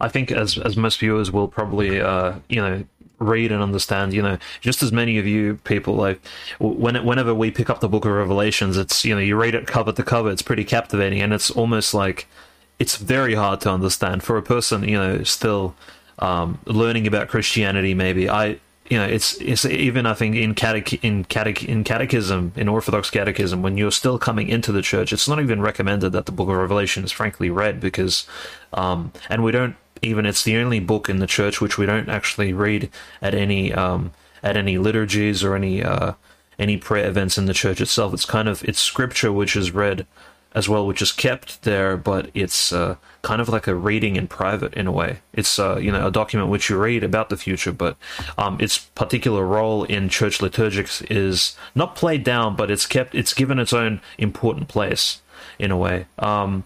I 0.02 0.08
think 0.08 0.32
as 0.32 0.58
as 0.58 0.78
most 0.78 1.00
viewers 1.00 1.32
will 1.32 1.48
probably 1.48 2.00
uh, 2.00 2.36
you 2.48 2.62
know 2.62 2.86
read 3.20 3.52
and 3.52 3.62
understand, 3.62 4.14
you 4.14 4.22
know, 4.22 4.38
just 4.62 4.82
as 4.82 4.92
many 4.92 5.18
of 5.18 5.28
you 5.28 5.60
people 5.66 5.96
like 5.96 6.22
when 6.60 7.04
whenever 7.06 7.34
we 7.34 7.52
pick 7.52 7.70
up 7.70 7.82
the 7.82 7.90
Book 7.90 8.06
of 8.06 8.12
Revelations, 8.12 8.78
it's 8.78 9.04
you 9.04 9.14
know 9.14 9.22
you 9.22 9.36
read 9.36 9.56
it 9.56 9.68
cover 9.68 9.92
to 9.92 10.04
cover, 10.04 10.32
it's 10.32 10.42
pretty 10.42 10.64
captivating, 10.64 11.22
and 11.22 11.34
it's 11.34 11.52
almost 11.52 11.94
like 11.94 12.28
it's 12.78 12.96
very 12.96 13.36
hard 13.36 13.60
to 13.62 13.70
understand 13.70 14.24
for 14.24 14.38
a 14.38 14.42
person 14.42 14.88
you 14.88 14.98
know 14.98 15.24
still 15.24 15.76
um, 16.20 16.60
learning 16.66 17.08
about 17.08 17.28
Christianity. 17.28 17.94
Maybe 17.94 18.30
I 18.30 18.60
you 18.90 18.98
know, 18.98 19.06
it's 19.06 19.40
it's 19.40 19.66
even 19.66 20.08
I 20.08 20.16
think 20.16 20.36
in 20.36 20.56
catech 20.56 21.00
in 21.04 21.24
catech 21.26 21.64
in 21.64 21.84
catechism 21.84 22.54
in 22.56 22.68
Orthodox 22.68 23.12
catechism 23.12 23.62
when 23.62 23.78
you're 23.78 23.92
still 23.92 24.18
coming 24.18 24.50
into 24.50 24.72
the 24.72 24.82
church, 24.82 25.14
it's 25.14 25.28
not 25.28 25.40
even 25.40 25.62
recommended 25.62 26.12
that 26.14 26.26
the 26.26 26.32
Book 26.32 26.50
of 26.50 26.56
Revelation 26.56 27.04
is 27.04 27.12
frankly 27.12 27.52
read 27.52 27.80
because, 27.80 28.26
um, 28.74 29.12
and 29.30 29.44
we 29.44 29.52
don't 29.52 29.76
even 30.02 30.26
it's 30.26 30.44
the 30.44 30.58
only 30.58 30.80
book 30.80 31.08
in 31.08 31.20
the 31.20 31.28
church 31.28 31.62
which 31.62 31.78
we 31.78 31.86
don't 31.86 32.10
actually 32.10 32.52
read 32.52 32.90
at 33.22 33.36
any 33.36 33.72
um, 33.74 34.12
at 34.42 34.58
any 34.58 34.80
liturgies 34.80 35.44
or 35.44 35.56
any 35.56 35.84
uh, 35.84 36.14
any 36.58 36.76
prayer 36.76 37.08
events 37.08 37.38
in 37.38 37.46
the 37.46 37.54
church 37.54 37.80
itself. 37.80 38.12
It's 38.14 38.26
kind 38.26 38.48
of 38.48 38.64
it's 38.64 38.80
scripture 38.80 39.32
which 39.32 39.56
is 39.56 39.72
read 39.72 40.08
as 40.54 40.68
well, 40.68 40.86
which 40.86 41.02
is 41.02 41.12
kept 41.12 41.62
there, 41.62 41.96
but 41.96 42.30
it's 42.34 42.74
uh, 42.74 42.96
kind 43.22 43.40
of 43.40 43.50
like 43.50 43.68
a 43.68 43.76
reading 43.76 44.16
in 44.16 44.28
private 44.28 44.74
in 44.74 44.88
a 44.88 44.92
way. 44.92 45.20
It's 45.34 45.60
uh, 45.60 45.78
you 45.78 45.92
know 45.92 46.08
a 46.08 46.12
document 46.12 46.50
which 46.50 46.70
you 46.70 46.78
read 46.78 47.04
about 47.04 47.30
the 47.30 47.38
future, 47.38 47.72
but 47.72 47.98
um, 48.38 48.58
its 48.60 48.78
particular 48.78 49.46
role 49.46 49.84
in 49.84 50.10
church 50.10 50.40
liturgics 50.40 51.06
is 51.10 51.56
not 51.76 51.96
played 51.96 52.24
down, 52.24 52.56
but 52.56 52.72
it's 52.72 52.86
kept. 52.86 53.14
It's 53.14 53.34
given 53.34 53.60
its 53.60 53.74
own 53.74 54.02
important 54.18 54.68
place 54.68 55.22
in 55.60 55.72
a 55.72 55.78
way. 55.78 56.08
Um, 56.18 56.64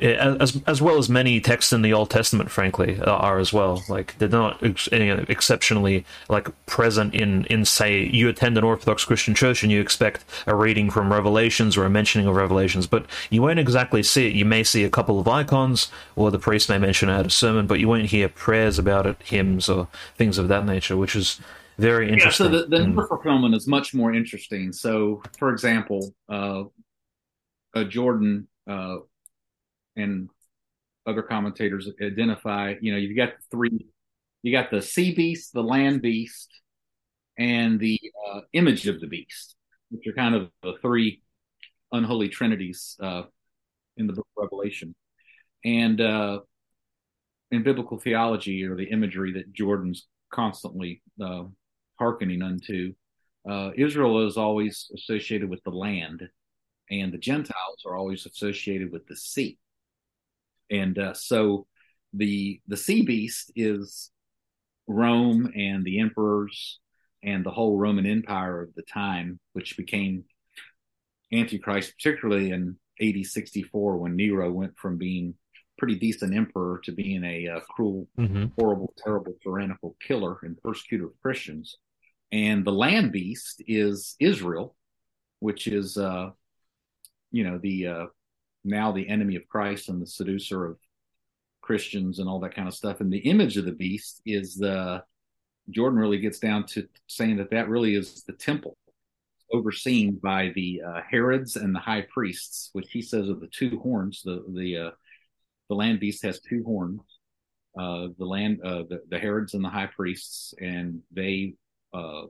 as 0.00 0.60
as 0.66 0.80
well 0.80 0.98
as 0.98 1.08
many 1.08 1.40
texts 1.40 1.72
in 1.72 1.82
the 1.82 1.92
Old 1.92 2.10
Testament, 2.10 2.50
frankly, 2.50 2.98
uh, 3.00 3.10
are 3.10 3.38
as 3.38 3.52
well. 3.52 3.82
Like 3.88 4.16
they're 4.18 4.28
not 4.28 4.62
ex- 4.62 4.88
exceptionally 4.92 6.04
like 6.28 6.48
present 6.66 7.14
in 7.14 7.44
in 7.46 7.64
say 7.64 8.04
you 8.06 8.28
attend 8.28 8.56
an 8.56 8.64
Orthodox 8.64 9.04
Christian 9.04 9.34
church 9.34 9.62
and 9.62 9.70
you 9.70 9.80
expect 9.80 10.24
a 10.46 10.54
reading 10.54 10.90
from 10.90 11.12
Revelations 11.12 11.76
or 11.76 11.84
a 11.84 11.90
mentioning 11.90 12.26
of 12.26 12.34
Revelations, 12.34 12.86
but 12.86 13.06
you 13.30 13.42
won't 13.42 13.58
exactly 13.58 14.02
see 14.02 14.26
it. 14.26 14.34
You 14.34 14.44
may 14.44 14.64
see 14.64 14.84
a 14.84 14.90
couple 14.90 15.20
of 15.20 15.28
icons, 15.28 15.90
or 16.16 16.30
the 16.30 16.38
priest 16.38 16.68
may 16.68 16.78
mention 16.78 17.08
it 17.08 17.18
at 17.18 17.26
a 17.26 17.30
sermon, 17.30 17.66
but 17.66 17.78
you 17.78 17.88
won't 17.88 18.06
hear 18.06 18.28
prayers 18.28 18.78
about 18.78 19.06
it, 19.06 19.16
hymns, 19.22 19.68
or 19.68 19.88
things 20.16 20.38
of 20.38 20.48
that 20.48 20.64
nature, 20.64 20.96
which 20.96 21.14
is 21.14 21.40
very 21.78 22.10
interesting. 22.10 22.52
Yeah, 22.52 22.60
so 22.60 22.62
the, 22.62 22.68
the 22.68 22.78
number 22.80 23.06
fulfillment 23.06 23.54
is 23.54 23.66
much 23.66 23.94
more 23.94 24.14
interesting. 24.14 24.72
So, 24.72 25.22
for 25.38 25.50
example, 25.50 26.14
uh, 26.28 26.64
Jordan. 27.88 28.48
Uh, 28.66 28.98
and 30.00 30.28
other 31.06 31.22
commentators 31.22 31.88
identify, 32.02 32.74
you 32.80 32.92
know, 32.92 32.98
you've 32.98 33.16
got 33.16 33.30
the 33.36 33.44
three, 33.50 33.86
you 34.42 34.52
got 34.52 34.70
the 34.70 34.82
sea 34.82 35.14
beast, 35.14 35.52
the 35.52 35.62
land 35.62 36.02
beast, 36.02 36.48
and 37.38 37.80
the 37.80 37.98
uh, 38.28 38.40
image 38.52 38.86
of 38.86 39.00
the 39.00 39.06
beast, 39.06 39.56
which 39.90 40.06
are 40.06 40.12
kind 40.12 40.34
of 40.34 40.50
the 40.62 40.74
three 40.82 41.22
unholy 41.92 42.28
trinities 42.28 42.96
uh, 43.02 43.22
in 43.96 44.06
the 44.06 44.12
book 44.12 44.26
of 44.36 44.42
Revelation. 44.42 44.94
And 45.64 46.00
uh, 46.00 46.40
in 47.50 47.62
biblical 47.62 47.98
theology, 47.98 48.64
or 48.64 48.76
the 48.76 48.90
imagery 48.90 49.32
that 49.34 49.52
Jordan's 49.52 50.06
constantly 50.32 51.02
uh, 51.22 51.44
hearkening 51.98 52.42
unto, 52.42 52.94
uh, 53.48 53.70
Israel 53.76 54.26
is 54.26 54.36
always 54.36 54.90
associated 54.94 55.48
with 55.48 55.62
the 55.64 55.70
land, 55.70 56.28
and 56.90 57.12
the 57.12 57.18
Gentiles 57.18 57.82
are 57.86 57.96
always 57.96 58.26
associated 58.26 58.92
with 58.92 59.06
the 59.06 59.16
sea 59.16 59.58
and 60.70 60.98
uh, 60.98 61.14
so 61.14 61.66
the 62.12 62.60
the 62.66 62.76
sea 62.76 63.02
beast 63.02 63.52
is 63.56 64.10
Rome 64.86 65.52
and 65.54 65.84
the 65.84 66.00
emperors 66.00 66.80
and 67.22 67.44
the 67.44 67.50
whole 67.50 67.76
Roman 67.76 68.06
Empire 68.06 68.62
of 68.62 68.74
the 68.74 68.82
time, 68.82 69.38
which 69.52 69.76
became 69.76 70.24
Antichrist, 71.32 71.94
particularly 71.96 72.50
in 72.50 72.76
AD 73.00 73.24
64 73.24 73.98
when 73.98 74.16
Nero 74.16 74.50
went 74.50 74.76
from 74.78 74.96
being 74.96 75.34
pretty 75.78 75.94
decent 75.94 76.34
emperor 76.34 76.80
to 76.84 76.92
being 76.92 77.24
a 77.24 77.48
uh, 77.48 77.60
cruel, 77.60 78.06
mm-hmm. 78.18 78.46
horrible, 78.58 78.92
terrible, 79.02 79.34
tyrannical 79.42 79.96
killer 80.06 80.38
and 80.42 80.60
persecutor 80.60 81.06
of 81.06 81.20
Christians. 81.22 81.78
And 82.32 82.64
the 82.64 82.72
land 82.72 83.12
beast 83.12 83.62
is 83.66 84.14
Israel, 84.20 84.76
which 85.40 85.66
is, 85.66 85.96
uh, 85.96 86.30
you 87.32 87.44
know, 87.44 87.58
the 87.58 87.86
uh, 87.86 88.06
now 88.64 88.92
the 88.92 89.08
enemy 89.08 89.36
of 89.36 89.48
Christ 89.48 89.88
and 89.88 90.00
the 90.00 90.06
seducer 90.06 90.66
of 90.66 90.78
Christians 91.60 92.18
and 92.18 92.28
all 92.28 92.40
that 92.40 92.54
kind 92.54 92.68
of 92.68 92.74
stuff. 92.74 93.00
And 93.00 93.12
the 93.12 93.18
image 93.18 93.56
of 93.56 93.64
the 93.64 93.72
beast 93.72 94.22
is 94.26 94.56
the 94.56 95.02
Jordan 95.70 95.98
really 95.98 96.18
gets 96.18 96.38
down 96.38 96.66
to 96.66 96.86
saying 97.06 97.36
that 97.36 97.50
that 97.50 97.68
really 97.68 97.94
is 97.94 98.24
the 98.24 98.32
temple 98.32 98.76
overseen 99.52 100.18
by 100.22 100.52
the 100.54 100.82
uh, 100.86 101.00
Herods 101.08 101.56
and 101.56 101.74
the 101.74 101.80
high 101.80 102.06
priests, 102.12 102.70
which 102.72 102.90
he 102.90 103.02
says 103.02 103.28
are 103.28 103.34
the 103.34 103.50
two 103.52 103.78
horns. 103.80 104.22
The 104.24 104.44
the 104.52 104.76
uh, 104.76 104.90
the 105.68 105.74
land 105.74 106.00
beast 106.00 106.24
has 106.24 106.40
two 106.40 106.62
horns. 106.64 107.00
Uh, 107.78 108.08
the 108.18 108.24
land 108.24 108.60
uh, 108.64 108.82
the, 108.88 109.02
the 109.08 109.18
Herods 109.18 109.54
and 109.54 109.64
the 109.64 109.68
high 109.68 109.86
priests, 109.86 110.54
and 110.60 111.00
they 111.12 111.54
uh, 111.92 112.22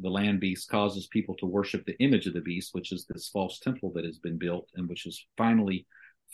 the 0.00 0.10
land 0.10 0.40
beast 0.40 0.68
causes 0.68 1.08
people 1.08 1.34
to 1.36 1.46
worship 1.46 1.84
the 1.84 1.98
image 1.98 2.26
of 2.26 2.34
the 2.34 2.40
beast, 2.40 2.70
which 2.72 2.92
is 2.92 3.06
this 3.06 3.28
false 3.28 3.58
temple 3.58 3.92
that 3.94 4.04
has 4.04 4.18
been 4.18 4.38
built 4.38 4.68
and 4.74 4.88
which 4.88 5.06
is 5.06 5.26
finally 5.36 5.86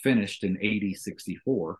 finished 0.02 0.44
in 0.44 0.56
AD 0.56 0.96
64. 0.96 1.78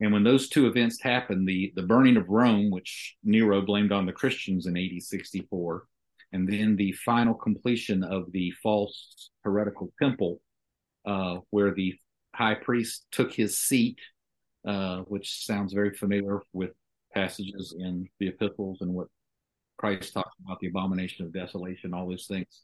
And 0.00 0.12
when 0.12 0.24
those 0.24 0.48
two 0.48 0.66
events 0.66 1.00
happened, 1.00 1.46
the, 1.46 1.72
the 1.76 1.82
burning 1.82 2.16
of 2.16 2.28
Rome, 2.28 2.70
which 2.70 3.16
Nero 3.22 3.60
blamed 3.60 3.92
on 3.92 4.06
the 4.06 4.12
Christians 4.12 4.66
in 4.66 4.76
AD 4.76 5.02
64, 5.02 5.84
and 6.32 6.48
then 6.48 6.76
the 6.76 6.92
final 6.92 7.34
completion 7.34 8.02
of 8.02 8.30
the 8.32 8.52
false 8.62 9.30
heretical 9.44 9.92
temple, 10.00 10.40
uh, 11.04 11.38
where 11.50 11.74
the 11.74 11.94
high 12.34 12.54
priest 12.54 13.06
took 13.10 13.32
his 13.32 13.58
seat, 13.58 13.98
uh, 14.66 15.00
which 15.00 15.44
sounds 15.44 15.72
very 15.72 15.94
familiar 15.94 16.40
with 16.52 16.70
passages 17.12 17.74
in 17.78 18.08
the 18.20 18.28
epistles 18.28 18.78
and 18.80 18.92
what 18.92 19.08
Christ 19.80 20.12
talks 20.12 20.36
about 20.44 20.60
the 20.60 20.66
abomination 20.66 21.24
of 21.24 21.32
desolation, 21.32 21.94
all 21.94 22.06
those 22.06 22.26
things. 22.26 22.60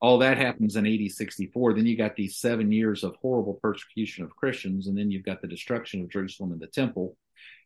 All 0.00 0.18
that 0.18 0.38
happens 0.38 0.76
in 0.76 0.86
AD 0.86 1.10
64. 1.10 1.74
Then 1.74 1.84
you 1.84 1.94
got 1.94 2.16
these 2.16 2.38
seven 2.38 2.72
years 2.72 3.04
of 3.04 3.14
horrible 3.20 3.58
persecution 3.62 4.24
of 4.24 4.34
Christians, 4.34 4.86
and 4.86 4.96
then 4.96 5.10
you've 5.10 5.26
got 5.26 5.42
the 5.42 5.46
destruction 5.46 6.00
of 6.00 6.08
Jerusalem 6.08 6.52
and 6.52 6.60
the 6.60 6.66
temple, 6.66 7.18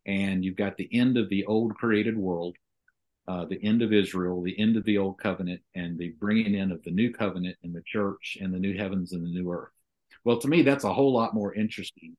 and 0.05 0.45
you've 0.45 0.57
got 0.57 0.77
the 0.77 0.89
end 0.93 1.17
of 1.17 1.29
the 1.29 1.47
old 1.47 1.77
created 1.77 2.19
world, 2.19 2.57
uh, 3.29 3.45
the 3.45 3.63
end 3.65 3.83
of 3.83 3.93
Israel, 3.93 4.43
the 4.43 4.59
end 4.59 4.77
of 4.77 4.85
the 4.85 4.99
old 4.99 5.19
covenant, 5.19 5.63
and 5.77 5.97
the 5.97 6.15
bringing 6.19 6.55
in 6.55 6.73
of 6.73 6.83
the 6.83 6.91
new 6.91 7.13
covenant 7.13 7.57
and 7.63 7.73
the 7.73 7.83
church 7.87 8.37
and 8.41 8.53
the 8.53 8.59
new 8.59 8.77
heavens 8.77 9.13
and 9.13 9.25
the 9.25 9.31
new 9.31 9.53
earth. 9.53 9.71
Well, 10.25 10.39
to 10.41 10.49
me, 10.49 10.63
that's 10.63 10.85
a 10.85 10.93
whole 10.93 11.13
lot 11.13 11.35
more 11.35 11.55
interesting 11.55 12.17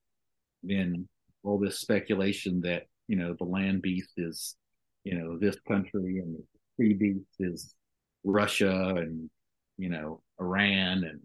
than 0.64 1.10
all 1.43 1.60
this 1.60 1.80
speculation 1.80 2.61
that 2.61 2.84
you 3.10 3.18
know 3.18 3.35
the 3.38 3.45
land 3.45 3.81
beast 3.81 4.11
is 4.15 4.56
you 5.03 5.18
know 5.18 5.38
this 5.38 5.57
country 5.68 6.19
and 6.19 6.38
beast 6.80 7.26
is 7.39 7.76
Russia 8.23 8.93
and 8.97 9.30
you 9.77 9.89
know 9.89 10.22
Iran 10.39 11.03
and 11.03 11.19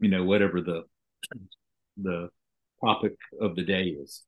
you 0.00 0.08
know 0.08 0.24
whatever 0.24 0.60
the 0.60 0.84
the 1.96 2.28
topic 2.84 3.16
of 3.40 3.56
the 3.56 3.64
day 3.64 3.84
is. 3.84 4.24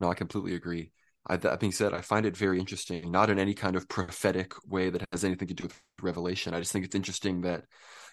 No, 0.00 0.10
I 0.10 0.14
completely 0.14 0.54
agree. 0.54 0.92
I, 1.28 1.36
that 1.36 1.60
being 1.60 1.72
said, 1.72 1.92
I 1.92 2.02
find 2.02 2.24
it 2.24 2.36
very 2.36 2.60
interesting, 2.60 3.10
not 3.10 3.30
in 3.30 3.38
any 3.38 3.54
kind 3.54 3.74
of 3.74 3.88
prophetic 3.88 4.54
way 4.66 4.90
that 4.90 5.04
has 5.10 5.24
anything 5.24 5.48
to 5.48 5.54
do 5.54 5.64
with 5.64 5.80
Revelation. 6.00 6.54
I 6.54 6.60
just 6.60 6.72
think 6.72 6.84
it's 6.84 6.94
interesting 6.94 7.40
that, 7.40 7.64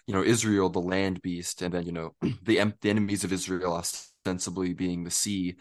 you 0.06 0.14
know, 0.14 0.22
Israel, 0.22 0.68
the 0.68 0.80
land 0.80 1.22
beast, 1.22 1.62
and 1.62 1.72
then, 1.72 1.86
you 1.86 1.92
know, 1.92 2.14
the, 2.42 2.72
the 2.80 2.90
enemies 2.90 3.22
of 3.22 3.32
Israel 3.32 3.74
ostensibly 3.74 4.74
being 4.74 5.04
the 5.04 5.10
sea, 5.10 5.56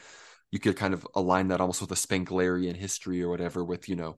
you 0.52 0.60
could 0.60 0.76
kind 0.76 0.94
of 0.94 1.06
align 1.14 1.50
that 1.50 1.62
almost 1.62 1.82
with 1.82 1.92
a 1.92 1.96
Spenglerian 1.96 2.76
history 2.76 3.22
or 3.22 3.30
whatever 3.30 3.64
with, 3.64 3.88
you 3.88 3.96
know, 3.96 4.18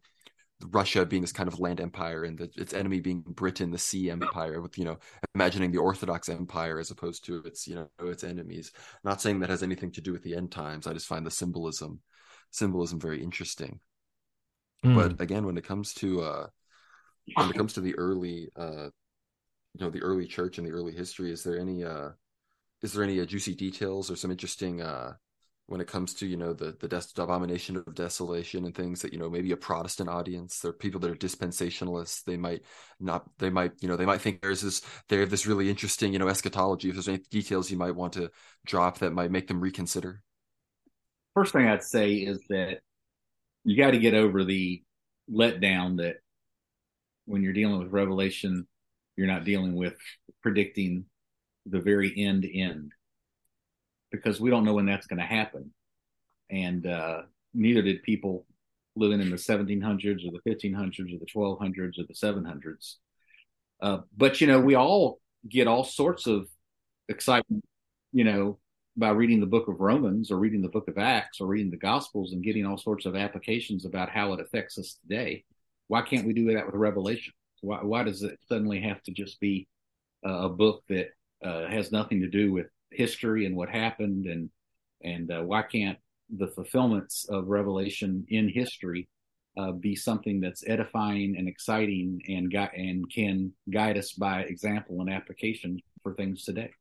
Russia 0.72 1.06
being 1.06 1.22
this 1.22 1.32
kind 1.32 1.48
of 1.48 1.60
land 1.60 1.80
empire 1.80 2.24
and 2.24 2.38
the, 2.38 2.50
its 2.56 2.74
enemy 2.74 3.00
being 3.00 3.22
Britain, 3.22 3.72
the 3.72 3.78
sea 3.78 4.10
empire, 4.10 4.62
with 4.62 4.78
you 4.78 4.86
know 4.86 4.98
imagining 5.34 5.72
the 5.72 5.78
Orthodox 5.78 6.30
Empire 6.30 6.80
as 6.80 6.92
opposed 6.92 7.26
to 7.26 7.38
its 7.44 7.68
you 7.68 7.76
know 7.76 7.90
its 8.08 8.24
enemies. 8.24 8.72
Not 9.04 9.22
saying 9.22 9.40
that 9.40 9.50
has 9.50 9.64
anything 9.64 9.92
to 9.92 10.02
do 10.02 10.12
with 10.12 10.24
the 10.24 10.36
end 10.36 10.52
times. 10.52 10.88
I 10.88 10.94
just 10.94 11.08
find 11.08 11.26
the 11.26 11.32
symbolism 11.32 12.00
symbolism 12.52 13.00
very 13.00 13.22
interesting. 13.22 13.80
Mm. 14.84 14.96
But 14.96 15.22
again, 15.22 15.46
when 15.46 15.58
it 15.58 15.66
comes 15.66 15.94
to 15.96 16.22
uh, 16.22 16.48
when 17.36 17.50
it 17.50 17.56
comes 17.56 17.74
to 17.74 17.82
the 17.82 17.96
early 17.96 18.50
uh, 18.56 18.90
you 19.74 19.82
know 19.82 19.90
the 19.90 20.02
early 20.02 20.26
church 20.26 20.58
and 20.58 20.68
the 20.68 20.72
early 20.72 20.94
history, 20.94 21.32
is 21.32 21.44
there 21.44 21.60
any 21.60 21.84
uh, 21.84 22.10
is 22.82 22.94
there 22.94 23.04
any 23.04 23.20
uh, 23.20 23.26
juicy 23.26 23.56
details 23.56 24.10
or 24.10 24.16
some 24.16 24.32
interesting 24.32 24.82
uh, 24.82 25.14
when 25.68 25.82
it 25.82 25.88
comes 25.88 26.14
to 26.14 26.28
you 26.28 26.38
know 26.38 26.54
the 26.54 26.76
the 26.80 26.88
des- 26.88 27.22
abomination 27.22 27.76
of 27.76 27.96
desolation 27.96 28.66
and 28.66 28.76
things 28.76 29.02
that 29.02 29.12
you 29.12 29.20
know 29.20 29.30
maybe 29.30 29.52
a 29.52 29.58
protestant 29.58 30.10
audience 30.10 30.64
or 30.64 30.74
people 30.74 31.00
that 31.00 31.10
are 31.10 31.16
dispensationalists 31.16 32.24
they 32.24 32.38
might 32.38 32.62
not 33.00 33.26
they 33.40 33.50
might 33.50 33.72
you 33.82 33.88
know 33.88 33.96
they 33.96 34.06
might 34.06 34.22
think 34.22 34.42
there's 34.42 34.62
this 34.62 34.82
they 35.10 35.18
have 35.18 35.30
this 35.30 35.48
really 35.48 35.70
interesting 35.70 36.14
you 36.14 36.20
know 36.20 36.28
eschatology. 36.28 36.90
If 36.90 36.96
there's 36.96 37.10
any 37.10 37.20
details 37.32 37.72
you 37.72 37.78
might 37.78 37.96
want 37.96 38.14
to 38.14 38.30
drop 38.66 39.00
that 39.00 39.14
might 39.14 39.32
make 39.32 39.48
them 39.48 39.62
reconsider. 39.62 40.22
First 41.34 41.52
thing 41.52 41.68
i'd 41.68 41.84
say 41.84 42.14
is 42.14 42.40
that 42.50 42.80
you 43.64 43.76
got 43.76 43.92
to 43.92 44.00
get 44.00 44.14
over 44.14 44.44
the 44.44 44.82
letdown 45.30 45.98
that 45.98 46.18
when 47.26 47.42
you're 47.42 47.54
dealing 47.54 47.80
with 47.80 47.92
revelation 47.92 48.68
you're 49.18 49.28
not 49.28 49.44
dealing 49.44 49.76
with 49.76 49.98
predicting 50.42 51.06
the 51.66 51.80
very 51.80 52.14
end 52.16 52.46
end 52.54 52.92
because 54.16 54.40
we 54.40 54.50
don't 54.50 54.66
know 54.66 54.74
when 54.74 54.86
that's 54.86 55.08
going 55.08 55.20
to 55.20 55.26
happen. 55.26 55.72
And 56.50 56.86
uh, 56.86 57.24
neither 57.54 57.82
did 57.82 58.04
people 58.04 58.46
living 58.96 59.22
in 59.22 59.30
the 59.30 59.36
1700s 59.36 60.26
or 60.26 60.32
the 60.32 60.50
1500s 60.50 61.14
or 61.14 61.20
the 61.20 61.26
1200s 61.26 62.00
or 62.00 62.04
the 62.08 62.14
700s. 62.14 62.96
Uh, 63.82 64.00
but, 64.16 64.40
you 64.40 64.48
know, 64.48 64.60
we 64.60 64.76
all 64.76 65.20
get 65.48 65.68
all 65.68 65.84
sorts 65.84 66.28
of 66.28 66.48
excitement, 67.10 67.64
you 68.14 68.24
know, 68.24 68.60
by 68.98 69.10
reading 69.10 69.42
the 69.42 69.46
book 69.46 69.68
of 69.68 69.82
Romans 69.82 70.32
or 70.32 70.38
reading 70.38 70.62
the 70.62 70.70
book 70.70 70.88
of 70.88 70.98
Acts 70.98 71.42
or 71.42 71.48
reading 71.48 71.72
the 71.72 71.78
Gospels 71.78 72.32
and 72.32 72.44
getting 72.44 72.66
all 72.66 72.78
sorts 72.78 73.06
of 73.06 73.16
applications 73.16 73.86
about 73.86 74.10
how 74.10 74.34
it 74.34 74.40
affects 74.40 74.78
us 74.78 74.98
today. 75.02 75.44
Why 75.88 76.02
can't 76.02 76.26
we 76.26 76.34
do 76.34 76.54
that 76.54 76.66
with 76.66 76.76
Revelation? 76.76 77.34
Why, 77.62 77.84
why 77.84 78.04
does 78.04 78.24
it 78.24 78.40
suddenly 78.48 78.82
have 78.82 79.02
to 79.04 79.12
just 79.12 79.40
be 79.40 79.68
a 80.24 80.50
book 80.50 80.84
that 80.90 81.10
uh, 81.44 81.68
has 81.68 81.92
nothing 81.92 82.22
to 82.22 82.28
do 82.28 82.52
with 82.52 82.68
history 82.96 83.46
and 83.46 83.56
what 83.56 83.70
happened 83.70 84.26
and 84.26 84.50
and 85.04 85.32
uh, 85.32 85.42
why 85.42 85.62
can't 85.62 85.98
the 86.36 86.48
fulfillments 86.48 87.26
of 87.30 87.48
revelation 87.48 88.26
in 88.30 88.50
history 88.50 89.08
uh, 89.58 89.72
be 89.72 89.96
something 89.96 90.42
that's 90.42 90.68
edifying 90.68 91.36
and 91.38 91.48
exciting 91.48 92.22
and 92.28 92.52
gu- 92.52 92.76
and 92.76 93.10
can 93.12 93.52
guide 93.72 93.98
us 93.98 94.14
by 94.14 94.42
example 94.42 95.02
and 95.02 95.10
application 95.10 95.80
for 96.02 96.14
things 96.14 96.44
today? 96.44 96.72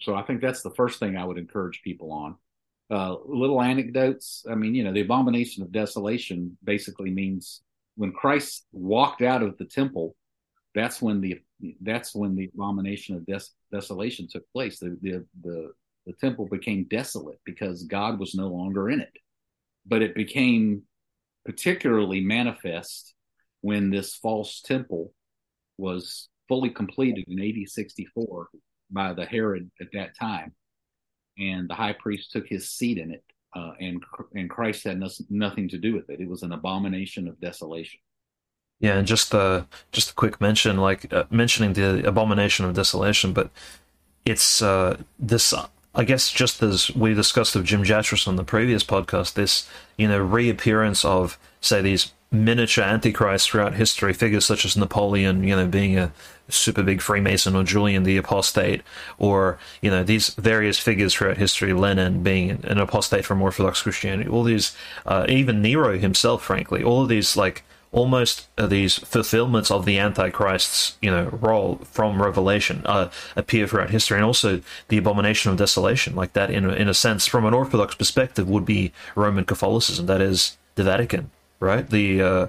So 0.00 0.14
i 0.14 0.22
think 0.22 0.40
that's 0.40 0.62
the 0.62 0.74
first 0.74 0.98
thing 0.98 1.16
i 1.16 1.24
would 1.24 1.38
encourage 1.38 1.82
people 1.82 2.12
on. 2.12 2.36
Uh, 2.88 3.16
little 3.24 3.60
anecdotes. 3.60 4.44
I 4.50 4.54
mean 4.54 4.74
you 4.74 4.84
know 4.84 4.92
the 4.92 5.00
abomination 5.00 5.62
of 5.62 5.72
desolation 5.72 6.56
basically 6.62 7.10
means 7.10 7.62
when 7.96 8.12
christ 8.12 8.66
walked 8.72 9.22
out 9.22 9.42
of 9.42 9.56
the 9.58 9.64
temple 9.64 10.14
that's 10.74 11.00
when 11.00 11.20
the 11.20 11.40
that's 11.80 12.14
when 12.14 12.36
the 12.36 12.50
abomination 12.54 13.16
of 13.16 13.26
des- 13.26 13.52
desolation 13.72 14.28
took 14.28 14.44
place. 14.52 14.78
The, 14.78 14.96
the, 15.02 15.24
the 15.42 15.72
the 16.06 16.12
temple 16.12 16.46
became 16.46 16.86
desolate 16.88 17.40
because 17.44 17.82
God 17.82 18.18
was 18.18 18.34
no 18.34 18.46
longer 18.46 18.88
in 18.88 19.00
it. 19.00 19.12
But 19.84 20.02
it 20.02 20.14
became 20.14 20.82
particularly 21.44 22.20
manifest 22.20 23.14
when 23.60 23.90
this 23.90 24.14
false 24.14 24.60
temple 24.62 25.12
was 25.78 26.28
fully 26.48 26.70
completed 26.70 27.24
in 27.28 27.40
AD 27.40 27.68
64 27.68 28.48
by 28.90 29.12
the 29.12 29.26
Herod 29.26 29.68
at 29.80 29.88
that 29.92 30.16
time, 30.18 30.54
and 31.38 31.68
the 31.68 31.74
high 31.74 31.94
priest 31.94 32.30
took 32.30 32.46
his 32.46 32.70
seat 32.70 32.98
in 32.98 33.10
it, 33.10 33.24
uh, 33.54 33.72
and 33.80 34.02
and 34.34 34.48
Christ 34.48 34.84
had 34.84 35.00
no, 35.00 35.08
nothing 35.28 35.68
to 35.70 35.78
do 35.78 35.94
with 35.94 36.08
it. 36.08 36.20
It 36.20 36.28
was 36.28 36.44
an 36.44 36.52
abomination 36.52 37.26
of 37.26 37.40
desolation. 37.40 37.98
Yeah, 38.80 38.98
and 38.98 39.06
just 39.06 39.30
the 39.30 39.66
just 39.92 40.10
a 40.10 40.14
quick 40.14 40.40
mention, 40.40 40.76
like 40.76 41.12
uh, 41.12 41.24
mentioning 41.30 41.72
the 41.72 42.06
abomination 42.06 42.66
of 42.66 42.74
desolation, 42.74 43.32
but 43.32 43.50
it's 44.24 44.60
uh, 44.62 44.98
this. 45.18 45.54
I 45.94 46.04
guess 46.04 46.30
just 46.30 46.62
as 46.62 46.94
we 46.94 47.14
discussed 47.14 47.56
of 47.56 47.64
Jim 47.64 47.82
Jatras 47.82 48.28
on 48.28 48.36
the 48.36 48.44
previous 48.44 48.84
podcast, 48.84 49.32
this 49.32 49.68
you 49.96 50.08
know 50.08 50.18
reappearance 50.18 51.06
of 51.06 51.38
say 51.60 51.80
these 51.80 52.12
miniature 52.30 52.84
antichrists 52.84 53.46
throughout 53.46 53.74
history, 53.74 54.12
figures 54.12 54.44
such 54.44 54.64
as 54.64 54.76
Napoleon, 54.76 55.44
you 55.44 55.54
know, 55.54 55.66
being 55.66 55.96
a 55.98 56.12
super 56.48 56.82
big 56.82 57.00
Freemason, 57.00 57.56
or 57.56 57.64
Julian 57.64 58.02
the 58.02 58.16
Apostate, 58.16 58.82
or 59.18 59.58
you 59.80 59.90
know 59.90 60.02
these 60.02 60.30
various 60.30 60.78
figures 60.78 61.14
throughout 61.14 61.36
history, 61.36 61.72
Lenin 61.72 62.22
being 62.22 62.50
an 62.64 62.78
apostate 62.78 63.24
from 63.24 63.42
Orthodox 63.42 63.82
Christianity, 63.82 64.28
all 64.28 64.44
these, 64.44 64.76
uh, 65.06 65.26
even 65.28 65.62
Nero 65.62 65.98
himself, 65.98 66.42
frankly, 66.42 66.82
all 66.82 67.02
of 67.02 67.08
these 67.08 67.36
like 67.36 67.64
almost 67.96 68.46
uh, 68.58 68.66
these 68.66 68.98
fulfillments 68.98 69.70
of 69.70 69.86
the 69.86 69.98
Antichrist's, 69.98 70.98
you 71.00 71.10
know, 71.10 71.24
role 71.40 71.76
from 71.76 72.22
Revelation 72.22 72.82
uh, 72.84 73.10
appear 73.34 73.66
throughout 73.66 73.88
history, 73.88 74.18
and 74.18 74.24
also 74.24 74.60
the 74.88 74.98
abomination 74.98 75.50
of 75.50 75.56
desolation, 75.56 76.14
like 76.14 76.34
that, 76.34 76.50
in 76.50 76.66
a, 76.66 76.74
in 76.74 76.88
a 76.88 76.94
sense, 76.94 77.26
from 77.26 77.46
an 77.46 77.54
Orthodox 77.54 77.94
perspective, 77.94 78.48
would 78.50 78.66
be 78.66 78.92
Roman 79.14 79.46
Catholicism. 79.46 80.04
That 80.06 80.20
is 80.20 80.58
the 80.74 80.84
Vatican, 80.84 81.30
right? 81.58 81.88
The 81.88 82.22
uh, 82.22 82.46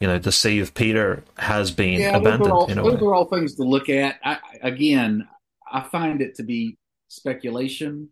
you 0.00 0.08
know, 0.08 0.18
the 0.18 0.32
see 0.32 0.58
of 0.58 0.74
Peter 0.74 1.22
has 1.38 1.70
been 1.70 2.00
yeah, 2.00 2.16
abandoned. 2.16 2.46
Those, 2.46 2.48
are 2.50 2.54
all, 2.54 2.66
in 2.66 2.78
a 2.78 2.82
those 2.82 3.02
are 3.02 3.14
all 3.14 3.26
things 3.26 3.54
to 3.54 3.62
look 3.62 3.88
at. 3.88 4.16
I, 4.24 4.38
again, 4.62 5.28
I 5.70 5.82
find 5.82 6.20
it 6.20 6.34
to 6.36 6.42
be 6.42 6.76
speculation, 7.06 8.08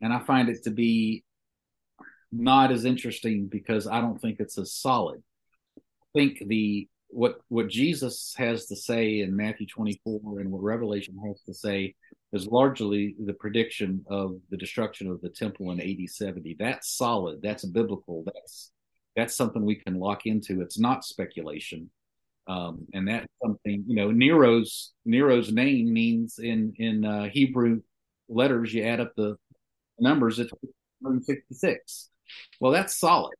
and 0.00 0.12
I 0.12 0.20
find 0.20 0.48
it 0.48 0.62
to 0.64 0.70
be 0.70 1.24
not 2.30 2.70
as 2.70 2.84
interesting 2.84 3.46
because 3.46 3.88
I 3.88 4.00
don't 4.00 4.20
think 4.20 4.38
it's 4.38 4.56
as 4.56 4.72
solid. 4.72 5.22
I 6.18 6.20
think 6.20 6.48
the 6.48 6.88
what 7.10 7.38
what 7.48 7.68
Jesus 7.68 8.34
has 8.36 8.66
to 8.66 8.76
say 8.76 9.20
in 9.20 9.36
Matthew 9.36 9.68
24 9.68 10.40
and 10.40 10.50
what 10.50 10.62
Revelation 10.62 11.16
has 11.24 11.40
to 11.42 11.54
say 11.54 11.94
is 12.32 12.48
largely 12.48 13.14
the 13.24 13.34
prediction 13.34 14.04
of 14.10 14.36
the 14.50 14.56
destruction 14.56 15.08
of 15.08 15.20
the 15.20 15.28
temple 15.28 15.70
in 15.70 15.80
AD 15.80 16.10
70. 16.10 16.56
That's 16.58 16.96
solid. 16.96 17.40
That's 17.40 17.64
biblical. 17.64 18.24
That's 18.26 18.72
that's 19.14 19.36
something 19.36 19.64
we 19.64 19.76
can 19.76 19.94
lock 20.00 20.26
into. 20.26 20.60
It's 20.60 20.78
not 20.78 21.04
speculation. 21.04 21.88
Um, 22.48 22.86
and 22.92 23.06
that's 23.06 23.28
something 23.40 23.84
you 23.86 23.94
know. 23.94 24.10
Nero's 24.10 24.92
Nero's 25.06 25.52
name 25.52 25.92
means 25.92 26.40
in 26.40 26.72
in 26.78 27.04
uh, 27.04 27.28
Hebrew 27.28 27.82
letters. 28.28 28.74
You 28.74 28.82
add 28.82 28.98
up 28.98 29.12
the 29.16 29.36
numbers, 30.00 30.40
it's 30.40 30.52
166. 30.98 32.10
Well, 32.58 32.72
that's 32.72 32.98
solid. 32.98 33.34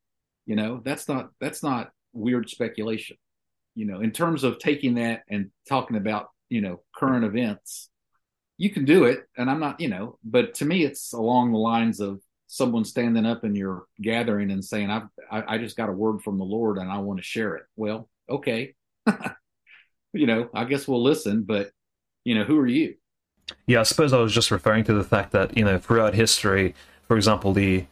You 0.47 0.55
know, 0.55 0.81
that's 0.85 1.09
not 1.09 1.31
that's 1.41 1.65
not 1.65 1.91
weird 2.19 2.51
speculation. 2.51 3.17
You 3.75 3.87
know, 3.87 4.01
in 4.01 4.11
terms 4.11 4.45
of 4.45 4.59
taking 4.59 4.95
that 4.95 5.23
and 5.31 5.51
talking 5.69 5.97
about 5.97 6.29
you 6.49 6.61
know 6.61 6.81
current 6.95 7.25
events, 7.25 7.91
you 8.57 8.71
can 8.71 8.85
do 8.85 9.05
it, 9.05 9.25
and 9.37 9.51
I'm 9.51 9.61
not 9.61 9.81
you 9.81 9.89
know, 9.89 10.19
but 10.25 10.55
to 10.55 10.65
me, 10.65 10.85
it's 10.85 11.13
along 11.13 11.53
the 11.53 11.59
lines 11.59 12.01
of 12.01 12.21
someone 12.49 12.85
standing 12.85 13.27
up 13.27 13.45
in 13.45 13.55
your 13.55 13.85
gathering 14.01 14.51
and 14.51 14.65
saying, 14.65 14.91
I've, 14.91 15.09
I, 15.31 15.55
I 15.55 15.59
just 15.59 15.77
got 15.77 15.91
a 15.91 15.93
word 15.93 16.23
from 16.23 16.39
the 16.39 16.45
Lord 16.45 16.79
and 16.79 16.91
I 16.91 16.99
want 16.99 17.21
to 17.21 17.25
share 17.25 17.55
it. 17.57 17.65
Well, 17.77 18.09
okay. 18.29 18.75
you 20.13 20.27
know, 20.27 20.49
I 20.55 20.65
guess 20.65 20.89
we'll 20.89 21.03
listen, 21.03 21.43
but, 21.43 21.71
you 22.25 22.35
know, 22.35 22.45
who 22.45 22.59
are 22.59 22.67
you? 22.67 22.97
Yeah, 23.67 23.81
I 23.81 23.83
suppose 23.83 24.13
I 24.13 24.19
was 24.19 24.33
just 24.33 24.51
referring 24.51 24.85
to 24.85 24.95
the 24.95 25.05
fact 25.05 25.33
that, 25.33 25.57
you 25.57 25.65
know, 25.65 25.79
throughout 25.79 26.15
history, 26.15 26.75
for 27.07 27.17
example, 27.17 27.53
the 27.53 27.85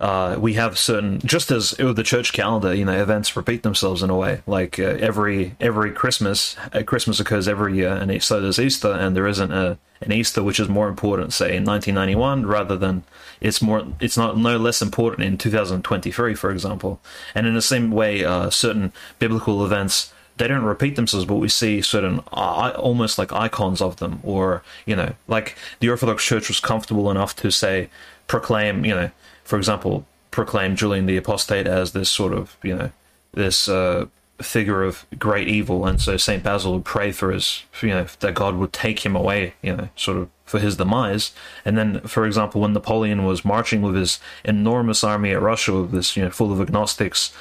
uh, 0.00 0.36
we 0.38 0.54
have 0.54 0.78
certain 0.78 1.18
just 1.20 1.50
as 1.50 1.76
with 1.76 1.96
the 1.96 2.04
church 2.04 2.32
calendar, 2.32 2.72
you 2.72 2.84
know, 2.84 3.00
events 3.02 3.36
repeat 3.36 3.64
themselves 3.64 4.02
in 4.02 4.10
a 4.10 4.16
way. 4.16 4.42
Like 4.46 4.78
uh, 4.78 4.96
every 5.00 5.56
every 5.60 5.90
Christmas, 5.90 6.56
uh, 6.72 6.82
Christmas 6.84 7.18
occurs 7.18 7.48
every 7.48 7.76
year, 7.76 7.90
and 7.90 8.22
so 8.22 8.40
does 8.40 8.60
Easter, 8.60 8.92
and 8.92 9.16
there 9.16 9.26
isn't 9.26 9.52
a 9.52 9.76
an 10.00 10.12
Easter 10.12 10.44
which 10.44 10.60
is 10.60 10.68
more 10.68 10.88
important, 10.88 11.32
say 11.32 11.56
in 11.56 11.64
1991, 11.64 12.46
rather 12.46 12.76
than 12.76 13.02
it's 13.40 13.60
more 13.60 13.84
it's 13.98 14.16
not 14.16 14.38
no 14.38 14.56
less 14.56 14.80
important 14.80 15.26
in 15.26 15.36
2023, 15.36 16.34
for 16.34 16.52
example. 16.52 17.00
And 17.34 17.48
in 17.48 17.54
the 17.54 17.62
same 17.62 17.90
way, 17.90 18.24
uh, 18.24 18.50
certain 18.50 18.92
biblical 19.18 19.64
events 19.64 20.12
they 20.36 20.46
don't 20.46 20.62
repeat 20.62 20.94
themselves, 20.94 21.26
but 21.26 21.34
we 21.34 21.48
see 21.48 21.82
certain 21.82 22.20
uh, 22.32 22.72
almost 22.76 23.18
like 23.18 23.32
icons 23.32 23.80
of 23.80 23.96
them, 23.96 24.20
or 24.22 24.62
you 24.86 24.94
know, 24.94 25.14
like 25.26 25.56
the 25.80 25.90
Orthodox 25.90 26.24
Church 26.24 26.46
was 26.46 26.60
comfortable 26.60 27.10
enough 27.10 27.34
to 27.34 27.50
say 27.50 27.90
proclaim, 28.28 28.84
you 28.84 28.94
know 28.94 29.10
for 29.48 29.56
example, 29.56 30.04
proclaim 30.30 30.76
Julian 30.76 31.06
the 31.06 31.16
Apostate 31.16 31.66
as 31.66 31.92
this 31.92 32.10
sort 32.10 32.34
of, 32.34 32.58
you 32.62 32.76
know, 32.76 32.90
this 33.32 33.66
uh, 33.66 34.04
figure 34.42 34.82
of 34.82 35.06
great 35.18 35.48
evil, 35.48 35.86
and 35.86 35.98
so 36.02 36.18
Saint 36.18 36.42
Basil 36.42 36.74
would 36.74 36.84
pray 36.84 37.12
for 37.12 37.32
his, 37.32 37.64
you 37.80 37.88
know, 37.88 38.06
that 38.20 38.34
God 38.34 38.56
would 38.56 38.74
take 38.74 39.06
him 39.06 39.16
away, 39.16 39.54
you 39.62 39.74
know, 39.74 39.88
sort 39.96 40.18
of 40.18 40.28
for 40.44 40.58
his 40.58 40.76
demise. 40.76 41.32
And 41.64 41.78
then, 41.78 42.00
for 42.02 42.26
example, 42.26 42.60
when 42.60 42.74
Napoleon 42.74 43.24
was 43.24 43.42
marching 43.42 43.80
with 43.80 43.94
his 43.94 44.20
enormous 44.44 45.02
army 45.02 45.30
at 45.30 45.40
Russia, 45.40 45.80
with 45.80 45.92
this, 45.92 46.14
you 46.14 46.24
know, 46.24 46.30
full 46.30 46.52
of 46.52 46.60
agnostics, 46.60 47.32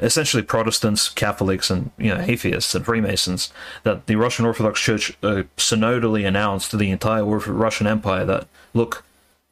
essentially 0.00 0.42
Protestants, 0.42 1.08
Catholics, 1.10 1.70
and 1.70 1.92
you 1.96 2.12
know 2.12 2.20
atheists 2.20 2.74
and 2.74 2.84
Freemasons, 2.84 3.52
that 3.84 4.06
the 4.06 4.16
Russian 4.16 4.46
Orthodox 4.46 4.80
Church 4.80 5.16
uh, 5.22 5.44
synodally 5.56 6.26
announced 6.26 6.72
to 6.72 6.76
the 6.76 6.90
entire 6.90 7.24
Russian 7.24 7.86
Empire 7.86 8.24
that 8.24 8.48
look, 8.74 9.04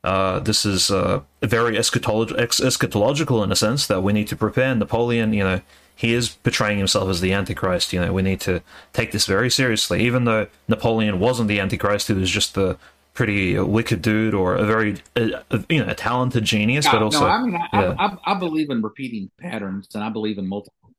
uh, 0.02 0.38
this 0.40 0.64
is 0.64 0.90
uh, 0.90 1.20
very 1.42 1.76
eschatolog- 1.76 2.36
eschatological 2.36 3.44
in 3.44 3.52
a 3.52 3.56
sense 3.56 3.86
that 3.86 4.02
we 4.02 4.12
need 4.12 4.28
to 4.28 4.36
prepare. 4.36 4.74
Napoleon, 4.74 5.32
you 5.32 5.44
know, 5.44 5.60
he 5.94 6.14
is 6.14 6.30
portraying 6.30 6.78
himself 6.78 7.10
as 7.10 7.20
the 7.20 7.32
Antichrist. 7.32 7.92
You 7.92 8.00
know, 8.00 8.12
we 8.12 8.22
need 8.22 8.40
to 8.42 8.62
take 8.94 9.12
this 9.12 9.26
very 9.26 9.50
seriously. 9.50 10.02
Even 10.02 10.24
though 10.24 10.46
Napoleon 10.68 11.20
wasn't 11.20 11.48
the 11.48 11.60
Antichrist, 11.60 12.08
he 12.08 12.14
was 12.14 12.30
just 12.30 12.56
a 12.56 12.78
pretty 13.12 13.58
wicked 13.58 14.00
dude 14.00 14.32
or 14.32 14.54
a 14.54 14.64
very, 14.64 15.02
uh, 15.16 15.42
you 15.68 15.84
know, 15.84 15.90
a 15.90 15.94
talented 15.94 16.44
genius. 16.44 16.86
No, 16.86 16.92
but 16.92 17.02
also, 17.02 17.20
no, 17.20 17.26
I 17.26 17.42
mean, 17.42 17.54
I, 17.54 17.68
yeah. 17.72 17.94
I, 17.98 18.32
I, 18.32 18.38
believe 18.38 18.70
in 18.70 18.80
repeating 18.80 19.30
patterns, 19.38 19.88
and 19.94 20.02
I 20.02 20.08
believe 20.08 20.38
in 20.38 20.48
multiple 20.48 20.90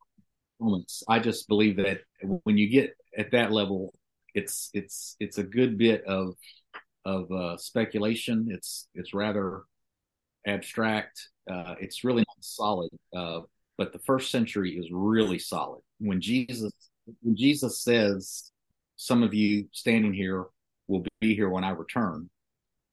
moments. 0.60 1.04
I 1.08 1.18
just 1.18 1.48
believe 1.48 1.78
that 1.78 2.02
when 2.44 2.58
you 2.58 2.70
get 2.70 2.96
at 3.18 3.32
that 3.32 3.52
level, 3.52 3.96
it's 4.36 4.70
it's 4.74 5.16
it's 5.20 5.40
a 5.40 5.44
good 5.44 5.80
bit 5.80 6.04
of 6.06 6.36
of 7.06 7.32
uh, 7.32 7.58
speculation. 7.58 8.48
It's 8.50 8.88
it's 8.94 9.14
rather 9.14 9.64
abstract. 10.46 11.30
Uh, 11.50 11.76
it's 11.80 12.04
really 12.04 12.22
not 12.28 12.38
solid. 12.42 12.90
Uh, 13.16 13.42
but 13.78 13.94
the 13.94 14.00
first 14.00 14.32
century 14.32 14.78
is 14.78 14.90
really 14.92 15.40
solid. 15.40 15.82
When 16.00 16.22
Jesus 16.22 16.72
when 17.22 17.36
Jesus 17.36 17.82
says, 17.82 18.52
"Some 18.96 19.24
of 19.24 19.34
you 19.34 19.68
standing 19.72 20.14
here 20.14 20.46
will 20.88 21.06
be 21.20 21.36
here 21.36 21.50
when 21.50 21.64
I 21.64 21.72
return," 21.72 22.30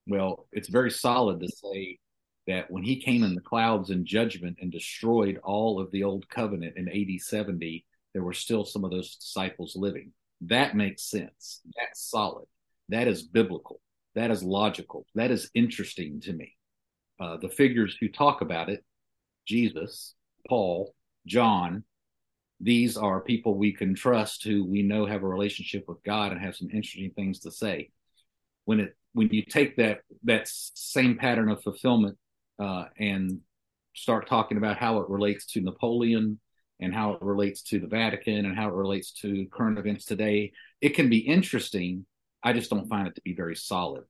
well, 0.06 0.48
it's 0.52 0.68
very 0.68 0.90
solid 0.90 1.40
to 1.40 1.48
say 1.48 1.98
that 2.46 2.70
when 2.70 2.82
he 2.82 2.96
came 3.00 3.22
in 3.22 3.34
the 3.34 3.42
clouds 3.42 3.90
in 3.90 4.06
judgment 4.06 4.56
and 4.60 4.72
destroyed 4.72 5.38
all 5.44 5.78
of 5.78 5.90
the 5.90 6.02
old 6.02 6.26
covenant 6.30 6.78
in 6.78 6.88
AD 6.88 7.20
70, 7.20 7.84
there 8.14 8.22
were 8.22 8.32
still 8.32 8.64
some 8.64 8.84
of 8.84 8.90
those 8.90 9.16
disciples 9.16 9.76
living. 9.76 10.12
That 10.40 10.74
makes 10.74 11.02
sense. 11.10 11.60
That's 11.76 12.00
solid. 12.10 12.46
That 12.88 13.06
is 13.06 13.22
biblical. 13.22 13.80
That 14.18 14.32
is 14.32 14.42
logical. 14.42 15.06
That 15.14 15.30
is 15.30 15.48
interesting 15.54 16.20
to 16.22 16.32
me. 16.32 16.56
Uh, 17.20 17.36
the 17.36 17.48
figures 17.48 17.96
who 18.00 18.08
talk 18.08 18.40
about 18.40 18.68
it, 18.68 18.84
Jesus, 19.46 20.16
Paul, 20.48 20.92
John, 21.24 21.84
these 22.60 22.96
are 22.96 23.20
people 23.20 23.54
we 23.54 23.72
can 23.72 23.94
trust 23.94 24.42
who 24.42 24.64
we 24.64 24.82
know 24.82 25.06
have 25.06 25.22
a 25.22 25.28
relationship 25.28 25.84
with 25.86 26.02
God 26.02 26.32
and 26.32 26.40
have 26.40 26.56
some 26.56 26.68
interesting 26.72 27.12
things 27.14 27.38
to 27.40 27.52
say. 27.52 27.90
When 28.64 28.80
it 28.80 28.96
when 29.12 29.28
you 29.30 29.44
take 29.44 29.76
that 29.76 30.00
that 30.24 30.48
same 30.48 31.16
pattern 31.16 31.48
of 31.48 31.62
fulfillment 31.62 32.18
uh, 32.58 32.86
and 32.98 33.38
start 33.94 34.28
talking 34.28 34.58
about 34.58 34.78
how 34.78 34.98
it 34.98 35.08
relates 35.08 35.46
to 35.52 35.60
Napoleon 35.60 36.40
and 36.80 36.92
how 36.92 37.12
it 37.12 37.22
relates 37.22 37.62
to 37.62 37.78
the 37.78 37.86
Vatican 37.86 38.46
and 38.46 38.56
how 38.56 38.66
it 38.66 38.74
relates 38.74 39.12
to 39.12 39.46
current 39.52 39.78
events 39.78 40.04
today, 40.06 40.50
it 40.80 40.90
can 40.90 41.08
be 41.08 41.18
interesting, 41.18 42.04
I 42.42 42.52
just 42.52 42.70
don't 42.70 42.88
find 42.88 43.08
it 43.08 43.14
to 43.16 43.20
be 43.22 43.34
very 43.34 43.56
solid. 43.56 44.04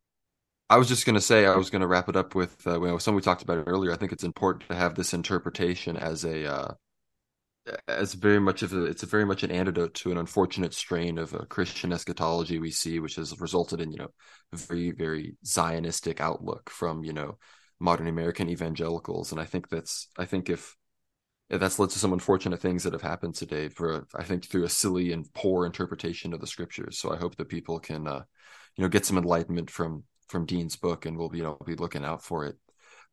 I 0.70 0.76
was 0.76 0.88
just 0.88 1.06
going 1.06 1.14
to 1.14 1.20
say, 1.20 1.46
I 1.46 1.56
was 1.56 1.70
going 1.70 1.80
to 1.80 1.86
wrap 1.86 2.10
it 2.10 2.16
up 2.16 2.34
with 2.34 2.66
uh, 2.66 2.80
you 2.80 2.88
know, 2.88 2.98
something 2.98 3.16
we 3.16 3.22
talked 3.22 3.42
about 3.42 3.64
earlier. 3.66 3.92
I 3.92 3.96
think 3.96 4.12
it's 4.12 4.24
important 4.24 4.68
to 4.68 4.76
have 4.76 4.94
this 4.94 5.14
interpretation 5.14 5.96
as 5.96 6.24
a 6.24 6.52
uh, 6.52 6.74
as 7.86 8.14
very 8.14 8.38
much 8.38 8.62
of 8.62 8.72
a, 8.72 8.84
it's 8.84 9.02
a 9.02 9.06
very 9.06 9.24
much 9.24 9.42
an 9.42 9.50
antidote 9.50 9.94
to 9.94 10.10
an 10.10 10.18
unfortunate 10.18 10.74
strain 10.74 11.18
of 11.18 11.34
a 11.34 11.46
Christian 11.46 11.92
eschatology 11.92 12.59
we 12.59 12.70
see, 12.70 13.00
which 13.00 13.16
has 13.16 13.38
resulted 13.40 13.80
in 13.80 13.92
you 13.92 13.98
know 13.98 14.09
very 14.52 14.90
very 14.90 15.36
Zionistic 15.44 16.20
outlook 16.20 16.70
from 16.70 17.05
you 17.05 17.12
know 17.12 17.38
modern 17.80 18.09
American 18.09 18.50
evangelicals, 18.50 19.32
and 19.32 19.40
I 19.40 19.44
think 19.44 19.68
that's 19.68 20.09
I 20.18 20.24
think 20.24 20.50
if 20.50 20.76
that's 21.51 21.79
led 21.79 21.91
to 21.91 21.99
some 21.99 22.12
unfortunate 22.12 22.61
things 22.61 22.83
that 22.83 22.93
have 22.93 23.03
happened 23.03 23.35
today 23.35 23.69
for 23.69 24.07
I 24.15 24.25
think 24.25 24.45
through 24.45 24.65
a 24.65 24.69
silly 24.69 25.12
and 25.12 25.33
poor 25.33 25.65
interpretation 25.65 26.35
of 26.35 26.41
the 26.41 26.47
scriptures. 26.47 26.99
So 26.99 27.12
I 27.12 27.16
hope 27.16 27.37
that 27.37 27.49
people 27.49 27.79
can 27.79 28.07
uh, 28.07 28.23
you 28.77 28.83
know 28.83 28.89
get 28.89 29.07
some 29.07 29.19
enlightenment 29.19 29.70
from 29.70 30.05
from 30.29 30.45
Dean's 30.45 30.77
book, 30.77 31.07
and 31.07 31.16
we'll 31.16 31.31
be 31.31 31.39
you 31.39 31.45
know 31.45 31.59
be 31.65 31.75
looking 31.75 32.05
out 32.05 32.23
for 32.23 32.45
it. 32.45 32.57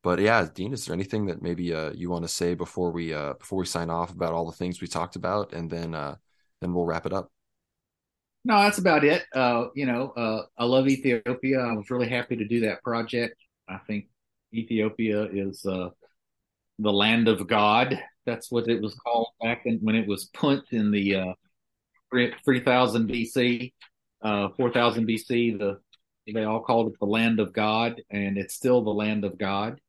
But 0.04 0.20
yeah, 0.20 0.48
Dean, 0.54 0.74
is 0.74 0.86
there 0.86 0.94
anything 0.94 1.26
that 1.28 1.42
maybe 1.42 1.74
uh, 1.74 1.92
you 1.94 2.10
want 2.10 2.26
to 2.26 2.30
say 2.30 2.54
before 2.54 2.92
we 2.92 3.14
uh, 3.14 3.34
before 3.34 3.60
we 3.60 3.66
sign 3.66 3.90
off 3.90 4.12
about 4.12 4.34
all 4.34 4.46
the 4.46 4.58
things 4.58 4.82
we 4.82 4.88
talked 4.88 5.16
about, 5.16 5.54
and 5.54 5.70
then 5.70 5.96
uh, 5.96 6.16
then 6.62 6.74
we'll 6.74 6.86
wrap 6.86 7.06
it 7.06 7.14
up. 7.14 7.32
No, 8.44 8.62
that's 8.62 8.78
about 8.78 9.04
it. 9.04 9.24
Uh, 9.34 9.70
you 9.74 9.88
know, 9.88 10.12
uh, 10.12 10.44
I 10.58 10.66
love 10.66 10.88
Ethiopia. 10.88 11.60
I 11.60 11.74
was 11.74 11.90
really 11.90 12.08
happy 12.08 12.36
to 12.36 12.48
do 12.48 12.60
that 12.62 12.84
project. 12.84 13.36
I 13.68 13.78
think 13.88 14.06
Ethiopia 14.54 15.24
is 15.24 15.66
uh, 15.66 15.90
the 16.78 16.94
land 16.94 17.28
of 17.28 17.48
God. 17.48 18.00
That's 18.26 18.52
what 18.52 18.68
it 18.68 18.82
was 18.82 18.96
called 18.96 19.28
back 19.42 19.64
in, 19.66 19.78
when 19.80 19.96
it 19.96 20.08
was 20.08 20.26
Punt 20.26 20.64
in 20.72 20.92
the 20.92 21.16
uh, 21.16 21.34
3000 22.12 23.10
BC, 23.10 23.74
uh, 24.24 24.50
4000 24.58 25.08
BC. 25.08 25.60
The 25.60 25.80
they 26.34 26.44
all 26.44 26.62
called 26.62 26.92
it 26.92 27.00
the 27.00 27.06
land 27.06 27.40
of 27.40 27.54
God, 27.54 28.02
and 28.10 28.38
it's 28.38 28.56
still 28.56 28.82
the 28.84 28.90
land 28.90 29.26
of 29.26 29.38
God, 29.38 29.80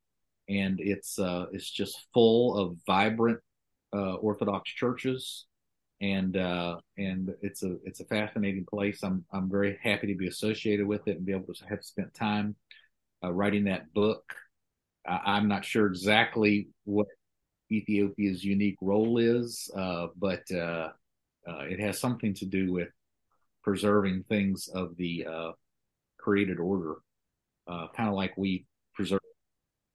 and 0.49 0.79
it's 0.81 1.19
uh, 1.19 1.47
it's 1.53 1.71
just 1.71 2.07
full 2.13 2.59
of 2.59 2.77
vibrant 2.87 3.41
uh, 3.95 4.15
Orthodox 4.17 4.71
churches. 4.71 5.47
and 6.01 6.37
uh, 6.37 6.79
and 6.99 7.35
it's 7.43 7.63
a 7.63 7.77
it's 7.85 8.01
a 8.01 8.05
fascinating 8.05 8.67
place. 8.67 9.03
I'm 9.03 9.25
I'm 9.33 9.51
very 9.51 9.79
happy 9.83 10.09
to 10.09 10.15
be 10.15 10.29
associated 10.29 10.87
with 10.87 11.09
it 11.09 11.17
and 11.17 11.27
be 11.27 11.33
able 11.33 11.55
to 11.55 11.67
have 11.69 11.85
spent 11.85 12.13
time 12.15 12.57
uh, 13.25 13.33
writing 13.33 13.65
that 13.65 13.93
book. 13.95 14.25
I, 15.09 15.39
am 15.39 15.49
not 15.49 15.65
sure 15.65 15.87
exactly 15.87 16.69
what 16.85 17.07
Ethiopia's 17.71 18.45
unique 18.45 18.79
role 18.81 19.19
is, 19.19 19.71
uh, 19.77 20.09
but 20.17 20.43
uh, 20.53 20.91
uh, 21.49 21.65
it 21.69 21.81
has 21.81 21.99
something 21.99 22.35
to 22.35 22.47
do 22.47 22.73
with 22.73 22.89
preserving 23.63 24.25
things 24.29 24.69
of 24.69 24.97
the 24.97 25.27
uh, 25.29 25.53
created 26.19 26.61
order, 26.61 26.97
kind 27.69 28.09
of 28.09 28.15
like 28.15 28.37
we 28.37 28.67
preserve 28.95 29.21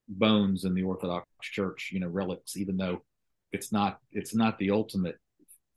bones 0.07 0.65
in 0.65 0.73
the 0.73 0.83
Orthodox 0.83 1.27
Church, 1.41 1.89
you 1.93 1.99
know, 1.99 2.07
relics, 2.07 2.57
even 2.57 2.77
though 2.77 3.01
it's 3.51 3.71
not 3.71 3.99
it's 4.11 4.35
not 4.35 4.57
the 4.59 4.71
ultimate 4.71 5.17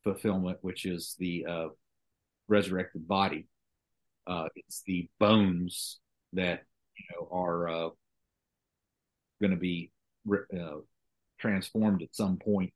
fulfillment, 0.03 0.59
which 0.61 0.85
is 0.85 1.17
the 1.19 1.47
uh, 1.49 1.69
resurrected 2.49 3.07
body. 3.09 3.47
Uh, 4.27 4.49
it's 4.57 4.83
the 4.87 5.09
bones 5.19 6.01
that 6.33 6.63
you 6.97 7.05
know 7.13 7.29
are 7.31 7.69
uh, 7.69 7.89
going 9.41 9.51
to 9.51 9.57
be 9.57 9.91
uh, 10.31 10.77
transformed 11.39 12.03
at 12.03 12.15
some 12.15 12.39
point. 12.39 12.73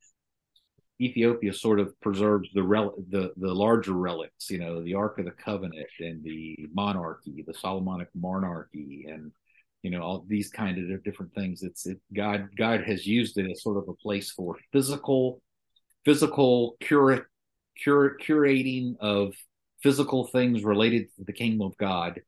Ethiopia 1.00 1.52
sort 1.52 1.78
of 1.78 1.98
preserves 2.00 2.48
the 2.52 2.62
rel- 2.62 2.96
the 3.10 3.32
the 3.36 3.54
larger 3.54 3.92
relics, 3.92 4.50
you 4.50 4.58
know, 4.58 4.82
the 4.82 4.94
Ark 4.94 5.18
of 5.18 5.26
the 5.26 5.30
Covenant 5.30 5.86
and 6.00 6.22
the 6.24 6.68
monarchy, 6.74 7.44
the 7.46 7.54
Solomonic 7.54 8.08
monarchy, 8.14 9.06
and 9.08 9.30
you 9.82 9.90
know 9.90 10.02
all 10.02 10.24
these 10.26 10.50
kind 10.50 10.92
of 10.92 11.04
different 11.04 11.32
things. 11.34 11.62
It's 11.62 11.86
it, 11.86 12.00
God 12.12 12.48
God 12.56 12.82
has 12.82 13.06
used 13.06 13.38
it 13.38 13.48
as 13.48 13.62
sort 13.62 13.76
of 13.76 13.88
a 13.88 13.94
place 13.94 14.32
for 14.32 14.56
physical 14.72 15.40
physical 16.04 16.76
cura- 16.80 17.26
cura- 17.80 18.18
curating 18.18 18.96
of 18.98 19.34
physical 19.82 20.26
things 20.26 20.64
related 20.64 21.14
to 21.16 21.24
the 21.24 21.32
kingdom 21.32 21.62
of 21.62 21.76
God. 21.76 22.20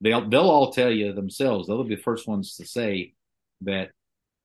They'll 0.00 0.28
they'll 0.28 0.50
all 0.50 0.72
tell 0.72 0.90
you 0.90 1.12
themselves. 1.12 1.68
They'll 1.68 1.84
be 1.84 1.94
the 1.94 2.02
first 2.02 2.26
ones 2.26 2.56
to 2.56 2.66
say 2.66 3.12
that 3.60 3.90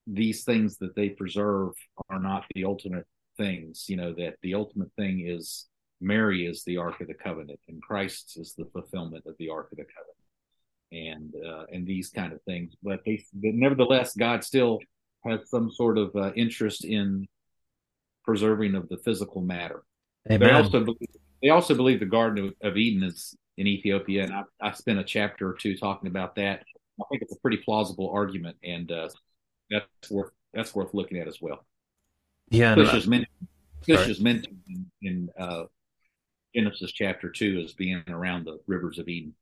these 0.08 0.44
things 0.44 0.78
that 0.78 0.96
they 0.96 1.10
preserve 1.10 1.74
are 2.10 2.20
not 2.20 2.46
the 2.54 2.66
ultimate 2.66 3.06
things. 3.38 3.86
You 3.88 3.98
know 3.98 4.14
that 4.14 4.36
the 4.42 4.54
ultimate 4.54 4.92
thing 4.98 5.28
is 5.28 5.68
Mary 6.02 6.46
is 6.46 6.64
the 6.64 6.78
Ark 6.78 7.02
of 7.02 7.08
the 7.08 7.14
Covenant, 7.14 7.60
and 7.68 7.82
Christ 7.82 8.38
is 8.38 8.54
the 8.54 8.66
fulfillment 8.66 9.26
of 9.26 9.36
the 9.40 9.50
Ark 9.50 9.70
of 9.72 9.78
the 9.78 9.86
Covenant, 9.86 11.34
and 11.44 11.46
uh, 11.46 11.66
and 11.72 11.88
these 11.88 12.10
kind 12.10 12.34
of 12.34 12.42
things. 12.44 12.74
But 12.84 13.02
they, 13.06 13.24
but 13.34 13.54
nevertheless, 13.54 14.16
God 14.16 14.44
still 14.44 14.80
has 15.26 15.50
some 15.50 15.72
sort 15.72 15.98
of 15.98 16.16
uh, 16.16 16.32
interest 16.34 16.86
in 16.86 17.28
preserving 18.24 18.76
of 18.76 18.90
the 18.90 18.98
physical 18.98 19.42
matter. 19.42 19.84
Amen. 20.30 20.48
They 20.48 20.54
also 20.54 20.84
believe, 20.84 21.10
they 21.42 21.50
also 21.50 21.76
believe 21.76 22.00
the 22.00 22.06
Garden 22.06 22.46
of, 22.62 22.72
of 22.72 22.78
Eden 22.78 23.04
is 23.04 23.36
in 23.58 23.68
Ethiopia, 23.68 24.24
and 24.24 24.34
I, 24.34 24.44
I, 24.62 24.72
spent 24.74 25.00
a 25.00 25.04
chapter 25.04 25.50
or 25.50 25.54
two 25.54 25.78
talking 25.78 26.08
about 26.10 26.36
that. 26.36 26.64
I 27.00 27.04
think 27.10 27.22
it's 27.22 27.34
a 27.34 27.40
pretty 27.40 27.58
plausible 27.58 28.12
argument, 28.14 28.58
and 28.64 28.92
uh, 28.92 29.10
that's 29.70 30.12
worth 30.12 30.32
that's 30.54 30.74
worth 30.74 30.94
looking 30.94 31.18
at 31.20 31.28
as 31.28 31.42
well. 31.42 31.66
Yeah, 32.50 32.76
Fish 32.76 32.94
is 32.94 33.08
mentioned, 33.08 33.48
Fish 33.84 34.08
is 34.08 34.22
mentioned 34.22 34.60
in, 34.68 34.86
in 35.02 35.30
uh, 35.38 35.64
Genesis 36.56 36.92
chapter 36.92 37.30
two 37.30 37.62
as 37.64 37.74
being 37.74 38.04
around 38.08 38.46
the 38.46 38.60
rivers 38.68 39.00
of 39.00 39.08
Eden. 39.08 39.34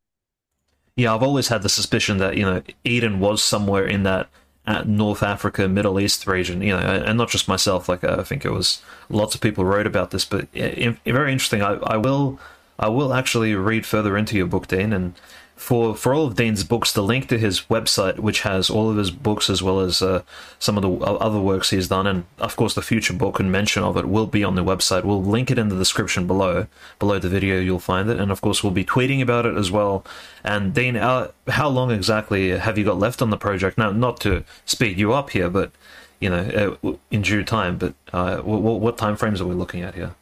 Yeah, 0.96 1.14
I've 1.14 1.24
always 1.24 1.48
had 1.48 1.64
the 1.64 1.70
suspicion 1.70 2.18
that 2.18 2.38
you 2.38 2.44
know 2.44 2.62
Eden 2.84 3.20
was 3.20 3.44
somewhere 3.44 3.86
in 3.86 4.04
that 4.04 4.30
at 4.66 4.88
North 4.88 5.22
Africa, 5.22 5.68
Middle 5.68 6.00
East 6.00 6.26
region, 6.26 6.62
you 6.62 6.72
know, 6.72 6.78
and 6.78 7.18
not 7.18 7.30
just 7.30 7.48
myself. 7.48 7.90
Like 7.90 8.04
uh, 8.04 8.18
I 8.20 8.24
think 8.24 8.46
it 8.46 8.52
was 8.52 8.82
lots 9.10 9.36
of 9.36 9.42
people 9.42 9.66
wrote 9.66 9.88
about 9.88 10.12
this, 10.12 10.26
but 10.26 10.44
uh, 10.56 10.94
very 11.06 11.32
interesting. 11.32 11.62
I, 11.62 11.74
I 11.84 11.98
will, 11.98 12.40
I 12.80 12.88
will 12.88 13.14
actually 13.14 13.56
read 13.56 13.86
further 13.86 14.18
into 14.18 14.38
your 14.38 14.48
book, 14.48 14.68
Dean, 14.68 14.94
and 14.94 15.16
for 15.56 15.96
for 15.96 16.14
all 16.14 16.28
of 16.28 16.36
Dean's 16.36 16.64
books, 16.64 16.92
the 16.92 17.04
link 17.04 17.28
to 17.30 17.38
his 17.38 17.62
website, 17.62 18.20
which 18.20 18.42
has 18.42 18.70
all 18.70 18.90
of 18.90 18.98
his 18.98 19.12
books 19.12 19.50
as 19.50 19.62
well 19.62 19.80
as 19.80 20.02
uh, 20.02 20.24
some 20.60 20.78
of 20.78 20.82
the 20.82 20.92
other 21.06 21.40
works 21.40 21.70
he's 21.70 21.88
done, 21.88 22.08
and 22.08 22.26
of 22.40 22.56
course 22.56 22.74
the 22.74 22.82
future 22.82 23.14
book 23.14 23.40
and 23.40 23.52
mention 23.52 23.84
of 23.84 23.96
it 23.96 24.08
will 24.08 24.28
be 24.28 24.44
on 24.44 24.56
the 24.56 24.64
website. 24.64 25.04
We'll 25.04 25.24
link 25.24 25.52
it 25.52 25.58
in 25.58 25.70
the 25.70 25.76
description 25.76 26.28
below. 26.28 26.68
Below 27.00 27.20
the 27.20 27.30
video, 27.30 27.60
you'll 27.60 27.80
find 27.80 28.10
it, 28.10 28.20
and 28.20 28.32
of 28.32 28.42
course 28.42 28.64
we'll 28.64 28.74
be 28.74 28.86
tweeting 28.86 29.22
about 29.22 29.46
it 29.46 29.56
as 29.56 29.72
well. 29.72 30.06
And 30.44 30.74
Dean, 30.74 30.96
uh, 30.98 31.32
how 31.48 31.70
long 31.70 31.92
exactly 31.92 32.50
have 32.50 32.78
you 32.78 32.86
got 32.86 33.00
left 33.00 33.22
on 33.22 33.30
the 33.30 33.38
project? 33.38 33.78
Now, 33.78 33.92
not 33.92 34.20
to 34.22 34.44
speed 34.66 34.98
you 34.98 35.14
up 35.14 35.30
here, 35.30 35.50
but 35.50 35.72
you 36.20 36.30
know, 36.30 36.78
uh, 36.84 36.94
in 37.12 37.22
due 37.22 37.44
time. 37.44 37.78
But 37.78 37.94
uh, 38.12 38.38
what, 38.38 38.80
what 38.80 38.98
time 38.98 39.16
frames 39.16 39.42
are 39.42 39.46
we 39.46 39.56
looking 39.56 39.82
at 39.82 39.96
here? 39.96 40.16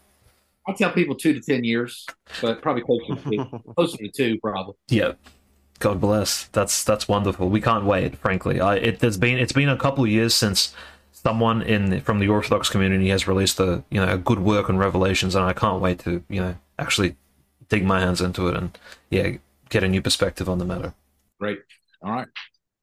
I 0.68 0.74
tell 0.74 0.92
people 0.92 1.16
two 1.16 1.34
to 1.34 1.40
ten 1.40 1.64
years, 1.64 2.06
but 2.42 2.62
probably 2.62 2.84
closer 2.84 3.16
to 3.16 3.62
closer 3.76 3.98
to 3.98 4.10
two, 4.10 4.40
probably. 4.40 4.76
Yeah. 4.90 5.14
God 5.80 6.00
bless. 6.00 6.46
That's 6.52 6.84
that's 6.84 7.08
wonderful. 7.08 7.50
We 7.50 7.60
can't 7.60 7.86
wait. 7.86 8.16
Frankly, 8.16 8.62
I, 8.62 8.76
it, 8.76 9.02
has 9.02 9.18
been 9.18 9.40
it's 9.40 9.52
been 9.52 9.68
a 9.68 9.78
couple 9.78 10.04
of 10.04 10.12
years 10.12 10.36
since 10.36 10.76
someone 11.12 11.64
in 11.64 12.02
from 12.02 12.20
the 12.20 12.28
Orthodox 12.30 12.70
community 12.70 13.10
has 13.10 13.28
released 13.28 13.60
a 13.60 13.84
you 13.90 14.00
know 14.00 14.14
a 14.14 14.18
good 14.18 14.40
work 14.40 14.70
on 14.70 14.78
Revelations, 14.78 15.34
and 15.34 15.44
I 15.44 15.54
can't 15.54 15.82
wait 15.82 15.98
to 16.00 16.24
you 16.30 16.40
know 16.40 16.56
actually 16.78 17.16
dig 17.70 17.84
my 17.84 18.00
hands 18.00 18.22
into 18.22 18.48
it 18.48 18.56
and 18.56 18.78
yeah 19.10 19.38
get 19.70 19.84
a 19.84 19.88
new 19.88 20.04
perspective 20.04 20.48
on 20.48 20.60
the 20.60 20.66
matter. 20.66 20.94
Great. 21.40 21.60
All 22.04 22.12
right. 22.12 22.28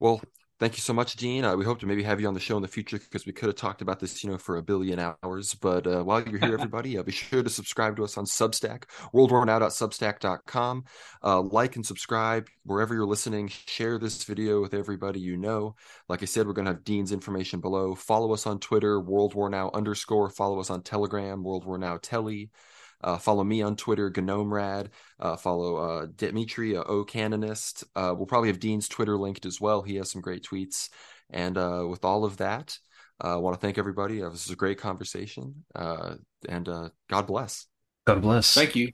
Well, 0.01 0.21
thank 0.59 0.75
you 0.75 0.81
so 0.81 0.93
much, 0.93 1.15
Dean. 1.15 1.45
Uh, 1.45 1.55
we 1.55 1.63
hope 1.63 1.79
to 1.79 1.85
maybe 1.85 2.03
have 2.03 2.19
you 2.19 2.27
on 2.27 2.33
the 2.33 2.39
show 2.39 2.55
in 2.57 2.61
the 2.61 2.67
future 2.67 2.99
because 2.99 3.25
we 3.25 3.31
could 3.31 3.47
have 3.47 3.55
talked 3.55 3.81
about 3.81 3.99
this, 3.99 4.23
you 4.23 4.29
know, 4.29 4.37
for 4.37 4.57
a 4.57 4.61
billion 4.61 4.99
hours. 4.99 5.53
But 5.53 5.87
uh, 5.87 6.03
while 6.03 6.21
you're 6.21 6.39
here, 6.39 6.53
everybody, 6.59 6.97
uh, 6.97 7.03
be 7.03 7.11
sure 7.11 7.41
to 7.41 7.49
subscribe 7.49 7.95
to 7.97 8.03
us 8.03 8.17
on 8.17 8.25
Substack, 8.25 8.83
worldwarnow.substack.com. 9.13 10.83
Uh, 11.23 11.41
like 11.41 11.75
and 11.75 11.85
subscribe 11.85 12.47
wherever 12.65 12.93
you're 12.93 13.05
listening. 13.05 13.47
Share 13.47 13.97
this 13.97 14.23
video 14.23 14.61
with 14.61 14.73
everybody 14.73 15.19
you 15.19 15.37
know. 15.37 15.75
Like 16.07 16.21
I 16.21 16.25
said, 16.25 16.45
we're 16.45 16.53
going 16.53 16.65
to 16.65 16.73
have 16.73 16.83
Dean's 16.83 17.11
information 17.11 17.61
below. 17.61 17.95
Follow 17.95 18.33
us 18.33 18.45
on 18.45 18.59
Twitter, 18.59 18.99
World 18.99 19.33
War 19.33 19.49
Now 19.49 19.71
underscore. 19.73 20.29
Follow 20.29 20.59
us 20.59 20.69
on 20.69 20.83
Telegram, 20.83 21.43
World 21.43 21.65
War 21.65 21.77
Now 21.77 21.97
Telly. 21.97 22.51
Uh, 23.01 23.17
follow 23.17 23.43
me 23.43 23.61
on 23.61 23.75
Twitter, 23.75 24.11
GnomeRad. 24.11 24.87
Uh, 25.19 25.35
follow 25.35 25.77
uh, 25.77 26.07
Dimitri, 26.15 26.75
uh, 26.75 26.83
O 26.83 27.03
Canonist. 27.03 27.83
Uh, 27.95 28.13
we'll 28.15 28.25
probably 28.25 28.49
have 28.49 28.59
Dean's 28.59 28.87
Twitter 28.87 29.17
linked 29.17 29.45
as 29.45 29.61
well. 29.61 29.81
He 29.81 29.95
has 29.95 30.11
some 30.11 30.21
great 30.21 30.43
tweets. 30.43 30.89
And 31.29 31.57
uh, 31.57 31.85
with 31.89 32.03
all 32.03 32.25
of 32.25 32.37
that, 32.37 32.77
uh, 33.23 33.33
I 33.33 33.37
want 33.37 33.55
to 33.55 33.61
thank 33.61 33.77
everybody. 33.77 34.19
this 34.19 34.45
is 34.45 34.51
a 34.51 34.55
great 34.55 34.79
conversation. 34.79 35.63
and 35.75 36.65
God 37.09 37.27
bless. 37.27 37.67
God 38.05 38.21
bless. 38.21 38.53
Thank 38.53 38.75
you. 38.75 38.91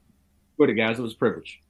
Good, 0.58 0.74
guys. 0.76 0.98
It 0.98 1.02
was 1.02 1.14
a 1.14 1.16
privilege. 1.16 1.60